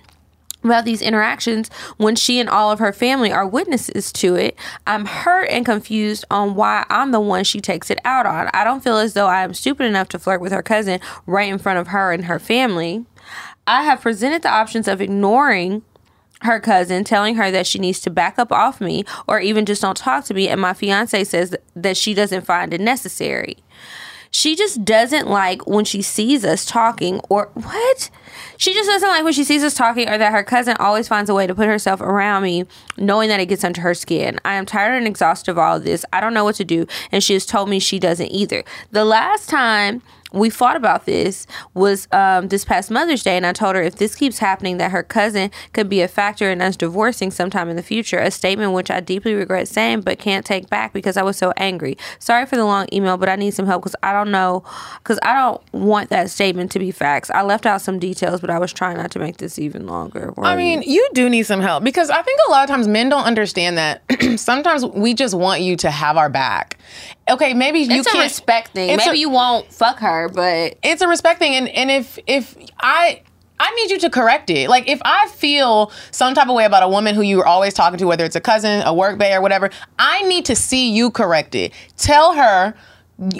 about 0.67 0.85
these 0.85 1.03
interactions 1.03 1.71
when 1.97 2.17
she 2.17 2.39
and 2.39 2.49
all 2.49 2.71
of 2.71 2.79
her 2.79 2.93
family 2.93 3.33
are 3.33 3.47
witnesses 3.47 4.13
to 4.13 4.35
it. 4.35 4.57
I'm 4.87 5.07
hurt 5.07 5.47
and 5.47 5.65
confused 5.65 6.25
on 6.31 6.55
why 6.55 6.85
I'm 6.89 7.11
the 7.13 7.21
one 7.21 7.45
she 7.45 7.61
takes 7.61 7.91
it 7.91 7.99
out 8.05 8.27
on. 8.27 8.49
I 8.53 8.65
don't 8.65 8.85
feel 8.85 8.99
as 8.99 9.15
though 9.15 9.27
I 9.27 9.43
am 9.43 9.55
stupid 9.55 9.87
enough 9.87 10.09
to 10.11 10.19
flirt 10.19 10.41
with 10.41 10.53
her 10.53 10.63
cousin 10.63 11.01
right 11.27 11.51
in 11.51 11.59
front 11.59 11.79
of 11.79 11.89
her 11.89 12.13
and 12.13 12.27
her 12.27 12.39
family. 12.39 13.05
I 13.67 13.83
have 13.83 14.01
presented 14.01 14.43
the 14.43 14.51
options 14.51 14.87
of 14.87 15.01
ignoring 15.01 15.83
her 16.43 16.61
cousin, 16.61 17.03
telling 17.03 17.37
her 17.37 17.51
that 17.51 17.67
she 17.67 17.79
needs 17.79 18.01
to 18.01 18.11
back 18.11 18.39
up 18.39 18.53
off 18.53 18.81
me 18.81 19.05
or 19.27 19.41
even 19.41 19.67
just 19.67 19.83
don't 19.83 19.97
talk 19.97 20.25
to 20.27 20.35
me, 20.35 20.49
and 20.49 20.61
my 20.61 20.75
fiance 20.75 21.25
says 21.25 21.57
that 21.75 21.97
she 21.97 22.15
doesn't 22.15 22.45
find 22.45 22.75
it 22.75 22.81
necessary. 22.81 23.57
She 24.31 24.57
just 24.57 24.85
doesn't 24.85 25.29
like 25.29 25.67
when 25.67 25.85
she 25.85 26.03
sees 26.03 26.45
us 26.45 26.65
talking 26.65 27.21
or 27.29 27.51
what? 27.55 28.11
She 28.57 28.73
just 28.73 28.89
doesn't 28.89 29.09
like 29.09 29.25
when 29.25 29.33
she 29.33 29.45
sees 29.45 29.63
us 29.63 29.75
talking 29.75 30.09
or 30.09 30.19
that 30.19 30.33
her 30.33 30.43
cousin 30.43 30.77
always 30.79 31.09
finds 31.09 31.31
a 31.31 31.35
way 31.35 31.47
to 31.47 31.55
put 31.55 31.67
herself 31.69 32.01
around 32.01 32.43
me, 32.43 32.65
knowing 32.97 33.29
that 33.29 33.41
it 33.41 33.47
gets 33.47 33.65
under 33.65 33.81
her 33.81 33.95
skin. 33.95 34.39
I 34.45 34.55
am 34.55 34.67
tired 34.67 34.97
and 34.97 35.07
exhausted 35.07 35.51
of 35.51 35.59
all 35.59 35.77
of 35.77 35.85
this. 35.85 36.05
I 36.13 36.21
don't 36.21 36.35
know 36.35 36.45
what 36.45 36.57
to 36.57 36.65
do, 36.65 36.87
and 37.13 37.23
she 37.23 37.35
has 37.35 37.47
told 37.47 37.69
me 37.69 37.79
she 37.79 37.99
doesn't 37.99 38.31
either. 38.31 38.65
The 38.91 39.05
last 39.05 39.49
time 39.49 40.03
we 40.33 40.51
fought 40.51 40.77
about 40.77 41.07
this 41.07 41.47
was 41.75 42.09
um, 42.13 42.49
this 42.49 42.65
past 42.65 42.91
Mother's 42.91 43.23
Day, 43.23 43.37
and 43.37 43.47
I 43.47 43.53
told 43.53 43.77
her 43.77 43.83
if 43.83 43.97
this 43.97 44.15
keeps 44.15 44.39
happening, 44.39 44.79
that 44.79 44.91
her 44.91 45.03
cousin 45.03 45.51
could 45.73 45.89
be 45.89 46.01
a 46.01 46.09
factor 46.09 46.51
in 46.51 46.61
us 46.61 46.77
divorcing 46.77 47.31
sometime 47.31 47.69
in 47.69 47.77
the 47.77 47.83
future. 47.83 48.19
A 48.19 48.31
statement 48.31 48.73
which 48.73 48.91
I 48.91 49.01
deeply 49.01 49.35
regret 49.35 49.69
saying, 49.69 50.03
but 50.03 50.19
can't 50.19 50.45
take 50.45 50.69
back 50.69 50.93
because 50.93 51.17
I 51.17 51.23
was 51.23 51.37
so 51.37 51.53
angry. 51.57 51.97
Sorry 52.19 52.47
for 52.47 52.57
the 52.57 52.65
long 52.65 52.87
email, 52.93 53.17
but 53.17 53.29
I 53.29 53.37
need 53.37 53.53
some 53.53 53.67
help 53.67 53.83
because 53.83 53.97
I 54.03 54.13
don't 54.13 54.31
know, 54.31 54.65
because 54.99 55.19
I 55.23 55.35
don't 55.35 55.63
want 55.73 56.11
that 56.11 56.31
statement 56.31 56.73
to 56.73 56.79
be 56.79 56.91
facts. 56.91 57.31
I 57.31 57.43
left 57.43 57.67
out 57.67 57.81
some 57.81 57.99
details, 57.99 58.41
but 58.41 58.51
I 58.51 58.59
was 58.59 58.73
trying 58.73 58.97
not 58.97 59.11
to 59.13 59.19
make 59.19 59.37
this 59.37 59.59
even 59.59 59.87
longer. 59.87 60.33
I 60.39 60.57
mean, 60.57 60.83
you 60.83 61.09
do 61.15 61.29
need 61.29 61.45
some 61.45 61.61
help 61.61 61.85
because 61.85 62.11
I 62.11 62.23
think 62.23 62.41
a 62.47 62.51
lot 62.51 62.65
of 62.65 62.71
times 62.71 62.89
men 62.89 63.09
don't 63.09 63.25
understand 63.25 63.79
that 63.79 64.03
sometimes 64.37 64.85
we 64.85 65.15
just 65.15 65.35
want 65.35 65.61
you 65.61 65.77
to 65.77 65.91
have 65.91 66.17
our 66.17 66.29
back. 66.29 66.79
Okay, 67.29 67.55
maybe 67.55 67.81
you 67.81 67.99
it's 67.99 68.07
a 68.07 68.11
can't 68.11 68.25
respect 68.25 68.73
thing. 68.73 68.97
Maybe 68.97 69.11
a- 69.11 69.15
you 69.15 69.31
won't 69.31 69.73
fuck 69.73 69.99
her, 69.99 70.29
but 70.29 70.79
it's 70.83 71.03
a 71.03 71.09
respect 71.09 71.39
thing 71.39 71.55
and 71.55 71.69
and 71.69 71.91
if 71.91 72.19
if 72.27 72.57
i 72.79 73.23
I 73.59 73.71
need 73.75 73.91
you 73.91 73.99
to 74.01 74.11
correct 74.11 74.51
it. 74.51 74.69
Like 74.69 74.87
if 74.89 75.01
I 75.05 75.29
feel 75.29 75.91
some 76.11 76.35
type 76.35 76.49
of 76.49 76.55
way 76.55 76.67
about 76.67 76.83
a 76.83 76.89
woman 76.89 77.15
who 77.15 77.23
you're 77.23 77.47
always 77.47 77.73
talking 77.73 77.99
to, 77.99 78.05
whether 78.07 78.25
it's 78.25 78.37
a 78.37 78.41
cousin, 78.41 78.83
a 78.85 78.93
work 78.93 79.19
bae, 79.19 79.33
or 79.35 79.41
whatever, 79.41 79.71
I 79.99 80.23
need 80.25 80.45
to 80.47 80.55
see 80.55 80.91
you 80.91 81.11
correct 81.11 81.55
it. 81.55 81.73
Tell 81.97 82.35
her 82.35 82.75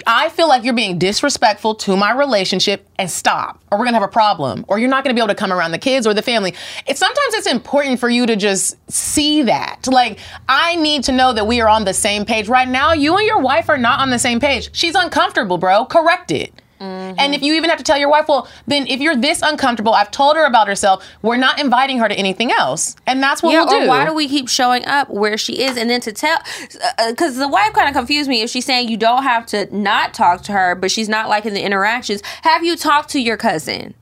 I 0.07 0.29
feel 0.29 0.47
like 0.47 0.63
you're 0.63 0.73
being 0.73 0.97
disrespectful 0.97 1.75
to 1.75 1.95
my 1.95 2.11
relationship 2.11 2.87
and 2.97 3.09
stop, 3.09 3.61
or 3.71 3.77
we're 3.77 3.85
gonna 3.85 3.99
have 3.99 4.07
a 4.07 4.11
problem, 4.11 4.65
or 4.67 4.79
you're 4.79 4.89
not 4.89 5.03
gonna 5.03 5.13
be 5.13 5.19
able 5.19 5.27
to 5.27 5.35
come 5.35 5.53
around 5.53 5.71
the 5.71 5.77
kids 5.77 6.07
or 6.07 6.15
the 6.15 6.23
family. 6.23 6.55
It's 6.87 6.99
sometimes 6.99 7.35
it's 7.35 7.45
important 7.45 7.99
for 7.99 8.09
you 8.09 8.25
to 8.25 8.35
just 8.35 8.75
see 8.91 9.43
that. 9.43 9.87
Like, 9.87 10.17
I 10.49 10.75
need 10.77 11.03
to 11.03 11.11
know 11.11 11.31
that 11.31 11.45
we 11.45 11.61
are 11.61 11.69
on 11.69 11.85
the 11.85 11.93
same 11.93 12.25
page. 12.25 12.49
Right 12.49 12.67
now, 12.67 12.93
you 12.93 13.17
and 13.17 13.27
your 13.27 13.39
wife 13.39 13.69
are 13.69 13.77
not 13.77 13.99
on 13.99 14.09
the 14.09 14.19
same 14.19 14.39
page. 14.39 14.69
She's 14.73 14.95
uncomfortable, 14.95 15.59
bro. 15.59 15.85
Correct 15.85 16.31
it. 16.31 16.56
And 16.79 17.33
if 17.33 17.41
you 17.41 17.53
even 17.53 17.69
have 17.69 17.79
to 17.79 17.83
tell 17.83 17.97
your 17.97 18.09
wife, 18.09 18.27
well, 18.27 18.47
then 18.67 18.87
if 18.87 18.99
you're 18.99 19.15
this 19.15 19.41
uncomfortable, 19.41 19.93
I've 19.93 20.11
told 20.11 20.35
her 20.35 20.45
about 20.45 20.67
herself, 20.67 21.05
we're 21.21 21.37
not 21.37 21.59
inviting 21.59 21.99
her 21.99 22.07
to 22.07 22.15
anything 22.15 22.51
else. 22.51 22.95
And 23.05 23.21
that's 23.21 23.41
what 23.41 23.51
yeah, 23.51 23.65
we'll 23.65 23.81
do. 23.81 23.87
why 23.87 24.05
do 24.05 24.13
we 24.13 24.27
keep 24.27 24.47
showing 24.49 24.85
up 24.85 25.09
where 25.09 25.37
she 25.37 25.63
is, 25.63 25.77
and 25.77 25.89
then 25.89 26.01
to 26.01 26.11
tell? 26.11 26.37
Uh, 26.37 26.87
uh, 26.99 27.09
because 27.11 27.37
the 27.37 27.47
wife 27.47 27.73
kind 27.73 27.87
of 27.87 27.95
confused 27.95 28.29
me. 28.29 28.41
If 28.41 28.49
she's 28.49 28.65
saying 28.65 28.89
you 28.89 28.97
don't 28.97 29.23
have 29.23 29.45
to 29.47 29.75
not 29.75 30.13
talk 30.13 30.43
to 30.43 30.51
her, 30.51 30.75
but 30.75 30.91
she's 30.91 31.09
not 31.09 31.29
liking 31.29 31.53
the 31.53 31.63
interactions, 31.63 32.21
have 32.43 32.63
you 32.63 32.75
talked 32.75 33.09
to 33.11 33.19
your 33.19 33.37
cousin? 33.37 33.93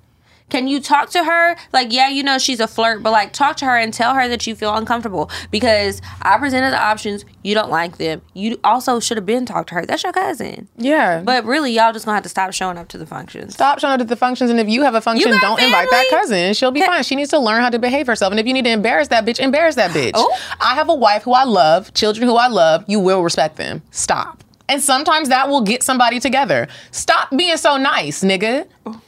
Can 0.49 0.67
you 0.67 0.79
talk 0.79 1.09
to 1.11 1.23
her? 1.23 1.55
Like, 1.73 1.91
yeah, 1.91 2.07
you 2.09 2.21
know 2.21 2.37
she's 2.37 2.59
a 2.59 2.67
flirt, 2.67 3.01
but 3.01 3.11
like, 3.11 3.33
talk 3.33 3.57
to 3.57 3.65
her 3.65 3.75
and 3.75 3.93
tell 3.93 4.13
her 4.13 4.27
that 4.27 4.45
you 4.45 4.55
feel 4.55 4.75
uncomfortable 4.75 5.29
because 5.49 6.01
I 6.21 6.37
presented 6.37 6.71
the 6.71 6.79
options. 6.79 7.25
You 7.43 7.55
don't 7.55 7.71
like 7.71 7.97
them. 7.97 8.21
You 8.33 8.59
also 8.63 8.99
should 8.99 9.17
have 9.17 9.25
been 9.25 9.45
talked 9.45 9.69
to 9.69 9.75
her. 9.75 9.85
That's 9.85 10.03
your 10.03 10.13
cousin. 10.13 10.67
Yeah. 10.77 11.21
But 11.23 11.45
really, 11.45 11.71
y'all 11.71 11.93
just 11.93 12.05
gonna 12.05 12.15
have 12.15 12.23
to 12.23 12.29
stop 12.29 12.53
showing 12.53 12.77
up 12.77 12.87
to 12.89 12.97
the 12.97 13.07
functions. 13.07 13.55
Stop 13.55 13.79
showing 13.79 13.93
up 13.93 13.99
to 13.99 14.05
the 14.05 14.15
functions, 14.15 14.51
and 14.51 14.59
if 14.59 14.69
you 14.69 14.83
have 14.83 14.93
a 14.93 15.01
function, 15.01 15.31
don't 15.41 15.59
invite 15.59 15.89
that 15.89 16.07
cousin. 16.11 16.53
She'll 16.53 16.71
be 16.71 16.85
fine. 16.85 17.03
She 17.03 17.15
needs 17.15 17.31
to 17.31 17.39
learn 17.39 17.61
how 17.61 17.69
to 17.69 17.79
behave 17.79 18.05
herself. 18.05 18.31
And 18.31 18.39
if 18.39 18.45
you 18.45 18.53
need 18.53 18.65
to 18.65 18.71
embarrass 18.71 19.07
that 19.07 19.25
bitch, 19.25 19.39
embarrass 19.39 19.75
that 19.75 19.91
bitch. 19.91 20.11
Oh. 20.13 20.37
I 20.61 20.75
have 20.75 20.89
a 20.89 20.95
wife 20.95 21.23
who 21.23 21.33
I 21.33 21.43
love, 21.43 21.93
children 21.95 22.27
who 22.27 22.35
I 22.35 22.47
love. 22.47 22.85
You 22.87 22.99
will 22.99 23.23
respect 23.23 23.55
them. 23.55 23.81
Stop. 23.89 24.43
And 24.67 24.81
sometimes 24.81 25.29
that 25.29 25.47
will 25.47 25.61
get 25.61 25.83
somebody 25.83 26.19
together. 26.19 26.67
Stop 26.91 27.29
being 27.35 27.57
so 27.57 27.77
nice, 27.77 28.23
nigga. 28.23 28.67
Oh. 28.85 29.01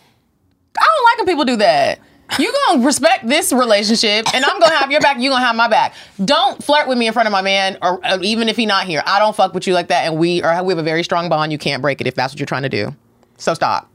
I 0.79 0.85
don't 0.85 1.03
like 1.03 1.17
when 1.17 1.25
people 1.27 1.45
do 1.45 1.55
that. 1.57 1.99
You 2.39 2.53
gonna 2.67 2.85
respect 2.85 3.27
this 3.27 3.53
relationship, 3.53 4.33
and 4.33 4.43
I'm 4.43 4.59
gonna 4.59 4.75
have 4.75 4.91
your 4.91 4.99
back. 4.99 5.17
You 5.19 5.29
gonna 5.29 5.45
have 5.45 5.55
my 5.55 5.69
back. 5.69 5.93
Don't 6.23 6.61
flirt 6.61 6.87
with 6.87 6.97
me 6.97 7.07
in 7.07 7.13
front 7.13 7.27
of 7.27 7.31
my 7.31 7.41
man, 7.41 7.77
or, 7.81 8.05
or 8.05 8.21
even 8.21 8.49
if 8.49 8.57
he 8.57 8.65
not 8.65 8.85
here. 8.85 9.01
I 9.05 9.19
don't 9.19 9.35
fuck 9.35 9.53
with 9.53 9.65
you 9.65 9.73
like 9.73 9.87
that, 9.87 10.05
and 10.05 10.17
we 10.19 10.43
are 10.43 10.61
we 10.63 10.73
have 10.73 10.79
a 10.79 10.83
very 10.83 11.03
strong 11.03 11.29
bond. 11.29 11.51
You 11.51 11.57
can't 11.57 11.81
break 11.81 12.01
it 12.01 12.07
if 12.07 12.15
that's 12.15 12.33
what 12.33 12.39
you're 12.39 12.45
trying 12.45 12.63
to 12.63 12.69
do. 12.69 12.93
So 13.37 13.53
stop. 13.53 13.89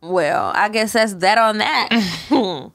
Well, 0.00 0.52
I 0.54 0.68
guess 0.68 0.92
that's 0.92 1.14
that 1.14 1.36
on 1.38 1.58
that. 1.58 1.88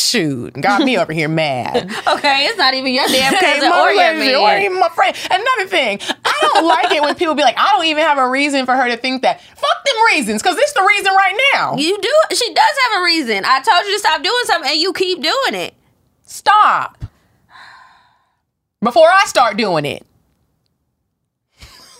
Shoot, 0.00 0.54
got 0.54 0.82
me 0.82 0.96
over 0.98 1.12
here 1.12 1.28
mad. 1.28 1.84
okay, 2.08 2.46
it's 2.46 2.56
not 2.56 2.74
even 2.74 2.94
your 2.94 3.06
damn 3.06 3.34
cousin 3.34 3.68
my 3.68 3.80
or 3.80 3.90
your 3.92 4.12
relationship, 4.12 4.40
or 4.40 4.46
man. 4.46 4.62
even 4.62 4.80
my 4.80 4.88
friend. 4.88 5.16
Another 5.30 5.66
thing, 5.68 6.00
I 6.24 6.38
don't 6.40 6.66
like 6.66 6.90
it 6.92 7.02
when 7.02 7.14
people 7.16 7.34
be 7.34 7.42
like, 7.42 7.58
I 7.58 7.70
don't 7.72 7.84
even 7.84 8.02
have 8.02 8.18
a 8.18 8.28
reason 8.28 8.64
for 8.66 8.74
her 8.74 8.88
to 8.88 8.96
think 8.96 9.22
that. 9.22 9.40
Fuck 9.40 9.84
them 9.84 9.96
reasons, 10.14 10.42
because 10.42 10.56
this 10.56 10.72
the 10.72 10.82
reason 10.88 11.12
right 11.12 11.38
now. 11.54 11.76
You 11.76 12.00
do. 12.00 12.14
She 12.34 12.54
does 12.54 12.72
have 12.88 13.00
a 13.00 13.04
reason. 13.04 13.44
I 13.44 13.60
told 13.60 13.84
you 13.84 13.92
to 13.92 13.98
stop 13.98 14.22
doing 14.22 14.42
something, 14.44 14.70
and 14.70 14.80
you 14.80 14.92
keep 14.92 15.22
doing 15.22 15.54
it. 15.54 15.74
Stop. 16.24 17.04
Before 18.82 19.08
I 19.08 19.24
start 19.26 19.56
doing 19.56 19.84
it. 19.84 20.06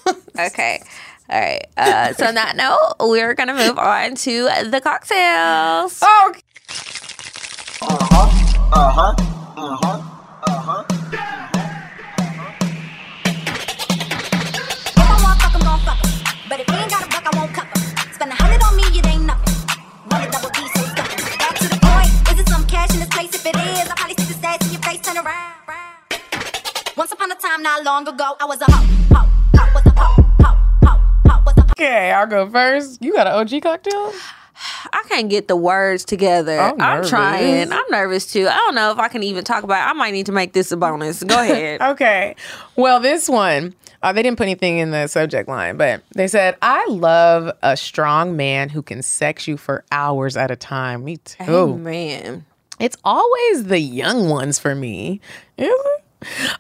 Okay. 0.39 0.81
All 1.29 1.41
right. 1.41 1.67
Uh, 1.77 2.13
so 2.15 2.27
on 2.27 2.35
that 2.35 2.57
note, 2.57 2.95
we're 3.09 3.35
gonna 3.35 3.55
move 3.55 3.79
on 3.79 4.15
to 4.15 4.45
the 4.65 4.81
cocktales. 4.81 5.99
Oh, 6.03 6.35
I 7.83 7.87
want 15.23 15.41
fuck, 15.41 15.55
I'm 15.55 15.61
gon' 15.61 15.81
fuck 15.81 15.97
'em. 16.05 16.11
But 16.49 16.61
if 16.61 16.67
he 16.69 16.75
ain't 16.77 16.91
got 16.91 17.05
a 17.05 17.09
buck, 17.09 17.25
I 17.25 17.31
won't 17.39 17.57
'em. 17.57 17.67
Spend 18.13 18.33
a 18.33 18.35
hundred 18.35 18.63
on 18.63 18.77
me, 18.77 18.83
it 18.99 19.07
ain't 19.07 19.25
nothing. 19.25 19.55
Run 20.11 20.31
double 20.31 20.51
D, 20.51 20.61
so 20.75 20.83
stuck. 20.93 21.09
Back 21.39 21.55
to 21.57 21.69
the 21.69 21.79
point. 21.81 22.13
Is 22.31 22.41
it 22.41 22.49
some 22.51 22.67
cash 22.67 22.91
in 22.93 23.01
this 23.01 23.09
place? 23.09 23.35
If 23.35 23.47
it 23.47 23.57
is, 23.57 23.89
I'll 23.89 23.97
probably 23.97 24.15
stick 24.15 24.29
the 24.29 24.35
stats 24.35 24.67
in 24.67 24.73
your 24.73 24.83
face, 24.83 25.01
turn 25.01 25.17
around. 25.17 25.55
Once 26.97 27.13
upon 27.13 27.33
a 27.33 27.35
time, 27.37 27.63
not 27.63 27.83
long 27.83 28.07
ago, 28.07 28.37
I 28.41 28.45
was 28.45 28.61
a 28.61 28.71
hoe, 28.71 28.85
hoe, 29.15 29.29
hoe, 29.57 29.71
was 29.75 29.87
a 29.87 29.91
hoe, 29.99 30.23
hoe, 30.43 30.57
hoe, 30.85 31.43
was 31.47 31.57
a 31.57 31.63
okay, 31.73 32.13
I'll 32.13 32.27
go 32.27 32.47
first. 32.51 33.03
You 33.03 33.15
got 33.15 33.27
an 33.27 33.33
OG 33.33 33.63
cocktale? 33.63 34.13
I 34.93 35.03
can't 35.09 35.29
get 35.31 35.49
the 35.49 35.57
words 35.57 36.05
together. 36.05 36.59
I'm 36.59 36.81
I'm, 36.81 37.05
trying. 37.05 37.73
I'm 37.73 37.85
nervous 37.91 38.31
too. 38.33 38.47
I 38.49 38.57
don't 38.57 38.75
know 38.75 38.93
if 38.93 38.99
I 38.99 39.09
can 39.09 39.23
even 39.23 39.45
talk 39.45 39.65
about 39.65 39.87
it. 39.87 39.91
I 39.91 39.93
might 39.95 40.13
need 40.13 40.27
to 40.27 40.33
make 40.33 40.53
this 40.53 40.71
a 40.73 40.77
bonus. 40.77 41.23
Go 41.23 41.35
ahead. 41.41 41.81
Okay. 41.81 42.37
Well, 42.77 43.01
this 43.01 43.29
one, 43.29 43.75
uh, 44.03 44.13
they 44.13 44.23
didn't 44.23 44.39
put 44.39 44.45
anything 44.45 44.79
in 44.79 44.91
the 44.91 45.07
subject 45.09 45.49
line, 45.49 45.77
but 45.77 46.03
they 46.15 46.29
said, 46.29 46.57
I 46.63 46.87
love 46.89 47.57
a 47.63 47.77
strong 47.77 48.37
man 48.37 48.69
who 48.69 48.83
can 48.83 49.03
sex 49.03 49.47
you 49.49 49.57
for 49.57 49.85
hours 49.93 50.37
at 50.37 50.51
a 50.51 50.57
time. 50.57 51.05
Me 51.05 51.17
too. 51.19 51.45
oh 51.49 51.77
man. 51.77 52.45
It's 52.79 52.97
always 53.05 53.65
the 53.65 53.79
young 53.79 54.31
ones 54.31 54.59
for 54.59 54.75
me. 54.75 55.21
Is 55.59 55.69
it? 55.69 56.05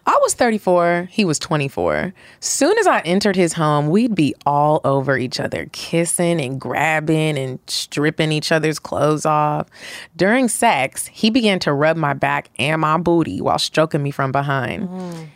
I 0.06 0.18
was 0.22 0.34
34, 0.34 1.08
he 1.10 1.24
was 1.24 1.38
24. 1.38 2.14
Soon 2.40 2.78
as 2.78 2.86
I 2.86 3.00
entered 3.00 3.36
his 3.36 3.54
home, 3.54 3.88
we'd 3.88 4.14
be 4.14 4.34
all 4.46 4.80
over 4.84 5.18
each 5.18 5.38
other, 5.38 5.68
kissing 5.72 6.40
and 6.40 6.60
grabbing 6.60 7.38
and 7.38 7.58
stripping 7.66 8.32
each 8.32 8.52
other's 8.52 8.78
clothes 8.78 9.26
off. 9.26 9.68
During 10.16 10.48
sex, 10.48 11.06
he 11.06 11.30
began 11.30 11.58
to 11.60 11.72
rub 11.72 11.96
my 11.96 12.14
back 12.14 12.50
and 12.58 12.80
my 12.80 12.96
booty 12.96 13.40
while 13.40 13.58
stroking 13.58 14.02
me 14.02 14.10
from 14.10 14.32
behind. 14.32 14.88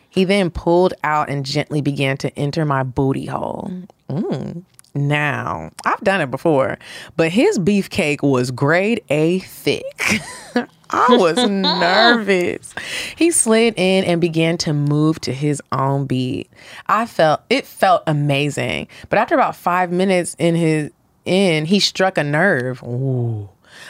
He 0.08 0.24
then 0.24 0.50
pulled 0.50 0.94
out 1.02 1.28
and 1.28 1.44
gently 1.44 1.80
began 1.80 2.16
to 2.18 2.38
enter 2.38 2.64
my 2.64 2.82
booty 2.82 3.26
hole. 3.26 3.70
Mm. 4.08 4.62
Now, 4.94 5.70
I've 5.84 6.00
done 6.02 6.20
it 6.20 6.30
before, 6.30 6.78
but 7.16 7.32
his 7.32 7.58
beefcake 7.58 8.22
was 8.22 8.52
grade 8.52 9.02
A 9.10 9.40
thick. 9.40 10.20
I 10.95 11.16
was 11.16 11.36
nervous. 11.49 12.74
He 13.16 13.30
slid 13.30 13.74
in 13.76 14.05
and 14.05 14.20
began 14.20 14.57
to 14.59 14.72
move 14.72 15.20
to 15.22 15.32
his 15.32 15.61
own 15.72 16.07
beat. 16.07 16.51
I 16.86 17.07
felt 17.07 17.42
it 17.51 17.66
felt 17.66 18.03
amazing. 18.07 18.88
But 19.09 19.18
after 19.18 19.34
about 19.34 19.57
5 19.57 19.90
minutes 19.90 20.36
in 20.38 20.55
his 20.55 20.90
in, 21.24 21.64
he 21.64 21.80
struck 21.80 22.18
a 22.18 22.24
nerve. 22.24 22.82
Ooh. 22.82 23.49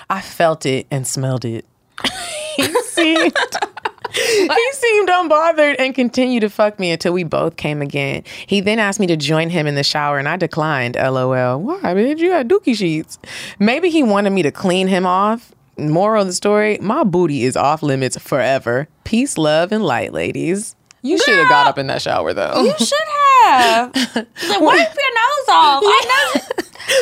I 0.08 0.20
felt 0.20 0.66
it 0.66 0.86
and 0.90 1.06
smelled 1.06 1.44
it. 1.44 1.66
he 2.56 2.62
seemed 2.82 3.32
he 4.14 4.72
seemed 4.72 5.08
unbothered 5.08 5.76
and 5.78 5.94
continued 5.94 6.40
to 6.40 6.50
fuck 6.50 6.78
me 6.78 6.90
until 6.90 7.12
we 7.12 7.24
both 7.24 7.56
came 7.56 7.82
again. 7.82 8.22
He 8.46 8.60
then 8.60 8.78
asked 8.78 9.00
me 9.00 9.06
to 9.08 9.16
join 9.16 9.50
him 9.50 9.66
in 9.66 9.74
the 9.74 9.82
shower 9.82 10.18
and 10.18 10.28
I 10.28 10.36
declined. 10.36 10.96
LOL. 10.96 11.60
Why, 11.60 11.80
bitch? 11.94 12.18
You 12.18 12.30
got 12.30 12.46
dookie 12.46 12.76
sheets. 12.76 13.18
Maybe 13.58 13.90
he 13.90 14.02
wanted 14.02 14.30
me 14.30 14.42
to 14.42 14.52
clean 14.52 14.86
him 14.86 15.06
off. 15.06 15.52
Moral 15.78 16.22
of 16.22 16.28
the 16.28 16.32
story 16.34 16.78
my 16.80 17.04
booty 17.04 17.44
is 17.44 17.56
off 17.56 17.82
limits 17.82 18.16
forever. 18.18 18.88
Peace, 19.04 19.36
love, 19.38 19.72
and 19.72 19.84
light, 19.84 20.12
ladies. 20.12 20.76
You 21.02 21.18
should 21.18 21.36
have 21.36 21.48
got 21.50 21.66
up 21.66 21.78
in 21.78 21.86
that 21.88 22.00
shower 22.00 22.32
though. 22.32 22.62
You 22.62 22.74
should 22.78 22.98
have. 23.42 23.92
Like, 24.48 24.60
wipe 24.60 24.94
your 24.94 25.14
nose 25.14 25.48
off. 25.50 25.82
I 25.84 26.32
know. 26.34 26.40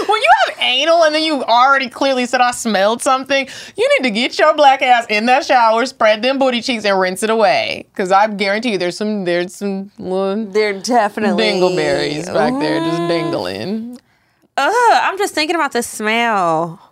when 0.07 0.23
you 0.23 0.31
have 0.47 0.59
anal 0.61 1.05
and 1.05 1.15
then 1.15 1.23
you 1.23 1.43
already 1.45 1.89
clearly 1.89 2.27
said 2.27 2.41
I 2.41 2.51
smelled 2.51 3.03
something, 3.03 3.49
you 3.77 3.89
need 3.99 4.05
to 4.09 4.11
get 4.11 4.39
your 4.39 4.55
black 4.55 4.83
ass 4.83 5.07
in 5.09 5.27
that 5.27 5.45
shower, 5.45 5.87
spread 5.87 6.23
them 6.23 6.39
booty 6.39 6.61
cheeks, 6.63 6.85
and 6.85 6.99
rinse 6.99 7.23
it 7.23 7.31
away. 7.31 7.87
Because 7.93 8.11
I 8.11 8.27
guarantee 8.29 8.73
you, 8.73 8.79
there's 8.79 8.97
some 8.97 9.25
there's 9.25 9.55
some 9.55 9.91
little 9.99 10.47
They're 10.47 10.81
definitely 10.81 11.43
dingleberries 11.45 12.27
back 12.27 12.53
there 12.61 12.81
just 12.81 13.03
dingling. 13.03 13.99
Ugh, 14.57 15.01
I'm 15.03 15.19
just 15.19 15.35
thinking 15.35 15.57
about 15.57 15.73
the 15.73 15.83
smell. 15.83 16.92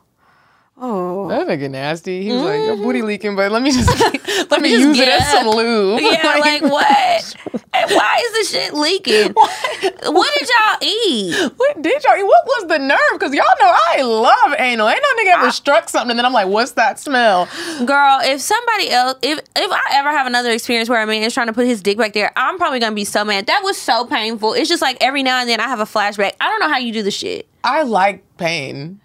Oh, 0.83 1.29
That 1.29 1.47
nigga 1.47 1.71
nasty. 1.71 2.23
He 2.23 2.33
was 2.33 2.41
like, 2.43 2.61
your 2.61 2.77
booty 2.77 3.03
leaking, 3.03 3.37
but 3.37 3.53
let 3.53 3.61
me 3.61 3.71
just 3.71 3.89
let 4.51 4.63
me 4.63 4.71
just 4.71 4.81
use 4.81 4.99
it 4.99 5.09
as 5.09 5.31
some 5.31 5.49
lube. 5.49 6.01
Yeah, 6.11 6.37
like 6.41 6.63
what? 6.63 7.37
Hey, 7.73 7.95
Why 7.95 8.21
is 8.25 8.51
the 8.51 8.59
shit 8.59 8.75
leaking? 8.75 9.33
What 9.33 10.35
did 10.35 10.49
y'all 10.49 10.79
eat? 10.83 11.53
What 11.57 11.81
did 11.81 12.03
y'all? 12.03 12.17
Eat? 12.17 12.25
What 12.25 12.45
was 12.47 12.67
the 12.67 12.79
nerve? 12.79 12.99
Because 13.13 13.33
y'all 13.33 13.45
know 13.61 13.73
I 13.73 14.03
love 14.03 14.55
anal. 14.59 14.89
Ain't 14.89 15.01
no 15.01 15.23
nigga 15.23 15.35
ever 15.39 15.53
struck 15.53 15.89
something 15.89 16.11
and 16.11 16.19
then 16.19 16.27
I'm 16.27 16.33
like, 16.33 16.49
what's 16.49 16.73
that 16.73 16.99
smell? 16.99 17.47
Girl, 17.85 18.19
if 18.25 18.41
somebody 18.41 18.91
else, 18.91 19.19
if 19.23 19.39
if 19.55 19.71
I 19.71 19.83
ever 19.93 20.11
have 20.11 20.27
another 20.27 20.51
experience 20.51 20.89
where 20.89 21.01
a 21.03 21.07
man 21.07 21.23
is 21.23 21.33
trying 21.33 21.47
to 21.47 21.53
put 21.53 21.67
his 21.67 21.81
dick 21.81 21.97
back 21.97 22.13
there, 22.13 22.33
I'm 22.35 22.59
probably 22.59 22.81
gonna 22.81 22.95
be 22.97 23.05
so 23.05 23.25
mad. 23.25 23.47
That 23.47 23.63
was 23.63 23.77
so 23.77 24.05
painful. 24.05 24.55
It's 24.55 24.69
just 24.69 24.83
like 24.83 24.97
every 25.01 25.23
now 25.23 25.39
and 25.41 25.49
then 25.49 25.61
I 25.61 25.69
have 25.69 25.81
a 25.81 25.85
flashback. 25.85 26.33
I 26.41 26.49
don't 26.49 26.59
know 26.61 26.69
how 26.69 26.79
you 26.79 26.93
do 26.93 27.03
the 27.05 27.11
shit. 27.13 27.47
I 27.63 27.83
like 27.85 28.25
pain. 28.37 29.01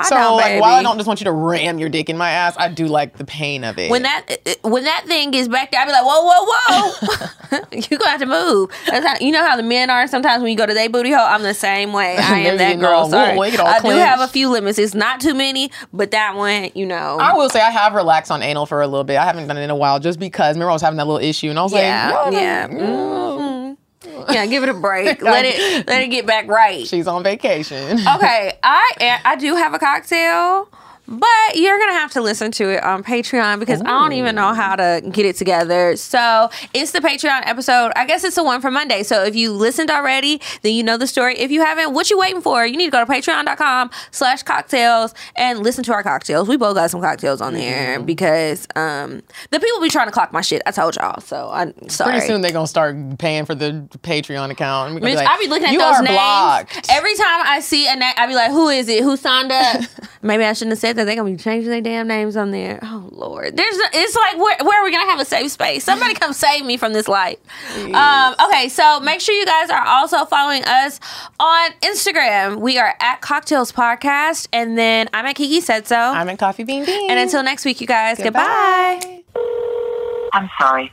I 0.00 0.08
so 0.08 0.16
know, 0.16 0.34
like 0.36 0.60
while 0.60 0.74
I 0.74 0.82
don't 0.82 0.96
just 0.96 1.06
want 1.06 1.20
you 1.20 1.24
to 1.24 1.32
ram 1.32 1.78
your 1.78 1.88
dick 1.88 2.08
in 2.08 2.16
my 2.16 2.30
ass, 2.30 2.54
I 2.58 2.68
do 2.68 2.86
like 2.86 3.16
the 3.16 3.24
pain 3.24 3.64
of 3.64 3.78
it. 3.78 3.90
When 3.90 4.02
that 4.02 4.58
when 4.62 4.84
that 4.84 5.04
thing 5.06 5.30
gets 5.30 5.48
back 5.48 5.70
there, 5.70 5.80
I 5.80 5.86
be 5.86 5.92
like, 5.92 6.04
whoa, 6.04 6.22
whoa, 6.22 6.46
whoa! 6.50 7.58
you 7.72 7.98
gonna 7.98 8.10
have 8.10 8.20
to 8.20 8.26
move. 8.26 8.70
That's 8.86 9.06
how 9.06 9.24
you 9.24 9.32
know 9.32 9.44
how 9.44 9.56
the 9.56 9.62
men 9.62 9.90
are. 9.90 10.06
Sometimes 10.06 10.42
when 10.42 10.50
you 10.50 10.56
go 10.56 10.66
to 10.66 10.74
their 10.74 10.88
booty 10.88 11.10
hole, 11.12 11.24
I'm 11.24 11.42
the 11.42 11.54
same 11.54 11.92
way. 11.92 12.16
I 12.18 12.38
am 12.40 12.58
that 12.58 12.78
girl. 12.78 12.90
all- 13.00 13.10
Sorry, 13.10 13.36
whoa, 13.36 13.44
they 13.44 13.50
get 13.52 13.60
all 13.60 13.66
I 13.66 13.80
do 13.80 13.88
have 13.90 14.20
a 14.20 14.28
few 14.28 14.48
limits. 14.50 14.78
It's 14.78 14.94
not 14.94 15.20
too 15.20 15.34
many, 15.34 15.70
but 15.92 16.10
that 16.12 16.36
one, 16.36 16.70
you 16.74 16.86
know. 16.86 17.18
I 17.20 17.34
will 17.34 17.48
say 17.50 17.60
I 17.60 17.70
have 17.70 17.94
relaxed 17.94 18.30
on 18.30 18.42
anal 18.42 18.66
for 18.66 18.82
a 18.82 18.86
little 18.86 19.04
bit. 19.04 19.16
I 19.16 19.24
haven't 19.24 19.46
done 19.48 19.56
it 19.56 19.62
in 19.62 19.70
a 19.70 19.76
while 19.76 19.98
just 20.00 20.18
because 20.18 20.56
remember 20.56 20.70
I 20.70 20.74
was 20.74 20.82
having 20.82 20.96
that 20.98 21.06
little 21.06 21.22
issue 21.22 21.50
and 21.50 21.58
I 21.58 21.62
was 21.62 21.72
yeah, 21.72 22.20
like, 22.24 22.32
yeah, 22.32 22.68
Mhm. 22.68 23.49
yeah. 24.34 24.46
Give 24.46 24.62
it 24.62 24.68
a 24.68 24.74
break. 24.74 25.22
let 25.22 25.44
it 25.44 25.86
let 25.86 26.02
it 26.02 26.08
get 26.08 26.26
back 26.26 26.48
right. 26.48 26.86
She's 26.86 27.06
on 27.06 27.22
vacation. 27.22 27.98
okay, 27.98 28.58
I 28.62 29.20
I 29.24 29.36
do 29.36 29.54
have 29.56 29.74
a 29.74 29.78
cocktale, 29.78 30.68
but 31.10 31.56
you're 31.56 31.78
gonna 31.78 31.92
have 31.92 32.12
to 32.12 32.20
listen 32.20 32.52
to 32.52 32.70
it 32.70 32.82
on 32.84 33.02
Patreon 33.02 33.58
because 33.58 33.80
I 33.80 33.84
don't 33.86 34.12
even 34.12 34.36
know 34.36 34.54
how 34.54 34.76
to 34.76 35.02
get 35.10 35.26
it 35.26 35.34
together. 35.34 35.96
So 35.96 36.48
it's 36.72 36.92
the 36.92 37.00
Patreon 37.00 37.42
episode. 37.46 37.90
I 37.96 38.06
guess 38.06 38.22
it's 38.22 38.36
the 38.36 38.44
one 38.44 38.60
for 38.60 38.70
Monday. 38.70 39.02
So 39.02 39.24
if 39.24 39.34
you 39.34 39.52
listened 39.52 39.90
already, 39.90 40.40
then 40.62 40.72
you 40.74 40.84
know 40.84 40.96
the 40.96 41.08
story. 41.08 41.36
If 41.36 41.50
you 41.50 41.62
haven't, 41.62 41.94
what 41.94 42.10
you 42.10 42.18
waiting 42.18 42.40
for? 42.40 42.64
You 42.64 42.76
need 42.76 42.84
to 42.86 42.90
go 42.92 43.04
to 43.04 43.10
patreon.com 43.10 43.90
slash 44.12 44.44
cocktales 44.44 45.12
and 45.34 45.58
listen 45.64 45.82
to 45.84 45.92
our 45.92 46.04
cocktales. 46.04 46.46
We 46.46 46.56
both 46.56 46.76
got 46.76 46.90
some 46.92 47.00
cocktales 47.00 47.40
on 47.40 47.54
there 47.54 47.98
because 48.00 48.68
um 48.76 49.22
the 49.50 49.58
people 49.58 49.80
be 49.80 49.88
trying 49.88 50.06
to 50.06 50.12
clock 50.12 50.32
my 50.32 50.42
shit. 50.42 50.62
I 50.64 50.70
told 50.70 50.94
y'all. 50.94 51.20
So 51.20 51.50
I'm 51.50 51.88
sorry. 51.88 52.12
Pretty 52.12 52.26
soon 52.28 52.40
they're 52.40 52.52
gonna 52.52 52.68
start 52.68 52.96
paying 53.18 53.46
for 53.46 53.56
the 53.56 53.88
Patreon 54.02 54.50
account. 54.50 54.96
Bitch, 54.98 55.04
be 55.04 55.16
like, 55.16 55.28
I 55.28 55.38
be 55.38 55.48
looking 55.48 55.66
at 55.66 55.76
those 55.76 56.02
names 56.02 56.14
blocked. 56.14 56.88
every 56.88 57.16
time 57.16 57.42
I 57.46 57.58
see 57.60 57.88
a 57.88 57.96
name. 57.96 58.14
I 58.16 58.26
be 58.28 58.34
like, 58.34 58.50
"Who 58.52 58.68
is 58.68 58.88
it? 58.88 59.02
Who 59.02 59.16
signed 59.16 59.50
up?" 59.50 59.82
Maybe 60.22 60.44
I 60.44 60.52
shouldn't 60.52 60.72
have 60.72 60.78
said 60.78 60.96
that. 60.96 60.99
They're 61.04 61.16
gonna 61.16 61.30
be 61.30 61.36
changing 61.36 61.70
their 61.70 61.80
damn 61.80 62.06
names 62.08 62.36
on 62.36 62.50
there. 62.50 62.78
Oh 62.82 63.08
Lord, 63.12 63.56
there's 63.56 63.76
it's 63.92 64.14
like 64.16 64.36
where, 64.36 64.56
where 64.62 64.80
are 64.80 64.84
we 64.84 64.90
gonna 64.90 65.10
have 65.10 65.20
a 65.20 65.24
safe 65.24 65.50
space? 65.52 65.84
Somebody 65.84 66.14
come 66.14 66.32
save 66.32 66.64
me 66.64 66.76
from 66.76 66.92
this 66.92 67.08
life. 67.08 67.38
Um, 67.76 68.34
okay, 68.46 68.68
so 68.68 69.00
make 69.00 69.20
sure 69.20 69.34
you 69.34 69.46
guys 69.46 69.70
are 69.70 69.84
also 69.86 70.24
following 70.24 70.64
us 70.64 71.00
on 71.38 71.70
Instagram. 71.82 72.60
We 72.60 72.78
are 72.78 72.94
at 73.00 73.20
Cocktales 73.20 73.72
Podcast, 73.72 74.48
and 74.52 74.76
then 74.78 75.08
I'm 75.12 75.26
at 75.26 75.36
Kiki 75.36 75.60
Said 75.60 75.86
So. 75.86 75.96
I'm 75.96 76.28
at 76.28 76.38
Coffee 76.38 76.64
Bean 76.64 76.84
Dean. 76.84 77.10
and 77.10 77.18
until 77.18 77.42
next 77.42 77.64
week, 77.64 77.80
you 77.80 77.86
guys, 77.86 78.18
goodbye. 78.18 79.22
I'm 80.32 80.48
sorry, 80.60 80.92